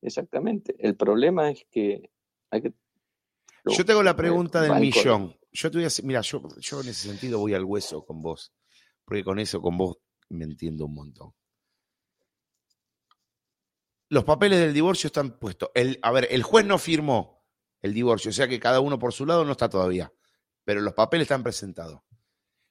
Exactamente. 0.00 0.76
El 0.78 0.96
problema 0.96 1.50
es 1.50 1.66
que 1.70 2.10
hay 2.50 2.62
que... 2.62 2.72
Yo 3.64 3.84
tengo 3.84 4.02
la 4.02 4.14
pregunta 4.14 4.60
del 4.60 4.80
millón. 4.80 5.36
Yo 5.52 5.70
te 5.70 5.78
voy 5.78 5.86
a 5.86 5.90
mira, 6.02 6.20
yo, 6.20 6.42
yo 6.58 6.80
en 6.80 6.88
ese 6.88 7.08
sentido 7.08 7.38
voy 7.38 7.54
al 7.54 7.64
hueso 7.64 8.04
con 8.04 8.20
vos, 8.20 8.52
porque 9.04 9.24
con 9.24 9.38
eso, 9.38 9.62
con 9.62 9.76
vos, 9.76 9.98
me 10.28 10.44
entiendo 10.44 10.86
un 10.86 10.94
montón. 10.94 11.32
Los 14.08 14.24
papeles 14.24 14.58
del 14.58 14.74
divorcio 14.74 15.08
están 15.08 15.38
puestos. 15.38 15.70
El, 15.74 15.98
a 16.02 16.10
ver, 16.10 16.28
el 16.30 16.42
juez 16.42 16.66
no 16.66 16.78
firmó 16.78 17.44
el 17.80 17.94
divorcio, 17.94 18.30
o 18.30 18.34
sea 18.34 18.48
que 18.48 18.60
cada 18.60 18.80
uno 18.80 18.98
por 18.98 19.12
su 19.12 19.26
lado 19.26 19.44
no 19.44 19.52
está 19.52 19.68
todavía, 19.68 20.12
pero 20.64 20.80
los 20.80 20.94
papeles 20.94 21.24
están 21.24 21.42
presentados. 21.42 22.02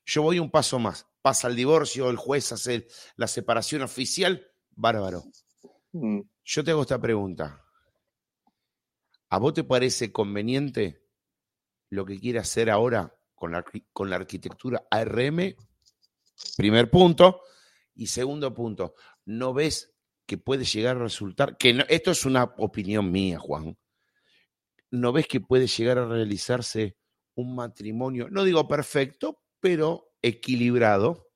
Yo 0.06 0.22
voy 0.22 0.40
un 0.40 0.52
paso 0.52 0.80
más. 0.80 1.08
Pasa 1.22 1.48
el 1.48 1.56
divorcio, 1.56 2.10
el 2.10 2.18
juez 2.18 2.52
hace 2.52 2.88
la 3.16 3.28
separación 3.28 3.82
oficial, 3.82 4.46
bárbaro. 4.72 5.24
Mm. 5.94 6.22
Yo 6.44 6.64
te 6.64 6.72
hago 6.72 6.82
esta 6.82 7.00
pregunta. 7.00 7.63
¿A 9.34 9.40
vos 9.40 9.56
te 9.56 9.64
parece 9.64 10.12
conveniente 10.12 11.02
lo 11.90 12.06
que 12.06 12.20
quiere 12.20 12.38
hacer 12.38 12.70
ahora 12.70 13.18
con 13.34 13.52
la, 13.52 13.66
con 13.92 14.08
la 14.08 14.18
arquitectura 14.18 14.86
ARM? 14.92 15.56
Primer 16.56 16.92
punto. 16.92 17.42
Y 17.96 18.06
segundo 18.06 18.54
punto, 18.54 18.94
¿no 19.26 19.52
ves 19.52 19.92
que 20.28 20.38
puede 20.38 20.66
llegar 20.66 20.98
a 20.98 21.00
resultar, 21.00 21.58
que 21.58 21.84
esto 21.90 22.12
es 22.12 22.28
una 22.28 22.44
opinión 22.60 23.12
mía, 23.12 23.40
Juan, 23.40 23.76
¿no 24.92 25.12
ves 25.12 25.28
que 25.28 25.42
puede 25.42 25.66
llegar 25.66 25.98
a 25.98 26.08
realizarse 26.08 26.96
un 27.34 27.56
matrimonio, 27.56 28.30
no 28.30 28.44
digo 28.44 28.68
perfecto, 28.68 29.42
pero 29.60 30.14
equilibrado 30.22 31.32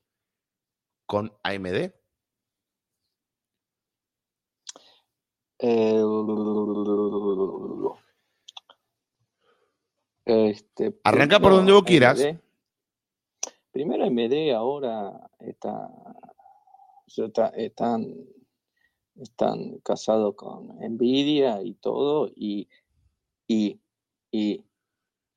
con 1.07 1.35
AMD? 1.41 1.97
Eh, 5.59 6.03
este, 10.27 10.99
Arranca 11.03 11.39
por 11.39 11.53
donde 11.53 11.71
vos 11.71 11.83
quieras. 11.83 12.21
Primero 13.71 14.03
AMD 14.03 14.51
ahora 14.53 15.29
está, 15.39 15.89
están, 17.55 18.13
están 19.15 19.77
casados 19.79 20.35
con 20.35 20.77
Nvidia 20.79 21.61
y 21.63 21.75
todo 21.75 22.29
y, 22.35 22.67
y, 23.47 23.79
y 24.31 24.65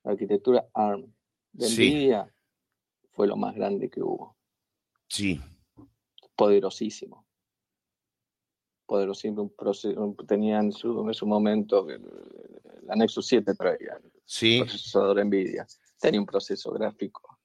arquitectura 0.03 0.68
ARM 0.74 1.12
de 1.53 1.68
Nvidia 1.68 2.34
fue 3.12 3.28
lo 3.28 3.36
más 3.36 3.55
grande 3.55 3.88
que 3.88 4.03
hubo. 4.03 4.36
Sí. 5.07 5.41
Poderosísimo. 6.34 7.26
Poderosísimo. 8.86 9.43
Un 9.43 9.51
proceso, 9.51 10.16
tenían 10.26 10.66
en 10.66 10.72
su, 10.72 11.26
momento, 11.26 11.86
la 12.82 12.97
Nexus 12.97 13.26
7 13.28 13.55
traía 13.55 14.01
sí. 14.31 14.61
procesador 14.61 15.24
NVIDIA. 15.24 15.66
Tenía 15.99 16.20
un 16.20 16.26
proceso 16.26 16.72
gráfico. 16.72 17.39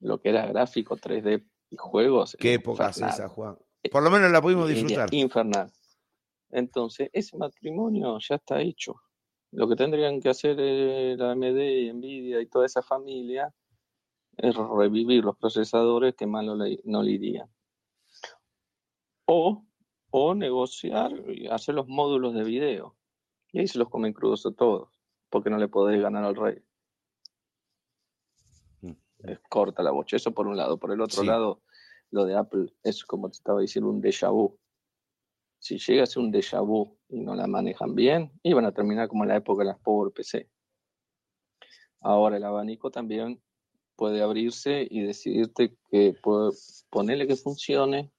Lo 0.00 0.20
que 0.20 0.30
era 0.30 0.46
gráfico 0.46 0.96
3D 0.96 1.46
y 1.70 1.76
juegos. 1.76 2.36
¿Qué 2.38 2.54
época 2.54 2.88
es 2.88 2.96
esa, 2.98 3.28
Juan? 3.28 3.58
Por 3.92 4.02
lo 4.02 4.10
menos 4.10 4.30
la 4.30 4.40
pudimos 4.40 4.68
disfrutar. 4.68 5.12
Infernal. 5.12 5.70
Entonces, 6.50 7.10
ese 7.12 7.36
matrimonio 7.36 8.18
ya 8.18 8.36
está 8.36 8.60
hecho. 8.60 8.96
Lo 9.52 9.68
que 9.68 9.76
tendrían 9.76 10.20
que 10.20 10.30
hacer 10.30 10.56
la 10.58 11.32
AMD, 11.32 11.94
Nvidia 11.94 12.40
y 12.40 12.46
toda 12.46 12.66
esa 12.66 12.82
familia 12.82 13.52
es 14.36 14.54
revivir 14.54 15.24
los 15.24 15.36
procesadores 15.36 16.14
que 16.14 16.26
más 16.26 16.44
no 16.44 16.54
le, 16.56 17.10
irían. 17.10 17.48
O, 19.26 19.64
o 20.10 20.34
negociar 20.34 21.12
y 21.28 21.46
hacer 21.48 21.74
los 21.74 21.88
módulos 21.88 22.34
de 22.34 22.44
video. 22.44 22.96
Y 23.52 23.60
ahí 23.60 23.66
se 23.66 23.78
los 23.78 23.88
comen 23.88 24.12
crudos 24.12 24.46
a 24.46 24.52
todos, 24.52 24.99
porque 25.30 25.50
no 25.50 25.58
le 25.58 25.68
podés 25.68 26.00
ganar 26.00 26.24
al 26.24 26.36
rey. 26.36 26.62
Mm. 28.82 28.92
Es 29.20 29.40
corta 29.48 29.82
la 29.82 29.92
bocha. 29.92 30.16
Eso 30.16 30.32
por 30.32 30.46
un 30.46 30.56
lado. 30.56 30.78
Por 30.78 30.92
el 30.92 31.00
otro 31.00 31.22
lado, 31.22 31.62
lo 32.10 32.24
de 32.24 32.36
Apple 32.36 32.74
es 32.82 33.04
como 33.04 33.30
te 33.30 33.36
estaba 33.36 33.60
diciendo 33.60 33.90
un 33.90 34.02
déjà 34.02 34.30
vu. 34.30 34.58
Si 35.58 35.78
llega 35.78 36.02
a 36.02 36.06
ser 36.06 36.22
un 36.22 36.32
déjà 36.32 36.60
vu 36.60 36.98
y 37.08 37.20
no 37.20 37.34
la 37.34 37.46
manejan 37.46 37.94
bien, 37.94 38.32
iban 38.42 38.64
a 38.64 38.72
terminar 38.72 39.08
como 39.08 39.24
en 39.24 39.28
la 39.28 39.36
época 39.36 39.62
de 39.62 39.70
las 39.70 39.78
Power 39.78 40.12
PC. 40.12 40.48
Ahora 42.00 42.38
el 42.38 42.44
abanico 42.44 42.90
también 42.90 43.42
puede 43.94 44.22
abrirse 44.22 44.86
y 44.90 45.02
decidirte 45.02 45.76
que 45.90 46.14
puede 46.22 46.52
ponerle 46.88 47.26
que 47.26 47.36
funcione 47.36 48.10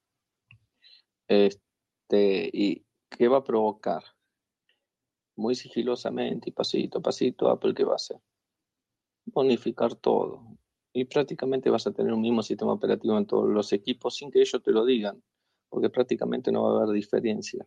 este, 1.26 2.50
y 2.52 2.86
qué 3.10 3.26
va 3.26 3.38
a 3.38 3.44
provocar. 3.44 4.04
Muy 5.36 5.54
sigilosamente 5.54 6.50
y 6.50 6.52
pasito 6.52 6.98
a 6.98 7.02
pasito, 7.02 7.48
Apple 7.48 7.74
qué 7.74 7.84
va 7.84 7.92
a 7.92 7.96
hacer. 7.96 8.18
Bonificar 9.24 9.94
todo. 9.94 10.58
Y 10.92 11.04
prácticamente 11.06 11.70
vas 11.70 11.86
a 11.86 11.92
tener 11.92 12.12
un 12.12 12.20
mismo 12.20 12.42
sistema 12.42 12.72
operativo 12.72 13.16
en 13.16 13.26
todos 13.26 13.48
los 13.48 13.72
equipos 13.72 14.16
sin 14.16 14.30
que 14.30 14.40
ellos 14.40 14.62
te 14.62 14.72
lo 14.72 14.84
digan, 14.84 15.22
porque 15.68 15.88
prácticamente 15.88 16.52
no 16.52 16.64
va 16.64 16.80
a 16.80 16.82
haber 16.82 16.94
diferencia. 16.94 17.66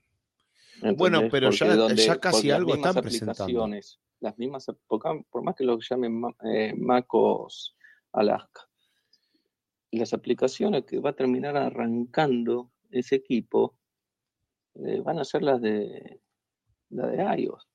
Bueno, 0.95 1.22
pero 1.32 1.49
ya, 1.51 2.20
casi 2.20 2.51
algo 2.51 2.76
están 2.76 2.95
presentando. 2.95 3.68
Las 4.20 4.38
mismas, 4.38 4.66
por, 4.88 5.43
más 5.43 5.55
que 5.55 5.63
lo 5.63 5.80
llamen 5.80 6.24
eh, 6.43 6.74
MacOS 6.76 7.76
Alaska. 8.13 8.61
Las 9.91 10.13
aplicaciones 10.13 10.86
que 10.86 10.99
va 10.99 11.11
a 11.11 11.16
terminar 11.16 11.55
arrancando 11.57 12.72
ese 12.89 13.16
equipo 13.16 13.78
eh, 14.76 14.99
van 15.01 15.20
a 15.20 15.26
ser 15.26 15.43
las 15.43 15.61
de, 15.61 16.22
la 16.96 17.08
de 17.08 17.41
iOS. 17.41 17.68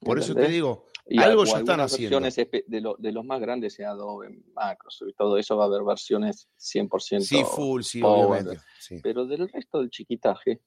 Por 0.00 0.18
eso 0.18 0.34
te 0.34 0.46
digo, 0.46 0.86
algo 1.18 1.44
ya 1.44 1.58
están 1.58 1.80
haciendo. 1.80 2.20
De, 2.20 2.94
de, 2.98 3.12
los 3.12 3.24
más 3.24 3.40
grandes, 3.40 3.74
sea 3.74 3.90
Adobe, 3.90 4.28
Microsoft 4.28 5.08
y 5.08 5.12
todo 5.14 5.36
eso, 5.38 5.56
va 5.56 5.64
a 5.64 5.66
haber 5.66 5.82
versiones 5.82 6.48
100% 6.58 7.20
Sí, 7.20 7.42
full, 7.44 7.82
sí, 7.82 8.00
obviamente. 8.02 8.60
Pero 9.02 9.26
del 9.26 9.48
resto 9.48 9.80
del 9.80 9.90
chiquitaje, 9.90 10.60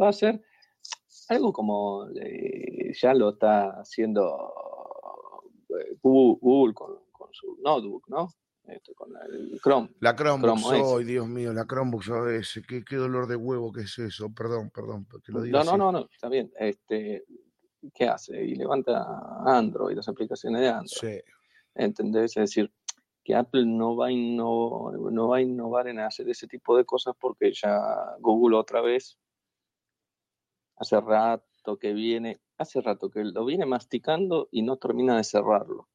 va 0.00 0.08
a 0.08 0.12
ser 0.12 0.42
algo 1.28 1.52
como 1.52 2.08
eh, 2.10 2.92
ya 3.00 3.14
lo 3.14 3.30
está 3.30 3.80
haciendo 3.80 4.36
eh, 5.68 5.96
Google, 6.02 6.74
con, 6.74 6.98
su 7.32 7.56
notebook, 7.62 8.08
¿no? 8.08 8.28
Con 8.94 9.10
el 9.16 9.60
Chrome. 9.60 9.90
La 10.00 10.14
Chromebook, 10.14 10.60
Chrome 10.60 11.04
Dios 11.04 11.26
mío, 11.26 11.52
la 11.52 11.66
Chromebook, 11.66 12.04
¿sabes? 12.04 12.60
¿Qué, 12.68 12.84
qué 12.84 12.96
dolor 12.96 13.26
de 13.26 13.36
huevo 13.36 13.72
que 13.72 13.82
es 13.82 13.98
eso, 13.98 14.32
perdón, 14.32 14.70
perdón, 14.70 15.06
lo 15.26 15.44
No, 15.44 15.64
no, 15.64 15.76
no, 15.76 15.92
no, 15.92 16.08
está 16.12 16.28
bien. 16.28 16.52
Este, 16.56 17.24
¿Qué 17.94 18.06
hace? 18.06 18.44
Y 18.44 18.54
levanta 18.54 19.04
Android, 19.44 19.96
las 19.96 20.08
aplicaciones 20.08 20.60
de 20.60 20.68
Android. 20.68 20.88
Sí. 20.88 21.20
¿Entendés? 21.74 22.36
Es 22.36 22.50
decir, 22.50 22.72
que 23.24 23.34
Apple 23.34 23.64
no 23.66 23.96
va, 23.96 24.08
a 24.08 24.10
no 24.10 25.28
va 25.28 25.36
a 25.38 25.42
innovar 25.42 25.88
en 25.88 25.98
hacer 25.98 26.28
ese 26.28 26.46
tipo 26.46 26.76
de 26.76 26.84
cosas 26.84 27.14
porque 27.18 27.52
ya 27.52 27.80
Google 28.20 28.56
otra 28.56 28.80
vez 28.80 29.18
hace 30.80 31.00
rato 31.00 31.78
que 31.78 31.92
viene, 31.92 32.40
hace 32.56 32.80
rato 32.80 33.10
que 33.10 33.22
lo 33.22 33.44
viene 33.44 33.66
masticando 33.66 34.48
y 34.50 34.62
no 34.62 34.78
termina 34.78 35.16
de 35.16 35.24
cerrarlo. 35.24 35.89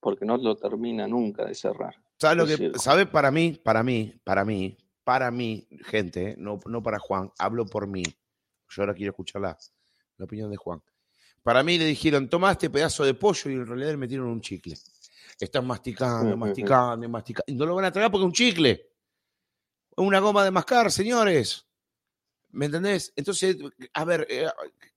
Porque 0.00 0.24
no 0.24 0.36
lo 0.36 0.56
termina 0.56 1.06
nunca 1.06 1.44
de 1.44 1.54
cerrar. 1.54 1.94
¿Sabe 2.18 2.36
lo 2.36 2.46
que, 2.46 2.72
sabe 2.78 3.06
para 3.06 3.30
mí, 3.30 3.60
para 3.62 3.82
mí, 3.82 4.20
para 4.24 4.44
mí, 4.44 4.76
para 5.04 5.30
mí, 5.30 5.66
gente, 5.86 6.34
no, 6.36 6.60
no 6.66 6.82
para 6.82 6.98
Juan, 6.98 7.32
hablo 7.38 7.64
por 7.66 7.86
mí. 7.86 8.02
Yo 8.68 8.82
ahora 8.82 8.94
quiero 8.94 9.12
escuchar 9.12 9.42
la, 9.42 9.58
opinión 10.18 10.50
de 10.50 10.56
Juan. 10.56 10.82
Para 11.42 11.62
mí 11.62 11.78
le 11.78 11.86
dijeron, 11.86 12.28
toma 12.28 12.52
este 12.52 12.68
pedazo 12.68 13.04
de 13.04 13.14
pollo 13.14 13.50
y 13.50 13.54
en 13.54 13.66
realidad 13.66 13.90
le 13.90 13.96
metieron 13.96 14.26
un 14.26 14.40
chicle. 14.40 14.76
Están 15.40 15.66
masticando, 15.66 16.36
masticando, 16.36 17.08
masticando. 17.08 17.44
Y 17.46 17.54
no 17.54 17.64
lo 17.66 17.76
van 17.76 17.84
a 17.84 17.92
tragar 17.92 18.10
porque 18.10 18.24
es 18.24 18.26
un 18.26 18.32
chicle. 18.32 18.90
Una 19.96 20.18
goma 20.18 20.44
de 20.44 20.50
mascar, 20.50 20.90
señores. 20.90 21.66
¿Me 22.50 22.66
entendés? 22.66 23.12
Entonces, 23.16 23.56
a 23.94 24.04
ver, 24.04 24.26
eh, 24.28 24.48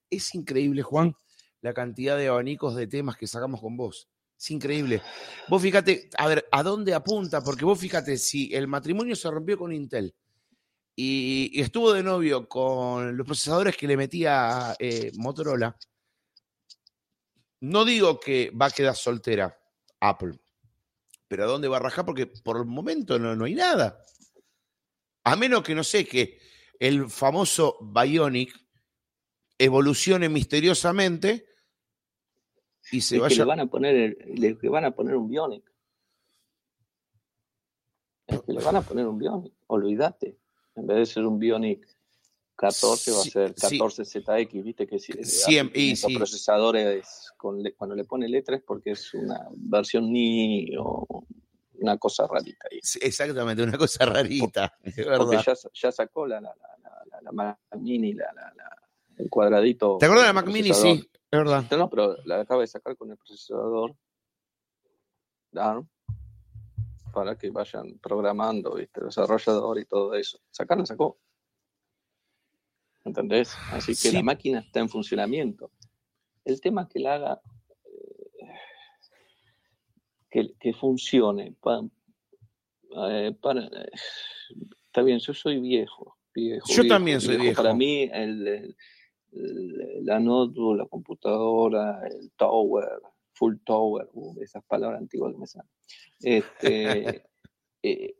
es 0.10 0.34
increíble, 0.36 0.82
Juan, 0.82 1.16
la 1.62 1.74
cantidad 1.74 2.18
de 2.18 2.28
abanicos 2.28 2.76
de 2.76 2.88
temas 2.88 3.18
que 3.18 3.28
sacamos 3.28 3.62
con 3.62 3.78
vos. 3.78 4.10
Es 4.42 4.50
increíble. 4.50 5.04
Vos 5.48 5.62
fíjate, 5.62 6.10
a 6.18 6.28
ver, 6.28 6.48
¿a 6.52 6.64
dónde 6.64 6.96
apunta? 6.96 7.44
Porque 7.44 7.64
vos 7.64 7.80
fíjate, 7.80 8.18
si 8.18 8.52
el 8.56 8.68
matrimonio 8.68 9.16
se 9.16 9.30
rompió 9.30 9.56
con 9.56 9.72
Intel 9.72 10.16
y, 10.96 11.62
estuvo 11.62 11.94
de 11.94 12.02
novio 12.02 12.50
con 12.50 13.16
los 13.16 13.28
procesadores 13.28 13.78
que 13.78 13.86
le 13.86 13.96
metía 13.96 14.76
eh, 14.80 15.12
Motorola, 15.16 15.78
no 17.60 17.86
digo 17.86 18.20
que 18.20 18.50
va 18.60 18.66
a 18.66 18.72
quedar 18.72 18.96
soltera 18.96 19.56
Apple, 20.00 20.40
pero 21.28 21.44
¿a 21.44 21.48
dónde 21.48 21.68
va 21.68 21.78
a 21.78 21.82
rajar? 21.82 22.04
Porque 22.04 22.26
por 22.26 22.58
el 22.58 22.66
momento 22.66 23.20
no, 23.20 23.36
no 23.36 23.46
hay 23.46 23.54
nada. 23.54 24.04
A 25.24 25.36
menos 25.36 25.62
que 25.62 25.76
no 25.76 25.84
sé, 25.84 26.08
que 26.08 26.40
el 26.80 27.12
famoso 27.12 27.78
Bionic 27.80 28.60
evolucione 29.60 30.30
misteriosamente 30.30 31.51
y 32.92 33.02
se 33.02 33.20
vaya. 33.20 33.30
Que 33.30 33.42
le 33.42 33.46
van 33.46 33.60
a 33.60 33.66
poner, 33.68 34.18
le, 34.28 34.54
van 34.70 34.86
a 34.86 34.92
poner 34.92 35.16
un 35.16 35.30
Bionic. 35.30 35.64
Es 38.28 38.42
que 38.42 38.54
le 38.54 38.62
van 38.62 38.76
a 38.76 38.82
poner 38.82 39.08
un 39.08 39.18
Bionic, 39.18 39.54
olvídate. 39.68 40.38
En 40.76 40.88
vez 40.88 40.98
de 40.98 41.06
ser 41.06 41.26
un 41.26 41.40
Bionic 41.40 41.86
14 42.56 43.12
va 43.12 43.22
a 43.22 43.24
ser 43.24 43.56
14ZX, 43.56 44.64
viste 44.64 44.86
que 44.86 45.00
si 45.00 45.14
sí, 45.24 45.58
y, 45.74 45.96
sí. 45.96 46.16
procesadores 46.16 47.34
cuando 47.38 47.96
le 47.96 48.04
pone 48.04 48.30
letras 48.30 48.62
porque 48.66 48.92
es 48.92 49.14
una 49.16 49.48
versión 49.52 50.12
ni 50.12 50.70
o 50.78 51.26
una 51.82 51.98
cosa 51.98 52.28
rarita. 52.28 52.68
Ahí. 52.72 52.80
exactamente, 53.02 53.64
una 53.64 53.78
cosa 53.78 54.06
rarita. 54.06 54.74
Porque 55.18 55.40
ya, 55.74 55.92
sacó 55.92 56.28
la, 56.28 56.40
la, 56.40 56.54
la, 56.56 57.22
la, 57.22 57.32
Mac 57.32 57.58
Mini, 57.80 58.16
el 59.18 59.30
cuadradito. 59.30 59.98
¿Te 60.00 60.06
acuerdas 60.06 60.28
de 60.28 60.30
la 60.30 60.34
Mac 60.34 60.48
Mini? 60.48 60.74
Sí, 60.74 61.10
es 61.32 61.40
verdad. 61.40 61.66
No, 61.78 61.90
pero 61.90 62.18
la 62.26 62.42
acaba 62.42 62.62
de 62.62 62.68
sacar 62.68 62.96
con 62.98 63.12
el 63.12 63.18
procesador 63.18 63.96
ARM 65.56 65.88
para 67.14 67.38
que 67.38 67.50
vayan 67.50 68.00
programando, 68.00 68.76
¿viste? 68.76 69.04
desarrollador 69.04 69.80
y 69.80 69.86
todo 69.86 70.14
eso. 70.16 70.40
Sacarla 70.50 70.86
sacó. 70.86 71.20
¿Entendés? 73.04 73.56
Así 73.72 73.96
que 73.96 74.14
la 74.16 74.24
máquina 74.24 74.60
está 74.60 74.80
en 74.80 74.90
funcionamiento. 74.90 75.72
El 76.46 76.62
tema 76.62 76.84
es 76.84 76.90
que 76.90 77.00
la 77.00 77.16
haga 77.16 77.42
que, 80.30 80.74
funcione. 80.74 81.56
Eh, 83.10 83.36
para, 83.42 83.70
está 84.86 85.02
bien, 85.02 85.20
yo 85.20 85.34
soy 85.34 85.60
viejo. 85.60 86.18
yo 86.36 86.88
también 86.88 87.20
soy 87.20 87.38
viejo. 87.38 87.62
Para 87.62 87.74
mí, 87.74 88.10
la 89.32 90.20
notebook, 90.20 90.78
la 90.78 90.86
computadora, 90.86 92.02
el 92.08 92.32
tower, 92.32 93.02
full 93.34 93.56
tower, 93.66 94.08
uh, 94.14 94.42
esas 94.42 94.64
palabras 94.64 95.00
antiguas 95.02 95.34
que 95.34 95.40
me 95.40 95.48
salen. 95.48 95.70
Este, 96.20 97.24
eh, 97.84 98.16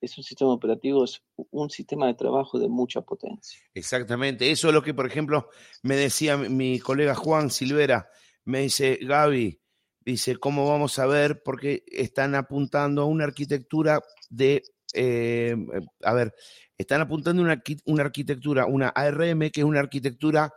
es 0.00 0.18
un 0.18 0.24
sistema 0.24 0.52
operativo, 0.52 1.04
es 1.04 1.22
un 1.50 1.70
sistema 1.70 2.06
de 2.06 2.14
trabajo 2.14 2.58
de 2.58 2.68
mucha 2.68 3.00
potencia. 3.02 3.60
Exactamente, 3.74 4.50
eso 4.50 4.68
es 4.68 4.74
lo 4.74 4.82
que, 4.82 4.94
por 4.94 5.06
ejemplo, 5.06 5.48
me 5.82 5.96
decía 5.96 6.36
mi 6.36 6.78
colega 6.78 7.14
Juan 7.14 7.50
Silvera, 7.50 8.08
me 8.44 8.60
dice, 8.60 8.98
Gaby, 9.02 9.60
Dice, 10.02 10.36
¿cómo 10.38 10.66
vamos 10.66 10.98
a 10.98 11.06
ver? 11.06 11.42
Porque 11.42 11.84
están 11.86 12.34
apuntando 12.34 13.02
a 13.02 13.04
una 13.04 13.24
arquitectura 13.24 14.00
de, 14.30 14.62
eh, 14.94 15.56
a 16.02 16.12
ver, 16.14 16.34
están 16.76 17.00
apuntando 17.02 17.42
una, 17.42 17.62
arquitectura, 18.02 18.66
una 18.66 18.88
ARM, 18.88 19.50
que 19.50 19.60
es 19.60 19.64
una 19.64 19.80
arquitectura 19.80 20.52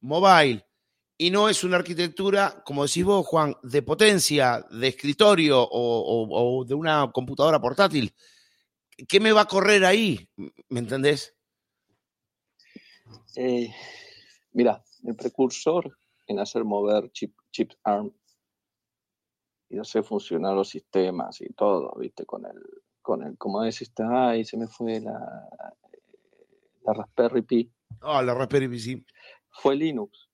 mobile. 0.00 0.64
Y 1.16 1.30
no 1.30 1.48
es 1.48 1.64
una 1.64 1.76
arquitectura, 1.76 2.62
como 2.64 2.84
decís 2.84 3.04
vos, 3.04 3.26
Juan, 3.26 3.54
de 3.62 3.82
potencia, 3.82 4.64
de 4.70 4.88
escritorio 4.88 5.66
o, 5.70 6.64
de 6.66 6.74
una 6.74 7.10
computadora 7.12 7.60
portátil. 7.60 8.14
¿Qué 9.08 9.20
me 9.20 9.32
va 9.32 9.42
a 9.42 9.46
correr 9.46 9.84
ahí? 9.84 10.28
¿Me 10.68 10.80
entendés? 10.80 11.34
Eh, 13.36 13.70
mira, 14.52 14.82
el 15.04 15.16
precursor 15.16 15.98
en 16.26 16.38
hacer 16.38 16.64
mover 16.64 17.10
chip, 17.12 17.34
chips 17.50 17.78
ARM 17.84 18.12
y 19.70 19.78
hacer 19.78 20.04
funcionar 20.04 20.54
los 20.54 20.68
sistemas 20.68 21.40
y 21.40 21.50
todo, 21.54 21.94
¿viste? 21.98 22.26
Con 22.26 22.44
el, 22.44 22.60
con 23.02 23.22
el 23.22 23.36
como 23.36 23.62
decís, 23.62 23.92
ay, 23.98 24.44
se 24.44 24.56
me 24.56 24.66
fue 24.66 25.00
la, 25.00 25.48
la 26.84 26.92
Raspberry 26.92 27.42
Pi. 27.42 27.72
Ah, 28.00 28.22
la 28.22 28.34
Raspberry 28.34 28.68
Pi, 28.68 28.78
sí. 28.78 29.06
Fue 29.50 29.76
Linux. 29.76 30.28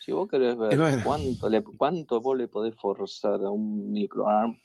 Si 0.00 0.12
vos 0.12 0.28
querés 0.28 0.56
ver 0.56 1.02
cuánto, 1.02 1.48
le, 1.48 1.64
cuánto 1.64 2.20
vos 2.20 2.38
le 2.38 2.46
podés 2.46 2.76
forzar 2.76 3.42
a 3.44 3.50
un 3.50 3.90
microARM 3.90 4.56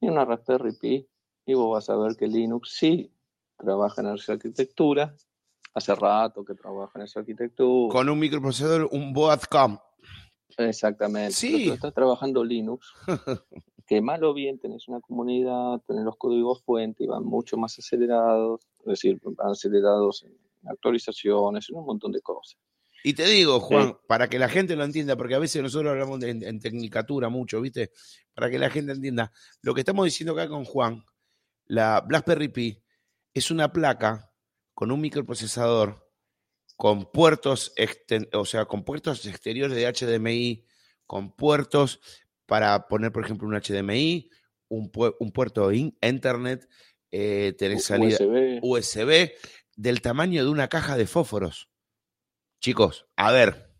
y 0.00 0.08
una 0.08 0.24
Raspberry 0.24 0.76
Pi, 0.78 1.08
y 1.46 1.54
vos 1.54 1.72
vas 1.72 1.90
a 1.90 1.96
ver 1.96 2.16
que 2.16 2.28
Linux 2.28 2.76
sí 2.76 3.10
trabaja 3.56 4.02
en 4.02 4.14
esa 4.14 4.34
arquitectura. 4.34 5.14
Hace 5.74 5.94
rato 5.96 6.44
que 6.44 6.54
trabaja 6.54 6.92
en 7.00 7.06
esa 7.06 7.20
arquitectura. 7.20 7.92
Con 7.92 8.08
un 8.08 8.18
microprocesador, 8.20 8.88
un 8.92 9.12
Boatcom. 9.12 9.78
Exactamente. 10.56 11.32
Sí. 11.32 11.68
estás 11.68 11.92
trabajando 11.92 12.44
Linux, 12.44 12.92
que 13.86 14.00
mal 14.00 14.24
o 14.24 14.32
bien 14.32 14.58
tenés 14.58 14.88
una 14.88 15.00
comunidad, 15.00 15.80
tenés 15.86 16.04
los 16.04 16.16
códigos 16.16 16.62
fuente 16.62 17.04
y 17.04 17.06
van 17.06 17.24
mucho 17.24 17.56
más 17.56 17.78
acelerados, 17.78 18.60
es 18.80 18.86
decir, 18.86 19.20
van 19.22 19.50
acelerados 19.50 20.24
en 20.24 20.36
actualizaciones, 20.66 21.68
en 21.68 21.76
un 21.76 21.86
montón 21.86 22.12
de 22.12 22.20
cosas. 22.20 22.58
Y 23.06 23.12
te 23.12 23.26
digo, 23.26 23.60
Juan, 23.60 23.98
para 24.08 24.28
que 24.28 24.38
la 24.38 24.48
gente 24.48 24.76
lo 24.76 24.84
entienda, 24.84 25.14
porque 25.14 25.34
a 25.34 25.38
veces 25.38 25.62
nosotros 25.62 25.90
hablamos 25.90 26.22
en, 26.22 26.42
en, 26.42 26.58
tecnicatura 26.58 27.28
mucho, 27.28 27.60
¿viste? 27.60 27.90
Para 28.32 28.50
que 28.50 28.58
la 28.58 28.70
gente 28.70 28.92
entienda, 28.92 29.30
lo 29.60 29.74
que 29.74 29.82
estamos 29.82 30.06
diciendo 30.06 30.32
acá 30.32 30.48
con 30.48 30.64
Juan, 30.64 31.04
la 31.66 32.00
BlackBerry 32.00 32.48
Pi 32.48 32.82
es 33.34 33.50
una 33.50 33.70
placa 33.72 34.32
con 34.72 34.90
un 34.90 35.02
microprocesador, 35.02 36.10
con 36.76 37.10
puertos, 37.12 37.74
o 38.32 38.44
sea, 38.46 38.64
con 38.64 38.84
puertos 38.84 39.26
exteriores 39.26 39.76
de 39.76 39.86
HDMI, 39.86 40.64
con 41.06 41.36
puertos 41.36 42.00
para 42.46 42.88
poner, 42.88 43.12
por 43.12 43.24
ejemplo, 43.24 43.48
un 43.48 43.54
HDMI, 43.54 44.28
un, 44.68 44.90
puerto 45.32 45.72
Internet, 45.72 46.68
eh, 47.10 47.54
tenés 47.58 47.84
salida 47.84 48.18
USB. 48.62 49.32
del 49.76 50.00
tamaño 50.00 50.44
de 50.44 50.50
una 50.50 50.68
caja 50.68 50.96
de 50.96 51.06
fósforos. 51.06 51.68
Chicos, 52.60 53.06
a 53.16 53.30
ver, 53.32 53.70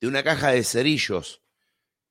de 0.00 0.08
una 0.08 0.22
caja 0.22 0.50
de 0.50 0.64
cerillos. 0.64 1.42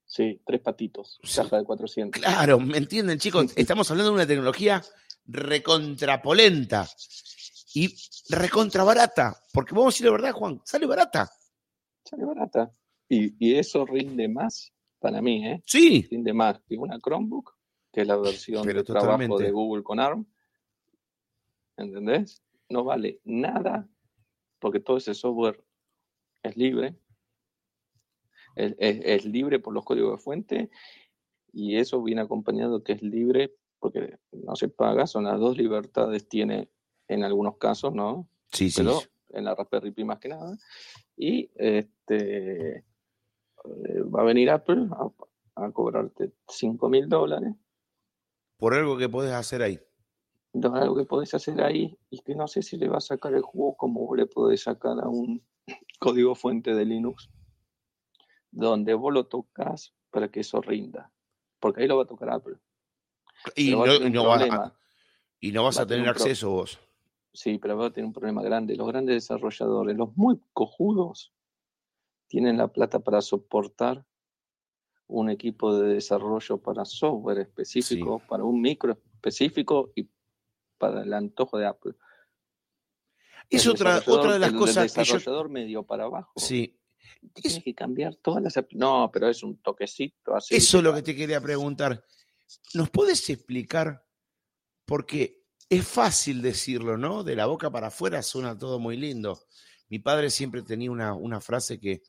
Sí, 0.06 0.42
tres 0.46 0.62
patitos, 0.62 1.20
caja 1.36 1.58
de 1.58 1.64
400. 1.64 2.22
Claro, 2.22 2.60
¿me 2.60 2.78
entienden, 2.78 3.20
chicos? 3.20 3.54
Estamos 3.56 3.90
hablando 3.92 4.12
de 4.12 4.16
una 4.16 4.28
tecnología 4.28 4.82
recontrapolenta 5.26 6.88
y 7.76 7.96
recontrabarata. 8.30 9.44
Porque 9.54 9.76
vamos 9.76 9.94
a 9.94 9.96
decir 9.96 10.06
la 10.08 10.12
verdad, 10.14 10.32
Juan, 10.32 10.62
sale 10.66 10.88
barata. 10.88 11.30
Sale 12.04 12.26
barata. 12.26 12.72
Y, 13.08 13.36
y 13.38 13.56
eso 13.56 13.86
rinde 13.86 14.28
más 14.28 14.74
para 15.00 15.22
mí, 15.22 15.46
¿eh? 15.46 15.64
Sí. 15.66 16.08
Rinde 16.10 16.34
más 16.34 16.60
que 16.68 16.78
una 16.78 17.00
Chromebook 17.00 17.60
que 17.92 18.02
es 18.02 18.08
la 18.08 18.18
versión 18.18 18.66
de 18.66 18.84
trabajo 18.84 19.38
de 19.38 19.52
Google 19.52 19.84
con 19.84 20.00
ARM. 20.00 20.26
¿Entendés? 21.78 22.44
No 22.70 22.84
vale 22.84 23.20
nada 23.24 23.88
porque 24.60 24.80
todo 24.80 24.98
ese 24.98 25.14
software 25.14 25.64
es 26.44 26.56
libre. 26.58 26.96
Es, 28.56 29.26
libre 29.26 29.60
por 29.60 29.74
los 29.74 29.86
códigos 29.86 30.18
de 30.18 30.24
fuente 30.24 30.70
y 31.54 31.78
eso 31.78 32.04
viene 32.04 32.22
acompañado 32.22 32.84
que 32.84 32.94
es 32.94 33.02
libre 33.02 33.56
porque 33.80 34.18
no 34.32 34.56
se 34.56 34.68
paga, 34.68 35.08
son 35.08 35.24
las 35.24 35.40
dos 35.40 35.58
libertades 35.58 36.28
tiene 36.28 36.70
en 37.08 37.24
algunos 37.24 37.58
casos, 37.58 37.94
¿no? 37.94 38.28
Sí, 38.52 38.70
sí. 38.70 38.84
en 39.30 39.46
la 39.46 39.56
Raspberry 39.56 39.92
Pi 39.92 40.04
más 40.04 40.20
que 40.20 40.30
nada. 40.30 40.58
Y 41.16 41.50
este 41.56 42.84
eh, 43.86 44.02
va 44.04 44.22
a 44.22 44.26
venir 44.26 44.50
Apple 44.50 44.88
a, 44.92 45.66
a 45.66 45.72
cobrarte 45.72 46.34
5 46.48 46.90
mil 46.90 47.08
dólares 47.08 47.56
por 48.60 48.74
algo 48.74 48.98
que 48.98 49.10
puedes 49.10 49.32
hacer 49.32 49.64
ahí. 49.64 49.80
No, 50.54 50.76
algo 50.76 50.96
que 50.96 51.06
podés 51.06 51.34
hacer 51.34 51.62
ahí 51.62 51.98
y 52.10 52.20
que 52.20 52.36
no 52.36 52.48
sé 52.48 52.62
si 52.62 52.78
le 52.78 52.90
va 52.90 52.98
a 52.98 53.02
sacar 53.02 53.34
el 53.34 53.42
juego 53.42 53.78
como 53.78 54.16
le 54.16 54.26
podés 54.26 54.64
sacar 54.64 55.00
a 55.00 55.08
un 55.08 55.42
código 56.00 56.36
fuente 56.36 56.76
de 56.76 56.86
Linux, 56.86 57.30
donde 58.52 58.94
vos 58.94 59.14
lo 59.14 59.28
tocas 59.28 59.94
para 60.12 60.30
que 60.30 60.42
eso 60.42 60.62
rinda, 60.62 61.12
porque 61.60 61.82
ahí 61.82 61.88
lo 61.88 61.98
va 61.98 62.04
a 62.04 62.08
tocar 62.08 62.32
Apple. 62.32 62.58
Y 63.56 63.72
no, 63.72 63.86
y 63.86 64.10
no, 65.52 65.64
vas 65.64 65.80
a, 65.80 65.86
tener 65.88 66.10
acceso 66.10 66.50
vos. 66.50 66.80
Sí, 67.32 67.58
pero 67.60 67.78
va 67.78 67.88
a 67.88 67.92
tener 67.92 68.06
un 68.06 68.12
problema 68.12 68.44
grande. 68.44 68.76
Los 68.76 68.88
grandes 68.88 69.16
desarrolladores, 69.16 69.96
los 69.96 70.18
muy 70.18 70.42
cojudos, 70.52 71.34
tienen 72.30 72.58
la 72.58 72.70
plata 72.70 73.00
para 73.00 73.22
soportar 73.22 74.06
un 75.08 75.30
equipo 75.30 75.78
de 75.78 75.96
desarrollo 75.96 76.60
para 76.60 76.86
software 76.86 77.40
específico, 77.40 78.22
para 78.30 78.44
un 78.44 78.62
micro 78.62 78.94
específico 78.94 79.92
y 79.96 80.08
para 80.78 81.02
el 81.02 81.12
antojo 81.12 81.58
de 81.58 81.66
Apple. 81.66 81.94
Es 83.50 83.66
otra, 83.66 84.04
otra 84.06 84.34
de 84.34 84.40
las 84.40 84.54
cosas 84.54 84.96
el 84.96 85.04
desarrollador 85.04 85.50
medio 85.50 85.84
para 85.84 86.04
abajo. 86.04 86.32
Sí. 86.38 86.80
Tienes 87.34 87.64
que 87.64 87.74
cambiar 87.74 88.16
todas 88.16 88.44
las 88.44 88.54
No, 88.74 89.10
pero 89.12 89.28
es 89.28 89.42
un 89.42 89.58
toquecito 89.58 90.36
así. 90.36 90.56
Eso 90.56 90.78
es 90.78 90.84
lo 90.84 90.94
que 90.94 91.02
te 91.02 91.16
quería 91.16 91.42
preguntar. 91.42 92.06
¿Nos 92.76 92.92
puedes 92.92 93.28
explicar? 93.32 94.06
Porque 94.86 95.42
es 95.68 95.88
fácil 95.88 96.44
decirlo, 96.44 96.98
¿no? 96.98 97.24
De 97.24 97.36
la 97.36 97.48
boca 97.48 97.72
para 97.72 97.88
afuera 97.88 98.22
suena 98.22 98.56
todo 98.56 98.80
muy 98.80 98.96
lindo. 98.96 99.40
Mi 99.90 99.98
padre 99.98 100.30
siempre 100.30 100.62
tenía 100.62 100.92
una, 100.92 101.16
una 101.16 101.42
frase 101.42 101.80
que 101.80 102.04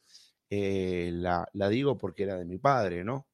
eh, 0.50 1.10
la, 1.12 1.48
digo 1.68 1.96
porque 1.96 2.24
era 2.24 2.36
de 2.36 2.44
mi 2.44 2.58
padre, 2.58 3.04
¿no? 3.04 3.28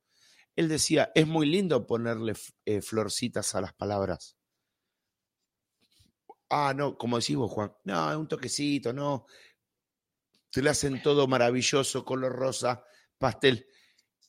Él 0.54 0.68
decía, 0.68 1.10
es 1.14 1.26
muy 1.26 1.46
lindo 1.46 1.86
ponerle 1.86 2.34
eh, 2.64 2.82
florcitas 2.82 3.54
a 3.54 3.60
las 3.62 3.72
palabras. 3.72 4.36
Ah, 6.48 6.72
no, 6.76 6.96
como 6.96 7.18
decís 7.18 7.36
vos, 7.36 7.50
Juan, 7.50 7.72
no, 7.84 8.10
es 8.10 8.16
un 8.16 8.28
toquecito, 8.28 8.92
no. 8.92 9.26
Te 10.50 10.62
lo 10.62 10.70
hacen 10.70 11.02
todo 11.02 11.26
maravilloso, 11.26 12.04
color 12.04 12.32
rosa, 12.32 12.84
pastel. 13.18 13.66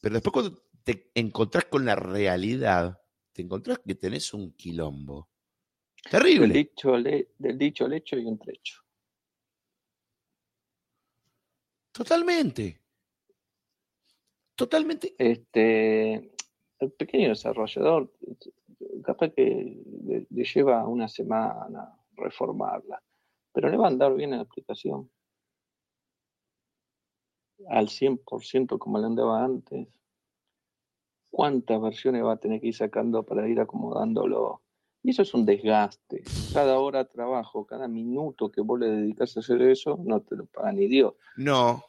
Pero 0.02 0.16
después 0.16 0.34
cuando 0.34 0.64
te 0.84 1.12
encontrás 1.16 1.66
con 1.66 1.86
la 1.86 1.96
realidad, 1.96 3.02
te 3.34 3.42
encontrás 3.42 3.80
que 3.86 3.96
tenés 3.96 4.34
un 4.34 4.54
quilombo. 4.54 5.30
Terrible. 6.10 6.48
Del 6.48 6.54
dicho, 6.54 6.94
del 7.38 7.58
dicho 7.58 7.86
al 7.86 7.94
hecho 7.94 8.18
y 8.18 8.26
un 8.26 8.40
trecho. 8.40 8.87
Totalmente. 11.98 12.80
Totalmente. 14.56 15.16
Este, 15.18 16.14
el 16.78 16.92
pequeño 16.92 17.30
desarrollador, 17.30 18.14
capaz 19.04 19.32
que 19.32 19.84
le, 20.30 20.44
lleva 20.44 20.88
una 20.88 21.08
semana 21.08 22.00
reformarla, 22.12 23.02
pero 23.52 23.70
le 23.70 23.78
va 23.78 23.86
a 23.86 23.90
andar 23.90 24.14
bien 24.14 24.30
la 24.30 24.42
aplicación. 24.42 25.10
Al 27.68 27.88
100% 27.88 28.78
como 28.78 29.00
le 29.00 29.08
andaba 29.08 29.44
antes. 29.44 29.88
¿Cuántas 31.32 31.82
versiones 31.82 32.24
va 32.24 32.34
a 32.34 32.38
tener 32.38 32.62
que 32.62 32.68
ir 32.68 32.76
sacando 32.76 33.24
para 33.24 33.50
ir 33.50 33.60
acomodándolo? 33.60 34.62
Y 35.08 35.12
eso 35.12 35.22
es 35.22 35.34
un 35.34 35.46
desgaste. 35.46 36.22
Cada 36.52 36.80
hora 36.80 37.06
de 37.06 37.10
trabajo, 37.10 37.66
cada 37.66 37.88
minuto 37.88 38.52
que 38.52 38.60
vos 38.60 38.78
le 38.78 38.88
dedicas 38.88 39.38
a 39.38 39.40
hacer 39.40 39.62
eso, 39.62 39.98
no 40.04 40.20
te 40.20 40.36
lo 40.36 40.48
paga 40.48 40.74
ni 40.74 40.88
Dios. 40.88 41.14
No. 41.38 41.82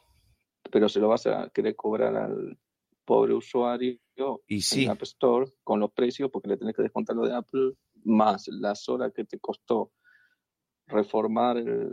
Pero 0.71 0.87
se 0.87 1.01
lo 1.01 1.09
vas 1.09 1.27
a 1.27 1.49
querer 1.49 1.75
cobrar 1.75 2.15
al 2.15 2.57
pobre 3.03 3.33
usuario 3.33 3.99
y 4.47 4.61
sí. 4.61 4.85
en 4.85 4.91
App 4.91 5.01
Store 5.01 5.51
con 5.65 5.81
los 5.81 5.91
precios, 5.91 6.31
porque 6.31 6.47
le 6.47 6.55
tenés 6.55 6.73
que 6.73 6.81
descontar 6.81 7.17
lo 7.17 7.27
de 7.27 7.35
Apple, 7.35 7.73
más 8.05 8.47
las 8.47 8.87
horas 8.87 9.11
que 9.13 9.25
te 9.25 9.37
costó 9.37 9.91
reformar 10.87 11.57
el, 11.57 11.91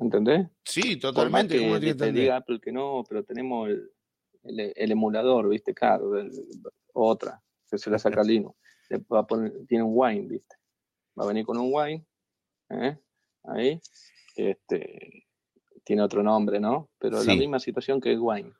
¿entendés? 0.00 0.48
Sí, 0.64 0.96
totalmente. 0.96 1.58
que 1.58 1.94
te 1.94 2.10
diga 2.10 2.36
Apple 2.36 2.58
que 2.58 2.72
no, 2.72 3.04
pero 3.06 3.22
tenemos 3.22 3.68
el, 3.68 4.72
el, 4.74 4.92
emulador, 4.92 5.50
¿viste? 5.50 5.74
Claro, 5.74 6.10
otra, 6.94 7.42
que 7.70 7.76
se 7.76 7.90
la 7.90 7.98
saca 7.98 8.22
Linux 8.24 8.56
tiene 9.68 9.84
un 9.84 9.92
wine, 9.94 10.28
¿viste? 10.28 10.56
Va 11.18 11.24
a 11.24 11.28
venir 11.28 11.44
con 11.44 11.58
un 11.58 11.70
wine, 11.72 12.06
¿eh? 12.70 12.98
ahí, 13.44 13.80
este, 14.36 15.26
tiene 15.84 16.02
otro 16.02 16.22
nombre, 16.22 16.60
¿no? 16.60 16.90
Pero 16.98 17.18
es 17.18 17.26
la 17.26 17.34
misma 17.34 17.58
situación 17.58 18.00
que 18.00 18.12
el 18.12 18.20
wine. 18.20 18.52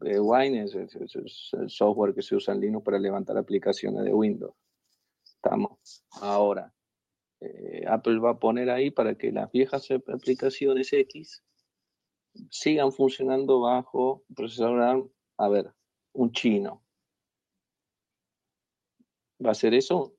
El 0.00 0.20
wine 0.20 0.64
es, 0.64 0.74
el 0.74 1.70
software 1.70 2.14
que 2.14 2.22
se 2.22 2.34
usa 2.34 2.54
en 2.54 2.60
Linux 2.60 2.84
para 2.84 2.98
levantar 2.98 3.38
aplicaciones 3.38 4.04
de 4.04 4.12
Windows. 4.12 4.54
Estamos. 5.24 6.04
Ahora, 6.20 6.72
eh, 7.40 7.84
Apple 7.88 8.18
va 8.18 8.30
a 8.30 8.38
poner 8.38 8.70
ahí 8.70 8.90
para 8.90 9.16
que 9.16 9.32
las 9.32 9.50
viejas 9.50 9.88
aplicaciones 9.90 10.92
X 10.92 11.42
sigan 12.50 12.92
funcionando 12.92 13.60
bajo 13.60 14.24
procesador 14.34 15.10
a 15.38 15.48
ver, 15.48 15.72
un 16.12 16.32
chino, 16.32 16.81
va 19.44 19.50
a 19.50 19.54
ser 19.54 19.74
eso 19.74 20.14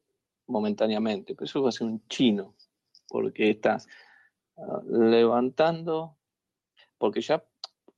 momentáneamente, 0.48 1.36
pero 1.36 1.46
eso 1.46 1.62
va 1.62 1.70
a 1.70 1.72
ser 1.72 1.88
un 1.88 2.06
chino, 2.08 2.56
porque 3.08 3.52
estás 3.52 3.88
ah, 4.58 4.82
levantando, 4.88 6.18
porque 6.98 7.22
ya 7.22 7.44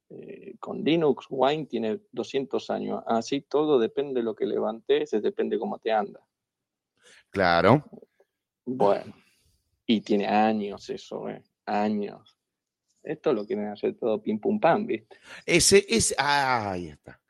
eh, 0.10 0.56
con 0.60 0.84
Linux 0.84 1.26
Wine 1.30 1.66
tiene 1.66 2.00
200 2.12 2.70
años, 2.70 3.04
así 3.08 3.42
todo 3.42 3.80
depende 3.80 4.20
de 4.20 4.24
lo 4.24 4.36
que 4.36 4.46
levantes, 4.46 5.12
depende 5.12 5.58
cómo 5.58 5.80
te 5.80 5.92
anda. 5.92 6.22
Claro. 7.30 7.84
Bueno, 8.66 9.14
y 9.86 10.02
tiene 10.02 10.28
años 10.28 10.90
eso, 10.90 11.30
eh, 11.30 11.44
años. 11.66 12.38
Esto 13.04 13.34
lo 13.34 13.46
quieren 13.46 13.68
hacer 13.68 13.96
todo 13.98 14.22
pim 14.22 14.40
pum 14.40 14.60
pam, 14.60 14.88
¿viste? 14.88 15.18
Ese 15.46 15.86
es, 15.88 16.16
ahí 16.18 16.88
está. 16.88 17.22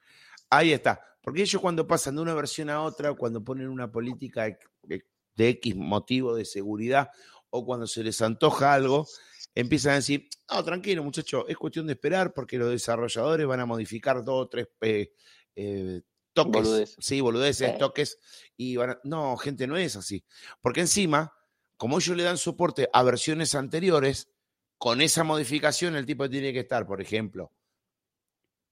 Ahí 0.49 0.71
está. 0.71 1.14
Porque 1.25 1.41
ellos 1.41 1.59
cuando 1.59 1.87
pasan 1.87 2.15
de 2.15 2.21
una 2.21 2.35
versión 2.35 2.69
a 2.69 2.83
otra, 2.83 3.15
cuando 3.15 3.43
ponen 3.43 3.67
una 3.67 3.91
política 3.91 4.45
de 4.83 5.49
X 5.49 5.75
motivo 5.75 6.35
de 6.35 6.45
seguridad 6.45 7.09
o 7.49 7.65
cuando 7.65 7.87
se 7.87 8.03
les 8.03 8.21
antoja 8.21 8.75
algo, 8.75 9.07
empiezan 9.55 9.93
a 9.93 9.95
decir, 9.95 10.29
no, 10.51 10.63
tranquilo 10.63 11.03
muchachos, 11.03 11.45
es 11.47 11.57
cuestión 11.57 11.87
de 11.87 11.93
esperar 11.93 12.31
porque 12.31 12.59
los 12.59 12.69
desarrolladores 12.69 13.47
van 13.47 13.59
a 13.59 13.65
modificar 13.65 14.23
dos 14.23 14.45
o 14.45 14.47
tres 14.47 14.67
eh, 14.81 15.13
eh, 15.55 16.03
toques, 16.31 16.95
sí, 16.99 17.21
boludeces, 17.21 17.75
toques, 17.79 18.19
y 18.55 18.75
van 18.75 18.91
a... 18.91 18.99
No, 19.03 19.35
gente, 19.37 19.65
no 19.65 19.77
es 19.77 19.95
así. 19.95 20.23
Porque 20.61 20.81
encima, 20.81 21.33
como 21.75 21.97
ellos 21.97 22.15
le 22.15 22.21
dan 22.21 22.37
soporte 22.37 22.87
a 22.93 23.01
versiones 23.01 23.55
anteriores, 23.55 24.29
con 24.77 25.01
esa 25.01 25.23
modificación 25.23 25.95
el 25.95 26.05
tipo 26.05 26.29
tiene 26.29 26.53
que 26.53 26.59
estar, 26.59 26.85
por 26.85 27.01
ejemplo, 27.01 27.51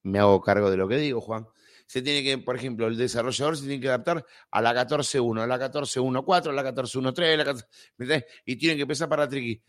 me 0.03 0.19
hago 0.19 0.39
cargo 0.39 0.69
de 0.69 0.77
lo 0.77 0.87
que 0.87 0.97
digo, 0.97 1.19
Juan, 1.19 1.47
se 1.93 2.01
tiene 2.01 2.23
que, 2.23 2.39
por 2.39 2.55
ejemplo, 2.55 2.87
el 2.87 2.97
desarrollador 2.97 3.55
se 3.55 3.67
tiene 3.67 3.79
que 3.79 3.87
adaptar 3.87 4.25
a 4.49 4.61
la 4.63 4.73
14.1, 4.73 5.43
a 5.43 5.45
la 5.45 5.59
14.1.4, 5.59 6.49
a 6.49 6.51
la 6.51 6.63
14.1.3, 6.63 7.37
la 7.37 7.45
14, 7.45 8.25
y 8.47 8.55
tiene 8.55 8.75
que 8.77 8.81
empezar 8.81 9.07
para 9.07 9.29
Triqui. 9.29 9.61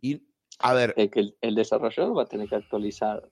Y, 0.00 0.22
a 0.60 0.72
ver. 0.72 0.94
Que 0.94 1.18
el, 1.18 1.36
el, 1.40 1.56
desarrollador 1.56 2.16
va 2.16 2.22
a 2.22 2.26
tener 2.26 2.48
que 2.48 2.54
actualizar, 2.54 3.28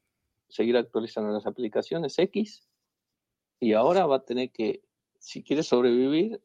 seguir 0.49 0.77
actualizando 0.77 1.31
las 1.31 1.47
aplicaciones 1.47 2.19
X, 2.19 2.69
y 3.61 3.75
ahora 3.75 4.07
va 4.07 4.17
a 4.17 4.25
tener 4.25 4.51
que, 4.51 4.83
si 5.21 5.45
quiere 5.45 5.63
sobrevivir, 5.63 6.43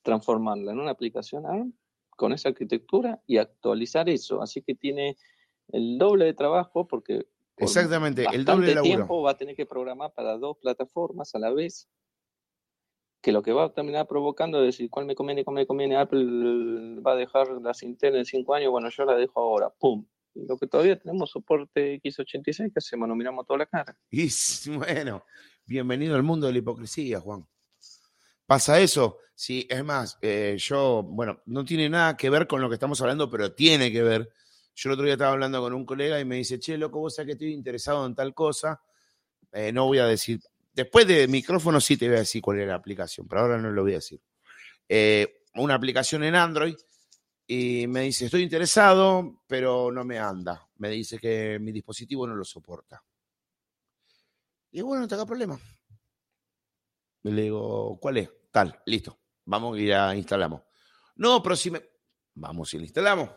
transformarla 0.00 0.72
en 0.72 0.80
una 0.80 0.92
aplicación 0.92 1.44
ARM 1.44 1.74
con 2.08 2.32
esa 2.32 2.48
arquitectura 2.48 3.22
y 3.26 3.36
actualizar 3.36 4.08
eso. 4.08 4.40
Así 4.40 4.62
que 4.62 4.74
tiene 4.74 5.18
el 5.72 5.98
doble 5.98 6.24
de 6.24 6.32
trabajo 6.32 6.88
porque 6.88 7.26
Exactamente, 7.58 8.24
el 8.32 8.44
doble 8.44 8.74
de 8.74 8.82
tiempo 8.82 9.22
va 9.22 9.32
a 9.32 9.36
tener 9.36 9.56
que 9.56 9.66
programar 9.66 10.12
para 10.12 10.36
dos 10.36 10.56
plataformas 10.58 11.34
a 11.34 11.38
la 11.38 11.50
vez, 11.52 11.88
que 13.20 13.32
lo 13.32 13.42
que 13.42 13.52
va 13.52 13.64
a 13.64 13.72
terminar 13.72 14.06
provocando 14.06 14.60
es 14.60 14.66
decir, 14.66 14.88
¿cuál 14.90 15.06
me 15.06 15.14
conviene, 15.14 15.44
cuál 15.44 15.56
me 15.56 15.66
conviene? 15.66 15.96
Apple 15.96 17.00
va 17.00 17.12
a 17.12 17.16
dejar 17.16 17.48
la 17.48 17.72
Intel 17.82 18.16
en 18.16 18.24
cinco 18.24 18.54
años, 18.54 18.70
bueno, 18.70 18.88
yo 18.90 19.04
la 19.04 19.16
dejo 19.16 19.40
ahora, 19.40 19.70
¡pum! 19.70 20.06
Y 20.34 20.46
lo 20.46 20.56
que 20.56 20.66
todavía 20.66 20.98
tenemos 20.98 21.30
soporte 21.30 22.00
X86, 22.00 22.72
que 22.72 22.78
hacemos? 22.78 23.08
Nos 23.08 23.16
miramos 23.16 23.46
toda 23.46 23.58
la 23.58 23.66
cara. 23.66 23.96
Y 24.10 24.30
bueno, 24.76 25.24
bienvenido 25.66 26.14
al 26.14 26.22
mundo 26.22 26.46
de 26.46 26.52
la 26.52 26.58
hipocresía, 26.58 27.20
Juan. 27.20 27.46
¿Pasa 28.46 28.78
eso? 28.80 29.18
Sí, 29.34 29.66
es 29.68 29.84
más, 29.84 30.18
eh, 30.22 30.56
yo, 30.58 31.02
bueno, 31.02 31.42
no 31.46 31.64
tiene 31.64 31.88
nada 31.88 32.16
que 32.16 32.30
ver 32.30 32.46
con 32.46 32.60
lo 32.60 32.68
que 32.68 32.74
estamos 32.74 33.00
hablando, 33.00 33.30
pero 33.30 33.52
tiene 33.52 33.92
que 33.92 34.02
ver 34.02 34.30
yo 34.78 34.90
el 34.90 34.92
otro 34.92 35.06
día 35.06 35.14
estaba 35.14 35.32
hablando 35.32 35.60
con 35.60 35.74
un 35.74 35.84
colega 35.84 36.20
y 36.20 36.24
me 36.24 36.36
dice, 36.36 36.60
che, 36.60 36.78
loco, 36.78 37.00
vos 37.00 37.12
sabés 37.12 37.26
que 37.26 37.32
estoy 37.32 37.52
interesado 37.52 38.06
en 38.06 38.14
tal 38.14 38.32
cosa. 38.32 38.80
Eh, 39.50 39.72
no 39.72 39.86
voy 39.86 39.98
a 39.98 40.06
decir, 40.06 40.40
después 40.72 41.04
de 41.04 41.26
micrófono 41.26 41.80
sí 41.80 41.96
te 41.96 42.06
voy 42.06 42.14
a 42.14 42.20
decir 42.20 42.40
cuál 42.40 42.58
era 42.58 42.68
la 42.68 42.74
aplicación, 42.76 43.26
pero 43.26 43.40
ahora 43.40 43.58
no 43.58 43.72
lo 43.72 43.82
voy 43.82 43.92
a 43.92 43.96
decir. 43.96 44.20
Eh, 44.88 45.42
una 45.56 45.74
aplicación 45.74 46.22
en 46.22 46.36
Android 46.36 46.76
y 47.44 47.88
me 47.88 48.02
dice, 48.02 48.26
estoy 48.26 48.42
interesado, 48.42 49.42
pero 49.48 49.90
no 49.90 50.04
me 50.04 50.20
anda. 50.20 50.68
Me 50.76 50.90
dice 50.90 51.18
que 51.18 51.58
mi 51.58 51.72
dispositivo 51.72 52.24
no 52.24 52.36
lo 52.36 52.44
soporta. 52.44 53.02
Y 54.70 54.80
bueno, 54.80 55.00
no 55.02 55.08
te 55.08 55.16
haga 55.16 55.26
problema. 55.26 55.58
Le 57.24 57.42
digo, 57.42 57.98
¿cuál 58.00 58.18
es? 58.18 58.30
Tal, 58.52 58.80
listo. 58.86 59.18
Vamos 59.46 59.76
y 59.76 59.86
la 59.86 60.14
instalamos. 60.14 60.62
No, 61.16 61.42
pero 61.42 61.56
si 61.56 61.72
me. 61.72 61.82
Vamos 62.34 62.72
y 62.74 62.78
la 62.78 62.84
instalamos. 62.84 63.28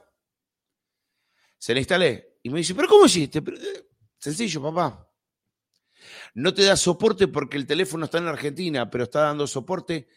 Se 1.62 1.76
la 1.76 1.80
instalé. 1.80 2.40
Y 2.42 2.50
me 2.50 2.58
dice, 2.58 2.74
¿pero 2.74 2.88
cómo 2.88 3.06
hiciste? 3.06 3.38
Eh, 3.38 3.88
sencillo, 4.18 4.64
papá. 4.64 5.08
No 6.34 6.52
te 6.56 6.64
da 6.64 6.76
soporte 6.76 7.28
porque 7.28 7.56
el 7.56 7.68
teléfono 7.68 8.06
está 8.06 8.18
en 8.18 8.28
Argentina, 8.28 8.90
pero 8.90 9.04
está 9.04 9.22
dando 9.22 9.46
soporte 9.46 10.08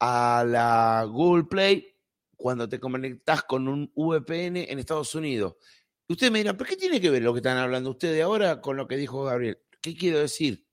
a 0.00 0.44
la 0.46 1.06
Google 1.08 1.44
Play 1.44 1.96
cuando 2.36 2.68
te 2.68 2.78
conectas 2.78 3.44
con 3.44 3.68
un 3.68 3.90
VPN 3.94 4.70
en 4.70 4.78
Estados 4.78 5.14
Unidos. 5.14 5.56
Y 6.06 6.12
ustedes 6.12 6.30
me 6.30 6.40
dirán, 6.40 6.58
¿pero 6.58 6.68
qué 6.68 6.76
tiene 6.76 7.00
que 7.00 7.08
ver 7.08 7.22
lo 7.22 7.32
que 7.32 7.38
están 7.38 7.56
hablando 7.56 7.88
ustedes 7.88 8.22
ahora 8.22 8.60
con 8.60 8.76
lo 8.76 8.86
que 8.86 8.98
dijo 8.98 9.24
Gabriel? 9.24 9.58
¿Qué 9.80 9.96
quiero 9.96 10.18
decir? 10.18 10.68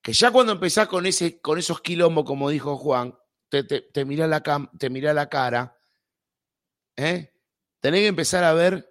Que 0.00 0.14
ya 0.14 0.30
cuando 0.30 0.52
empezás 0.52 0.88
con, 0.88 1.04
ese, 1.04 1.42
con 1.42 1.58
esos 1.58 1.82
quilombos, 1.82 2.24
como 2.24 2.48
dijo 2.48 2.78
Juan, 2.78 3.14
te, 3.50 3.64
te, 3.64 4.04
mira, 4.06 4.26
la 4.26 4.42
te 4.78 4.88
la 4.88 5.28
cara, 5.28 5.76
¿eh? 6.96 7.35
Tenés 7.80 8.00
que 8.00 8.06
empezar 8.08 8.44
a 8.44 8.52
ver 8.52 8.88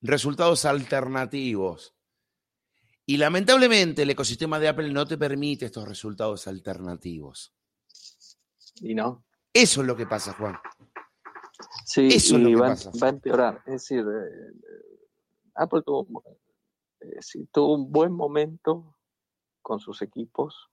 resultados 0.00 0.64
alternativos. 0.64 1.94
Y 3.04 3.18
lamentablemente 3.18 4.02
el 4.02 4.10
ecosistema 4.10 4.58
de 4.58 4.68
Apple 4.68 4.92
no 4.92 5.06
te 5.06 5.16
permite 5.16 5.66
estos 5.66 5.86
resultados 5.88 6.48
alternativos. 6.48 7.54
Y 8.80 8.94
no. 8.94 9.24
Eso 9.52 9.80
es 9.80 9.86
lo 9.86 9.96
que 9.96 10.06
pasa, 10.06 10.32
Juan. 10.32 10.56
Sí, 11.84 12.08
Eso 12.08 12.36
es 12.36 12.42
lo 12.42 12.48
que 12.48 12.56
va, 12.56 12.68
pasa. 12.68 12.90
va 13.00 13.06
a 13.06 13.10
empeorar. 13.10 13.62
Es 13.66 13.72
decir, 13.74 14.00
eh, 14.00 14.52
Apple 15.54 15.82
tuvo, 15.82 16.24
eh, 17.00 17.46
tuvo 17.52 17.74
un 17.74 17.90
buen 17.90 18.12
momento 18.12 18.96
con 19.62 19.78
sus 19.80 20.02
equipos 20.02 20.68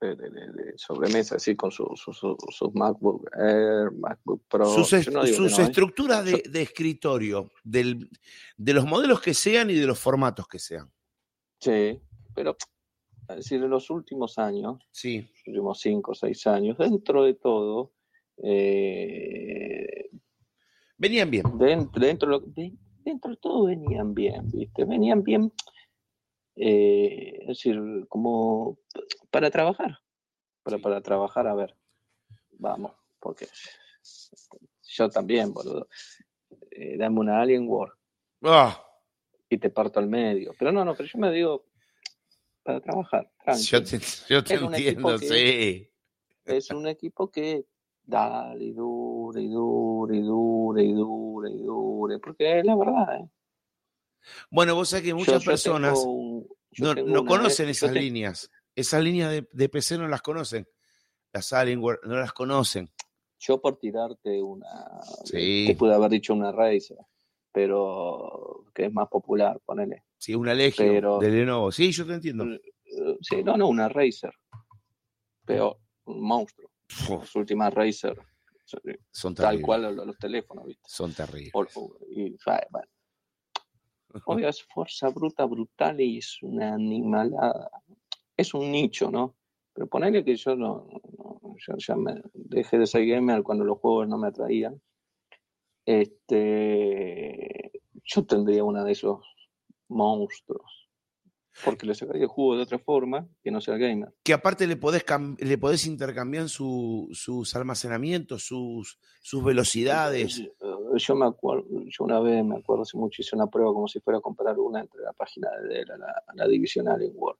de, 0.00 0.74
sobremesa, 0.76 1.36
así 1.36 1.56
con 1.56 1.70
sus 1.70 2.00
su, 2.00 2.72
MacBook 2.74 3.28
Air, 3.36 3.90
MacBook 3.92 4.42
Pro. 4.48 4.66
Sus, 4.66 4.92
estructuras 4.92 6.24
de, 6.24 6.62
escritorio, 6.62 7.50
del, 7.64 8.08
de 8.56 8.74
los 8.74 8.86
modelos 8.86 9.20
que 9.20 9.34
sean 9.34 9.70
y 9.70 9.74
de 9.74 9.86
los 9.86 9.98
formatos 9.98 10.46
que 10.46 10.58
sean. 10.58 10.90
Sí, 11.60 12.00
pero 12.34 12.56
es 13.28 13.36
decir, 13.36 13.62
en 13.62 13.70
los 13.70 13.90
últimos 13.90 14.38
años, 14.38 14.78
sí. 14.90 15.20
los 15.20 15.48
últimos 15.48 15.80
cinco 15.80 16.12
o 16.12 16.14
seis 16.14 16.46
años, 16.46 16.78
dentro 16.78 17.24
de 17.24 17.34
todo, 17.34 17.92
eh, 18.42 20.08
venían 20.96 21.30
bien. 21.30 21.42
Dentro, 21.58 22.00
dentro, 22.00 22.42
dentro 23.04 23.30
de 23.30 23.36
todo 23.36 23.64
venían 23.64 24.14
bien, 24.14 24.48
¿viste? 24.50 24.84
Venían 24.84 25.22
bien 25.22 25.52
eh, 26.60 27.38
es 27.42 27.46
decir, 27.46 27.80
como 28.08 28.78
para 29.30 29.50
trabajar, 29.50 29.98
para, 30.62 30.78
para 30.78 31.00
trabajar, 31.00 31.46
a 31.46 31.54
ver, 31.54 31.76
vamos, 32.58 32.92
porque 33.20 33.46
yo 34.82 35.08
también, 35.08 35.52
boludo, 35.52 35.86
eh, 36.72 36.96
dame 36.96 37.20
una 37.20 37.40
Alien 37.40 37.68
War 37.68 37.92
ah. 38.42 38.84
y 39.48 39.58
te 39.58 39.70
parto 39.70 40.00
al 40.00 40.08
medio, 40.08 40.52
pero 40.58 40.72
no, 40.72 40.84
no, 40.84 40.94
pero 40.94 41.08
yo 41.08 41.18
me 41.18 41.30
digo 41.30 41.66
para 42.64 42.80
trabajar. 42.80 43.30
Yo 43.62 43.82
te, 43.82 43.98
yo 44.28 44.42
te 44.42 44.54
entiendo, 44.54 45.16
sí. 45.18 45.88
Es 46.44 46.70
un 46.70 46.86
equipo 46.88 47.30
que 47.30 47.66
dale 48.02 48.64
y 48.64 48.72
dure 48.72 49.42
y 49.42 49.48
dure 49.48 50.16
y 50.16 50.22
dure 50.22 50.82
y 50.82 50.92
dure 50.92 51.50
y 51.50 51.62
dure, 51.62 52.18
porque 52.18 52.58
es 52.58 52.64
la 52.64 52.74
verdad, 52.74 53.20
¿eh? 53.20 53.30
Bueno, 54.50 54.74
vos 54.74 54.88
sabés 54.88 55.04
que 55.04 55.14
muchas 55.14 55.44
personas 55.44 55.98
no, 56.78 57.24
conocen 57.24 57.68
esas 57.68 57.92
líneas. 57.92 58.50
Esas 58.74 59.02
líneas 59.02 59.42
de, 59.50 59.68
PC 59.68 59.98
no 59.98 60.08
las 60.08 60.22
conocen. 60.22 60.68
Las 61.32 61.52
Alienware 61.52 62.00
no 62.04 62.16
las 62.16 62.32
conocen. 62.32 62.90
Yo 63.40 63.60
por 63.60 63.78
tirarte 63.78 64.42
una, 64.42 65.00
sí. 65.24 65.64
te 65.68 65.76
pude 65.76 65.94
haber 65.94 66.10
dicho 66.10 66.34
una 66.34 66.50
Razer, 66.50 66.98
pero 67.52 68.64
que 68.74 68.86
es 68.86 68.92
más 68.92 69.08
popular, 69.08 69.60
ponele. 69.64 70.04
Sí, 70.16 70.34
una 70.34 70.54
Legio 70.54 71.18
de 71.20 71.30
Lenovo. 71.30 71.70
Sí, 71.70 71.92
yo 71.92 72.04
te 72.04 72.14
entiendo. 72.14 72.44
Eh, 72.44 72.60
sí, 73.20 73.44
no, 73.44 73.56
no, 73.56 73.68
una 73.68 73.88
Razer. 73.88 74.32
Peor, 75.44 75.78
un 76.06 76.20
monstruo. 76.20 76.70
Las 77.08 77.34
últimas 77.36 77.72
Razer 77.72 78.18
son 79.10 79.34
tal 79.34 79.60
cual 79.60 79.94
los, 79.94 80.18
teléfonos, 80.18 80.66
¿viste? 80.66 80.82
Son 80.86 81.12
terribles. 81.12 81.52
y, 82.10 82.36
bueno, 82.70 82.88
Obvio, 84.26 84.48
es 84.48 84.62
fuerza 84.62 85.08
bruta, 85.08 85.44
brutal 85.44 86.00
y 86.00 86.18
es 86.18 86.42
una 86.42 86.74
animalada. 86.74 87.70
Es 88.36 88.54
un 88.54 88.70
nicho, 88.70 89.10
¿no? 89.10 89.36
Pero 89.72 89.86
ponerle 89.88 90.24
que 90.24 90.36
yo 90.36 90.56
no, 90.56 90.88
yo 91.56 91.74
ya 91.76 91.96
me 91.96 92.20
dejé 92.34 92.78
de 92.78 92.86
ser 92.86 93.06
gamer 93.06 93.42
cuando 93.42 93.64
los 93.64 93.78
juegos 93.78 94.08
no 94.08 94.18
me 94.18 94.28
atraían. 94.28 94.80
Este, 95.84 97.72
yo 98.04 98.24
tendría 98.24 98.64
una 98.64 98.84
de 98.84 98.92
esos 98.92 99.20
monstruos 99.88 100.87
porque 101.64 101.86
le 101.86 101.94
sacaría 101.94 102.22
el 102.22 102.28
jugo 102.28 102.56
de 102.56 102.62
otra 102.62 102.78
forma 102.78 103.26
que 103.42 103.50
no 103.50 103.60
sea 103.60 103.76
gamer. 103.76 104.12
Que 104.22 104.32
aparte 104.32 104.66
le 104.66 104.76
podés, 104.76 105.04
le 105.38 105.58
podés 105.58 105.86
intercambiar 105.86 106.48
sus 106.48 107.54
almacenamientos, 107.54 108.44
sus, 108.44 108.98
sus 109.20 109.44
velocidades. 109.44 110.38
Eh, 110.40 110.50
yo 110.96 111.14
me 111.14 111.26
acuerdo, 111.26 111.64
yo 111.86 112.04
una 112.04 112.20
vez 112.20 112.44
me 112.44 112.56
acuerdo 112.56 112.82
hace 112.82 112.96
mucho, 112.96 113.22
hice 113.22 113.36
una 113.36 113.46
prueba 113.46 113.72
como 113.72 113.88
si 113.88 114.00
fuera 114.00 114.18
a 114.18 114.22
comparar 114.22 114.58
una 114.58 114.80
entre 114.80 115.02
la 115.02 115.12
página 115.12 115.48
de 115.68 115.84
la, 115.84 115.96
la, 115.96 116.22
la 116.34 116.48
divisional 116.48 117.02
en 117.02 117.12
Word. 117.14 117.38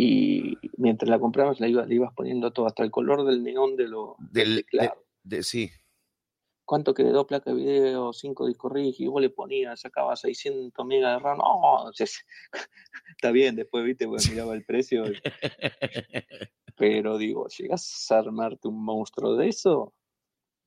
Y 0.00 0.56
mientras 0.76 1.08
la 1.08 1.18
comprabas, 1.18 1.58
la 1.58 1.66
le 1.66 1.94
ibas 1.94 2.14
poniendo 2.14 2.52
todo, 2.52 2.66
hasta 2.66 2.84
el 2.84 2.90
color 2.90 3.24
del 3.24 3.42
neón 3.42 3.74
de 3.74 3.88
lo 3.88 4.14
del, 4.30 4.58
teclado. 4.58 5.04
De, 5.24 5.42
sí, 5.42 5.70
¿Cuánto 6.68 6.92
quedó 6.92 7.26
placa 7.26 7.48
de 7.48 7.56
video? 7.56 8.12
5 8.12 8.46
discos 8.46 8.70
rígidos, 8.70 9.00
y 9.00 9.06
vos 9.06 9.22
le 9.22 9.30
ponías, 9.30 9.80
sacaba 9.80 10.14
600 10.14 10.84
megas 10.84 11.16
de 11.16 11.24
RAM. 11.24 11.38
No, 11.38 11.90
está 13.16 13.30
bien, 13.30 13.56
después 13.56 13.86
viste, 13.86 14.06
pues 14.06 14.30
miraba 14.30 14.52
el 14.52 14.66
precio. 14.66 15.04
Pero 16.76 17.16
digo, 17.16 17.48
¿llegas 17.48 18.06
a 18.10 18.18
armarte 18.18 18.68
un 18.68 18.84
monstruo 18.84 19.34
de 19.36 19.48
eso? 19.48 19.94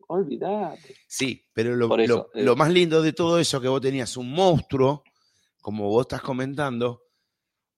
Olvídate. 0.08 0.96
Sí, 1.08 1.46
pero 1.54 1.76
lo, 1.76 1.88
lo, 1.96 2.32
eh, 2.34 2.56
más 2.56 2.72
lindo 2.72 3.04
de 3.04 3.14
todo 3.14 3.38
eso 3.38 3.62
que 3.62 3.68
vos 3.68 3.80
tenías 3.80 4.18
un 4.18 4.32
monstruo, 4.32 5.04
como 5.62 5.88
vos 5.88 6.02
estás 6.02 6.22
comentando, 6.22 7.04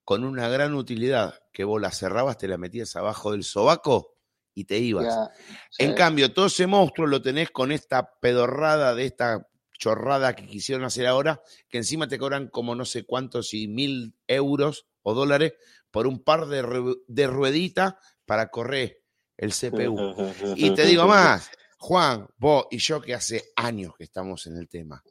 con 0.06 0.24
una 0.24 0.48
gran 0.48 0.76
utilidad, 0.76 1.36
que 1.52 1.66
vos 1.66 1.82
la 1.82 1.92
cerrabas, 1.92 2.38
te 2.38 2.48
la 2.48 2.58
metías 2.58 2.96
abajo 2.96 3.34
del 3.34 3.44
sobaco 3.44 4.13
y 4.54 4.66
te 4.66 4.78
ibas. 4.78 5.32
En 5.78 5.94
cambio, 5.94 6.34
todo 6.34 6.48
ese 6.48 6.68
monstruo 6.68 7.08
lo 7.08 7.22
tenés 7.22 7.52
con 7.52 7.72
esta 7.72 8.14
pedorrada 8.20 8.96
de 8.96 9.06
esta 9.06 9.48
chorrada 9.78 10.36
que 10.36 10.48
quisieron 10.48 10.86
hacer 10.86 11.08
ahora, 11.08 11.42
que 11.70 11.78
encima 11.78 12.08
te 12.08 12.18
cobran 12.18 12.48
como 12.48 12.76
no 12.76 12.86
sé 12.86 13.06
cuántos 13.06 13.54
y 13.54 13.68
mil 13.68 14.16
euros 14.28 14.88
o 15.02 15.14
dólares 15.14 15.54
por 15.92 16.08
un 16.08 16.24
par 16.24 16.48
de, 16.48 16.96
de 17.08 17.28
rueditas 17.28 17.96
para 18.26 18.50
correr 18.50 19.04
el 19.38 19.52
CPU. 19.52 19.98
Y 20.56 20.74
te 20.74 20.86
digo 20.86 21.08
más, 21.08 21.52
Juan, 21.78 22.28
vos 22.38 22.68
y 22.72 22.78
yo 22.78 23.02
que 23.02 23.14
hace 23.14 23.52
años 23.56 23.94
que 23.98 24.06
estamos 24.06 24.48
en 24.48 24.58
el 24.58 24.70
tema, 24.70 25.04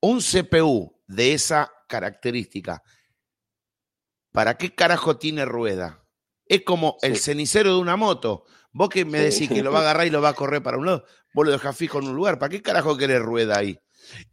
un 0.00 0.20
CPU 0.20 1.00
de 1.06 1.34
esa 1.34 1.70
característica, 1.86 2.82
¿para 4.32 4.56
qué 4.56 4.74
carajo 4.74 5.18
tiene 5.18 5.44
rueda? 5.44 5.99
Es 6.50 6.64
como 6.64 6.98
el 7.02 7.16
cenicero 7.16 7.74
de 7.74 7.78
una 7.78 7.96
moto. 7.96 8.44
Vos 8.72 8.88
que 8.88 9.04
me 9.04 9.20
decís 9.20 9.48
que 9.48 9.62
lo 9.62 9.70
va 9.70 9.78
a 9.78 9.82
agarrar 9.82 10.08
y 10.08 10.10
lo 10.10 10.20
va 10.20 10.30
a 10.30 10.34
correr 10.34 10.60
para 10.60 10.78
un 10.78 10.84
lado, 10.84 11.04
vos 11.32 11.46
lo 11.46 11.52
dejás 11.52 11.76
fijo 11.76 12.00
en 12.00 12.08
un 12.08 12.16
lugar. 12.16 12.40
¿Para 12.40 12.50
qué 12.50 12.60
carajo 12.60 12.96
querés 12.96 13.22
rueda 13.22 13.56
ahí? 13.56 13.78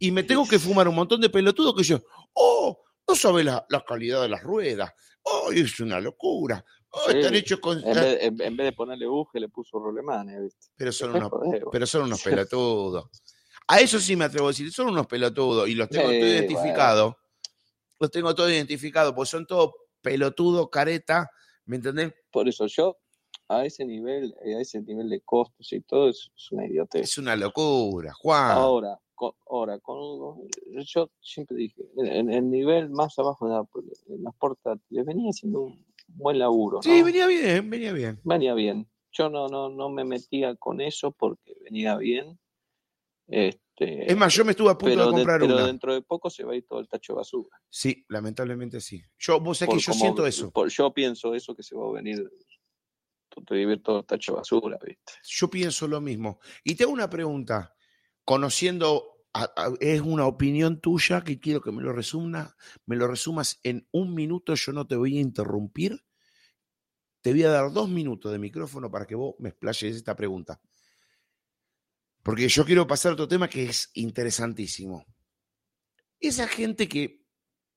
Y 0.00 0.10
me 0.10 0.24
tengo 0.24 0.44
que 0.48 0.58
fumar 0.58 0.88
un 0.88 0.96
montón 0.96 1.20
de 1.20 1.30
pelotudos 1.30 1.76
que 1.76 1.84
yo, 1.84 2.00
oh, 2.32 2.82
no 3.06 3.14
sabes 3.14 3.44
la, 3.44 3.64
calidad 3.86 4.20
de 4.20 4.30
las 4.30 4.42
ruedas. 4.42 4.92
Oh, 5.22 5.52
es 5.52 5.78
una 5.78 6.00
locura. 6.00 6.64
Oh, 6.90 7.08
están 7.08 7.36
hechos 7.36 7.60
con. 7.60 7.78
En 7.86 7.94
vez, 7.94 8.18
en, 8.20 8.56
vez, 8.56 8.66
de 8.66 8.72
ponerle 8.72 9.06
buje, 9.06 9.38
le 9.38 9.48
puso 9.48 9.78
rolemanes, 9.78 10.42
¿viste? 10.42 10.66
Pero 10.74 10.90
son, 10.90 11.14
unos, 11.14 11.30
pero 11.70 11.86
son 11.86 12.02
unos 12.02 12.20
pelotudos. 12.20 13.10
A 13.68 13.78
eso 13.78 14.00
sí 14.00 14.16
me 14.16 14.24
atrevo 14.24 14.48
a 14.48 14.50
decir, 14.50 14.72
son 14.72 14.88
unos 14.88 15.06
pelotudos 15.06 15.68
y 15.68 15.76
los 15.76 15.88
tengo 15.88 16.08
todos 16.08 16.16
identificados. 16.16 17.14
Los 18.00 18.10
tengo 18.10 18.34
todos 18.34 18.50
identificados, 18.50 19.12
porque 19.12 19.30
son 19.30 19.46
todos 19.46 19.70
pelotudos, 20.02 20.68
careta, 20.68 21.30
¿me 21.68 21.76
entendés? 21.76 22.12
Por 22.32 22.48
eso 22.48 22.66
yo, 22.66 22.96
a 23.46 23.64
ese 23.64 23.84
nivel, 23.84 24.34
eh, 24.44 24.56
a 24.56 24.60
ese 24.60 24.80
nivel 24.80 25.08
de 25.08 25.20
costos 25.20 25.72
y 25.72 25.80
todo, 25.82 26.08
es, 26.08 26.30
una 26.50 26.66
idiotez. 26.66 27.02
Es 27.02 27.18
una 27.18 27.36
locura, 27.36 28.12
Juan. 28.14 28.50
Ahora, 28.52 28.98
ahora, 29.46 29.78
con, 29.78 30.48
yo 30.84 31.10
siempre 31.20 31.56
dije, 31.58 31.82
en 31.98 32.32
el 32.32 32.50
nivel 32.50 32.90
más 32.90 33.18
abajo 33.18 33.48
de 33.48 34.18
las 34.18 34.34
portátiles 34.36 35.06
venía 35.06 35.30
haciendo 35.30 35.62
un 35.62 35.86
buen 36.08 36.38
laburo. 36.38 36.82
Sí, 36.82 37.02
venía 37.02 37.26
bien, 37.26 37.68
venía 37.68 37.92
bien. 37.92 38.18
Venía 38.24 38.54
bien. 38.54 38.88
Yo 39.12 39.28
no, 39.28 39.48
no, 39.48 39.68
no 39.68 39.90
me 39.90 40.04
metía 40.04 40.54
con 40.56 40.80
eso 40.80 41.12
porque 41.12 41.54
venía 41.64 41.96
bien. 41.96 42.38
Este, 43.26 43.60
es 43.78 44.16
más, 44.16 44.34
yo 44.34 44.44
me 44.44 44.52
estuve 44.52 44.70
a 44.70 44.78
punto 44.78 44.96
de 44.96 45.10
comprar 45.10 45.42
una. 45.42 45.54
Pero 45.54 45.66
dentro 45.66 45.94
de 45.94 46.02
poco 46.02 46.30
se 46.30 46.44
va 46.44 46.52
a 46.52 46.56
ir 46.56 46.66
todo 46.66 46.80
el 46.80 46.88
tacho 46.88 47.12
de 47.12 47.18
basura. 47.18 47.60
Sí, 47.68 48.04
lamentablemente 48.08 48.80
sí. 48.80 49.02
Yo, 49.18 49.40
vos 49.40 49.58
sabés 49.58 49.76
que 49.76 49.80
yo 49.80 49.92
siento 49.92 50.26
eso. 50.26 50.52
yo 50.68 50.92
pienso 50.92 51.34
eso 51.34 51.54
que 51.54 51.62
se 51.62 51.76
va 51.76 51.88
a 51.88 51.92
venir 51.92 52.28
vivir 53.50 53.82
todo 53.82 54.00
el 54.00 54.06
tacho 54.06 54.32
de 54.32 54.36
basura, 54.38 54.78
¿viste? 54.84 55.12
Yo 55.24 55.48
pienso 55.48 55.86
lo 55.86 56.00
mismo. 56.00 56.40
Y 56.64 56.74
te 56.74 56.84
hago 56.84 56.92
una 56.92 57.10
pregunta 57.10 57.74
conociendo, 58.24 59.24
es 59.80 60.00
una 60.00 60.26
opinión 60.26 60.80
tuya 60.80 61.22
que 61.22 61.38
quiero 61.38 61.60
que 61.60 61.72
me 61.72 61.82
lo, 61.82 61.92
resuma, 61.92 62.56
me 62.86 62.96
lo 62.96 63.06
resumas 63.06 63.60
en 63.62 63.86
un 63.92 64.14
minuto, 64.14 64.54
yo 64.54 64.72
no 64.72 64.86
te 64.86 64.96
voy 64.96 65.18
a 65.18 65.20
interrumpir. 65.20 66.04
Te 67.20 67.32
voy 67.32 67.42
a 67.42 67.50
dar 67.50 67.72
dos 67.72 67.88
minutos 67.88 68.30
de 68.30 68.38
micrófono 68.38 68.90
para 68.90 69.06
que 69.06 69.14
vos 69.14 69.34
me 69.38 69.48
explayes 69.50 69.96
esta 69.96 70.14
pregunta. 70.14 70.60
Porque 72.28 72.46
yo 72.46 72.66
quiero 72.66 72.86
pasar 72.86 73.10
a 73.10 73.12
otro 73.14 73.26
tema 73.26 73.48
que 73.48 73.64
es 73.64 73.90
interesantísimo. 73.94 75.06
Esa 76.20 76.46
gente 76.46 76.86
que 76.86 77.24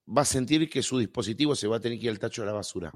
va 0.06 0.23
a 0.23 0.26
sentir 0.26 0.69
que 0.69 0.84
su 0.84 0.98
dispositivo 0.98 1.56
se 1.56 1.69
va 1.69 1.78
a 1.78 1.80
tener 1.80 1.98
que 1.98 2.07
ir 2.07 2.11
al 2.11 2.19
tacho 2.19 2.41
de 2.41 2.48
la 2.48 2.52
basura. 2.52 2.91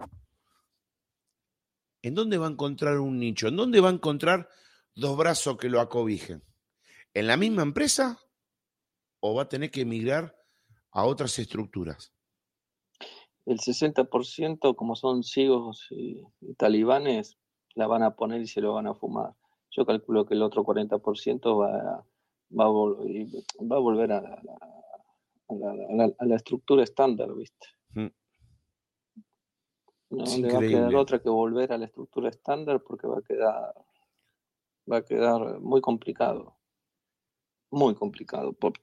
¿En 2.02 2.14
dónde 2.14 2.38
va 2.38 2.48
a 2.48 2.52
encontrar 2.52 2.99
un 2.99 3.18
nicho? 3.18 3.48
¿En 3.48 3.56
dónde 3.56 3.80
va 3.80 3.88
a 3.88 3.94
encontrar 3.94 4.49
dos 4.95 5.15
brazos 5.15 5.56
que 5.56 5.69
lo 5.69 5.80
acobijen? 5.80 6.44
en 7.14 7.27
la 7.27 7.38
misma 7.38 7.61
empresa 7.61 8.19
o 9.22 9.34
va 9.34 9.44
a 9.44 9.49
tener 9.49 9.72
que 9.72 9.82
emigrar 9.82 10.36
a 10.91 11.06
otras 11.06 11.40
estructuras? 11.40 12.14
El 13.45 13.60
60%, 13.60 14.76
como 14.76 14.98
son 14.98 15.23
ciegos 15.23 15.88
y, 15.91 16.22
talibanes, 16.57 17.38
la 17.73 17.88
van 17.88 18.03
a 18.03 18.15
poner 18.15 18.41
y 18.41 18.48
se 18.48 18.60
lo 18.60 18.73
van 18.73 18.88
a 18.88 18.94
fumar. 18.94 19.34
Yo 19.76 19.85
calculo 19.85 20.26
que 20.26 20.34
el 20.34 20.41
otro 20.41 20.64
40% 20.64 21.60
va, 21.60 22.06
va, 22.57 22.65
a 22.65 23.80
volver 23.80 24.11
a 24.11 24.22
la, 25.49 26.35
estructura 26.35 26.84
estándar, 26.84 27.34
¿viste? 27.35 27.68
Mm. 27.89 28.07
No 30.11 30.23
le 30.23 30.53
va 30.53 30.57
a 30.57 30.61
quedar 30.61 30.95
otra 30.95 31.19
que 31.19 31.30
volver 31.30 31.73
a 31.73 31.77
la 31.77 31.85
estructura 31.85 32.30
estándar 32.30 32.81
porque 32.81 33.07
va 33.07 33.19
a 33.19 33.22
quedar, 33.22 33.73
va 34.89 34.97
a 34.97 35.03
quedar 35.03 35.60
muy 35.60 35.81
complicado 35.81 36.56
muy 37.76 37.93
complicado. 37.93 38.53
Por, 38.53 38.73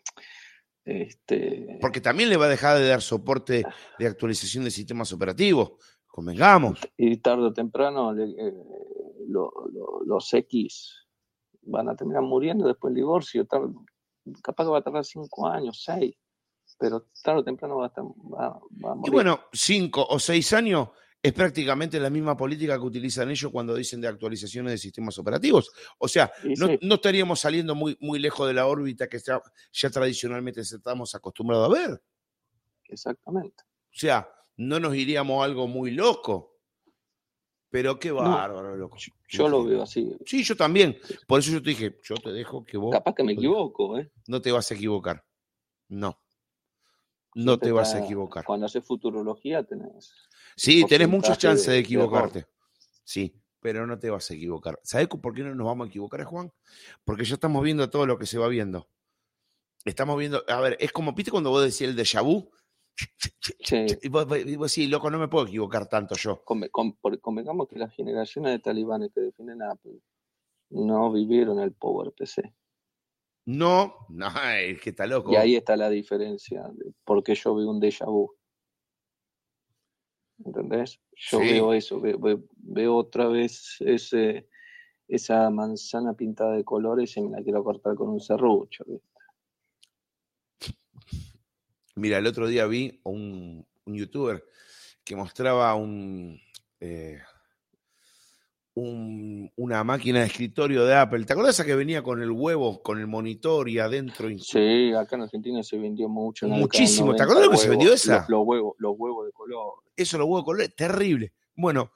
este... 0.84 1.78
Porque 1.80 2.00
también 2.00 2.28
le 2.28 2.36
va 2.36 2.46
a 2.46 2.50
dejar 2.50 2.78
de 2.78 2.86
dar 2.86 3.02
soporte 3.02 3.64
de 3.98 4.06
actualización 4.06 4.64
de 4.64 4.70
sistemas 4.70 5.12
operativos, 5.12 5.72
convengamos. 6.06 6.78
Y 6.96 7.16
tarde 7.16 7.46
o 7.46 7.52
temprano 7.52 8.14
los 9.32 10.34
X 10.34 11.06
van 11.62 11.88
a 11.88 11.96
terminar 11.96 12.22
muriendo 12.22 12.66
después 12.66 12.92
del 12.92 13.02
divorcio. 13.02 13.46
capaz 14.42 14.64
que 14.64 14.70
va 14.70 14.78
a 14.78 14.82
tardar 14.82 15.04
cinco 15.04 15.46
años, 15.46 15.82
seis, 15.82 16.14
pero 16.78 17.06
tarde 17.22 17.40
o 17.40 17.44
temprano 17.44 17.78
va 17.78 17.86
a, 17.86 18.02
va 18.02 18.92
a 18.92 18.94
morir. 18.94 19.06
Y 19.06 19.10
bueno, 19.10 19.40
cinco 19.52 20.06
o 20.08 20.18
seis 20.18 20.52
años 20.52 20.88
es 21.22 21.32
prácticamente 21.32 22.00
la 22.00 22.10
misma 22.10 22.36
política 22.36 22.76
que 22.76 22.84
utilizan 22.84 23.30
ellos 23.30 23.52
cuando 23.52 23.76
dicen 23.76 24.00
de 24.00 24.08
actualizaciones 24.08 24.72
de 24.72 24.78
sistemas 24.78 25.16
operativos. 25.18 25.70
O 25.98 26.08
sea, 26.08 26.32
no, 26.82 26.94
estaríamos 26.94 27.38
saliendo 27.38 27.76
muy, 27.76 27.96
muy 28.00 28.18
lejos 28.18 28.48
de 28.48 28.54
la 28.54 28.66
órbita 28.66 29.08
que 29.08 29.20
ya, 29.20 29.40
ya 29.72 29.90
tradicionalmente 29.90 30.62
estamos 30.62 31.14
acostumbrados 31.14 31.70
a 31.70 31.80
ver. 31.80 32.02
Exactamente. 32.88 33.62
O 33.62 33.98
sea, 33.98 34.28
no 34.56 34.80
nos 34.80 34.96
iríamos 34.96 35.40
a 35.40 35.44
algo 35.44 35.68
muy 35.68 35.92
loco. 35.92 36.51
Pero 37.72 37.98
qué 37.98 38.12
bárbaro, 38.12 38.76
loco. 38.76 38.98
Yo 39.28 39.48
lo 39.48 39.64
veo 39.64 39.82
así. 39.82 40.14
Sí, 40.26 40.44
yo 40.44 40.54
también. 40.54 40.98
Por 41.26 41.40
eso 41.40 41.52
yo 41.52 41.62
te 41.62 41.70
dije, 41.70 41.98
yo 42.02 42.16
te 42.16 42.30
dejo 42.30 42.66
que 42.66 42.76
vos. 42.76 42.92
Capaz 42.92 43.14
que 43.14 43.24
me 43.24 43.32
equivoco, 43.32 43.98
¿eh? 43.98 44.12
No 44.26 44.42
te 44.42 44.52
vas 44.52 44.70
a 44.70 44.74
equivocar. 44.74 45.24
No. 45.88 46.20
No 47.34 47.58
te 47.58 47.72
vas 47.72 47.94
a 47.94 48.04
equivocar. 48.04 48.44
Cuando 48.44 48.66
haces 48.66 48.84
futurología 48.84 49.64
tenés 49.64 50.12
Sí, 50.54 50.84
tenés 50.84 51.08
muchas 51.08 51.38
chances 51.38 51.68
de, 51.68 51.78
equivocarte. 51.78 52.44
Sí, 53.04 53.40
pero 53.58 53.86
no 53.86 53.98
te 53.98 54.10
vas 54.10 54.30
a 54.30 54.34
equivocar. 54.34 54.78
¿Sabes 54.82 55.08
por 55.08 55.32
qué 55.32 55.42
no 55.42 55.54
nos 55.54 55.66
vamos 55.66 55.86
a 55.86 55.88
equivocar, 55.88 56.22
Juan? 56.24 56.52
Porque 57.04 57.24
ya 57.24 57.36
estamos 57.36 57.62
viendo 57.64 57.88
todo 57.88 58.04
lo 58.04 58.18
que 58.18 58.26
se 58.26 58.36
va 58.36 58.48
viendo. 58.48 58.86
Estamos 59.86 60.18
viendo, 60.18 60.44
a 60.46 60.60
ver, 60.60 60.76
es 60.78 60.92
como, 60.92 61.14
¿viste 61.14 61.30
cuando 61.30 61.48
vos 61.48 61.64
decías 61.64 61.88
el 61.88 61.96
déjà 61.96 62.22
vu? 62.22 62.50
Sí. 63.60 63.86
Y 64.02 64.08
vos, 64.56 64.72
sí, 64.72 64.86
loco, 64.86 65.10
no 65.10 65.18
me 65.18 65.28
puedo 65.28 65.46
equivocar 65.46 65.88
tanto 65.88 66.14
yo. 66.16 66.44
convengamos 66.44 67.68
que 67.68 67.78
las 67.78 67.92
generaciones 67.92 68.52
de 68.52 68.58
talibanes 68.58 69.12
que 69.12 69.20
definen 69.20 69.62
Apple 69.62 69.98
no 70.70 71.12
vivieron 71.12 71.58
el 71.60 71.72
PowerPC. 71.72 72.52
No, 73.46 74.06
no, 74.08 74.28
es 74.56 74.80
que 74.80 74.90
está 74.90 75.06
loco. 75.06 75.32
Y 75.32 75.36
ahí 75.36 75.56
está 75.56 75.76
la 75.76 75.90
diferencia 75.90 76.62
de 76.74 76.92
por 77.04 77.22
qué 77.24 77.34
yo 77.34 77.56
vi 77.56 77.64
un 77.64 77.80
déjà 77.80 78.06
vu. 78.06 78.36
¿entendés? 80.44 81.00
Yo 81.14 81.38
veo 81.38 81.72
eso, 81.72 82.00
veo, 82.00 82.96
otra 82.96 83.28
vez 83.28 83.76
ese, 83.80 84.48
esa 85.08 85.50
manzana 85.50 86.14
pintada 86.14 86.56
de 86.56 86.64
colores 86.64 87.16
y 87.16 87.22
me 87.22 87.36
la 87.36 87.42
quiero 87.42 87.62
cortar 87.62 87.94
con 87.94 88.08
un 88.08 88.20
serrucho. 88.20 88.84
Mira, 91.94 92.18
el 92.18 92.26
otro 92.26 92.46
día 92.46 92.66
vi 92.66 93.00
un, 93.04 93.66
un 93.84 93.94
youtuber 93.94 94.44
que 95.04 95.16
mostraba 95.16 95.74
un, 95.74 96.40
eh, 96.80 97.20
una 98.74 99.84
máquina 99.84 100.20
de 100.20 100.26
escritorio 100.26 100.84
de 100.84 100.94
Apple. 100.94 101.24
¿Te 101.24 101.34
acuerdas 101.34 101.62
que 101.62 101.74
venía 101.74 102.02
con 102.02 102.22
el 102.22 102.30
huevo, 102.30 102.82
con 102.82 102.98
el 102.98 103.06
monitor 103.06 103.68
y 103.68 103.78
adentro? 103.78 104.28
Sí, 104.38 104.92
acá 104.94 105.16
en 105.16 105.22
Argentina 105.22 105.62
se 105.62 105.76
vendió 105.76 106.08
mucho. 106.08 106.48
Muchísimo. 106.48 107.14
¿Te 107.14 107.22
acuerdas 107.22 107.46
lo 107.46 107.50
que 107.50 107.58
se 107.58 107.68
vendió 107.68 107.92
esa? 107.92 108.24
Los, 108.28 108.42
huevos, 108.44 108.74
los 108.78 108.94
huevos 108.96 109.26
de 109.26 109.32
color. 109.32 109.74
Eso, 109.94 110.16
los 110.16 110.26
huevos 110.26 110.42
de 110.42 110.44
color, 110.44 110.68
terrible. 110.76 111.32
Bueno. 111.54 111.92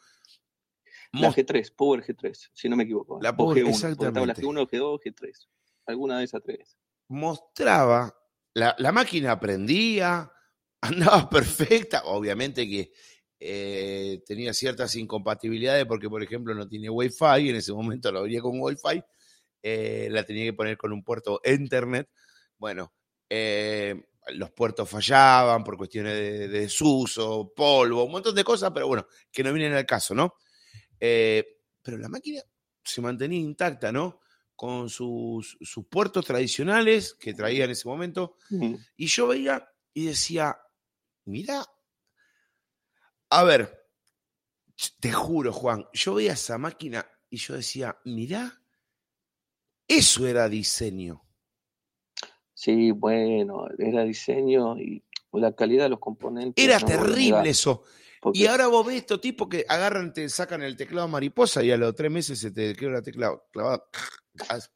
La 1.13 1.33
G3, 1.33 1.73
Power 1.75 2.05
G3, 2.05 2.51
si 2.53 2.69
no 2.69 2.77
me 2.77 2.83
equivoco. 2.83 3.19
La 3.23 3.35
Power 3.35 3.57
G1. 3.57 3.69
Exactamente. 3.69 4.27
La 4.27 4.35
G1, 4.35 4.69
G2, 4.69 5.01
G3. 5.01 5.49
Alguna 5.87 6.19
de 6.19 6.25
esas 6.25 6.43
tres. 6.43 6.77
Mostraba, 7.09 8.15
la, 8.57 8.75
la 8.79 8.91
máquina 8.91 9.33
aprendía, 9.33 10.33
andaba 10.81 11.29
perfecta. 11.29 12.05
Obviamente 12.05 12.67
que 12.67 12.91
eh, 13.39 14.23
tenía 14.27 14.55
ciertas 14.55 14.97
incompatibilidades 14.97 15.85
porque, 15.85 16.09
por 16.09 16.23
ejemplo, 16.23 16.55
no 16.55 16.67
tiene 16.67 16.89
Wi-Fi, 16.89 17.51
en 17.51 17.57
ese 17.57 17.75
momento 17.75 18.11
lo 18.11 18.21
abría 18.21 18.41
con 18.41 18.59
Wi-Fi, 18.59 19.03
eh, 19.63 20.09
la 20.11 20.25
tenía 20.25 20.45
que 20.45 20.55
poner 20.55 20.79
con 20.79 20.93
un 20.93 21.05
puerto 21.05 21.41
Ethernet. 21.45 22.09
Bueno, 22.57 22.95
eh, 23.29 23.95
los 24.29 24.51
puertos 24.53 24.89
fallaban 24.89 25.63
por 25.63 25.77
cuestiones 25.77 26.15
de, 26.15 26.49
desuso, 26.49 27.53
polvo, 27.55 28.05
un 28.05 28.13
montón 28.13 28.35
de 28.35 28.43
cosas, 28.45 28.71
pero 28.73 28.89
bueno, 28.89 29.07
que 29.31 29.45
no 29.45 29.53
vienen 29.53 29.75
al 29.75 29.87
caso, 29.87 30.15
¿no? 30.15 30.35
pero 30.99 31.99
la 31.99 32.09
máquina 32.09 32.41
se 32.83 33.03
mantenía 33.03 33.39
intacta, 33.39 33.93
¿no? 33.93 34.21
Con 34.57 34.89
sus, 34.89 35.57
sus 35.61 35.87
puertos 35.87 36.25
tradicionales 36.25 37.15
que 37.15 37.35
traía 37.35 37.65
en 37.65 37.71
ese 37.71 37.87
momento. 37.87 38.37
Y 38.97 39.07
yo 39.07 39.29
veía 39.29 39.69
y 39.95 40.07
decía, 40.07 40.59
mira, 41.27 41.65
a 43.31 43.45
ver, 43.45 43.87
te 45.01 45.13
juro, 45.13 45.53
Juan, 45.53 45.87
yo 45.93 46.15
veía 46.15 46.33
esa 46.33 46.59
máquina 46.59 47.07
y 47.29 47.37
yo 47.37 47.55
decía, 47.55 47.97
mira, 48.05 48.61
eso 49.87 50.27
era 50.27 50.49
diseño. 50.49 51.23
Sí, 52.55 52.91
bueno, 52.91 53.69
era 53.79 54.03
diseño 54.05 54.79
y 54.79 55.03
la 55.33 55.55
calidad 55.55 55.85
de 55.85 55.91
los 55.91 56.01
componentes. 56.01 56.65
Era 56.65 56.79
no 56.79 56.87
terrible 56.87 57.51
eso. 57.51 57.85
Porque- 58.27 58.39
Y 58.41 58.47
ahora 58.47 58.67
vos 58.69 58.87
ves 58.87 58.97
estos 58.97 59.21
tipos 59.21 59.49
que 59.49 59.65
agarran, 59.69 60.13
te 60.13 60.29
sacan 60.29 60.63
el 60.63 60.77
teclado 60.77 61.09
mariposa 61.09 61.63
y 61.63 61.71
a 61.71 61.77
los 61.77 61.95
tres 61.95 62.11
meses 62.11 62.39
se 62.39 62.51
te 62.51 62.75
queda 62.75 62.91
la 62.91 63.03
tecla 63.03 63.37
clavada. 63.53 63.85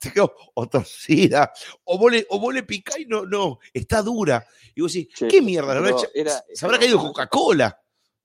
Te 0.00 0.10
quedó 0.14 0.34
o 0.54 0.68
torcida. 0.68 1.52
O 1.84 1.98
vos 1.98 2.12
le, 2.12 2.26
o 2.30 2.38
vos 2.38 2.52
le 2.52 2.62
picás 2.62 2.98
y 2.98 3.06
no, 3.06 3.24
no, 3.24 3.58
está 3.72 4.02
dura. 4.02 4.46
Y 4.74 4.82
vos 4.82 4.92
decís, 4.92 5.14
Che, 5.14 5.28
¿qué 5.28 5.40
mierda? 5.40 5.72
¿Le 5.80 5.88
habrá 5.90 5.96
era- 6.14 6.44
se 6.52 6.64
habrá 6.66 6.78
caído 6.78 6.98
Coca-Cola. 6.98 7.78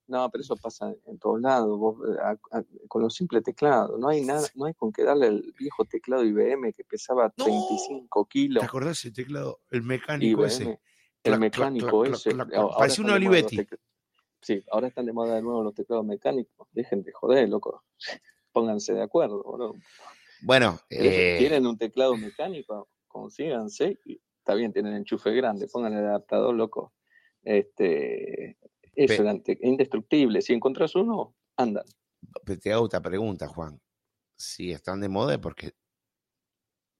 No, 0.08 0.30
pero 0.32 0.42
eso 0.42 0.56
pasa 0.56 0.94
en 1.06 1.20
todos 1.20 1.42
lados. 1.42 1.78
vos, 1.78 1.98
eh, 2.10 2.18
a- 2.22 2.58
a- 2.58 2.64
con 2.88 3.02
los 3.02 3.14
simples 3.14 3.44
teclados. 3.44 4.00
No 4.00 4.08
hay 4.10 4.22
nada, 4.22 4.48
no 4.56 4.66
hay 4.66 4.74
con 4.74 4.92
qué 4.92 5.04
darle 5.04 5.28
el 5.28 5.54
viejo 5.58 5.84
teclado 5.86 6.24
IBM 6.24 6.72
que 6.74 6.84
pesaba 6.86 7.32
No. 7.38 7.44
35 7.46 8.24
¿Te 8.26 8.30
kilos. 8.30 8.64
acordás 8.64 9.04
el 9.06 9.14
teclado? 9.14 9.60
El 9.70 9.84
mecánico 9.84 10.42
IBM, 10.42 10.48
ese. 10.48 10.64
el 10.64 10.78
Clac, 11.24 11.40
mecánico 11.40 12.02
clac, 12.04 12.14
ese. 12.16 12.30
clac, 12.32 12.50
Parecía 12.78 13.04
un 13.06 13.12
Olivetti. 13.12 13.58
tec- 13.58 13.78
Sí, 14.48 14.64
ahora 14.72 14.88
están 14.88 15.06
de 15.06 15.12
moda 15.12 15.36
de 15.36 15.42
nuevo 15.42 15.62
los 15.62 15.74
teclados 15.74 16.06
mecánicos. 16.06 16.70
Dejen 16.72 17.04
de 17.04 17.12
joder, 17.12 17.50
loco. 17.50 17.84
Pónganse 18.54 18.94
de 18.94 19.02
acuerdo, 19.02 19.44
boludo. 19.44 19.76
Bueno, 20.42 20.80
eh, 20.90 21.36
¿Quieren 21.38 21.68
un 21.68 21.78
teclado 21.78 22.16
mecánico? 22.16 22.88
Consíganse. 23.10 24.00
Está 24.06 24.54
bien, 24.56 24.72
tienen 24.72 24.94
enchufe 24.94 25.32
grande, 25.32 25.68
pongan 25.68 25.92
el 25.96 26.06
adaptador, 26.06 26.56
loco. 26.56 26.94
Este, 27.44 28.58
eso 28.96 29.22
era 29.22 29.36
indestructible. 29.64 30.42
Si 30.42 30.54
encontrás 30.54 30.96
uno, 30.96 31.36
andan. 31.58 31.84
Te 32.62 32.72
hago 32.72 32.86
otra 32.86 33.02
pregunta, 33.02 33.50
Juan. 33.50 33.82
Si 34.38 34.72
están 34.72 35.02
de 35.02 35.10
moda 35.10 35.34
es 35.34 35.40
porque 35.40 35.74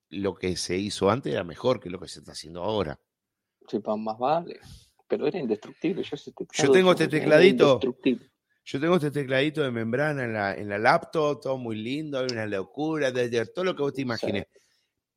lo 0.10 0.36
que 0.36 0.58
se 0.58 0.76
hizo 0.76 1.10
antes 1.10 1.32
era 1.32 1.46
mejor 1.46 1.80
que 1.80 1.90
lo 1.90 1.98
que 1.98 2.10
se 2.10 2.20
está 2.20 2.34
haciendo 2.34 2.62
ahora. 2.62 3.00
Sí, 3.70 3.80
pa, 3.80 3.96
más 3.96 4.18
vale. 4.18 4.60
Pero 5.08 5.28
era 5.28 5.40
indestructible. 5.40 6.04
Yo, 6.04 6.16
ese 6.16 6.32
teclado 6.32 6.72
tengo 6.74 6.92
era 6.92 7.04
este 7.04 7.20
tecladito. 7.20 7.80
Yo 8.66 8.80
tengo 8.82 8.96
este 8.96 9.12
tecladito 9.12 9.62
de 9.62 9.72
membrana 9.72 10.26
en 10.26 10.34
la, 10.34 10.54
en 10.54 10.68
la 10.68 10.78
laptop, 10.78 11.40
todo 11.42 11.58
muy 11.58 11.78
lindo, 11.78 12.20
hay 12.20 12.28
una 12.30 12.46
locura, 12.46 13.12
de- 13.12 13.30
de 13.30 13.46
todo 13.46 13.64
lo 13.64 13.76
que 13.76 13.82
vos 13.82 13.94
te 13.94 14.02
imagines. 14.02 14.46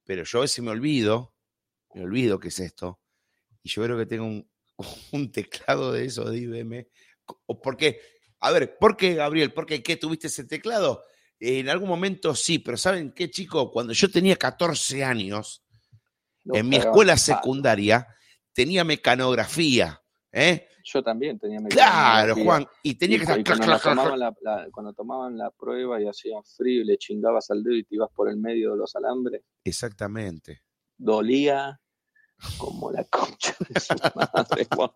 Pero 0.05 0.23
yo 0.25 0.39
a 0.39 0.43
veces 0.43 0.63
me 0.65 0.71
olvido, 0.71 1.35
me 1.95 2.03
olvido 2.05 2.39
qué 2.39 2.49
es 2.49 2.61
esto, 2.61 3.01
y 3.65 3.69
yo 3.69 3.83
creo 3.83 3.99
que 3.99 4.07
tengo 4.07 4.25
un, 4.27 4.49
un 5.13 5.33
teclado 5.33 5.93
de 5.93 6.05
eso 6.05 6.31
de 6.31 6.39
IBM. 6.39 6.89
O 7.47 7.61
porque, 7.61 8.01
a 8.39 8.53
ver, 8.53 8.77
¿por 8.79 8.97
qué, 8.97 9.15
Gabriel? 9.15 9.53
¿Por 9.53 9.67
qué? 9.67 9.83
¿Qué 9.83 9.97
tuviste 9.97 10.29
ese 10.29 10.45
teclado? 10.45 11.05
En 11.41 11.69
algún 11.69 11.89
momento 11.89 12.35
sí, 12.37 12.61
pero 12.61 12.77
¿saben 12.77 13.13
qué, 13.13 13.31
chico? 13.31 13.71
Cuando 13.73 13.93
yo 13.93 14.09
tenía 14.11 14.37
14 14.37 15.03
años, 15.03 15.65
Lo 16.45 16.55
en 16.55 16.69
mi 16.69 16.77
escuela 16.77 17.17
secundaria, 17.17 18.07
tenía 18.53 18.85
mecanografía, 18.85 20.01
¿eh? 20.33 20.67
Yo 20.83 21.03
también 21.03 21.39
tenía 21.39 21.59
Claro, 21.69 22.35
mecanografía. 22.35 22.45
Juan, 22.45 22.67
y 22.83 22.95
tenía 22.95 23.17
Y 23.17 23.19
que 23.19 23.25
estar... 23.25 23.45
cuando, 23.45 23.65
clac, 23.65 23.83
clac, 23.83 23.95
tomaban 23.97 24.19
la, 24.19 24.35
la- 24.41 24.69
cuando 24.73 24.93
tomaban 24.95 25.37
la 25.39 25.51
prueba 25.51 26.01
y 26.01 26.09
hacía 26.09 26.37
frío 26.57 26.81
y 26.83 26.85
le 26.85 26.97
chingabas 26.99 27.51
al 27.51 27.63
dedo 27.63 27.77
y 27.77 27.85
te 27.85 27.95
ibas 27.97 28.11
por 28.15 28.29
el 28.31 28.37
medio 28.39 28.73
de 28.73 28.79
los 28.79 28.97
alambres, 28.97 29.43
Exactamente. 29.65 30.63
dolía 30.97 31.79
como 32.57 32.91
la 32.91 33.05
concha 33.05 33.55
de 33.69 33.79
su 33.81 33.95
madre. 34.15 34.67
Juan. 34.75 34.91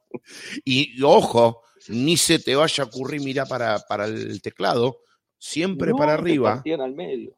Y, 0.65 1.03
ojo, 1.03 1.63
ni 1.89 2.17
se 2.17 2.39
te 2.39 2.57
vaya 2.57 2.85
a 2.85 2.87
ocurrir 2.87 3.21
mirar 3.21 3.47
para, 3.47 3.79
para 3.81 4.07
el 4.07 4.41
teclado, 4.41 5.01
siempre 5.39 5.91
No, 5.91 5.97
para 5.97 6.15
Te 6.17 6.23
arriba. 6.23 6.55
partían 6.55 6.81
al 6.81 6.95
medio. 6.95 7.37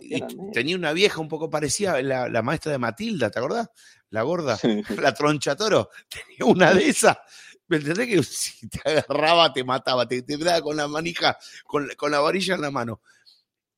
Y 0.00 0.20
tenía 0.52 0.76
una 0.76 0.92
vieja 0.92 1.20
un 1.20 1.28
poco 1.28 1.50
parecida, 1.50 2.00
la, 2.02 2.28
la 2.28 2.42
maestra 2.42 2.72
de 2.72 2.78
Matilda, 2.78 3.30
¿te 3.30 3.38
acordás? 3.38 3.68
La 4.10 4.22
gorda, 4.22 4.56
Sí. 4.56 4.82
la 5.00 5.12
troncha 5.14 5.56
toro. 5.56 5.90
Tenía 6.08 6.50
una 6.52 6.72
de 6.72 6.88
esas. 6.88 7.16
¿Me 7.66 7.78
entendés 7.78 8.06
que 8.08 8.22
si 8.22 8.68
te 8.68 8.80
agarraba 8.88 9.52
te 9.52 9.64
mataba, 9.64 10.06
te, 10.06 10.22
te 10.22 10.36
daba 10.38 10.60
con 10.60 10.76
la 10.76 10.86
manija, 10.86 11.36
con, 11.66 11.88
la- 11.88 11.94
con 11.96 12.10
la 12.12 12.20
varilla 12.20 12.54
en 12.54 12.60
la 12.60 12.70
mano? 12.70 13.00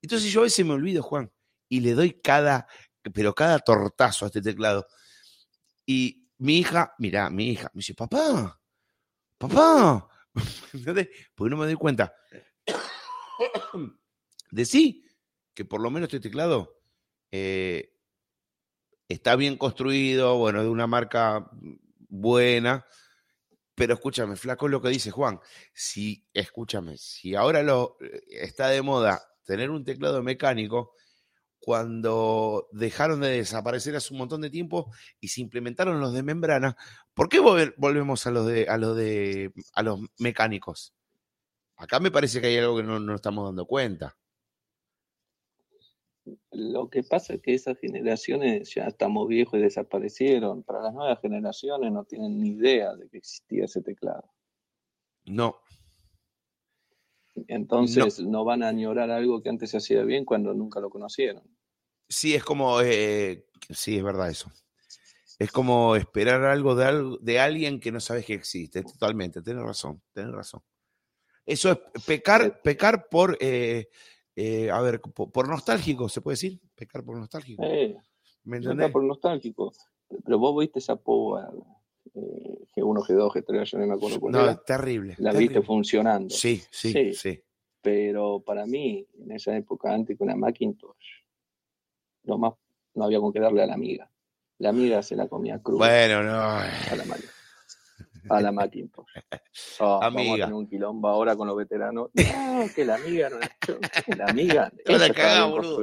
Entonces 0.02 0.31
yo 0.31 0.40
a 0.40 0.44
veces 0.44 0.64
me 0.66 0.74
olvido, 0.74 1.02
Juan, 1.02 1.32
y 1.68 1.81
le 1.81 1.94
doy 1.94 2.20
cada, 2.20 2.66
pero 3.14 3.35
cada 3.35 3.59
tortazo 3.60 4.24
a 4.27 4.28
este 4.28 4.43
teclado. 4.43 4.86
Y 5.86 6.28
mi 6.39 6.59
hija, 6.59 6.94
mira, 6.98 7.31
mi 7.31 7.51
hija, 7.51 7.70
me 7.73 7.78
dice, 7.78 7.94
papá, 7.94 8.60
papá, 9.39 10.09
¿entendés? 10.74 11.09
Porque 11.35 11.51
no 11.51 11.56
me 11.56 11.64
doy 11.66 11.77
cuenta. 11.77 12.14
Decí 14.51 15.05
que 15.57 15.65
por 15.65 15.81
lo 15.81 15.91
menos 15.91 16.09
este 16.09 16.20
teclado 16.20 16.78
eh, 17.33 17.95
está 19.09 19.35
bien 19.37 19.57
construido, 19.57 20.37
bueno, 20.37 20.62
de 20.62 20.69
una 20.69 20.87
marca 20.87 21.51
buena, 22.09 22.87
pero 23.74 23.95
escúchame, 23.95 24.37
flaco, 24.37 24.66
es 24.66 24.73
lo 24.73 24.83
que 24.83 24.91
dice 24.91 25.11
Juan. 25.11 25.41
Si, 25.73 26.28
escúchame, 26.35 26.99
si 26.99 27.35
ahora 27.35 27.62
lo 27.62 27.97
eh, 28.01 28.23
está 28.28 28.69
de 28.69 28.83
moda 28.83 29.23
tener 29.45 29.70
un 29.70 29.83
teclado 29.85 30.23
mecánico, 30.23 30.93
cuando 31.59 32.69
dejaron 32.73 33.20
de 33.20 33.31
desaparecer 33.31 33.97
hace 33.97 34.12
un 34.12 34.19
montón 34.19 34.43
de 34.43 34.51
tiempo 34.51 34.93
y 35.20 35.28
se 35.28 35.41
implementaron 35.41 36.01
los 36.01 36.12
de 36.12 36.23
membrana, 36.23 36.77
¿por 37.15 37.28
qué 37.28 37.41
volvemos 37.41 38.27
a 38.27 38.31
los 38.31 38.47
de 38.47 38.69
a 38.69 38.77
los 38.77 38.97
de 38.97 39.53
a 39.73 39.83
los 39.83 40.01
mecánicos? 40.19 40.95
Acá 41.77 41.99
me 41.99 42.11
parece 42.11 42.41
que 42.41 42.49
hay 42.49 42.59
algo 42.59 42.77
que 42.77 42.83
no 42.83 43.01
nos 43.01 43.16
estamos 43.16 43.47
dando 43.47 43.66
cuenta. 43.66 44.16
Lo 46.51 46.89
que 46.89 47.03
pasa 47.03 47.35
es 47.35 47.43
que 47.43 47.55
esas 47.55 47.78
generaciones 47.78 48.74
ya 48.74 48.85
estamos 48.85 49.28
viejos 49.28 49.59
y 49.59 49.62
desaparecieron. 49.62 50.62
Para 50.62 50.82
las 50.82 50.94
nuevas 50.94 51.20
generaciones 51.20 51.93
no 51.93 52.05
tienen 52.05 52.40
ni 52.40 52.51
idea 52.51 52.94
de 52.94 53.09
que 53.09 53.19
existía 53.19 53.65
ese 53.65 53.82
teclado. 53.82 54.24
No, 55.24 55.61
Entonces 57.48 58.20
no, 58.20 58.44
van 58.44 58.62
a 58.62 58.69
añorar 58.69 59.11
algo 59.11 59.43
que 59.43 59.48
antes 59.48 59.70
se 59.70 59.78
hacía 59.78 60.03
bien 60.05 60.24
cuando 60.24 60.55
nunca 60.55 60.81
lo 60.81 60.89
conocieron. 60.89 61.43
Sí, 62.09 62.35
es 62.35 62.44
como, 62.44 62.81
eh, 62.81 63.47
sí, 63.70 63.97
es 63.97 64.03
verdad 64.03 64.31
eso. 64.31 64.51
Es 65.39 65.53
como 65.53 65.97
esperar 65.97 66.44
algo 66.44 66.74
de, 66.74 66.85
algo 66.85 67.19
de 67.19 67.40
alguien 67.40 67.81
que 67.81 67.93
no 67.93 68.01
sabes 68.01 68.24
que 68.24 68.35
existe. 68.35 68.82
Totalmente, 68.82 69.43
tienes 69.43 69.65
razón, 69.65 70.01
tienes 70.15 70.32
razón. 70.32 70.62
Eso 71.44 71.70
es 71.73 72.05
pecar, 72.05 72.61
pecar 72.62 73.09
por, 73.09 73.36
eh, 73.40 73.89
eh, 74.37 74.71
a 74.71 74.81
ver, 74.83 75.01
por, 75.01 75.33
por 75.33 75.49
nostálgico, 75.49 76.09
¿se 76.09 76.21
puede 76.21 76.35
decir? 76.35 76.61
Pecar 76.75 77.03
por 77.05 77.17
nostálgico. 77.19 77.63
Eh, 77.65 77.97
¿Me 78.45 78.59
entendés? 78.59 78.91
por 78.93 79.03
nostálgico. 79.03 79.73
Pero 80.25 80.39
vos 80.39 80.57
viste 80.61 80.79
esa 80.79 80.95
Power 80.97 81.47
eh, 82.15 82.59
G1, 82.77 83.03
G2, 83.07 83.33
G3, 83.33 83.65
yo 83.65 83.79
no 83.79 83.87
me 83.87 83.95
acuerdo 83.95 84.21
cuál 84.21 84.33
No, 84.33 84.43
era. 84.45 84.63
terrible. 84.63 85.15
La 85.19 85.33
terrible. 85.33 85.55
viste 85.55 85.67
funcionando. 85.67 86.31
Sí, 86.31 86.63
sí, 86.71 86.93
Sí. 86.93 87.13
sí. 87.15 87.43
Pero 87.83 88.41
para 88.41 88.67
mí, 88.67 89.07
en 89.21 89.33
esa 89.33 89.57
época, 89.57 89.93
antes 89.93 90.17
que 90.19 90.25
una 90.25 90.35
Macintosh, 90.37 91.23
lo 92.25 92.37
más, 92.39 92.55
no 92.95 93.05
había 93.05 93.21
con 93.21 93.33
qué 93.33 93.41
darle 93.41 93.63
a 93.63 93.67
la 93.67 93.75
amiga. 93.75 94.11
La 94.59 94.71
amiga 94.71 95.03
se 95.03 95.15
la 95.17 95.29
comía 95.29 95.61
cruda 95.63 95.87
Bueno, 95.87 96.23
no. 96.23 96.33
a 96.33 96.97
la 96.97 97.05
a 98.28 98.40
la 98.40 98.53
Macintosh. 98.53 99.07
Ah, 99.81 99.98
Vamos 100.01 100.03
a 100.03 100.07
Amiga. 100.07 100.44
tener 100.47 100.55
un 100.55 100.66
quilombo 100.69 101.09
ahora 101.09 101.35
con 101.36 101.47
los 101.48 101.57
veteranos. 101.57 102.11
No, 102.15 102.65
que 102.74 102.85
la 102.85 102.97
amiga 102.97 103.31
no 103.31 103.39
que 103.39 104.15
la 104.16 104.27
amiga. 104.27 104.73
La 104.86 105.12
cagada, 105.12 105.44
boludo. 105.47 105.81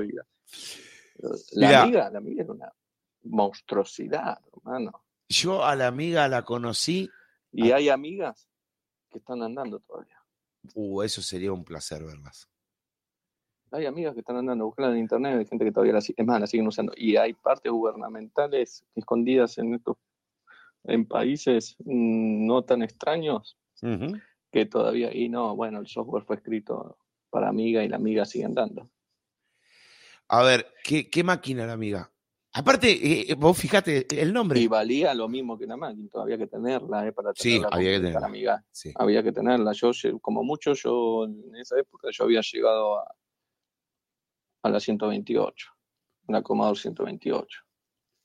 La 1.53 1.67
Mirá. 1.67 1.81
amiga, 1.83 2.09
la 2.09 2.17
amiga 2.19 2.43
era 2.43 2.53
una 2.53 2.73
monstruosidad, 3.23 4.39
hermano. 4.55 5.03
Yo 5.29 5.63
a 5.63 5.75
la 5.75 5.87
amiga 5.87 6.27
la 6.27 6.43
conocí. 6.43 7.09
Y 7.51 7.71
hay 7.71 7.89
amigas 7.89 8.47
que 9.11 9.19
están 9.19 9.41
andando 9.41 9.79
todavía. 9.79 10.17
Uh, 10.75 11.01
eso 11.03 11.21
sería 11.21 11.51
un 11.51 11.63
placer 11.63 12.03
verlas. 12.03 12.47
Hay 13.71 13.85
amigas 13.87 14.13
que 14.13 14.19
están 14.19 14.37
andando, 14.37 14.65
buscando 14.65 14.91
en 14.93 14.99
internet, 14.99 15.39
hay 15.39 15.45
gente 15.45 15.65
que 15.65 15.71
todavía 15.71 15.93
la 15.93 15.99
es 15.99 16.25
más, 16.25 16.39
la 16.39 16.47
siguen 16.47 16.67
usando. 16.67 16.93
Y 16.95 17.15
hay 17.15 17.33
partes 17.33 17.71
gubernamentales 17.71 18.83
escondidas 18.95 19.57
en 19.57 19.73
estos, 19.73 19.97
en 20.85 21.05
países 21.07 21.75
mm, 21.79 22.45
no 22.45 22.63
tan 22.63 22.81
extraños 22.83 23.57
que 24.51 24.65
todavía, 24.65 25.13
y 25.13 25.27
no, 25.29 25.55
bueno, 25.55 25.79
el 25.79 25.87
software 25.87 26.23
fue 26.23 26.37
escrito 26.37 26.97
para 27.29 27.49
amiga 27.49 27.83
y 27.83 27.89
la 27.89 27.97
amiga 27.97 28.23
sigue 28.23 28.45
andando. 28.45 28.89
A 30.29 30.41
ver, 30.43 30.67
¿qué, 30.83 31.09
qué 31.09 31.23
máquina 31.23 31.65
la 31.65 31.73
amiga? 31.73 32.09
Aparte, 32.55 33.31
eh, 33.31 33.33
vos 33.35 33.57
fijate 33.57 34.05
el 34.21 34.31
nombre. 34.31 34.59
Y 34.59 34.67
valía 34.67 35.13
lo 35.15 35.27
mismo 35.27 35.57
que 35.57 35.65
una 35.65 35.75
Macintosh, 35.75 36.21
había 36.21 36.37
que 36.37 36.47
tenerla, 36.47 37.07
eh, 37.07 37.11
para 37.11 37.31
Sí, 37.35 37.55
tenerla 37.55 37.69
había 37.71 37.89
que 37.91 37.97
tenerla. 37.97 38.19
la 38.21 38.27
amiga. 38.27 38.65
Sí. 38.71 38.91
Había 38.95 39.23
que 39.23 39.31
tenerla. 39.31 39.71
Yo, 39.73 39.91
como 40.21 40.43
mucho, 40.43 40.73
yo 40.75 41.25
en 41.25 41.55
esa 41.55 41.79
época 41.79 42.09
yo 42.11 42.25
había 42.25 42.41
llegado 42.41 42.99
a, 42.99 43.15
a 44.61 44.69
la 44.69 44.79
128. 44.79 45.67
Una 46.27 46.43
Commodore 46.43 46.79
128. 46.79 47.59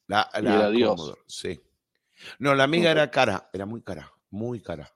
La, 0.08 0.28
Y 0.38 0.42
la 0.42 0.54
era 0.56 0.70
Dios. 0.70 0.90
Commodore, 0.90 1.20
sí. 1.26 1.58
No, 2.38 2.54
la 2.54 2.64
amiga 2.64 2.90
era 2.90 3.10
cara, 3.10 3.48
era 3.52 3.66
muy 3.66 3.82
cara, 3.82 4.12
muy 4.30 4.60
cara. 4.60 4.90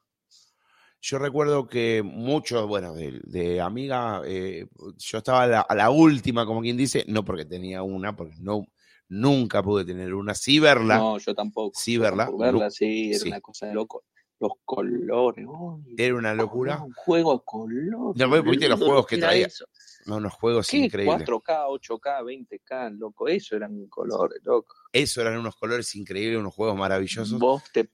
Yo 1.01 1.19
recuerdo 1.19 1.66
que 1.66 2.03
muchos, 2.05 2.66
bueno, 2.69 2.94
de, 2.94 3.20
de 3.24 3.61
amiga, 3.61 4.23
eh, 4.24 4.66
yo 4.99 5.19
estaba 5.19 5.43
a 5.43 5.47
la, 5.49 5.61
a 5.62 5.74
la 5.74 5.90
última, 5.90 6.47
como 6.47 6.61
quien 6.61 6.77
dice, 6.77 7.05
no 7.09 7.24
porque 7.24 7.44
tenía 7.44 7.82
una, 7.82 8.15
porque 8.15 8.36
no, 8.40 8.66
nunca 9.09 9.62
pude 9.65 9.85
tener 9.85 10.15
una. 10.15 10.35
Sí 10.35 10.61
verla, 10.61 10.99
No, 10.99 11.19
yo 11.19 11.35
tampoco. 11.35 11.78
sí 11.78 11.99
verla. 11.99 12.24
tampoco. 12.27 12.44
Verla, 12.44 12.70
sí, 12.70 13.11
era 13.11 13.19
sí. 13.19 13.28
una 13.28 13.40
cosa 13.40 13.66
de 13.66 13.74
loco. 13.74 14.05
Los 14.39 14.53
colores. 14.65 15.44
uy, 15.49 15.94
Era 15.99 16.15
una 16.16 16.35
locura. 16.35 16.82
Un 16.82 16.93
juego 16.93 17.32
a 17.32 17.44
color. 17.44 18.12
Ya, 18.16 18.27
vos 18.27 18.43
viste 18.44 18.69
los 18.69 18.78
juegos 18.81 19.07
que 19.07 19.19
traía. 19.19 19.47
eso. 19.47 19.65
No, 20.07 20.16
unos 20.16 20.33
juegos 20.35 20.69
¿Qué? 20.69 20.79
increíbles. 20.79 21.27
4K, 21.29 21.66
8K, 21.69 22.23
20K, 22.24 22.99
loco. 22.99 23.29
Eso 23.29 23.57
eran 23.57 23.87
colores, 23.87 24.41
loco. 24.45 24.74
Eso 24.93 25.20
eran 25.20 25.39
unos 25.39 25.57
colores 25.57 25.95
increíbles, 25.95 26.39
unos 26.39 26.55
juegos 26.55 26.77
maravillosos. 26.77 27.39
Vos, 27.39 27.62
te, 27.73 27.89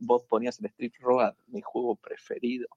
vos 0.00 0.24
ponías 0.28 0.58
el 0.60 0.66
Street 0.66 0.92
Road, 1.00 1.34
mi 1.46 1.60
juego 1.62 1.96
preferido. 1.96 2.68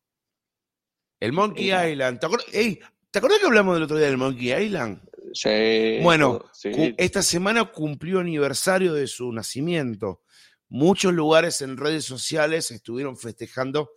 El 1.20 1.34
Monkey 1.34 1.70
Era- 1.70 1.90
Island. 1.90 2.20
¿Te 2.20 2.26
acuerdas, 2.26 2.48
ey, 2.54 2.80
¿te 3.12 3.20
acuerdas 3.20 3.40
que 3.40 3.46
hablamos 3.48 3.76
del 3.76 3.84
otro 3.84 3.98
día 3.98 4.08
del 4.08 4.18
Monkey 4.18 4.54
Island? 4.54 5.02
Sí, 5.34 6.00
Bueno, 6.02 6.46
sí. 6.54 6.72
Esta 6.98 7.22
semana 7.22 7.66
cumplió 7.72 8.20
aniversario 8.20 8.94
de 8.94 9.06
su 9.08 9.32
nacimiento. 9.32 10.24
Muchos 10.70 11.14
lugares 11.14 11.62
en 11.62 11.78
redes 11.78 12.06
sociales 12.06 12.72
estuvieron 12.72 13.18
festejando 13.18 13.92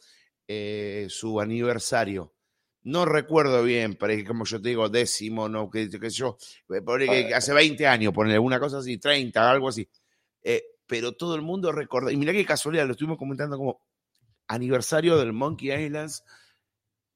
eh, 0.49 1.07
su 1.09 1.41
aniversario. 1.41 2.32
No 2.85 3.05
recuerdo 3.05 3.63
bien, 3.63 3.95
pero 3.95 4.13
es 4.13 4.25
como 4.25 4.45
yo 4.45 4.61
te 4.61 4.71
digo, 4.71 4.89
décimo, 4.89 5.49
no, 5.49 5.71
que, 5.71 5.89
que 5.89 6.11
yo, 6.11 6.37
eh, 6.69 6.75
que 6.75 6.81
Bueno. 6.81 7.37
hace 7.37 7.53
20 7.53 7.87
años, 7.87 8.13
ponerle 8.13 8.39
una 8.39 8.59
cosa 8.59 8.79
así, 8.79 8.99
30, 8.99 9.51
algo 9.51 9.69
así. 9.69 9.89
Eh, 10.43 10.63
pero 10.87 11.13
todo 11.13 11.37
el 11.37 11.43
mundo 11.43 11.71
recuerda, 11.71 12.11
y 12.13 12.17
mirá 12.17 12.33
qué 12.33 12.45
casualidad, 12.45 12.87
lo 12.87 12.93
estuvimos 12.93 13.19
comentando 13.19 13.57
como 13.57 13.81
aniversario 14.49 15.17
del 15.17 15.33
Monkey 15.33 15.73
Islands 15.73 16.25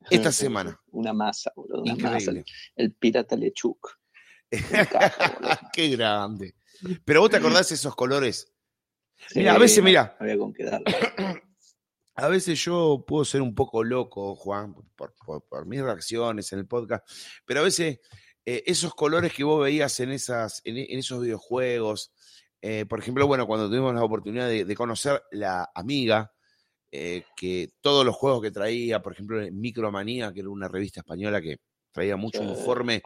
esta 0.08 0.30
semana. 0.30 0.80
Una 0.92 1.12
masa, 1.12 1.52
boludo, 1.56 1.82
una 1.82 1.96
masa. 1.96 2.32
El 2.76 2.92
pirata 2.94 3.36
Lechuk. 3.36 3.98
qué 5.72 5.88
grande. 5.88 6.54
Pero 7.04 7.20
vos 7.22 7.30
te 7.30 7.38
acordás 7.38 7.72
esos 7.72 7.96
colores 7.96 8.52
Sí, 9.28 9.40
Mira, 9.40 9.54
a 9.54 9.58
veces, 9.58 9.82
mira. 9.82 10.16
Había 10.20 10.38
con 10.38 10.52
qué 10.52 10.64
darle. 10.64 10.84
A 12.16 12.28
veces 12.28 12.58
yo 12.64 13.04
puedo 13.06 13.24
ser 13.24 13.42
un 13.42 13.54
poco 13.54 13.84
loco, 13.84 14.34
Juan, 14.36 14.74
por, 14.96 15.14
por- 15.14 15.44
por 15.46 15.66
mis 15.66 15.82
reacciones 15.82 16.50
en 16.52 16.60
el 16.60 16.66
podcast, 16.66 17.06
pero 17.44 17.60
a 17.60 17.64
veces 17.64 18.00
eh, 18.44 18.62
esos 18.66 18.94
colores 18.94 19.32
que 19.34 19.44
vos 19.44 19.62
veías 19.62 20.00
en, 20.00 20.10
esas, 20.10 20.62
en, 20.64 20.78
en 20.78 20.98
esos 20.98 21.20
videojuegos, 21.22 22.12
eh, 22.62 22.86
por 22.86 22.98
ejemplo, 23.00 23.26
bueno, 23.26 23.46
cuando 23.46 23.68
tuvimos 23.68 23.94
la 23.94 24.02
oportunidad 24.04 24.48
de, 24.48 24.64
de 24.64 24.74
conocer 24.74 25.22
la 25.32 25.70
amiga, 25.74 26.32
eh, 26.90 27.24
que 27.36 27.74
todos 27.82 28.06
los 28.06 28.14
juegos 28.16 28.40
que 28.42 28.50
traía, 28.50 29.02
por 29.02 29.12
ejemplo, 29.12 29.38
Micromanía, 29.52 30.32
que 30.32 30.40
era 30.40 30.48
una 30.48 30.68
revista 30.68 31.00
española 31.00 31.42
que 31.42 31.58
traía 31.92 32.16
mucho 32.16 32.40
Sí. 32.42 32.48
informe 32.48 33.02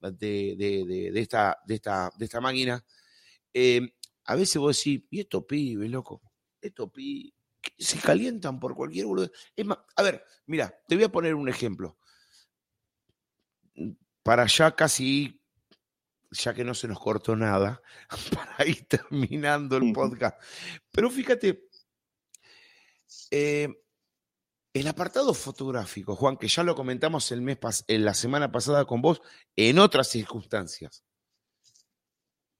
de, 0.00 0.54
de- 0.56 0.84
de- 0.86 1.10
de 1.12 1.20
esta, 1.20 1.58
de, 1.66 1.74
esta, 1.74 2.10
de 2.16 2.24
esta 2.24 2.40
máquina, 2.40 2.82
a 4.24 4.34
veces 4.34 4.56
vos 4.56 4.76
decís, 4.76 5.02
¿y 5.10 5.20
estos 5.20 5.44
pibes, 5.44 5.90
loco? 5.90 6.22
Estos 6.60 6.90
pibes 6.90 7.32
se 7.78 7.98
calientan 7.98 8.58
por 8.60 8.74
cualquier 8.74 9.06
boludo. 9.06 9.30
Es 9.54 9.64
más, 9.66 9.78
a 9.96 10.02
ver, 10.02 10.24
mira, 10.46 10.74
te 10.88 10.94
voy 10.94 11.04
a 11.04 11.12
poner 11.12 11.34
un 11.34 11.48
ejemplo. 11.48 11.98
Para 14.22 14.46
ya 14.46 14.74
casi, 14.74 15.40
ya 16.30 16.52
que 16.54 16.64
no 16.64 16.74
se 16.74 16.88
nos 16.88 16.98
cortó 16.98 17.36
nada, 17.36 17.80
para 18.34 18.66
ir 18.68 18.86
terminando 18.88 19.76
el 19.76 19.92
podcast. 19.92 20.40
Pero 20.90 21.10
fíjate, 21.10 21.68
eh, 23.30 23.68
el 24.72 24.88
apartado 24.88 25.32
fotográfico, 25.32 26.16
Juan, 26.16 26.36
que 26.36 26.48
ya 26.48 26.62
lo 26.62 26.74
comentamos 26.74 27.30
el 27.32 27.40
mes 27.40 27.58
pas- 27.58 27.84
en 27.88 28.04
la 28.04 28.14
semana 28.14 28.50
pasada 28.52 28.84
con 28.84 29.00
vos, 29.00 29.22
en 29.54 29.78
otras 29.78 30.08
circunstancias. 30.08 31.04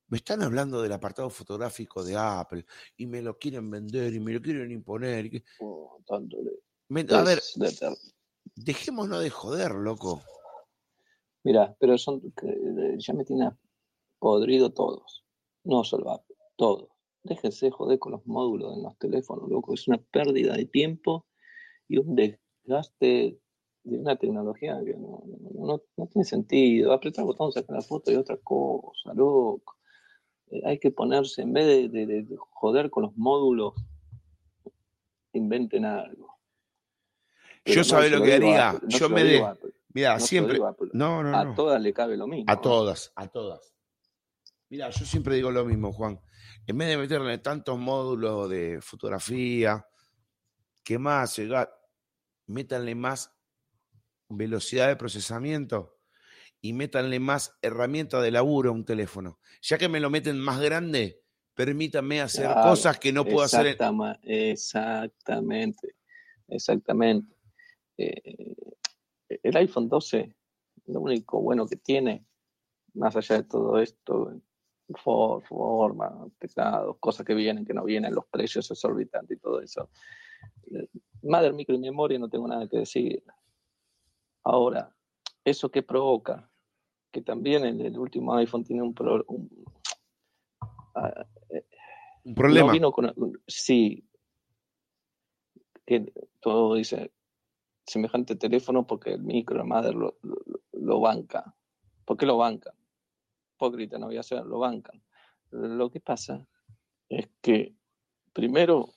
Me 0.08 0.18
están 0.18 0.42
hablando 0.42 0.80
del 0.82 0.92
apartado 0.92 1.28
fotográfico 1.30 2.04
de 2.04 2.16
Apple 2.16 2.64
y 2.96 3.06
me 3.06 3.22
lo 3.22 3.36
quieren 3.38 3.68
vender 3.70 4.14
y 4.14 4.20
me 4.20 4.32
lo 4.32 4.40
quieren 4.40 4.70
imponer. 4.70 5.42
Oh, 5.60 5.98
me- 6.88 7.00
a 7.10 7.22
ver, 7.22 7.40
dejémonos 8.54 9.20
de 9.20 9.30
joder, 9.30 9.72
loco. 9.72 10.22
Mira, 11.42 11.76
pero 11.80 11.98
son 11.98 12.22
ya 12.98 13.12
me 13.14 13.24
tiene 13.24 13.50
podrido 14.18 14.72
todos. 14.72 15.24
No 15.64 15.82
solo 15.82 16.12
Apple, 16.12 16.36
todos. 16.56 16.88
Déjense 17.24 17.70
joder 17.72 17.98
con 17.98 18.12
los 18.12 18.24
módulos 18.26 18.76
en 18.76 18.84
los 18.84 18.96
teléfonos, 18.98 19.48
loco. 19.50 19.74
Es 19.74 19.88
una 19.88 19.98
pérdida 19.98 20.54
de 20.54 20.66
tiempo 20.66 21.26
y 21.88 21.98
un 21.98 22.14
desgaste 22.14 23.40
de 23.82 23.98
una 23.98 24.16
tecnología 24.16 24.80
que 24.84 24.94
no, 24.94 25.24
no- 25.26 25.66
no- 25.66 25.82
no 25.96 26.06
tiene 26.06 26.24
sentido. 26.24 26.92
Apretar 26.92 27.22
el 27.22 27.26
botón, 27.26 27.50
sacar 27.50 27.74
la 27.76 27.82
foto 27.82 28.12
y 28.12 28.14
otra 28.16 28.36
cosa, 28.36 29.12
loco. 29.14 29.74
Eh, 30.50 30.62
hay 30.64 30.78
que 30.78 30.90
ponerse, 30.90 31.42
en 31.42 31.52
vez 31.52 31.66
de, 31.66 31.88
de- 31.88 32.06
de- 32.06 32.22
de 32.22 32.36
joder 32.50 32.90
con 32.90 33.02
los 33.04 33.16
módulos, 33.16 33.74
inventen 35.32 35.84
algo. 35.84 36.38
Yo 37.64 37.74
Pero 37.74 37.76
no 37.78 37.84
se 38.02 38.10
lo 38.10 38.22
que 38.22 38.34
haría. 38.34 38.70
Apple, 38.70 38.88
no 38.90 38.98
Yo 38.98 39.08
me 39.08 39.24
de- 39.24 39.56
Mira, 39.88 40.14
no 40.14 40.20
siempre. 40.20 40.58
Apple. 40.64 40.90
No, 40.92 41.22
no, 41.22 41.36
A 41.36 41.44
no. 41.44 41.54
todas 41.54 41.80
le 41.80 41.92
cabe 41.92 42.16
lo 42.16 42.26
mismo. 42.26 42.44
A 42.52 42.60
todas, 42.60 43.12
a 43.16 43.26
todas. 43.28 43.74
Mira, 44.68 44.90
yo 44.90 45.04
siempre 45.04 45.36
digo 45.36 45.50
lo 45.50 45.64
mismo, 45.64 45.92
Juan. 45.92 46.20
En 46.66 46.76
vez 46.78 46.88
de 46.88 46.96
meterle 46.98 47.38
tantos 47.38 47.78
módulos 47.78 48.48
de 48.50 48.80
fotografía, 48.82 49.86
¿qué 50.84 50.98
más? 50.98 51.40
Métanle 52.46 52.94
más 52.94 53.32
velocidad 54.28 54.88
de 54.88 54.96
procesamiento 54.96 55.95
y 56.60 56.72
métanle 56.72 57.20
más 57.20 57.56
herramientas 57.62 58.22
de 58.22 58.30
laburo 58.30 58.70
a 58.70 58.72
un 58.72 58.84
teléfono. 58.84 59.38
Ya 59.62 59.78
que 59.78 59.88
me 59.88 60.00
lo 60.00 60.10
meten 60.10 60.38
más 60.40 60.60
grande, 60.60 61.22
permítanme 61.54 62.20
hacer 62.20 62.46
Claro, 62.46 62.62
cosas 62.62 62.98
que 62.98 63.12
no 63.12 63.24
puedo 63.24 63.42
hacer. 63.42 63.66
en- 63.66 64.20
Exactamente, 64.22 65.94
exactamente. 66.48 67.34
Eh, 67.98 68.54
el 69.42 69.56
iPhone 69.56 69.88
12, 69.88 70.34
lo 70.86 71.00
único 71.00 71.40
bueno 71.40 71.66
que 71.66 71.76
tiene, 71.76 72.26
más 72.94 73.16
allá 73.16 73.36
de 73.36 73.42
todo 73.44 73.78
esto, 73.80 74.40
for- 75.02 75.42
forma, 75.44 76.26
teclados, 76.38 76.96
cosas 77.00 77.26
que 77.26 77.34
vienen, 77.34 77.64
que 77.64 77.74
no 77.74 77.84
vienen, 77.84 78.14
los 78.14 78.26
precios 78.26 78.70
exorbitantes 78.70 79.36
y 79.36 79.40
todo 79.40 79.60
eso. 79.60 79.90
Eh, 80.72 80.88
Mother 81.22 81.52
micro 81.52 81.74
y 81.74 81.78
memoria, 81.78 82.18
no 82.18 82.28
tengo 82.28 82.46
nada 82.46 82.68
que 82.68 82.78
decir. 82.78 83.22
Ahora, 84.44 84.94
¿eso 85.46 85.70
qué 85.70 85.82
provoca? 85.82 86.50
Que 87.10 87.22
también 87.22 87.64
el, 87.64 87.80
el 87.80 87.98
último 87.98 88.34
iPhone 88.34 88.64
tiene 88.64 88.82
un, 88.82 88.92
pro- 88.92 89.24
un- 89.28 89.64
ah, 90.94 91.24
Un 92.24 92.34
problema. 92.34 92.66
no 92.66 92.72
vino 92.72 92.92
con. 92.92 93.12
Sí. 93.46 94.04
Que 95.86 96.12
todo 96.40 96.74
dice 96.74 97.12
semejante 97.86 98.34
teléfono 98.34 98.86
porque 98.86 99.12
el 99.14 99.22
micro, 99.22 99.56
la 99.56 99.64
madre 99.64 99.92
lo, 99.92 100.18
lo, 100.22 100.36
lo 100.72 101.00
banca. 101.00 101.54
¿Por 102.04 102.16
qué 102.16 102.26
lo 102.26 102.36
bancan? 102.36 102.74
Hipócrita, 103.54 103.96
no 103.98 104.06
voy 104.06 104.16
a 104.16 104.20
hacer, 104.20 104.44
lo 104.44 104.58
bancan. 104.58 105.00
Lo 105.50 105.88
que 105.90 106.00
pasa 106.00 106.44
es 107.08 107.28
que, 107.40 107.76
primero, 108.32 108.88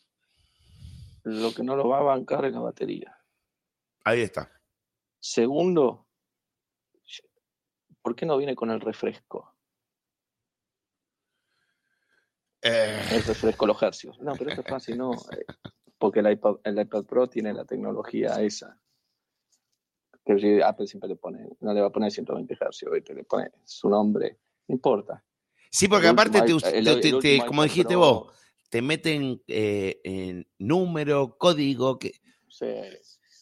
lo 1.23 1.53
que 1.53 1.61
no 1.63 1.75
lo 1.75 1.87
va 1.87 1.99
a 1.99 2.03
bancar 2.03 2.43
es 2.45 2.53
la 2.53 2.59
batería. 2.59 3.15
Ahí 4.03 4.21
está. 4.21 4.51
Segundo, 5.19 6.07
¿por 8.01 8.15
qué 8.15 8.25
no 8.25 8.37
viene 8.37 8.55
con 8.55 8.69
el 8.71 8.81
refresco? 8.81 9.53
Eh, 12.61 13.01
el 13.11 13.23
refresco 13.23 13.65
los 13.65 13.81
hercios. 13.81 14.19
No, 14.19 14.35
pero 14.35 14.49
esto 14.49 14.61
es 14.61 14.67
fácil, 14.67 14.97
no. 14.97 15.11
Porque 15.97 16.19
el 16.19 16.31
iPad, 16.31 16.55
el 16.63 16.79
iPad 16.79 17.03
Pro 17.05 17.27
tiene 17.27 17.53
la 17.53 17.65
tecnología 17.65 18.41
esa. 18.41 18.79
Que 20.25 20.39
si 20.39 20.61
Apple 20.61 20.87
siempre 20.87 21.09
le 21.09 21.15
pone, 21.15 21.47
no 21.59 21.73
le 21.73 21.81
va 21.81 21.87
a 21.87 21.91
poner 21.91 22.11
120 22.11 22.55
hercios, 22.59 22.91
¿viste? 22.91 23.13
le 23.13 23.23
pone 23.23 23.51
su 23.63 23.89
nombre, 23.89 24.37
no 24.67 24.75
importa. 24.75 25.23
sí, 25.71 25.87
porque 25.87 26.07
El 26.07 26.13
aparte, 26.13 26.41
te, 26.41 26.53
último 26.53 26.59
el- 26.69 26.71
te- 26.73 26.77
el 26.77 26.85
te- 27.01 27.01
te- 27.09 27.15
último 27.15 27.45
como 27.45 27.63
dijiste 27.63 27.93
Pro, 27.93 27.99
vos, 27.99 28.33
te 28.69 28.81
meten 28.81 29.41
eh, 29.47 29.99
en 30.03 30.47
número, 30.59 31.37
código, 31.37 31.97
que 31.97 32.13
sí. 32.47 32.65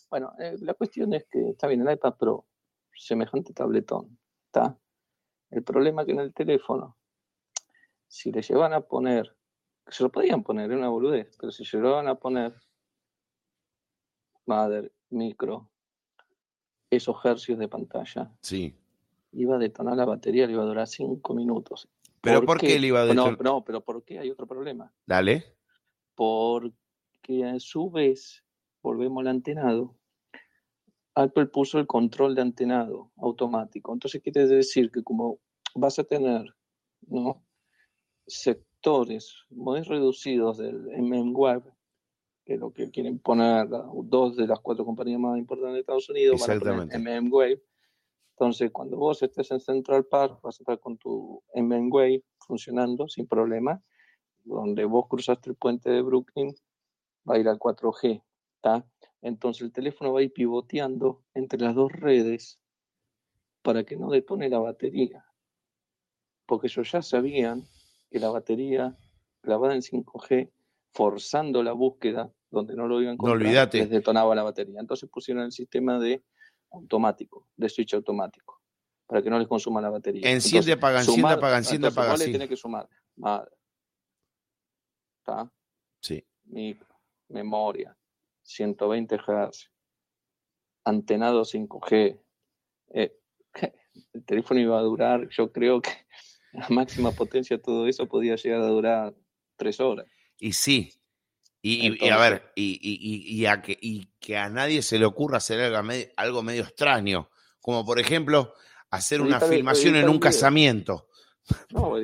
Bueno, 0.10 0.32
eh, 0.40 0.56
la 0.62 0.74
cuestión 0.74 1.14
es 1.14 1.26
que 1.26 1.50
está 1.50 1.68
bien, 1.68 1.86
el 1.86 1.94
iPad 1.94 2.16
Pro, 2.16 2.46
semejante 2.96 3.54
tabletón, 3.54 4.18
¿está? 4.58 4.80
El 5.50 5.64
problema 5.64 6.06
que 6.06 6.12
en 6.12 6.20
el 6.20 6.34
teléfono, 6.34 6.98
si 8.08 8.32
le 8.32 8.42
llevan 8.42 8.74
a 8.74 8.82
poner, 8.82 9.36
se 9.88 10.04
lo 10.04 10.12
podían 10.12 10.44
poner, 10.44 10.72
es 10.72 10.78
una 10.78 10.90
boludez, 10.90 11.36
pero 11.40 11.52
si 11.52 11.64
se 11.64 11.78
lo 11.78 11.94
van 11.94 12.08
a 12.08 12.16
poner 12.16 12.54
Mother, 14.46 14.92
micro, 15.10 15.70
esos 16.90 17.24
hercios 17.24 17.60
de 17.60 17.68
pantalla, 17.68 18.32
sí. 18.42 18.76
iba 19.34 19.56
a 19.56 19.60
detonar 19.60 19.96
la 19.96 20.06
batería, 20.06 20.48
le 20.48 20.54
iba 20.54 20.64
a 20.64 20.68
durar 20.68 20.88
cinco 20.88 21.34
minutos. 21.34 21.88
¿Pero 22.22 22.44
por, 22.44 22.60
qué? 22.60 22.80
le 22.80 22.88
iba 22.88 23.02
a 23.02 23.06
detonar? 23.06 23.38
No, 23.42 23.54
no, 23.56 23.64
pero 23.64 23.82
¿por 23.82 24.04
qué? 24.04 24.20
Hay 24.20 24.30
otro 24.30 24.48
problema. 24.48 24.92
Dale. 25.06 25.56
Porque 26.16 27.46
a 27.46 27.60
su 27.60 27.90
vez, 27.90 28.44
volvemos 28.82 29.22
al 29.22 29.28
antenado, 29.28 29.96
Apple 31.18 31.48
puso 31.48 31.80
el 31.80 31.88
control 31.88 32.36
de 32.36 32.44
antenado 32.44 33.12
automático. 33.18 33.92
Entonces 33.92 34.22
quiere 34.22 34.46
decir 34.46 34.92
que 34.92 35.04
como 35.04 35.40
vas 35.74 35.98
a 35.98 36.04
tener 36.04 36.46
¿no? 37.08 37.44
sectores 38.28 39.34
muy 39.50 39.82
reducidos 39.82 40.60
del 40.60 40.76
MM-Web, 40.96 41.64
que 42.46 42.54
es 42.54 42.60
lo 42.60 42.72
que 42.72 42.92
quieren 42.92 43.18
poner 43.18 43.68
dos 44.04 44.38
de 44.38 44.46
las 44.46 44.60
cuatro 44.60 44.86
compañías 44.86 45.20
más 45.20 45.40
importantes 45.40 45.74
de 45.74 45.80
Estados 45.80 46.08
Unidos, 46.10 46.46
van 46.48 46.58
a 46.58 46.60
poner 46.60 47.00
MM-Wave. 47.00 47.64
Entonces, 48.34 48.70
cuando 48.72 48.98
vos 48.98 49.24
estés 49.24 49.50
en 49.50 49.60
Central 49.60 50.06
Park, 50.06 50.40
vas 50.44 50.60
a 50.60 50.62
estar 50.62 50.80
con 50.80 51.00
tu 51.00 51.42
MM-Wave 51.56 52.24
funcionando 52.46 53.08
sin 53.08 53.28
problema. 53.28 53.82
Donde 54.44 54.86
vos 54.86 55.08
cruzaste 55.10 55.50
el 55.50 55.56
puente 55.56 55.90
de 55.90 56.04
Brooklyn, 56.04 56.54
va 57.28 57.36
a 57.36 57.40
ir 57.40 57.50
al 57.50 57.58
4G. 57.58 58.22
Entonces 59.22 59.64
el 59.64 59.72
teléfono 59.72 60.14
va 60.14 60.20
a 60.20 60.24
ir 60.24 60.34
pivoteando 60.34 61.24
entre 61.34 61.60
las 61.60 61.76
dos 61.76 61.92
redes 61.92 62.60
para 63.62 63.84
que 63.84 63.98
no 63.98 64.10
detone 64.10 64.50
la 64.50 64.60
batería. 64.60 65.26
Porque 66.46 66.68
ellos 66.68 66.92
ya 66.92 67.02
sabían 67.02 67.64
que 68.10 68.20
la 68.20 68.30
batería 68.30 68.98
grabada 69.44 69.76
en 69.76 69.82
5G, 69.82 70.52
forzando 70.94 71.64
la 71.64 71.74
búsqueda 71.74 72.32
donde 72.50 72.76
no 72.76 72.88
lo 72.88 73.02
iban 73.02 73.12
a 73.12 73.14
encontrar, 73.14 73.74
les 73.74 73.90
detonaba 73.90 74.34
la 74.36 74.44
batería. 74.44 74.80
Entonces 74.80 75.10
pusieron 75.10 75.44
el 75.44 75.52
sistema 75.52 76.00
de 76.00 76.24
automático, 76.72 77.48
de 77.56 77.70
switch 77.70 77.94
automático, 77.96 78.62
para 79.06 79.22
que 79.22 79.30
no 79.30 79.40
les 79.40 79.48
consuma 79.48 79.82
la 79.82 79.90
batería. 79.90 80.30
Enciende, 80.30 80.74
apaga, 80.74 81.00
enciende, 81.00 81.34
apaga, 81.34 81.58
enciende, 81.58 81.88
apaga. 81.88 82.18
le 82.18 82.26
tiene 82.26 82.48
que 82.48 82.56
sumar 82.56 82.88
madre. 83.18 83.52
¿Está? 85.20 85.52
Sí. 86.02 86.26
Memoria, 87.30 87.97
120 88.48 89.18
Hz, 89.18 89.70
antenado 90.86 91.42
5G. 91.42 92.20
Eh, 92.94 93.18
el 94.14 94.26
teléfono 94.26 94.60
iba 94.60 94.80
a 94.80 94.82
durar, 94.82 95.28
yo 95.30 95.52
creo 95.52 95.82
que 95.82 95.92
la 96.54 96.68
máxima 96.70 97.12
potencia 97.12 97.62
todo 97.62 97.88
eso 97.88 98.08
podía 98.08 98.36
llegar 98.36 98.62
a 98.62 98.68
durar 98.68 99.14
tres 99.58 99.80
horas. 99.80 100.08
Y 100.40 100.54
sí. 100.54 100.94
Y, 101.62 102.10
a 102.10 102.18
ver, 102.18 102.54
y, 102.56 103.46
a 103.46 103.62
que, 103.62 103.78
y 103.82 104.06
que 104.20 104.38
a 104.38 104.48
nadie 104.48 104.82
se 104.82 104.98
le 104.98 105.06
ocurra 105.06 105.38
hacer 105.38 105.60
algo 106.16 106.42
medio, 106.42 106.64
extraño, 106.64 107.30
como 107.60 107.84
por 107.84 108.00
ejemplo 108.00 108.54
hacer 108.90 109.20
una 109.20 109.42
filmación 109.42 109.98
en 109.98 110.08
un 110.08 110.18
casamiento. 110.18 111.10
No, 111.72 111.96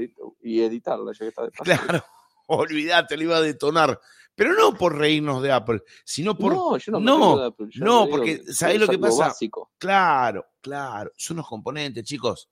y 0.42 0.62
editarlo, 0.62 1.14
ya 1.14 1.20
que 1.20 1.28
está 1.28 1.44
de 1.44 1.52
Claro, 1.64 2.04
olvídate, 2.48 3.16
le 3.16 3.24
iba 3.24 3.38
a 3.38 3.42
detonar. 3.42 4.02
Pero 4.36 4.54
no 4.54 4.74
por 4.74 4.98
reírnos 4.98 5.44
de 5.44 5.52
Apple, 5.52 5.84
sino 6.04 6.36
por. 6.36 6.54
No, 6.54 6.78
yo 6.78 6.92
no 6.92 7.00
me 7.00 7.06
no, 7.06 7.38
de 7.38 7.48
Apple. 7.48 7.68
no 7.76 8.08
porque 8.10 8.42
¿sabés 8.52 8.80
lo 8.80 8.88
que 8.88 8.98
pasa? 8.98 9.34
Claro, 9.78 10.48
claro. 10.60 11.12
Son 11.16 11.38
los 11.38 11.48
componentes, 11.48 12.04
chicos. 12.04 12.50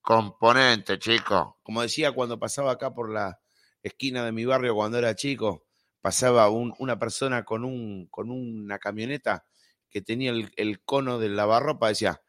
Componentes, 0.00 0.98
chicos. 1.00 1.54
Como 1.62 1.82
decía 1.82 2.12
cuando 2.12 2.38
pasaba 2.38 2.72
acá 2.72 2.94
por 2.94 3.12
la 3.12 3.40
esquina 3.82 4.24
de 4.24 4.32
mi 4.32 4.44
barrio 4.44 4.74
cuando 4.74 4.98
era 4.98 5.16
chico, 5.16 5.66
pasaba 6.00 6.48
una 6.48 6.98
persona 6.98 7.44
con, 7.44 7.64
un, 7.64 8.06
con 8.06 8.30
una 8.30 8.78
camioneta 8.78 9.44
que 9.88 10.02
tenía 10.02 10.30
el, 10.30 10.82
cono 10.84 11.18
del 11.18 11.34
lavarropa, 11.34 11.88
decía, 11.88 12.20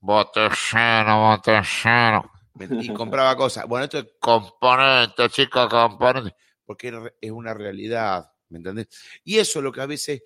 botellero, 0.00 1.28
botellero. 1.28 2.30
Y 2.56 2.94
compraba 2.94 3.36
cosas. 3.36 3.66
Bueno, 3.66 3.84
esto 3.84 3.98
es 3.98 4.06
componente, 4.20 5.28
chicos, 5.28 5.68
componente 5.68 6.36
porque 6.64 7.12
es 7.20 7.30
una 7.30 7.54
realidad, 7.54 8.32
¿me 8.48 8.58
entendés? 8.58 8.88
Y 9.24 9.38
eso 9.38 9.58
es 9.58 9.62
lo 9.62 9.72
que 9.72 9.80
a 9.80 9.86
veces, 9.86 10.22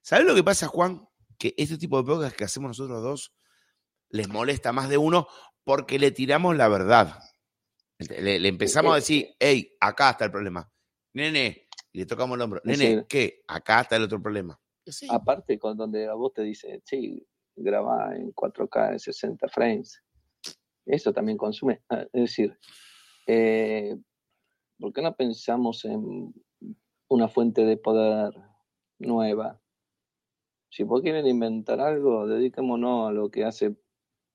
¿sabes 0.00 0.26
lo 0.26 0.34
que 0.34 0.44
pasa, 0.44 0.66
Juan? 0.66 1.08
Que 1.38 1.54
este 1.56 1.78
tipo 1.78 1.98
de 1.98 2.06
podcast 2.06 2.36
que 2.36 2.44
hacemos 2.44 2.68
nosotros 2.68 3.02
dos 3.02 3.34
les 4.10 4.28
molesta 4.28 4.72
más 4.72 4.88
de 4.88 4.98
uno 4.98 5.28
porque 5.64 5.98
le 5.98 6.10
tiramos 6.10 6.56
la 6.56 6.68
verdad. 6.68 7.18
Le, 7.98 8.48
empezamos 8.48 8.92
a 8.92 8.96
decir, 8.96 9.34
hey, 9.38 9.76
acá 9.80 10.10
está 10.10 10.24
el 10.24 10.30
problema. 10.30 10.70
Nene, 11.14 11.68
y 11.92 11.98
le 11.98 12.06
tocamos 12.06 12.36
el 12.36 12.42
hombro. 12.42 12.60
Nene, 12.64 13.04
¿qué? 13.08 13.42
Acá 13.46 13.82
está 13.82 13.96
el 13.96 14.04
otro 14.04 14.22
problema. 14.22 14.58
Aparte, 15.10 15.58
con 15.58 15.76
donde 15.76 16.06
a 16.08 16.14
vos 16.14 16.32
te 16.32 16.42
dice, 16.42 16.80
sí, 16.84 17.26
graba 17.54 18.16
en 18.16 18.32
4K 18.32 18.92
en 18.92 18.98
60 18.98 19.48
frames. 19.48 20.02
Eso 20.86 21.12
también 21.12 21.36
consume. 21.36 21.82
Es 22.12 22.22
decir, 22.22 22.58
eh, 23.26 23.96
¿por 24.78 24.92
qué 24.92 25.02
no 25.02 25.14
pensamos 25.14 25.84
en 25.84 26.34
una 27.08 27.28
fuente 27.28 27.64
de 27.64 27.76
poder 27.76 28.34
nueva? 28.98 29.60
Si 30.70 30.82
vos 30.82 31.02
quieren 31.02 31.26
inventar 31.26 31.80
algo, 31.80 32.26
dediquémonos 32.26 33.08
a 33.08 33.12
lo 33.12 33.30
que 33.30 33.44
hace 33.44 33.76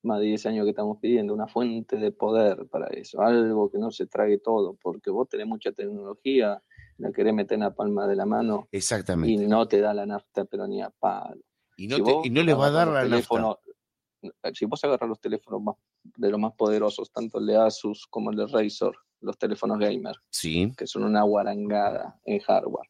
más 0.03 0.19
de 0.19 0.25
10 0.27 0.45
años 0.47 0.65
que 0.65 0.71
estamos 0.71 0.97
pidiendo, 0.99 1.33
una 1.33 1.47
fuente 1.47 1.97
de 1.97 2.11
poder 2.11 2.67
para 2.67 2.87
eso, 2.87 3.21
algo 3.21 3.71
que 3.71 3.77
no 3.77 3.89
se 3.91 4.05
trague 4.05 4.37
todo, 4.37 4.77
porque 4.81 5.09
vos 5.09 5.29
tenés 5.29 5.47
mucha 5.47 5.71
tecnología, 5.71 6.61
la 6.97 7.11
querés 7.11 7.33
meter 7.33 7.55
en 7.55 7.61
la 7.61 7.73
palma 7.73 8.07
de 8.07 8.15
la 8.15 8.25
mano 8.25 8.67
Exactamente. 8.71 9.31
y 9.31 9.47
no 9.47 9.67
te 9.67 9.79
da 9.79 9.93
la 9.93 10.05
nafta, 10.05 10.45
pero 10.45 10.67
ni 10.67 10.81
a 10.81 10.89
palo. 10.89 11.41
Y 11.77 11.87
no, 11.87 11.97
y 12.23 12.29
no 12.29 12.43
les 12.43 12.57
va 12.57 12.67
a 12.67 12.71
dar 12.71 12.87
la 12.89 13.05
nafta. 13.05 13.57
Si 14.53 14.65
vos 14.65 14.83
agarras 14.83 15.09
los 15.09 15.19
teléfonos 15.19 15.61
más, 15.61 15.75
de 16.03 16.29
los 16.29 16.39
más 16.39 16.53
poderosos, 16.53 17.11
tanto 17.11 17.39
el 17.39 17.45
de 17.45 17.57
Asus 17.57 18.05
como 18.09 18.31
el 18.31 18.37
de 18.37 18.47
Razer, 18.47 18.91
los 19.23 19.37
teléfonos 19.37 19.79
gamer. 19.79 20.15
Sí. 20.29 20.73
Que 20.77 20.85
son 20.85 21.03
una 21.03 21.23
guarangada 21.23 22.19
en 22.25 22.39
hardware. 22.39 22.89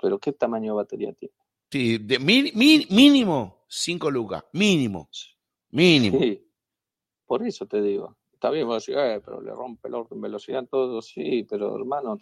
Pero 0.00 0.18
¿qué 0.18 0.32
tamaño 0.32 0.72
de 0.72 0.76
batería 0.76 1.12
tiene? 1.12 1.34
Sí, 1.70 1.98
de 1.98 2.18
mínimo 2.18 3.64
5 3.68 4.10
lucas. 4.10 4.44
Mínimo. 4.52 5.08
Mínimo. 5.70 6.18
Sí. 6.18 6.42
Por 7.24 7.42
eso 7.46 7.66
te 7.66 7.82
digo. 7.82 8.16
Está 8.32 8.50
bien, 8.50 8.66
vos 8.66 8.84
decís, 8.84 9.00
eh, 9.02 9.20
pero 9.24 9.40
le 9.40 9.50
rompe 9.50 9.88
el 9.88 9.94
orden 9.94 10.20
velocidad 10.20 10.64
todo, 10.70 11.00
sí, 11.00 11.46
pero 11.48 11.74
hermano, 11.74 12.18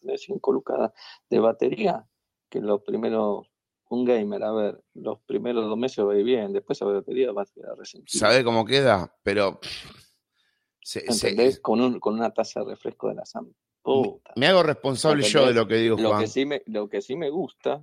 tenés 0.00 0.22
5 0.22 0.52
lucas 0.52 0.92
de 1.28 1.40
batería, 1.40 2.06
que 2.48 2.60
los 2.60 2.80
primeros, 2.82 3.50
un 3.90 4.04
gamer, 4.04 4.44
a 4.44 4.52
ver, 4.52 4.84
los 4.94 5.18
primeros 5.22 5.66
dos 5.66 5.76
meses 5.76 6.04
va 6.04 6.12
a 6.12 6.16
ir 6.16 6.24
bien, 6.24 6.52
después 6.52 6.78
esa 6.78 6.86
batería 6.86 7.32
va 7.32 7.42
a 7.42 7.46
quedar 7.46 7.76
resentida. 7.76 8.20
¿Sabe 8.20 8.44
cómo 8.44 8.64
queda? 8.64 9.12
Pero 9.24 9.58
¿Entendés? 10.94 11.60
con, 11.60 11.80
un, 11.80 12.00
con 12.00 12.14
una 12.14 12.32
taza 12.32 12.60
de 12.60 12.70
refresco 12.70 13.08
de 13.08 13.14
la 13.14 13.26
Sam. 13.26 13.52
Me 14.36 14.46
hago 14.46 14.62
responsable 14.62 15.22
yo 15.22 15.46
de 15.46 15.54
lo 15.54 15.66
que 15.66 15.76
digo, 15.76 15.96
Juan. 15.96 16.10
Lo 16.10 16.18
que 16.18 16.26
sí 16.26 16.44
me, 16.44 16.62
lo 16.66 16.88
que 16.88 17.00
sí 17.00 17.16
me 17.16 17.30
gusta 17.30 17.82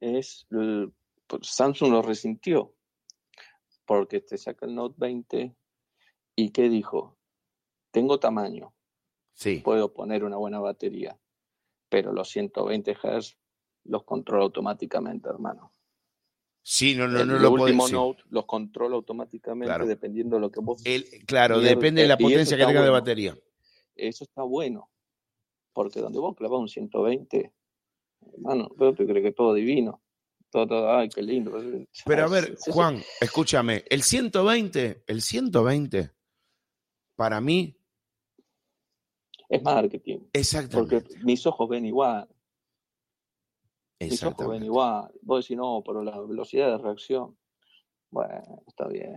es, 0.00 0.46
pues, 0.48 1.46
Samsung 1.46 1.90
lo 1.92 2.02
resintió, 2.02 2.74
porque 3.84 4.20
te 4.20 4.38
saca 4.38 4.66
el 4.66 4.74
Note 4.74 4.96
20 4.98 5.54
y 6.36 6.50
¿qué 6.50 6.68
dijo? 6.68 7.18
Tengo 7.90 8.18
tamaño, 8.18 8.74
sí. 9.34 9.60
puedo 9.62 9.92
poner 9.92 10.24
una 10.24 10.36
buena 10.36 10.60
batería, 10.60 11.18
pero 11.88 12.12
los 12.12 12.30
120 12.30 12.94
Hz 12.94 13.36
los 13.84 14.04
controlo 14.04 14.44
automáticamente, 14.44 15.28
hermano. 15.28 15.74
Sí, 16.64 16.94
no, 16.94 17.08
no, 17.08 17.24
no 17.24 17.38
lo 17.38 17.50
último 17.50 17.88
Note 17.88 18.22
los 18.30 18.46
controla 18.46 18.94
automáticamente 18.94 19.84
dependiendo 19.84 20.36
de 20.36 20.40
lo 20.40 20.50
que 20.50 20.60
vos. 20.60 20.80
El, 20.84 21.04
claro, 21.26 21.60
depende 21.60 22.02
de 22.02 22.08
la 22.08 22.16
potencia 22.16 22.56
que 22.56 22.64
tenga 22.64 22.82
de 22.82 22.90
batería. 22.90 23.36
Eso 23.96 24.24
está 24.24 24.42
bueno. 24.42 24.88
Porque 25.72 26.00
donde 26.00 26.18
vos 26.18 26.36
clavas 26.36 26.60
un 26.60 26.68
120, 26.68 27.52
hermano, 28.34 28.68
pero 28.78 28.94
te 28.94 29.06
crees 29.06 29.24
que 29.24 29.32
todo 29.32 29.54
divino. 29.54 30.02
Todo, 30.50 30.66
todo, 30.66 30.94
ay, 30.94 31.08
qué 31.08 31.22
lindo. 31.22 31.52
Pero 32.04 32.24
a 32.24 32.28
ver, 32.28 32.56
Juan, 32.68 33.02
escúchame, 33.20 33.84
el 33.88 34.02
120, 34.02 35.04
el 35.06 35.22
120, 35.22 36.10
para 37.16 37.40
mí. 37.40 37.74
Es 39.48 39.62
marketing. 39.62 40.18
Exactamente. 40.32 41.00
Porque 41.00 41.24
mis 41.24 41.46
ojos 41.46 41.68
ven 41.70 41.86
igual. 41.86 42.28
Ojos 44.24 44.48
ven 44.48 44.64
igual. 44.64 45.10
Vos 45.22 45.44
decís, 45.44 45.56
no, 45.56 45.82
pero 45.84 46.02
la 46.02 46.20
velocidad 46.20 46.76
de 46.76 46.78
reacción. 46.78 47.36
Bueno, 48.10 48.62
está 48.66 48.86
bien. 48.88 49.16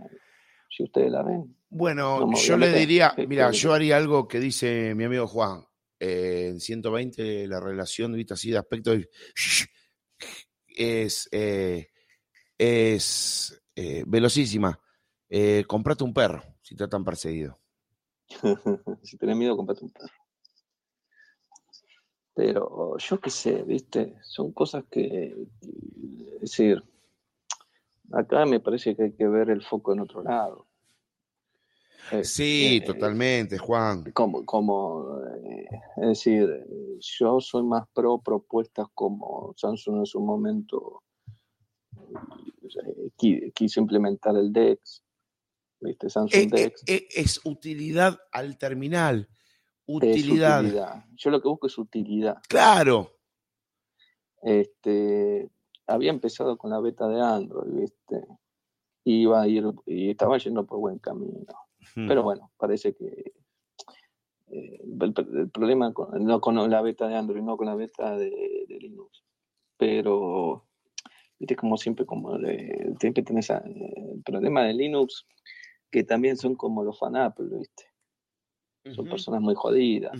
Si 0.68 0.82
ustedes 0.82 1.10
la 1.10 1.22
ven. 1.22 1.56
Bueno, 1.68 2.32
yo 2.34 2.56
le 2.56 2.72
diría, 2.72 3.14
mira, 3.28 3.50
yo 3.50 3.72
haría 3.72 3.96
algo 3.96 4.26
que 4.26 4.40
dice 4.40 4.94
mi 4.94 5.04
amigo 5.04 5.26
Juan. 5.26 5.62
Eh, 5.98 6.48
en 6.48 6.60
120 6.60 7.48
la 7.48 7.58
relación 7.58 8.12
vista 8.12 8.34
así 8.34 8.50
de 8.50 8.58
aspecto 8.58 8.92
es, 10.66 11.28
eh, 11.32 11.88
es 12.58 13.62
eh, 13.74 14.04
velocísima. 14.06 14.78
comprate 15.66 16.04
un 16.04 16.12
perro 16.12 16.42
si 16.62 16.76
te 16.76 16.86
tan 16.86 17.04
perseguido. 17.04 17.58
si 19.02 19.16
tenés 19.16 19.36
miedo, 19.36 19.56
comprate 19.56 19.84
un 19.84 19.90
perro. 19.90 20.12
Pero 22.36 22.98
yo 22.98 23.18
qué 23.18 23.30
sé, 23.30 23.62
¿viste? 23.62 24.14
Son 24.20 24.52
cosas 24.52 24.84
que, 24.90 25.34
es 26.34 26.40
decir, 26.42 26.84
acá 28.12 28.44
me 28.44 28.60
parece 28.60 28.94
que 28.94 29.04
hay 29.04 29.12
que 29.12 29.26
ver 29.26 29.48
el 29.48 29.62
foco 29.62 29.94
en 29.94 30.00
otro 30.00 30.22
lado. 30.22 30.66
Eh, 32.12 32.24
sí, 32.24 32.82
totalmente, 32.84 33.56
Juan. 33.56 34.04
Como, 34.12 34.44
como 34.44 35.18
es 35.96 36.08
decir, 36.08 36.46
yo 37.00 37.40
soy 37.40 37.62
más 37.62 37.88
pro 37.94 38.18
propuestas 38.18 38.86
como 38.92 39.54
Samsung 39.56 40.00
en 40.00 40.06
su 40.06 40.20
momento 40.20 41.02
quiso 43.16 43.80
implementar 43.80 44.36
el 44.36 44.52
DEX, 44.52 45.02
¿viste? 45.80 46.10
Samsung 46.10 46.50
DEX. 46.50 46.82
Es, 46.86 47.40
utilidad 47.44 48.18
al 48.30 48.58
terminal. 48.58 49.26
Utilidad. 49.86 51.04
Yo 51.16 51.30
lo 51.30 51.40
que 51.40 51.48
busco 51.48 51.66
es 51.66 51.78
utilidad. 51.78 52.38
Claro. 52.48 53.12
Este, 54.42 55.50
había 55.86 56.10
empezado 56.10 56.56
con 56.58 56.70
la 56.70 56.80
beta 56.80 57.08
de 57.08 57.20
Android, 57.20 57.72
¿viste? 57.72 58.26
Iba 59.04 59.42
a 59.42 59.48
ir 59.48 59.64
y 59.86 60.10
estaba 60.10 60.38
yendo 60.38 60.66
por 60.66 60.80
buen 60.80 60.98
camino. 60.98 61.46
Pero 61.94 62.24
bueno, 62.24 62.50
parece 62.56 62.94
que 62.94 63.32
eh, 64.48 64.80
el, 65.00 65.50
problema 65.50 65.92
con, 65.92 66.24
no 66.24 66.40
con 66.40 66.70
la 66.70 66.82
beta 66.82 67.06
de 67.06 67.14
Android, 67.14 67.42
no 67.42 67.56
con 67.56 67.66
la 67.66 67.76
beta 67.76 68.16
de, 68.16 68.66
Linux. 68.68 69.24
Pero, 69.76 70.66
viste, 71.38 71.54
como 71.54 71.76
siempre, 71.76 72.04
como 72.04 72.36
siempre 72.98 73.22
tenés 73.22 73.50
el 73.50 74.22
problema 74.24 74.64
de 74.64 74.74
Linux, 74.74 75.26
que 75.90 76.02
también 76.02 76.36
son 76.36 76.56
como 76.56 76.82
los 76.82 76.98
fan 76.98 77.16
Apple, 77.16 77.46
¿viste? 77.58 77.84
Son 78.94 79.06
personas 79.06 79.40
muy 79.40 79.54
jodidas, 79.54 80.12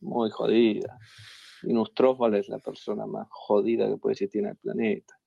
muy 0.00 0.30
jodidas. 0.30 0.98
Linus 1.62 1.94
Torvalds 1.94 2.40
es 2.40 2.48
la 2.48 2.58
persona 2.58 3.06
más 3.06 3.26
jodida 3.30 3.88
que 3.88 3.96
puede 3.96 4.12
existir 4.12 4.42
en 4.42 4.50
el 4.50 4.56
planeta. 4.56 5.18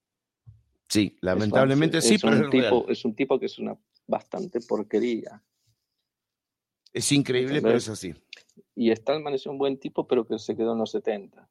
Sí, 0.87 1.17
lamentablemente 1.21 2.01
sí, 2.01 2.17
pero 2.17 2.37
un 2.37 2.49
tipo, 2.49 2.85
es 2.87 3.03
un 3.03 3.15
tipo 3.15 3.39
que 3.39 3.47
es 3.47 3.59
una 3.59 3.77
bastante 4.05 4.61
porquería. 4.61 5.43
Es 6.93 7.11
increíble, 7.11 7.61
pero 7.61 7.77
es 7.77 7.89
así. 7.89 8.13
Y 8.73 8.91
Stallman 8.91 9.33
es 9.33 9.45
un 9.45 9.57
buen 9.57 9.77
tipo, 9.77 10.07
pero 10.07 10.25
que 10.25 10.39
se 10.39 10.55
quedó 10.55 10.73
en 10.73 10.79
los 10.79 10.91
70. 10.91 11.47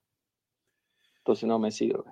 Entonces 1.18 1.46
no 1.46 1.58
me 1.58 1.70
sirve. 1.70 2.10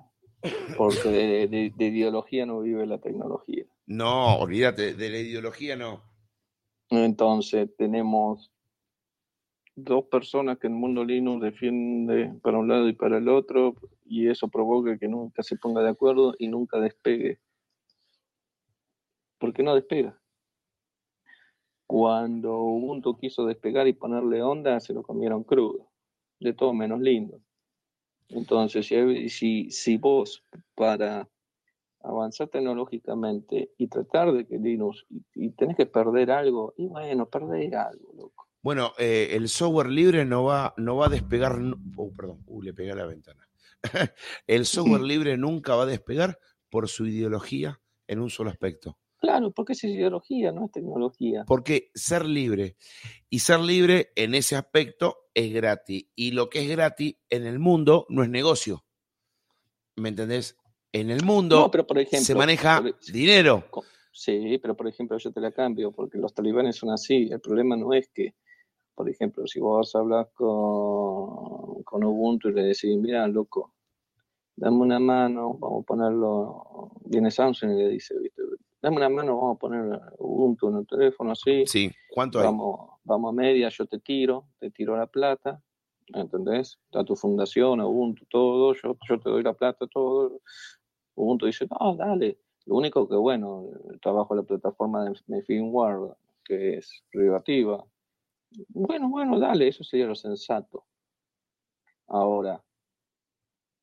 Porque 0.77 1.09
de, 1.49 1.73
de 1.75 1.87
ideología 1.87 2.45
no 2.45 2.61
vive 2.61 2.87
la 2.87 3.01
tecnología. 3.01 3.65
No, 3.87 4.37
olvídate, 4.37 4.95
de 4.95 5.11
la 5.11 5.19
ideología 5.19 5.77
no. 5.77 6.03
Entonces 6.91 7.75
tenemos 7.77 8.54
dos 9.77 10.05
personas 10.07 10.59
que 10.59 10.69
el 10.69 10.75
mundo 10.75 11.05
Linux 11.05 11.43
defiende 11.43 12.33
para 12.43 12.59
un 12.59 12.69
lado 12.69 12.89
y 12.89 12.93
para 12.93 13.19
el 13.19 13.29
otro, 13.29 13.75
y 14.05 14.29
eso 14.29 14.49
provoca 14.49 14.99
que 14.99 15.09
nunca 15.09 15.43
se 15.43 15.57
ponga 15.57 15.83
de 15.83 15.91
acuerdo 15.91 16.35
y 16.39 16.49
nunca 16.49 16.79
despegue. 16.79 17.41
¿Por 19.39 19.53
qué 19.53 19.63
no 19.63 19.75
despega? 19.75 20.19
Cuando 21.87 22.59
Ubuntu 22.59 23.17
quiso 23.19 23.45
despegar 23.45 23.87
y 23.87 23.93
ponerle 23.93 24.43
onda, 24.43 24.81
se 24.81 24.95
lo 24.95 25.03
comieron 25.03 25.45
crudo, 25.45 25.91
de 26.41 26.53
todo 26.55 26.73
menos 26.73 27.01
lindo. 27.01 27.41
Entonces, 28.29 28.87
si, 28.87 29.71
si, 29.71 29.97
vos 29.99 30.43
para 30.75 31.29
avanzar 32.01 32.49
tecnológicamente 32.49 33.71
y 33.77 33.87
tratar 33.89 34.33
de 34.33 34.47
que 34.47 34.59
Linux, 34.59 35.07
y, 35.35 35.51
tenés 35.51 35.77
que 35.77 35.87
perder 35.87 36.31
algo, 36.31 36.75
y 36.77 36.87
bueno, 36.87 37.29
perdés 37.29 37.73
algo, 37.75 38.13
loco. 38.15 38.44
Bueno, 38.65 38.95
eh, 38.97 39.29
el 39.33 39.51
software 39.51 39.91
libre 39.91 40.25
no 40.25 40.45
va, 40.45 40.73
no 40.79 40.97
va 40.97 41.07
a 41.07 41.11
despegar. 41.11 41.61
Oh, 41.99 42.11
perdón, 42.15 42.43
uh, 42.47 42.63
le 42.63 42.73
pegué 42.73 42.93
a 42.93 42.95
la 42.95 43.05
ventana. 43.05 43.47
el 44.47 44.65
software 44.65 45.03
libre 45.03 45.37
nunca 45.37 45.77
va 45.77 45.83
a 45.83 45.87
despegar 45.87 46.39
por 46.71 46.89
su 46.89 47.05
ideología 47.07 47.79
en 48.07 48.21
un 48.21 48.31
solo 48.31 48.49
aspecto. 48.49 48.99
Claro, 49.19 49.51
porque 49.51 49.75
es 49.75 49.85
ideología, 49.85 50.51
no 50.51 50.65
es 50.65 50.73
tecnología. 50.73 51.45
Porque 51.47 51.91
ser 51.95 52.25
libre 52.25 52.79
y 53.29 53.41
ser 53.41 53.61
libre 53.61 54.13
en 54.17 54.35
ese 54.35 54.57
aspecto 54.57 55.29
es 55.35 55.53
gratis. 55.53 56.07
Y 56.15 56.31
lo 56.31 56.49
que 56.49 56.63
es 56.63 56.69
gratis 56.71 57.17
en 57.29 57.45
el 57.45 57.59
mundo 57.59 58.07
no 58.09 58.23
es 58.23 58.31
negocio. 58.31 58.87
¿Me 59.97 60.09
entendés? 60.09 60.57
En 60.91 61.11
el 61.11 61.23
mundo 61.23 61.71
se 62.13 62.35
maneja 62.35 62.83
dinero. 63.13 63.69
Sí, 64.11 64.59
pero 64.63 64.75
por 64.75 64.89
ejemplo 64.89 65.19
yo 65.19 65.33
te 65.33 65.41
la 65.41 65.53
cambio 65.53 65.93
porque 65.93 66.17
los 66.17 66.33
talibanes 66.33 66.77
son 66.77 66.91
así. 66.93 67.29
El 67.31 67.41
problema 67.41 67.77
no 67.77 67.93
es 67.93 68.09
que 68.09 68.35
por 68.95 69.09
ejemplo, 69.09 69.47
si 69.47 69.61
vos 69.61 69.95
hablas 69.95 70.29
con, 70.35 71.83
con 71.83 72.05
Ubuntu 72.05 72.49
y 72.49 72.53
le 72.53 72.63
decís, 72.63 72.97
mira, 72.97 73.27
loco, 73.27 73.75
dame 74.57 74.79
una 74.79 74.99
mano, 74.99 75.55
vamos 75.55 75.83
a 75.83 75.87
ponerlo, 75.87 76.91
viene 77.05 77.31
Samsung 77.31 77.73
y 77.73 77.83
le 77.83 77.89
dice, 77.91 78.19
¿viste? 78.21 78.43
dame 78.81 78.99
una 78.99 79.09
mano, 79.09 79.37
vamos 79.37 79.57
a 79.57 79.59
poner 79.59 80.01
Ubuntu 80.19 80.69
en 80.69 80.77
el 80.77 80.87
teléfono 80.87 81.33
así. 81.33 81.65
Sí, 81.67 81.91
¿cuánto 82.11 82.39
vamos, 82.39 82.81
hay? 82.81 82.97
Vamos 83.05 83.31
a 83.31 83.33
media, 83.33 83.69
yo 83.71 83.87
te 83.87 83.99
tiro, 83.99 84.47
te 84.59 84.71
tiro 84.71 84.97
la 84.97 85.07
plata, 85.07 85.63
¿entendés? 86.09 86.79
Da 86.93 87.05
tu 87.05 87.17
fundación, 87.17 87.81
Ubuntu, 87.81 88.25
todo, 88.27 88.75
yo, 88.75 88.97
yo 89.09 89.19
te 89.19 89.31
doy 89.31 89.43
la 89.43 89.55
plata, 89.55 89.87
todo. 89.87 90.41
Ubuntu 91.15 91.47
dice, 91.47 91.67
no, 91.69 91.97
dale. 91.97 92.39
Lo 92.67 92.77
único 92.77 93.09
que, 93.09 93.17
bueno, 93.17 93.69
trabajo 94.01 94.35
en 94.35 94.41
la 94.41 94.47
plataforma 94.47 95.05
de 95.27 95.43
firmware, 95.43 96.15
que 96.45 96.79
es 96.79 97.03
privativa, 97.11 97.85
bueno, 98.69 99.09
bueno, 99.09 99.39
dale, 99.39 99.69
eso 99.69 99.85
sería 99.85 100.07
lo 100.07 100.15
sensato. 100.15 100.87
Ahora, 102.07 102.63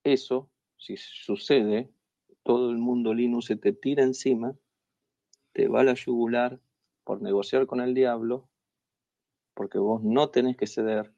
eso, 0.03 0.49
si 0.77 0.95
sucede, 0.97 1.91
todo 2.43 2.71
el 2.71 2.77
mundo 2.77 3.13
Linux 3.13 3.45
se 3.45 3.55
te 3.55 3.73
tira 3.73 4.03
encima, 4.03 4.55
te 5.53 5.67
va 5.67 5.81
a 5.81 5.83
la 5.83 5.93
yugular 5.93 6.59
por 7.03 7.21
negociar 7.21 7.65
con 7.67 7.81
el 7.81 7.93
diablo, 7.93 8.49
porque 9.53 9.77
vos 9.77 10.01
no 10.03 10.29
tenés 10.29 10.57
que 10.57 10.67
ceder. 10.67 11.13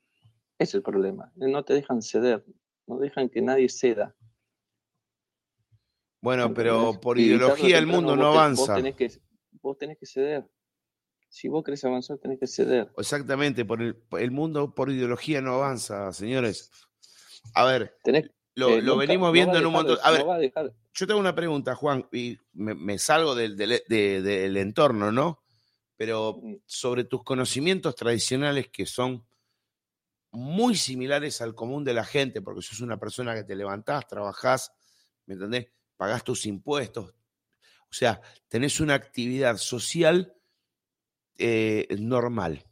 es 0.60 0.74
el 0.74 0.82
problema. 0.82 1.32
No 1.36 1.64
te 1.64 1.74
dejan 1.74 2.02
ceder, 2.02 2.46
no 2.88 2.98
dejan 2.98 3.30
que 3.30 3.42
nadie 3.42 3.70
ceda. 3.70 4.16
Bueno, 6.22 6.54
pero 6.54 7.00
por 7.02 7.20
ideología 7.20 7.78
el 7.78 7.88
mundo 7.88 8.16
no 8.16 8.28
avanza. 8.28 8.82
que, 8.96 9.12
vos 9.62 9.78
tenés 9.78 9.98
que 9.98 10.06
ceder 10.06 10.50
si 11.34 11.48
vos 11.48 11.64
querés 11.64 11.84
avanzar, 11.84 12.20
tenés 12.20 12.40
que 12.40 12.46
ceder. 12.46 12.94
Exactamente, 12.96 13.66
por 13.66 13.82
el, 13.82 14.32
mundo 14.32 14.76
por 14.76 14.92
ideología 14.92 15.42
no 15.42 15.56
avanza, 15.56 16.14
señores. 16.14 16.70
A 17.56 17.66
ver, 17.66 17.98
lo, 18.54 18.70
eh, 18.70 18.98
venimos 19.00 19.34
viendo 19.34 19.58
en 19.58 19.66
un 19.66 19.74
montón. 19.74 19.98
A 20.04 20.12
ver, 20.12 20.24
yo 20.94 21.08
tengo 21.08 21.20
una 21.20 21.34
pregunta, 21.34 21.74
Juan, 21.74 22.08
y 22.12 22.38
me, 22.54 23.00
salgo 23.00 23.34
del, 23.34 23.58
del, 23.58 24.58
entorno, 24.58 25.12
¿no? 25.12 25.44
Pero 25.98 26.40
sobre 26.68 27.04
tus 27.04 27.24
conocimientos 27.24 27.96
tradicionales 27.96 28.70
que 28.70 28.86
son 28.86 29.26
muy 30.30 30.76
similares 30.76 31.42
al 31.42 31.56
común 31.56 31.84
de 31.84 31.96
la 31.96 32.06
gente, 32.06 32.44
porque 32.44 32.62
sos 32.62 32.80
una 32.80 33.00
persona 33.00 33.34
que 33.34 33.44
te 33.44 33.56
levantás, 33.56 34.06
trabajás, 34.06 34.72
¿me 35.26 35.34
entendés? 35.34 35.66
Pagás 35.98 36.24
tus 36.24 36.46
impuestos. 36.46 37.16
O 37.90 37.96
sea, 37.96 38.22
tenés 38.50 38.80
una 38.80 38.94
actividad 38.94 39.58
social 39.58 40.36
eh, 41.38 41.88
normal. 42.00 42.66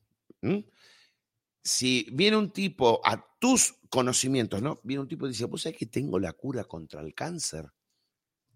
Si 1.63 2.07
viene 2.11 2.38
un 2.38 2.51
tipo 2.51 3.01
a 3.03 3.38
tus 3.39 3.75
conocimientos, 3.89 4.61
¿no? 4.61 4.79
Viene 4.83 5.01
un 5.01 5.07
tipo 5.07 5.25
y 5.25 5.29
dice, 5.29 5.45
¿vos 5.45 5.61
sabés 5.61 5.77
que 5.77 5.85
tengo 5.85 6.19
la 6.19 6.33
cura 6.33 6.63
contra 6.63 7.01
el 7.01 7.13
cáncer? 7.13 7.71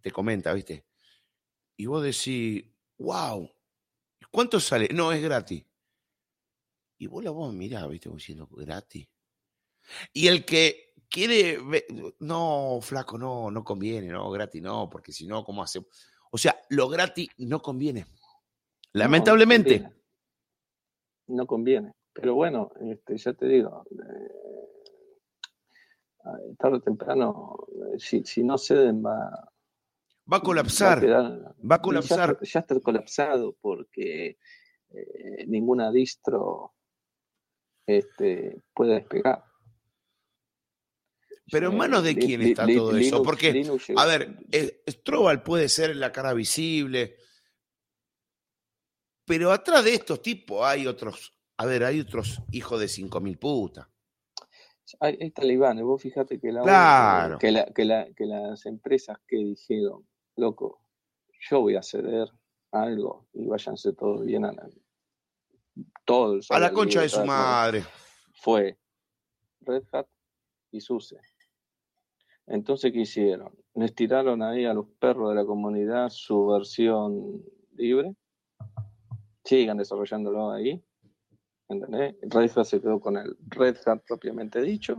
Te 0.02 0.11
comenta, 0.11 0.53
¿viste? 0.53 0.86
Y 1.77 1.86
vos 1.88 2.03
decís, 2.03 2.64
wow, 2.98 3.52
¿cuánto 4.32 4.60
sale? 4.60 4.88
No, 4.94 5.11
es 5.11 5.22
gratis. 5.22 5.65
Y 6.98 7.07
vos 7.07 7.23
la 7.23 7.32
vos 7.32 7.53
mirá, 7.53 7.86
¿viste? 7.88 8.10
diciendo, 8.10 8.48
gratis. 8.52 9.07
Y 10.14 10.27
el 10.27 10.45
que 10.45 10.94
quiere, 11.10 11.60
no, 12.19 12.80
flaco, 12.82 13.18
no, 13.18 13.52
no 13.52 13.64
conviene, 13.64 14.07
no, 14.07 14.30
gratis, 14.32 14.61
no, 14.61 14.90
porque 14.90 15.11
si 15.11 15.27
no, 15.27 15.44
¿cómo 15.44 15.64
hacemos? 15.64 15.90
O 16.32 16.38
sea, 16.38 16.60
lo 16.69 16.90
gratis 16.90 17.30
no 17.38 17.61
conviene. 17.61 18.06
Lamentablemente. 18.95 19.89
No, 21.27 21.45
conviene. 21.45 21.93
Pero 22.13 22.35
bueno, 22.35 22.72
este, 22.80 23.17
ya 23.17 23.34
te 23.34 23.45
digo, 23.45 23.85
eh, 23.91 24.31
tarde 26.57 26.77
o 26.77 26.81
temprano, 26.81 27.57
eh, 27.93 27.99
si, 27.99 28.23
si 28.23 28.41
no 28.41 28.57
ceden 28.57 29.03
va, 29.05 29.51
va 30.31 30.38
a 30.38 30.41
colapsar. 30.41 31.05
Va 31.05 31.76
a, 31.76 31.81
colapsar. 31.81 32.39
Ya, 32.41 32.61
está 32.61 32.80
colapsado 32.80 33.57
porque 33.59 34.38
eh, 34.89 35.45
ninguna 35.45 35.91
distro 35.91 36.73
este, 37.85 38.61
puede 38.73 38.93
despegar. 38.93 39.43
Pero 41.51 41.69
en 41.69 41.77
manos 41.77 42.01
de 42.01 42.15
quién 42.15 42.41
está 42.43 42.65
todo 42.65 42.95
eso? 42.95 43.22
Porque, 43.22 43.69
a 43.97 44.05
ver, 44.05 44.38
Strobal 44.89 45.43
puede 45.43 45.67
ser 45.67 45.97
la 45.97 46.13
cara 46.13 46.34
visible, 46.34 47.17
pero 49.26 49.52
atrás 49.52 49.84
de 49.84 49.93
estos 49.93 50.22
tipos 50.22 50.65
hay 50.65 50.88
otros, 50.88 51.34
a 51.57 51.65
ver, 51.65 51.84
hay 51.84 51.99
otros 51.99 52.41
hijos 52.52 52.80
de 52.80 52.88
cinco 52.88 53.19
mil 53.19 53.38
putas. 53.38 53.88
Hay, 54.99 55.31
talibanes, 55.31 55.84
vos 55.84 56.02
fíjate 56.02 56.39
que, 56.39 56.52
la, 56.52 57.38
que, 57.39 58.26
las 58.26 58.65
empresas 58.68 59.18
que 59.27 59.38
dijeron, 59.38 60.07
loco, 60.35 60.81
yo 61.49 61.61
voy 61.61 61.76
a 61.76 61.81
ceder 61.81 62.30
algo 62.72 63.27
y 63.34 63.47
váyanse 63.47 63.93
todos 63.93 64.23
bien 64.23 64.45
a 64.45 64.52
la, 64.52 64.69
todo 66.06 66.35
el 66.35 66.41
A 66.49 66.60
la 66.60 66.72
concha 66.72 67.02
de 67.02 67.10
su 67.10 67.26
madre. 67.26 67.84
fue 68.35 68.77
Red 69.61 69.84
Hat 69.91 70.07
y 70.72 70.81
SUSE. 70.81 71.19
Entonces, 72.47 72.91
¿qué 72.91 72.99
hicieron? 72.99 73.57
Les 73.73 73.95
tiraron 73.95 74.43
ahí 74.43 74.65
a 74.65 74.73
los 74.73 74.88
perros 74.99 75.30
de 75.30 75.35
la 75.35 75.45
comunidad 75.45 76.10
su 76.10 76.45
versión 76.45 77.43
libre. 77.76 78.15
Sigan 79.45 79.77
desarrollándolo 79.77 80.51
ahí. 80.51 80.84
¿Entendés? 81.69 82.15
Red 82.22 82.51
Hat 82.57 82.65
se 82.65 82.81
quedó 82.81 82.99
con 82.99 83.15
el 83.17 83.38
Red 83.47 83.77
Hat 83.85 84.03
propiamente 84.05 84.61
dicho. 84.61 84.97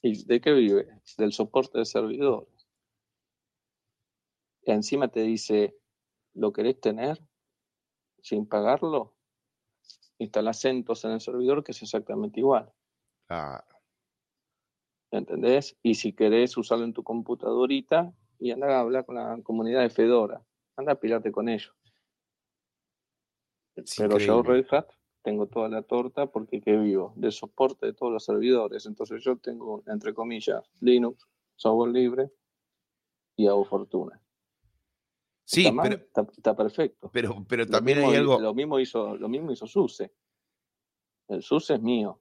¿Y 0.00 0.24
de 0.24 0.40
qué 0.40 0.52
vive? 0.52 0.88
Del 1.18 1.32
soporte 1.32 1.78
de 1.78 1.84
servidores. 1.84 2.66
Y 4.62 4.70
encima 4.70 5.08
te 5.08 5.20
dice, 5.20 5.76
¿lo 6.34 6.52
querés 6.52 6.80
tener 6.80 7.20
sin 8.22 8.46
pagarlo? 8.46 9.14
Instala 10.18 10.52
CentOS 10.52 11.04
en 11.04 11.12
el 11.12 11.20
servidor 11.20 11.62
que 11.62 11.72
es 11.72 11.82
exactamente 11.82 12.40
igual. 12.40 12.72
Claro. 13.26 13.78
¿entendés? 15.10 15.76
Y 15.82 15.94
si 15.94 16.12
querés 16.12 16.56
usarlo 16.56 16.84
en 16.84 16.92
tu 16.92 17.02
computadorita 17.02 18.12
y 18.38 18.50
anda 18.50 18.76
a 18.76 18.80
hablar 18.80 19.06
con 19.06 19.16
la 19.16 19.38
comunidad 19.42 19.82
de 19.82 19.90
Fedora, 19.90 20.42
anda 20.76 20.92
a 20.92 21.00
pilarte 21.00 21.32
con 21.32 21.48
ellos. 21.48 21.74
Es 23.84 23.94
Pero 23.96 24.18
yo. 24.18 24.42
Red 24.42 24.66
Hat 24.70 24.90
tengo 25.22 25.46
toda 25.46 25.68
la 25.68 25.82
torta 25.82 26.26
porque 26.26 26.60
que 26.60 26.76
vivo 26.76 27.12
del 27.16 27.32
soporte 27.32 27.86
de 27.86 27.92
todos 27.92 28.12
los 28.12 28.24
servidores. 28.24 28.86
Entonces 28.86 29.22
yo 29.22 29.36
tengo, 29.36 29.82
entre 29.86 30.14
comillas, 30.14 30.62
Linux, 30.80 31.26
software 31.56 31.92
libre 31.92 32.30
y 33.36 33.46
hago 33.46 33.64
fortuna. 33.64 34.20
Sí, 35.44 35.62
¿Está 35.62 35.72
mal? 35.72 35.88
pero, 35.88 36.02
Está, 36.02 36.26
está 36.36 36.56
perfecto. 36.56 37.10
pero, 37.12 37.44
pero 37.48 37.64
Lo 37.64 37.70
también 37.70 37.98
mismo, 37.98 38.10
hay 38.10 38.16
algo. 38.18 38.40
lo 38.40 38.54
mismo 38.54 38.78
hizo, 38.78 39.16
lo 39.16 39.28
mismo 39.28 39.52
hizo 39.52 39.66
SUSE. 39.66 40.12
El 41.28 41.42
SUSE 41.42 41.74
es 41.74 41.82
mío. 41.82 42.20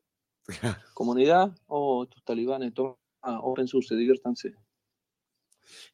Comunidad, 0.93 1.55
oh, 1.67 2.03
estos 2.03 2.23
talibanes, 2.23 2.73
toma, 2.73 2.97
ah, 3.21 3.39
OpenSUSE, 3.41 3.95
diviértanse. 3.95 4.55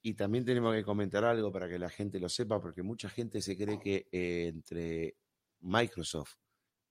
Y 0.04 0.14
también 0.14 0.46
tenemos 0.46 0.74
que 0.76 0.84
comentar 0.84 1.24
algo 1.26 1.52
para 1.52 1.68
que 1.68 1.80
la 1.80 1.90
gente 1.90 2.20
lo 2.20 2.30
sepa, 2.30 2.62
porque 2.62 2.84
mucha 2.84 3.10
gente 3.10 3.42
se 3.42 3.58
cree 3.58 3.80
que 3.80 4.08
eh, 4.12 4.48
entre 4.48 5.16
Microsoft 5.64 6.36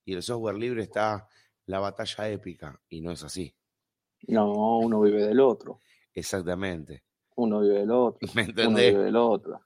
y 0.05 0.15
el 0.15 0.23
software 0.23 0.57
libre 0.57 0.83
está 0.83 1.29
la 1.67 1.79
batalla 1.79 2.29
épica, 2.29 2.81
y 2.89 3.01
no 3.01 3.13
es 3.13 3.23
así. 3.23 3.55
No, 4.29 4.79
uno 4.79 5.01
vive 5.01 5.25
del 5.27 5.41
otro. 5.41 5.81
Exactamente. 6.13 7.05
Uno 7.37 7.61
vive 7.61 7.81
del 7.81 7.91
otro. 7.91 8.19
¿Me 8.35 8.45
Uno 8.67 8.79
vive 8.79 9.05
del 9.05 9.17
otro. 9.17 9.61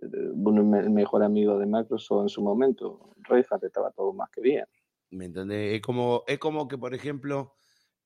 Eh, 0.00 0.06
El 0.08 0.90
mejor 0.90 1.22
amigo 1.22 1.58
de 1.58 1.66
Microsoft 1.66 2.22
en 2.22 2.28
su 2.28 2.42
momento, 2.42 3.14
Red 3.18 3.46
Hat, 3.50 3.64
estaba 3.64 3.90
todo 3.92 4.12
más 4.12 4.30
que 4.30 4.40
bien. 4.40 4.64
¿Me 5.10 5.26
entendés? 5.26 5.74
Es 5.74 5.82
como, 5.82 6.24
es 6.26 6.38
como 6.38 6.68
que, 6.68 6.78
por 6.78 6.94
ejemplo, 6.94 7.54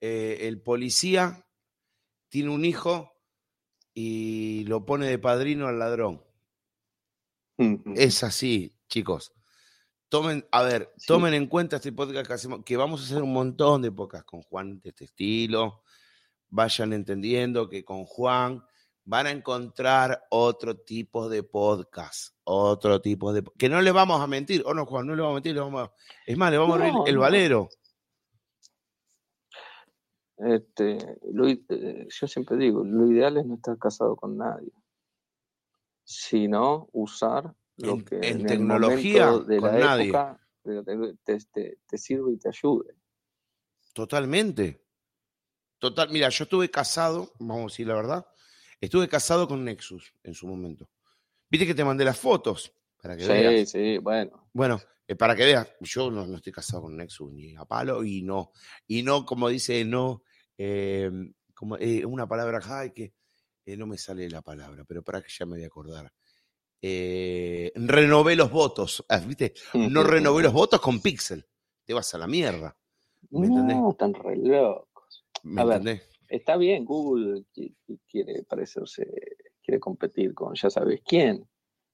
eh, 0.01 0.39
el 0.43 0.61
policía 0.61 1.47
tiene 2.29 2.51
un 2.51 2.65
hijo 2.65 3.13
y 3.95 4.65
lo 4.65 4.85
pone 4.85 5.07
de 5.07 5.19
padrino 5.19 5.67
al 5.67 5.79
ladrón. 5.79 6.23
Es 7.95 8.25
así, 8.25 8.75
chicos. 8.89 9.35
Tomen, 10.11 10.45
a 10.51 10.63
ver, 10.63 10.93
Sí. 10.97 11.07
tomen 11.07 11.35
en 11.35 11.47
cuenta 11.47 11.77
este 11.77 11.93
podcast 11.93 12.27
que 12.27 12.33
hacemos, 12.33 12.65
que 12.65 12.77
vamos 12.77 13.01
a 13.01 13.05
hacer 13.05 13.23
un 13.23 13.33
montón 13.33 13.81
de 13.81 13.93
podcasts 13.93 14.27
con 14.27 14.43
Juan 14.43 14.81
de 14.81 14.89
este 14.91 15.05
estilo. 15.05 15.85
Vayan 16.49 16.93
entendiendo 16.93 17.69
que 17.69 17.85
con 17.85 18.05
Juan 18.05 18.61
van 19.05 19.27
a 19.29 19.31
encontrar 19.31 20.25
otro 20.31 20.77
tipo 20.79 21.29
de 21.29 21.45
podcast, 21.45 22.35
otro 22.43 23.01
tipo 23.01 23.33
de 23.33 23.45
que 23.57 23.69
no 23.69 23.81
le 23.81 23.93
vamos 23.93 24.21
a 24.21 24.27
mentir, 24.27 24.65
o 24.67 24.75
no 24.75 24.85
Juan, 24.85 25.07
no 25.07 25.15
le 25.15 25.23
vamos 25.23 25.35
a 25.35 25.37
mentir, 25.37 25.55
le 25.55 25.61
vamos 25.61 25.89
a- 25.89 25.93
es 26.27 26.37
más, 26.37 26.51
le 26.51 26.59
vamos 26.59 26.77
a 26.81 26.85
abrir 26.85 26.95
el 27.07 27.15
no. 27.15 27.21
valero. 27.21 27.69
Este, 30.39 30.99
lo 31.33 31.47
eh, 31.47 32.09
yo 32.09 32.27
siempre 32.27 32.57
digo, 32.57 32.83
lo 32.83 33.07
ideal 33.13 33.37
es 33.37 33.47
no 33.47 33.55
estar 33.55 33.79
casado 33.79 34.17
con 34.17 34.37
nadie, 34.39 34.73
sino 36.03 36.89
usar 36.93 37.55
lo 37.81 37.95
En- 37.95 38.05
que 38.05 38.29
en 38.29 38.47
tecnología, 38.47 39.33
de 39.47 39.61
con 39.61 39.73
la 39.73 39.79
nadie. 39.81 40.09
época 40.09 40.41
te, 41.25 41.39
te- 41.87 41.99
sirve 41.99 42.33
y 42.33 42.39
te 42.39 42.49
ayude. 42.49 42.95
Totalmente. 43.93 44.87
Total, 45.79 46.11
mira, 46.11 46.29
yo 46.29 46.45
estuve 46.45 46.71
casado, 46.71 47.33
vamos 47.39 47.59
a 47.61 47.73
decir 47.73 47.87
la 47.87 47.95
verdad, 47.95 48.27
estuve 48.81 49.09
casado 49.09 49.49
con 49.49 49.65
Nexus 49.65 50.13
en 50.23 50.35
su 50.35 50.47
momento. 50.47 50.91
Viste 51.49 51.67
que 51.67 51.75
te 51.75 51.85
mandé 51.85 52.05
las 52.05 52.19
fotos 52.19 52.73
para 53.01 53.17
que 53.17 53.27
veas. 53.27 53.71
Sí, 53.71 53.95
sí, 53.95 53.99
bueno. 53.99 54.51
Bueno, 54.53 54.81
eh, 55.09 55.17
para 55.17 55.35
que 55.35 55.45
veas, 55.45 55.69
yo 55.81 56.11
no, 56.11 56.27
no 56.27 56.37
estoy 56.37 56.53
casado 56.53 56.83
con 56.83 56.97
Nexus 56.97 57.33
ni 57.33 57.57
a 57.57 57.65
palo 57.65 58.05
y 58.05 58.23
no, 58.23 58.53
y 58.87 59.03
no, 59.03 59.25
como 59.25 59.49
dice, 59.49 59.85
no, 59.85 60.23
eh, 60.59 61.11
como 61.55 61.77
eh, 61.79 62.05
una 62.05 62.29
palabra, 62.29 62.61
ay, 62.63 62.93
que 62.93 63.15
eh, 63.65 63.77
no 63.77 63.87
me 63.87 63.97
sale 63.97 64.29
la 64.29 64.43
palabra, 64.43 64.85
pero 64.85 65.03
para 65.03 65.23
que 65.23 65.29
ya 65.31 65.47
me 65.47 65.53
voy 65.57 65.65
a 65.65 65.69
acordar. 65.69 66.13
Eh, 66.83 67.73
renové 67.75 68.37
los 68.37 68.51
votos, 68.51 69.05
ah, 69.09 69.19
¿viste? 69.19 69.53
No 69.75 70.03
renové 70.03 70.43
los 70.43 70.53
votos 70.53 70.81
con 70.81 71.01
Pixel. 71.01 71.45
Te 71.85 71.93
vas 71.93 72.15
a 72.15 72.19
la 72.19 72.27
mierda. 72.27 72.77
¿Me 73.31 73.47
entendés? 73.47 73.77
No, 73.77 73.93
tan 73.99 74.15
re 74.15 74.37
locos. 74.37 75.27
¿Me 75.43 75.61
A 75.61 75.65
ver. 75.65 75.77
entendés? 75.79 76.09
Está 76.29 76.57
bien, 76.57 76.85
Google 76.85 77.45
qui- 77.53 77.75
qui- 77.87 77.99
quiere 78.09 78.45
parecerse, 78.45 79.05
quiere 79.63 79.81
competir 79.81 80.33
con 80.33 80.55
ya 80.55 80.71
sabes 80.71 81.01
quién, 81.05 81.45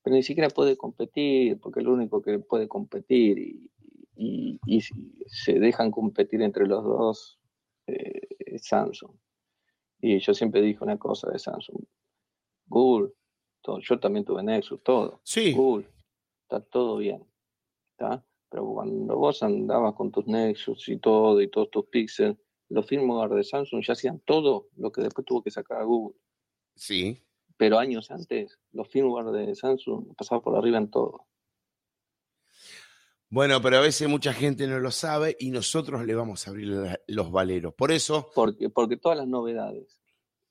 pero 0.03 0.15
ni 0.15 0.23
siquiera 0.23 0.51
puede 0.51 0.77
competir, 0.77 1.59
porque 1.59 1.81
el 1.81 1.89
único 1.89 2.21
que 2.21 2.39
puede 2.39 2.69
competir 2.69 3.39
y, 3.39 3.71
y- 4.15 4.61
y 4.67 4.81
si 4.83 4.95
se 5.27 5.55
dejan 5.59 5.91
competir 5.91 6.43
entre 6.43 6.67
los 6.67 6.85
dos 6.85 7.39
eh, 7.87 8.27
es 8.39 8.67
Samsung. 8.67 9.17
Y 10.01 10.19
yo 10.21 10.35
siempre 10.35 10.61
dije 10.61 10.85
una 10.85 10.99
cosa 10.99 11.31
de 11.31 11.39
Samsung. 11.39 11.83
Google, 12.67 13.13
todo- 13.67 13.81
yo 13.81 13.99
también 13.99 14.25
tuve 14.25 14.43
Nexus, 14.43 14.81
todo. 14.83 15.21
Sí, 15.25 15.53
Google, 15.53 15.87
está 16.43 16.61
todo 16.61 16.99
bien, 16.99 17.27
¿está? 17.93 18.25
Pero 18.49 18.65
cuando 18.75 19.17
vos 19.17 19.43
andabas 19.43 19.95
con 19.95 20.13
tus 20.13 20.27
Nexus 20.27 20.89
y 20.89 20.99
todo, 20.99 21.41
y 21.43 21.49
todos 21.51 21.69
tus 21.71 21.87
Pixel, 21.87 22.39
los 22.69 22.87
firmware 22.87 23.31
de 23.35 23.43
Samsung 23.45 23.83
ya 23.85 23.93
hacían 23.95 24.21
todo 24.21 24.69
lo 24.77 24.91
que 24.93 25.03
después 25.03 25.25
tuvo 25.27 25.43
que 25.43 25.51
sacar 25.51 25.81
a 25.81 25.85
Google. 25.85 26.17
sí. 26.75 27.23
Pero 27.59 27.79
años 27.79 28.11
antes, 28.11 28.59
los 28.73 28.87
firmware 28.89 29.31
de 29.33 29.55
Samsung 29.55 30.15
pasaban 30.15 30.43
por 30.43 30.55
arriba 30.57 30.77
en 30.77 30.91
todo. 30.91 31.27
Bueno, 33.31 33.61
pero 33.63 33.79
a 33.79 33.81
veces 33.81 34.09
mucha 34.09 34.33
gente 34.33 34.67
no 34.67 34.79
lo 34.79 34.91
sabe 34.91 35.37
y 35.41 35.51
nosotros 35.51 36.05
le 36.05 36.15
vamos 36.15 36.47
a 36.47 36.51
abrir 36.51 36.99
los 37.09 37.31
valeros. 37.33 37.73
Por 37.75 37.91
eso, 37.93 38.31
Porque, 38.35 38.69
porque 38.71 38.97
todas 38.99 39.19
las 39.19 39.27
novedades 39.27 40.01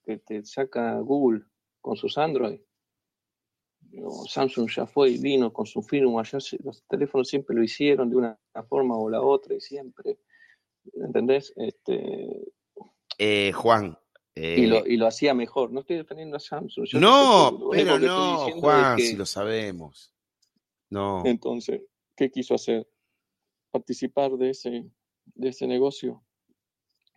que 0.04 0.18
te 0.18 0.44
saca 0.46 1.00
Google 1.00 1.44
con 1.80 1.96
sus 1.96 2.18
Android, 2.18 2.60
Samsung 4.28 4.70
ya 4.70 4.86
fue 4.86 5.12
y 5.12 5.18
vino 5.18 5.52
con 5.54 5.66
su 5.66 5.82
firmware, 5.82 6.28
ya 6.28 6.40
se- 6.40 6.58
los 6.64 6.84
teléfonos 6.88 7.28
siempre 7.28 7.56
lo 7.56 7.64
hicieron 7.64 8.10
de 8.10 8.16
una 8.18 8.40
forma 8.68 8.98
o 8.98 9.10
la 9.10 9.22
otra 9.22 9.56
y 9.56 9.62
siempre, 9.62 10.20
¿entendés? 10.94 11.54
Este, 11.56 12.52
eh, 13.18 13.52
Juan. 13.54 13.98
eh, 14.36 14.56
y, 14.60 14.66
lo, 14.66 14.86
y 14.86 14.98
lo 14.98 15.08
hacía 15.08 15.34
mejor. 15.34 15.72
No 15.72 15.80
estoy 15.82 15.98
defendiendo 15.98 16.36
a 16.38 16.40
Samsung. 16.40 16.86
yo 16.88 17.00
no, 17.00 17.70
pero 17.72 18.00
no, 18.00 18.48
es 18.48 18.56
Juan, 18.56 18.96
que- 18.98 19.04
si 19.04 19.16
lo 19.16 19.26
sabemos. 19.26 20.14
No. 20.90 21.24
Entonces, 21.26 21.82
¿qué 22.16 22.30
quiso 22.30 22.54
hacer? 22.56 22.88
Participar 23.72 24.32
de 24.38 24.50
ese, 24.52 24.86
de 25.26 25.50
ese 25.50 25.68
negocio. 25.68 26.24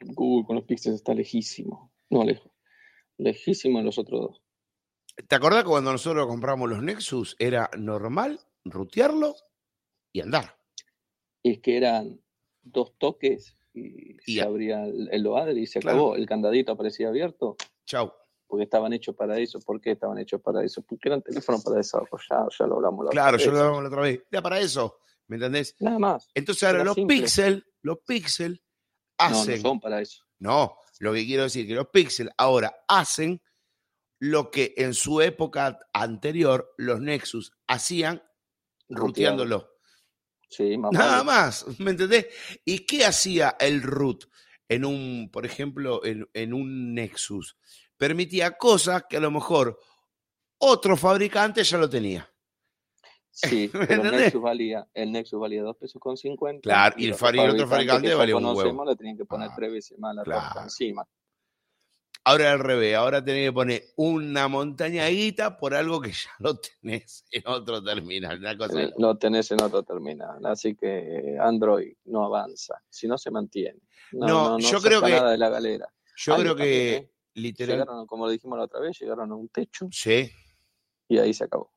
Google 0.00 0.46
con 0.46 0.56
los 0.56 0.64
Pixels 0.64 0.96
está 0.96 1.12
lejísimo. 1.14 1.92
No 2.10 2.24
lejos. 2.24 2.50
Lejísimo 3.16 3.78
de 3.78 3.84
los 3.84 3.98
otros 3.98 4.20
dos. 4.20 4.42
¿Te 5.26 5.34
acordás 5.34 5.64
que 5.64 5.70
cuando 5.70 5.92
nosotros 5.92 6.26
compramos 6.26 6.68
los 6.68 6.82
Nexus 6.82 7.36
era 7.38 7.68
normal 7.76 8.40
rutearlo 8.64 9.34
y 10.12 10.20
andar? 10.20 10.56
Es 11.42 11.60
que 11.60 11.76
eran 11.76 12.20
dos 12.62 12.92
toques 12.98 13.56
y, 13.74 14.16
Y 14.26 14.36
se 14.36 14.42
abría 14.42 14.84
el, 14.84 15.08
el 15.10 15.22
loader 15.22 15.56
y 15.58 15.66
se 15.66 15.80
Claro. 15.80 15.96
acabó. 15.98 16.16
El 16.16 16.26
candadito 16.26 16.72
aparecía 16.72 17.08
abierto 17.08 17.56
Chau. 17.84 18.12
porque 18.46 18.64
estaban 18.64 18.92
hechos 18.92 19.14
para 19.16 19.38
eso. 19.38 19.58
¿Por 19.60 19.80
qué 19.80 19.92
estaban 19.92 20.18
hechos 20.18 20.40
para 20.40 20.64
eso? 20.64 20.82
Porque 20.82 21.08
eran 21.08 21.22
teléfonos 21.22 21.62
para 21.64 21.76
desarrollar. 21.78 22.48
Ya 22.58 22.66
lo 22.66 22.76
hablamos 22.76 23.04
la 23.06 23.10
Claro, 23.10 23.36
otra 23.36 23.44
yo 23.44 23.50
lo 23.50 23.56
vez. 23.56 23.62
hablamos 23.64 23.82
la 23.82 23.88
otra 23.88 24.02
vez. 24.02 24.22
Era 24.30 24.42
para 24.42 24.60
eso, 24.60 24.98
¿me 25.26 25.36
entendés? 25.36 25.74
Nada 25.80 25.98
más. 25.98 26.28
Entonces 26.34 26.62
ahora 26.64 26.84
los 26.84 26.94
simple. 26.94 27.16
Pixel, 27.16 27.66
los 27.82 27.98
Pixel 28.06 28.62
No, 29.20 29.30
no 29.30 29.36
hacen. 29.40 29.60
son 29.62 29.80
para 29.80 30.00
eso. 30.00 30.24
No, 30.40 30.76
lo 31.00 31.12
que 31.12 31.24
quiero 31.26 31.44
decir 31.44 31.66
que 31.66 31.74
los 31.74 31.88
Pixel 31.88 32.30
ahora 32.36 32.84
hacen 32.88 33.40
lo 34.18 34.50
que 34.50 34.74
en 34.76 34.94
su 34.94 35.20
época 35.20 35.78
anterior 35.92 36.74
los 36.76 37.00
Nexus 37.00 37.52
hacían 37.66 38.22
ruteándolo. 38.88 39.78
Sí, 40.48 40.78
más 40.78 40.92
Nada 40.92 41.22
vale. 41.22 41.24
más, 41.24 41.66
¿me 41.78 41.90
entendés? 41.90 42.26
¿Y 42.64 42.86
qué 42.86 43.04
hacía 43.04 43.56
el 43.60 43.82
root 43.82 44.24
en 44.68 44.84
un, 44.84 45.30
por 45.30 45.46
ejemplo, 45.46 46.04
en, 46.04 46.28
en 46.32 46.54
un 46.54 46.94
Nexus? 46.94 47.56
Permitía 47.96 48.56
cosas 48.56 49.04
que 49.08 49.16
a 49.16 49.20
lo 49.20 49.30
mejor 49.30 49.78
otro 50.58 50.96
fabricante 50.96 51.62
ya 51.62 51.78
lo 51.78 51.88
tenía. 51.88 52.28
Sí, 53.30 53.70
pero 53.72 54.02
el 54.02 54.10
Nexus, 54.10 54.42
valía, 54.42 54.88
el 54.94 55.12
Nexus 55.12 55.38
valía 55.38 55.62
2 55.62 55.76
pesos 55.76 56.00
con 56.00 56.16
50. 56.16 56.60
Claro, 56.62 56.96
y, 56.98 57.06
el, 57.06 57.12
otro 57.12 57.68
fabricante 57.68 58.14
valía 58.14 58.36
un 58.36 58.44
huevo. 58.46 58.84
le 58.84 58.96
tenían 58.96 59.16
que 59.16 59.24
poner 59.24 59.50
ah, 59.50 59.54
tres 59.54 59.72
veces 59.72 59.98
más 59.98 60.14
la 60.14 60.24
claro. 60.24 60.62
encima. 60.62 61.06
Ahora 62.28 62.52
al 62.52 62.58
revés, 62.58 62.94
ahora 62.94 63.24
tenés 63.24 63.48
que 63.48 63.52
poner 63.54 63.84
una 63.96 64.48
montaña 64.48 65.06
por 65.58 65.74
algo 65.74 65.98
que 65.98 66.12
ya 66.12 66.28
lo 66.40 66.60
tenés 66.60 67.24
en 67.30 67.42
otro 67.46 67.82
terminal. 67.82 68.38
Eh, 68.44 68.92
lo 68.98 69.16
tenés 69.16 69.50
en 69.50 69.62
otro 69.62 69.82
terminal, 69.82 70.44
así 70.44 70.76
que 70.76 71.38
Android 71.40 71.94
no 72.04 72.26
avanza, 72.26 72.82
si 72.90 73.08
no 73.08 73.16
se 73.16 73.30
mantiene. 73.30 73.80
No, 74.12 74.58
yo 74.58 74.78
creo 74.82 75.00
que... 75.00 75.12
Nada 75.12 75.30
de 75.30 75.38
la 75.38 75.48
galera. 75.48 75.88
Yo 76.18 76.36
creo 76.36 76.54
que 76.54 76.96
¿eh? 76.96 77.12
literal... 77.32 77.86
como 78.06 78.26
lo 78.26 78.30
dijimos 78.32 78.58
la 78.58 78.64
otra 78.64 78.80
vez, 78.80 79.00
llegaron 79.00 79.32
a 79.32 79.34
un 79.34 79.48
techo. 79.48 79.88
Sí. 79.90 80.30
Y 81.08 81.16
ahí 81.16 81.32
se 81.32 81.44
acabó. 81.44 81.72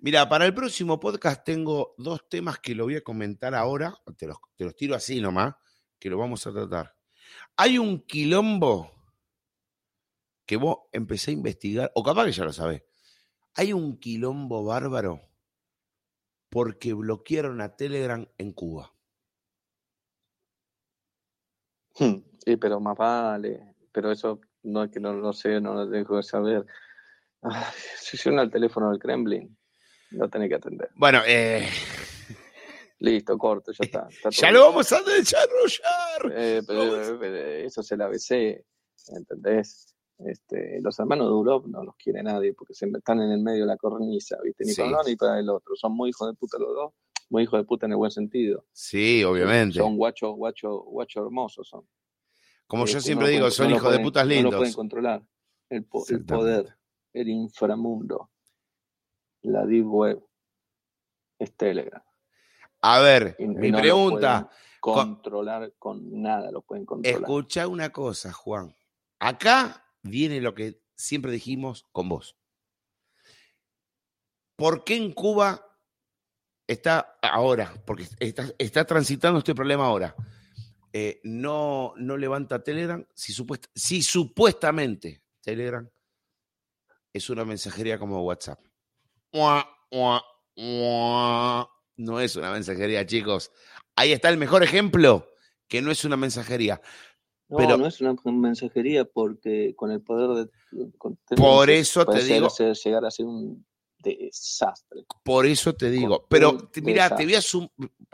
Mira, 0.00 0.28
para 0.28 0.44
el 0.44 0.54
próximo 0.54 0.98
podcast 0.98 1.44
tengo 1.44 1.94
dos 1.98 2.28
temas 2.28 2.58
que 2.58 2.74
lo 2.74 2.86
voy 2.86 2.96
a 2.96 3.04
comentar 3.04 3.54
ahora, 3.54 3.96
te 4.16 4.26
los, 4.26 4.38
te 4.56 4.64
los 4.64 4.74
tiro 4.74 4.96
así 4.96 5.20
nomás, 5.20 5.54
que 6.00 6.10
lo 6.10 6.18
vamos 6.18 6.44
a 6.48 6.52
tratar. 6.52 6.96
Hay 7.56 7.78
un 7.78 8.00
quilombo 8.00 8.93
que 10.46 10.56
vos 10.56 10.78
empecé 10.92 11.30
a 11.30 11.34
investigar, 11.34 11.92
o 11.94 12.02
capaz 12.02 12.26
que 12.26 12.32
ya 12.32 12.44
lo 12.44 12.52
sabés, 12.52 12.82
hay 13.54 13.72
un 13.72 13.98
quilombo 13.98 14.64
bárbaro 14.64 15.20
porque 16.50 16.92
bloquearon 16.92 17.60
a 17.60 17.76
Telegram 17.76 18.26
en 18.38 18.52
Cuba. 18.52 18.92
Hmm, 21.98 22.18
sí, 22.44 22.56
pero 22.56 22.80
más 22.80 22.96
vale, 22.96 23.74
pero 23.92 24.10
eso 24.10 24.40
no 24.64 24.84
es 24.84 24.90
que 24.90 25.00
no 25.00 25.12
lo 25.12 25.32
sé, 25.32 25.60
no 25.60 25.74
lo 25.74 25.86
dejo 25.86 26.16
de 26.16 26.22
saber. 26.22 26.66
si 27.98 28.16
suena 28.16 28.42
el 28.42 28.50
teléfono 28.50 28.90
del 28.90 28.98
Kremlin, 28.98 29.56
lo 30.10 30.28
tenés 30.28 30.48
que 30.48 30.56
atender. 30.56 30.90
Bueno, 30.94 31.20
eh... 31.26 31.68
Listo, 33.00 33.36
corto, 33.36 33.72
ya 33.72 33.84
está. 33.84 34.08
ya 34.30 34.50
lo 34.50 34.66
vamos 34.66 34.90
a 34.92 35.02
desarrollar. 35.02 36.32
Eh, 36.32 36.62
pero, 36.66 37.00
eso 37.00 37.80
es 37.80 37.92
el 37.92 38.00
ABC, 38.00 38.64
¿entendés? 39.08 39.93
Este, 40.24 40.80
los 40.80 40.98
hermanos 40.98 41.28
Durov 41.28 41.68
no 41.68 41.84
los 41.84 41.96
quiere 41.96 42.22
nadie 42.22 42.54
porque 42.54 42.72
se 42.72 42.86
están 42.86 43.20
en 43.20 43.30
el 43.30 43.40
medio 43.40 43.62
de 43.62 43.66
la 43.66 43.76
cornisa, 43.76 44.38
¿viste? 44.42 44.64
Ni 44.64 44.74
para 44.74 44.88
uno 44.88 44.98
ni 45.06 45.16
para 45.16 45.38
el 45.38 45.50
otro. 45.50 45.76
Son 45.76 45.94
muy 45.94 46.10
hijos 46.10 46.28
de 46.28 46.34
puta 46.34 46.58
los 46.58 46.74
dos, 46.74 46.92
muy 47.28 47.42
hijos 47.42 47.60
de 47.60 47.64
puta 47.64 47.86
en 47.86 47.92
el 47.92 47.98
buen 47.98 48.10
sentido. 48.10 48.64
Sí, 48.72 49.22
obviamente. 49.22 49.78
Son 49.78 49.96
guachos, 49.96 50.34
guachos, 50.34 50.82
guachos 50.86 51.24
hermosos 51.24 51.68
son. 51.68 51.86
Como 52.66 52.86
yo 52.86 52.98
este, 52.98 53.08
siempre 53.08 53.28
digo, 53.28 53.50
son 53.50 53.70
hijos 53.70 53.92
de 53.92 53.98
putas 53.98 54.26
lindos. 54.26 54.44
No 54.44 54.50
lo 54.52 54.58
pueden 54.58 54.74
controlar. 54.74 55.22
El, 55.68 55.86
el, 56.08 56.24
poder, 56.24 56.76
el 57.12 57.28
inframundo, 57.28 58.30
la 59.42 59.66
deep 59.66 59.86
web, 59.86 60.24
es 61.38 61.54
Telegram. 61.54 62.02
A 62.80 63.00
ver, 63.00 63.36
mi 63.38 63.72
pregunta. 63.72 64.50
Controlar 64.80 65.72
con 65.78 66.20
nada, 66.20 66.50
lo 66.50 66.60
pueden 66.60 66.84
controlar. 66.84 67.22
Escucha 67.22 67.66
una 67.66 67.90
cosa, 67.90 68.30
Juan. 68.34 68.76
Acá 69.18 69.83
viene 70.04 70.40
lo 70.40 70.54
que 70.54 70.80
siempre 70.94 71.32
dijimos 71.32 71.86
con 71.90 72.08
vos. 72.08 72.36
¿Por 74.56 74.84
qué 74.84 74.96
en 74.96 75.12
Cuba 75.12 75.66
está 76.68 77.18
ahora, 77.20 77.74
porque 77.84 78.06
está, 78.20 78.84
transitando 78.84 79.38
este 79.40 79.54
problema 79.54 79.86
ahora, 79.86 80.14
eh, 80.92 81.20
no, 81.24 81.92
no 81.96 82.16
levanta 82.16 82.62
Telegram 82.62 83.04
si, 83.14 83.34
si 83.74 84.02
supuestamente 84.02 85.22
Telegram 85.40 85.90
es 87.12 87.30
una 87.30 87.44
mensajería 87.44 87.98
como 87.98 88.22
WhatsApp? 88.22 88.60
No 91.96 92.20
es 92.20 92.36
una 92.36 92.52
mensajería, 92.52 93.06
chicos. 93.06 93.50
Ahí 93.96 94.12
está 94.12 94.28
el 94.28 94.36
mejor 94.36 94.62
ejemplo 94.62 95.28
que 95.66 95.82
no 95.82 95.90
es 95.90 96.04
una 96.04 96.16
mensajería. 96.16 96.80
No, 97.58 97.76
no 97.76 97.86
es 97.86 98.00
una 98.00 98.16
mensajería 98.24 99.04
porque 99.04 99.74
con 99.76 99.90
el 99.90 100.00
poder 100.00 100.46
de... 100.46 100.50
por 101.36 101.70
eso 101.70 102.04
te 102.04 102.22
digo... 102.22 102.48
llegar 102.48 103.04
a 103.04 103.10
ser 103.10 103.26
un 103.26 103.64
desastre. 103.98 105.06
Por 105.22 105.46
eso 105.46 105.72
te 105.74 105.90
digo. 105.90 106.26
Pero 106.28 106.70
mira, 106.82 107.14
te 107.14 107.24
voy 107.24 107.34
a 107.34 107.40
sumar... 107.40 107.70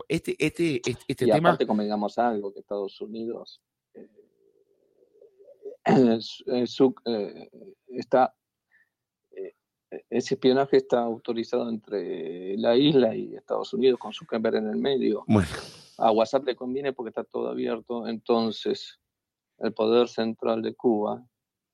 Este, 0.06 0.36
este, 0.38 0.76
este, 0.76 1.02
este 1.08 1.24
y 1.24 1.30
tema... 1.30 1.50
aparte 1.50 1.66
convengamos 1.66 2.18
algo, 2.18 2.52
que 2.52 2.60
Estados 2.60 3.00
Unidos 3.00 3.60
eh, 3.94 4.08
eh, 7.06 7.50
está... 7.88 8.34
Eh, 9.32 9.54
ese 10.08 10.34
espionaje 10.34 10.76
está 10.76 11.00
autorizado 11.00 11.68
entre 11.68 12.56
la 12.58 12.76
isla 12.76 13.14
y 13.14 13.34
Estados 13.34 13.72
Unidos 13.74 13.98
con 13.98 14.12
su 14.12 14.24
Zuckerberg 14.24 14.56
en 14.56 14.68
el 14.68 14.76
medio. 14.76 15.24
Bueno. 15.26 15.48
A 15.98 16.12
WhatsApp 16.12 16.44
le 16.44 16.56
conviene 16.56 16.92
porque 16.92 17.10
está 17.10 17.24
todo 17.24 17.48
abierto, 17.48 18.06
entonces 18.06 19.00
el 19.60 19.72
poder 19.72 20.08
central 20.08 20.62
de 20.62 20.74
Cuba 20.74 21.24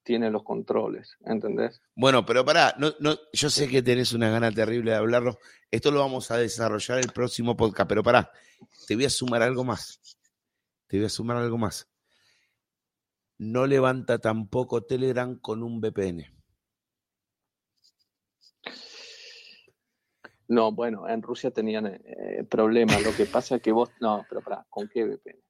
tiene 0.03 0.31
los 0.31 0.43
controles, 0.43 1.17
¿entendés? 1.25 1.81
Bueno, 1.95 2.25
pero 2.25 2.45
pará, 2.45 2.73
no, 2.77 2.93
no, 2.99 3.15
yo 3.33 3.49
sé 3.49 3.67
que 3.67 3.81
tenés 3.81 4.13
una 4.13 4.29
gana 4.29 4.51
terrible 4.51 4.91
de 4.91 4.97
hablarlo. 4.97 5.37
Esto 5.69 5.91
lo 5.91 5.99
vamos 5.99 6.31
a 6.31 6.37
desarrollar 6.37 6.99
el 6.99 7.11
próximo 7.11 7.57
podcast, 7.57 7.89
pero 7.89 8.03
pará, 8.03 8.31
te 8.87 8.95
voy 8.95 9.05
a 9.05 9.09
sumar 9.09 9.41
algo 9.41 9.65
más. 9.65 9.99
Te 10.87 10.97
voy 10.97 11.07
a 11.07 11.09
sumar 11.09 11.37
algo 11.37 11.57
más. 11.57 11.89
No 13.37 13.67
levanta 13.67 14.17
tampoco 14.19 14.83
Telegram 14.83 15.37
con 15.39 15.61
un 15.61 15.81
VPN. 15.81 16.25
No, 20.47 20.71
bueno, 20.71 21.07
en 21.09 21.21
Rusia 21.21 21.51
tenían 21.51 21.87
eh, 21.87 22.45
problemas. 22.49 23.03
Lo 23.03 23.13
que 23.13 23.25
pasa 23.25 23.57
es 23.57 23.61
que 23.61 23.73
vos. 23.73 23.89
No, 23.99 24.25
pero 24.29 24.41
pará, 24.41 24.65
¿con 24.69 24.87
qué 24.87 25.03
VPN? 25.03 25.41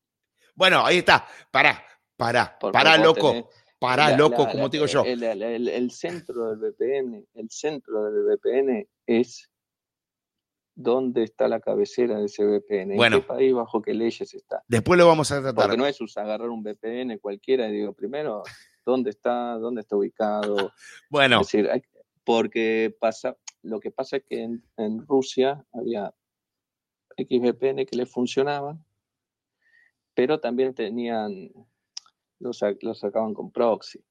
Bueno, 0.55 0.83
ahí 0.83 0.97
está. 0.97 1.27
Pará, 1.51 1.83
Pará, 2.17 2.57
pará, 2.59 2.97
loco. 2.97 3.49
Pará, 3.79 4.17
loco, 4.17 4.47
como 4.49 4.69
te 4.69 4.77
digo 4.77 4.87
yo. 4.87 5.03
El, 5.05 5.91
centro 5.91 6.49
del 6.49 6.57
VPN, 6.57 7.27
el 7.35 7.49
centro 7.51 8.05
del 8.05 8.23
VPN 8.23 8.87
es 9.05 9.51
dónde 10.73 11.23
está 11.23 11.47
la 11.47 11.59
cabecera 11.59 12.17
de 12.17 12.25
ese 12.25 12.43
VPN, 12.43 12.95
bueno, 12.95 13.17
en 13.17 13.21
qué 13.21 13.27
país, 13.27 13.53
bajo 13.53 13.81
qué 13.81 13.93
leyes 13.93 14.33
está. 14.33 14.63
Después 14.67 14.97
lo 14.97 15.07
vamos 15.07 15.31
a 15.31 15.41
tratar. 15.41 15.65
Porque 15.65 15.77
no 15.77 15.85
es 15.85 15.99
agarrar 16.17 16.49
un 16.49 16.63
VPN 16.63 17.19
cualquiera 17.19 17.67
y 17.67 17.73
digo, 17.73 17.93
primero, 17.93 18.41
¿dónde 18.83 19.11
está, 19.11 19.57
dónde 19.59 19.81
está 19.81 19.95
ubicado? 19.95 20.71
Bueno. 21.09 21.41
Es 21.41 21.51
decir, 21.51 21.69
porque 22.23 22.95
pasa, 22.99 23.37
lo 23.61 23.79
que 23.79 23.91
pasa 23.91 24.17
es 24.17 24.23
que 24.23 24.43
en, 24.43 24.63
en 24.77 25.05
Rusia 25.07 25.63
había 25.71 26.13
XVPN 27.15 27.85
que 27.85 27.95
le 27.95 28.05
funcionaban, 28.05 28.83
pero 30.13 30.39
también 30.39 30.73
tenían 30.73 31.51
lo, 32.39 32.53
sacaban 32.53 33.33
con 33.33 33.51
proxy. 33.51 34.03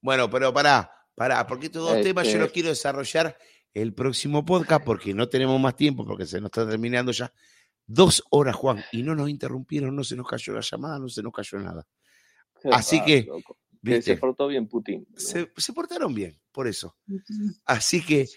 Bueno, 0.00 0.28
pero 0.28 0.52
pará, 0.52 0.90
pará, 1.14 1.46
porque 1.46 1.66
estos 1.66 1.82
dos 1.88 2.02
temas 2.02 2.26
yo 2.26 2.38
los 2.38 2.46
este 2.46 2.54
quiero 2.54 2.68
desarrollar 2.70 3.36
el 3.72 3.94
próximo 3.94 4.44
podcast 4.44 4.84
porque 4.84 5.14
no 5.14 5.28
tenemos 5.28 5.60
más 5.60 5.76
tiempo, 5.76 6.04
porque 6.04 6.26
se 6.26 6.40
nos 6.40 6.48
está 6.48 6.68
terminando 6.68 7.12
ya. 7.12 7.32
Dos 7.86 8.22
horas, 8.30 8.56
Juan, 8.56 8.82
y 8.92 9.02
no 9.02 9.14
nos 9.14 9.28
interrumpieron, 9.28 9.94
no 9.94 10.04
se 10.04 10.16
nos 10.16 10.28
cayó 10.28 10.52
la 10.52 10.60
llamada, 10.60 10.98
no 10.98 11.08
se 11.08 11.22
nos 11.22 11.32
cayó 11.32 11.58
nada. 11.58 11.86
Así 12.70 13.02
que, 13.04 13.26
Se 14.00 14.16
portó 14.16 14.46
bien 14.46 14.68
Putin. 14.68 15.06
Se, 15.16 15.46
portaron 15.74 16.14
bien, 16.14 16.40
por 16.52 16.68
eso. 16.68 16.96
Así 17.64 18.04
que 18.04 18.28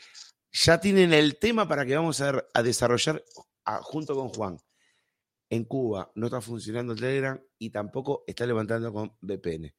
ya 0.52 0.80
tienen 0.80 1.14
el 1.14 1.38
tema 1.38 1.68
para 1.68 1.86
que 1.86 1.96
vamos 1.96 2.22
a, 2.22 2.44
a 2.54 2.64
desarrollar 2.64 3.24
junto 3.84 4.16
con 4.16 4.30
Juan 4.30 4.58
en 5.50 5.66
Cuba 5.66 6.12
no 6.16 6.28
está 6.28 6.42
funcionando 6.42 6.94
el 6.94 7.00
Telegram 7.00 7.40
y 7.58 7.70
tampoco 7.70 8.24
está 8.28 8.46
levantando 8.46 8.92
con 8.92 9.16
VPN. 9.22 9.74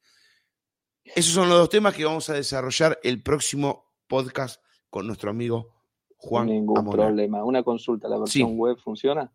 Esos 1.04 1.32
son 1.32 1.48
los 1.48 1.58
dos 1.58 1.68
temas 1.68 1.94
que 1.94 2.04
vamos 2.04 2.28
a 2.30 2.34
desarrollar 2.34 2.98
el 3.02 3.22
próximo 3.22 3.92
podcast 4.08 4.62
con 4.90 5.06
nuestro 5.06 5.30
amigo 5.30 5.76
Juan. 6.16 6.46
Ningún 6.46 6.90
problema. 6.90 7.44
Una 7.44 7.62
consulta, 7.62 8.08
¿la 8.08 8.18
versión 8.18 8.56
web 8.56 8.76
funciona? 8.78 9.32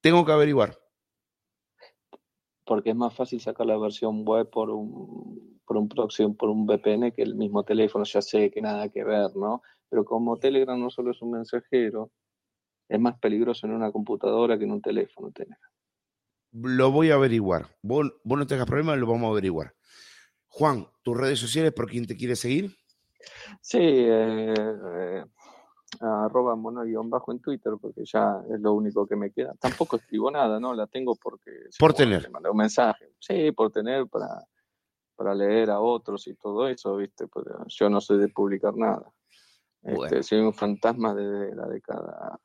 Tengo 0.00 0.24
que 0.24 0.32
averiguar. 0.32 0.78
Porque 2.64 2.90
es 2.90 2.96
más 2.96 3.14
fácil 3.14 3.40
sacar 3.40 3.66
la 3.66 3.78
versión 3.78 4.24
web 4.24 4.50
por 4.50 4.70
un, 4.70 5.60
por 5.64 5.76
un 5.76 5.88
proxy, 5.88 6.26
por 6.28 6.50
un 6.50 6.66
VPN 6.66 7.12
que 7.12 7.22
el 7.22 7.34
mismo 7.34 7.64
teléfono. 7.64 8.04
Ya 8.04 8.20
sé 8.20 8.50
que 8.50 8.60
nada 8.60 8.88
que 8.88 9.04
ver, 9.04 9.34
¿no? 9.36 9.62
Pero 9.88 10.04
como 10.04 10.36
Telegram 10.36 10.78
no 10.78 10.90
solo 10.90 11.12
es 11.12 11.22
un 11.22 11.32
mensajero, 11.32 12.10
es 12.88 13.00
más 13.00 13.18
peligroso 13.18 13.66
en 13.66 13.74
una 13.74 13.92
computadora 13.92 14.58
que 14.58 14.64
en 14.64 14.72
un 14.72 14.82
teléfono 14.82 15.30
tener. 15.30 15.58
Lo 16.52 16.90
voy 16.90 17.10
a 17.10 17.14
averiguar. 17.14 17.66
Vos, 17.82 18.10
no 18.24 18.46
tengas 18.46 18.66
problemas, 18.66 18.98
lo 18.98 19.06
vamos 19.06 19.28
a 19.28 19.32
averiguar. 19.32 19.74
Juan, 20.48 20.86
tus 21.02 21.16
redes 21.16 21.38
sociales, 21.38 21.72
¿por 21.72 21.88
quién 21.88 22.06
te 22.06 22.16
quiere 22.16 22.34
seguir? 22.36 22.74
Sí, 23.60 23.78
eh, 23.80 24.54
eh, 24.56 25.24
arroba 26.00 26.56
mono-bajo 26.56 27.32
en 27.32 27.40
Twitter, 27.40 27.74
porque 27.80 28.02
ya 28.04 28.42
es 28.50 28.60
lo 28.60 28.72
único 28.72 29.06
que 29.06 29.16
me 29.16 29.30
queda. 29.30 29.54
Tampoco 29.60 29.96
escribo 29.96 30.30
nada, 30.30 30.58
¿no? 30.58 30.72
La 30.74 30.86
tengo 30.86 31.14
porque... 31.16 31.50
Por 31.78 31.92
tener. 31.92 32.30
un 32.50 32.56
mensaje. 32.56 33.12
Sí, 33.18 33.52
por 33.52 33.70
tener, 33.70 34.06
para, 34.06 34.42
para 35.14 35.34
leer 35.34 35.70
a 35.70 35.80
otros 35.80 36.26
y 36.28 36.34
todo 36.34 36.66
eso, 36.66 36.96
¿viste? 36.96 37.26
yo 37.66 37.90
no 37.90 38.00
soy 38.00 38.18
de 38.18 38.28
publicar 38.28 38.74
nada. 38.74 39.12
Este, 39.82 40.22
soy 40.22 40.38
un 40.40 40.54
fantasma 40.54 41.14
de 41.14 41.54
la 41.54 41.66
década. 41.66 42.38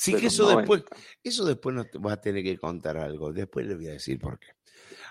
Sí, 0.00 0.14
que 0.14 0.28
eso 0.28 0.56
después, 0.56 0.84
eso 1.24 1.44
después 1.44 1.74
nos 1.74 1.86
va 1.86 2.12
a 2.12 2.20
tener 2.20 2.44
que 2.44 2.56
contar 2.56 2.96
algo. 2.96 3.32
Después 3.32 3.66
le 3.66 3.74
voy 3.74 3.88
a 3.88 3.92
decir 3.92 4.20
por 4.20 4.38
qué. 4.38 4.46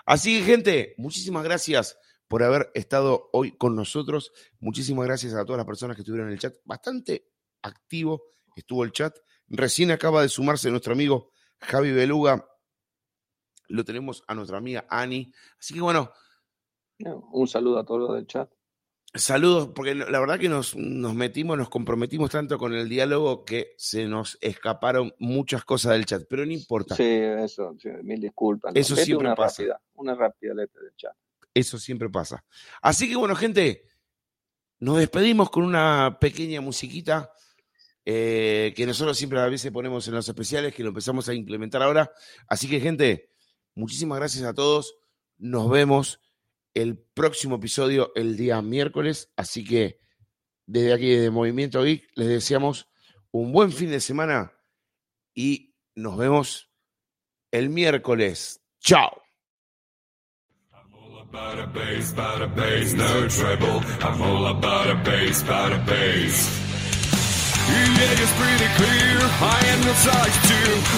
Así 0.06 0.38
que, 0.38 0.46
gente, 0.46 0.94
muchísimas 0.96 1.44
gracias 1.44 1.98
por 2.26 2.42
haber 2.42 2.70
estado 2.72 3.28
hoy 3.34 3.54
con 3.54 3.76
nosotros. 3.76 4.32
Muchísimas 4.60 5.04
gracias 5.04 5.34
a 5.34 5.44
todas 5.44 5.58
las 5.58 5.66
personas 5.66 5.94
que 5.94 6.00
estuvieron 6.00 6.28
en 6.28 6.32
el 6.32 6.40
chat. 6.40 6.54
Bastante 6.64 7.28
activo 7.60 8.22
estuvo 8.56 8.82
el 8.82 8.92
chat. 8.92 9.14
Recién 9.48 9.90
acaba 9.90 10.22
de 10.22 10.30
sumarse 10.30 10.70
nuestro 10.70 10.94
amigo 10.94 11.32
Javi 11.60 11.92
Beluga. 11.92 12.48
Lo 13.68 13.84
tenemos 13.84 14.24
a 14.26 14.34
nuestra 14.34 14.56
amiga 14.56 14.86
Ani. 14.88 15.30
Así 15.60 15.74
que 15.74 15.82
bueno. 15.82 16.10
Un 16.98 17.46
saludo 17.46 17.78
a 17.78 17.84
todos 17.84 18.00
los 18.00 18.14
del 18.14 18.26
chat. 18.26 18.50
Saludos, 19.14 19.70
porque 19.74 19.94
la 19.94 20.20
verdad 20.20 20.38
que 20.38 20.50
nos, 20.50 20.76
nos, 20.76 21.14
metimos, 21.14 21.56
nos 21.56 21.70
comprometimos 21.70 22.30
tanto 22.30 22.58
con 22.58 22.74
el 22.74 22.90
diálogo 22.90 23.42
que 23.44 23.74
se 23.78 24.06
nos 24.06 24.36
escaparon 24.42 25.14
muchas 25.18 25.64
cosas 25.64 25.92
del 25.92 26.04
chat, 26.04 26.24
pero 26.28 26.44
no 26.44 26.52
importa. 26.52 26.94
Sí, 26.94 27.04
eso, 27.04 27.74
mil 28.02 28.20
disculpas. 28.20 28.72
Eso 28.74 28.94
siempre 28.96 29.28
una 29.28 29.34
pasa. 29.34 29.62
Rápida, 29.62 29.80
una 29.94 30.14
rápida 30.14 30.54
letra 30.54 30.82
del 30.82 30.94
chat. 30.94 31.12
Eso 31.54 31.78
siempre 31.78 32.10
pasa. 32.10 32.44
Así 32.82 33.08
que 33.08 33.16
bueno, 33.16 33.34
gente, 33.34 33.86
nos 34.78 34.98
despedimos 34.98 35.50
con 35.50 35.64
una 35.64 36.18
pequeña 36.20 36.60
musiquita 36.60 37.32
eh, 38.04 38.74
que 38.76 38.86
nosotros 38.86 39.16
siempre 39.16 39.40
a 39.40 39.46
veces 39.46 39.72
ponemos 39.72 40.06
en 40.06 40.14
los 40.14 40.28
especiales, 40.28 40.74
que 40.74 40.82
lo 40.82 40.90
empezamos 40.90 41.28
a 41.30 41.34
implementar 41.34 41.82
ahora. 41.82 42.12
Así 42.46 42.68
que 42.68 42.78
gente, 42.78 43.30
muchísimas 43.74 44.18
gracias 44.18 44.44
a 44.44 44.52
todos. 44.52 44.96
Nos 45.38 45.70
vemos 45.70 46.20
el 46.74 46.98
próximo 46.98 47.56
episodio 47.56 48.12
el 48.14 48.36
día 48.36 48.60
miércoles. 48.62 49.32
Así 49.36 49.64
que 49.64 50.00
desde 50.66 50.92
aquí, 50.92 51.10
de 51.10 51.30
Movimiento 51.30 51.82
Geek, 51.82 52.08
les 52.14 52.28
deseamos 52.28 52.88
un 53.30 53.52
buen 53.52 53.72
fin 53.72 53.90
de 53.90 54.00
semana 54.00 54.52
y 55.34 55.74
nos 55.94 56.16
vemos 56.16 56.70
el 57.50 57.70
miércoles. 57.70 58.60
Chao. 58.80 59.22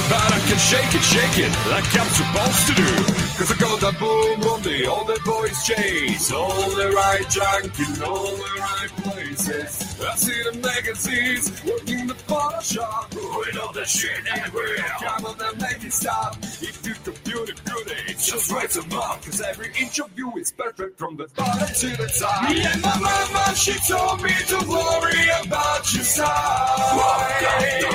but 0.09 0.33
I 0.33 0.39
can 0.49 0.59
shake 0.59 0.95
it, 0.95 1.03
shake 1.03 1.39
it 1.39 1.53
like 1.71 1.87
I'm 1.99 2.11
supposed 2.15 2.67
to 2.69 2.75
do. 2.75 3.30
Cause 3.41 3.53
I 3.53 3.57
got 3.57 3.81
that 3.81 3.99
boom 3.99 4.51
on 4.53 4.61
the 4.61 4.87
all 4.87 5.07
the 5.07 5.19
boys 5.25 5.65
chase, 5.65 6.31
all 6.31 6.69
the 6.77 6.93
right 6.93 7.25
junk 7.31 7.73
in 7.81 8.03
all 8.03 8.37
the 8.37 8.53
right 8.61 8.93
places. 9.01 9.99
I 9.99 10.15
see 10.15 10.43
the 10.43 10.59
magazines 10.61 11.49
working 11.65 12.07
the 12.07 12.13
Photoshop 12.29 13.15
with 13.15 13.57
all 13.57 13.73
the 13.73 13.87
shit 13.87 14.27
everywhere. 14.31 14.85
Come 15.01 15.25
on 15.25 15.41
and 15.41 15.59
make 15.59 15.83
it 15.83 15.91
stop. 15.91 16.37
If 16.61 16.85
you 16.85 16.93
compute 17.03 17.49
it 17.49 17.65
good, 17.65 17.95
it's 18.09 18.31
just 18.31 18.53
write 18.53 18.69
them 18.77 18.93
up. 18.93 19.25
Cause 19.25 19.41
every 19.41 19.73
inch 19.81 19.99
of 20.01 20.11
you 20.19 20.31
is 20.37 20.53
perfect 20.53 20.99
from 20.99 21.17
the 21.17 21.27
bottom 21.35 21.67
to 21.67 21.97
the 21.97 22.13
top. 22.21 22.51
Me 22.51 22.61
and 22.61 22.83
my 22.83 23.01
mama, 23.01 23.57
she 23.57 23.73
told 23.89 24.23
me 24.23 24.37
to 24.53 24.59
worry 24.69 25.25
about 25.47 25.95
your 25.95 26.05
side. 26.05 27.87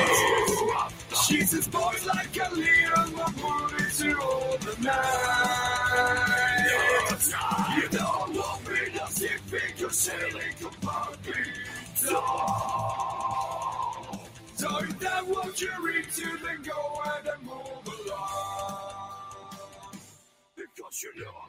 She's 1.27 1.51
this 1.51 1.67
boy's 1.67 2.03
like 2.07 2.35
a 2.35 2.55
leader, 2.55 3.05
my 3.15 3.31
movie 3.38 3.85
all 4.14 4.57
the 4.57 4.76
night. 4.84 6.56
You 7.76 7.90
don't 7.90 8.36
want 8.36 8.69
me 8.69 8.80
to 8.98 9.07
see 9.11 9.27
figure 9.27 9.90
sailing 9.90 10.53
completely. 10.60 11.53
So 14.56 14.77
if 14.80 14.99
that 14.99 15.27
what 15.27 15.61
you're 15.61 15.90
into, 15.98 16.38
then 16.44 16.61
go 16.64 17.02
and 17.06 17.44
move 17.44 17.88
along. 18.07 18.94
Because 20.56 21.03
you 21.03 21.11
know 21.23 21.44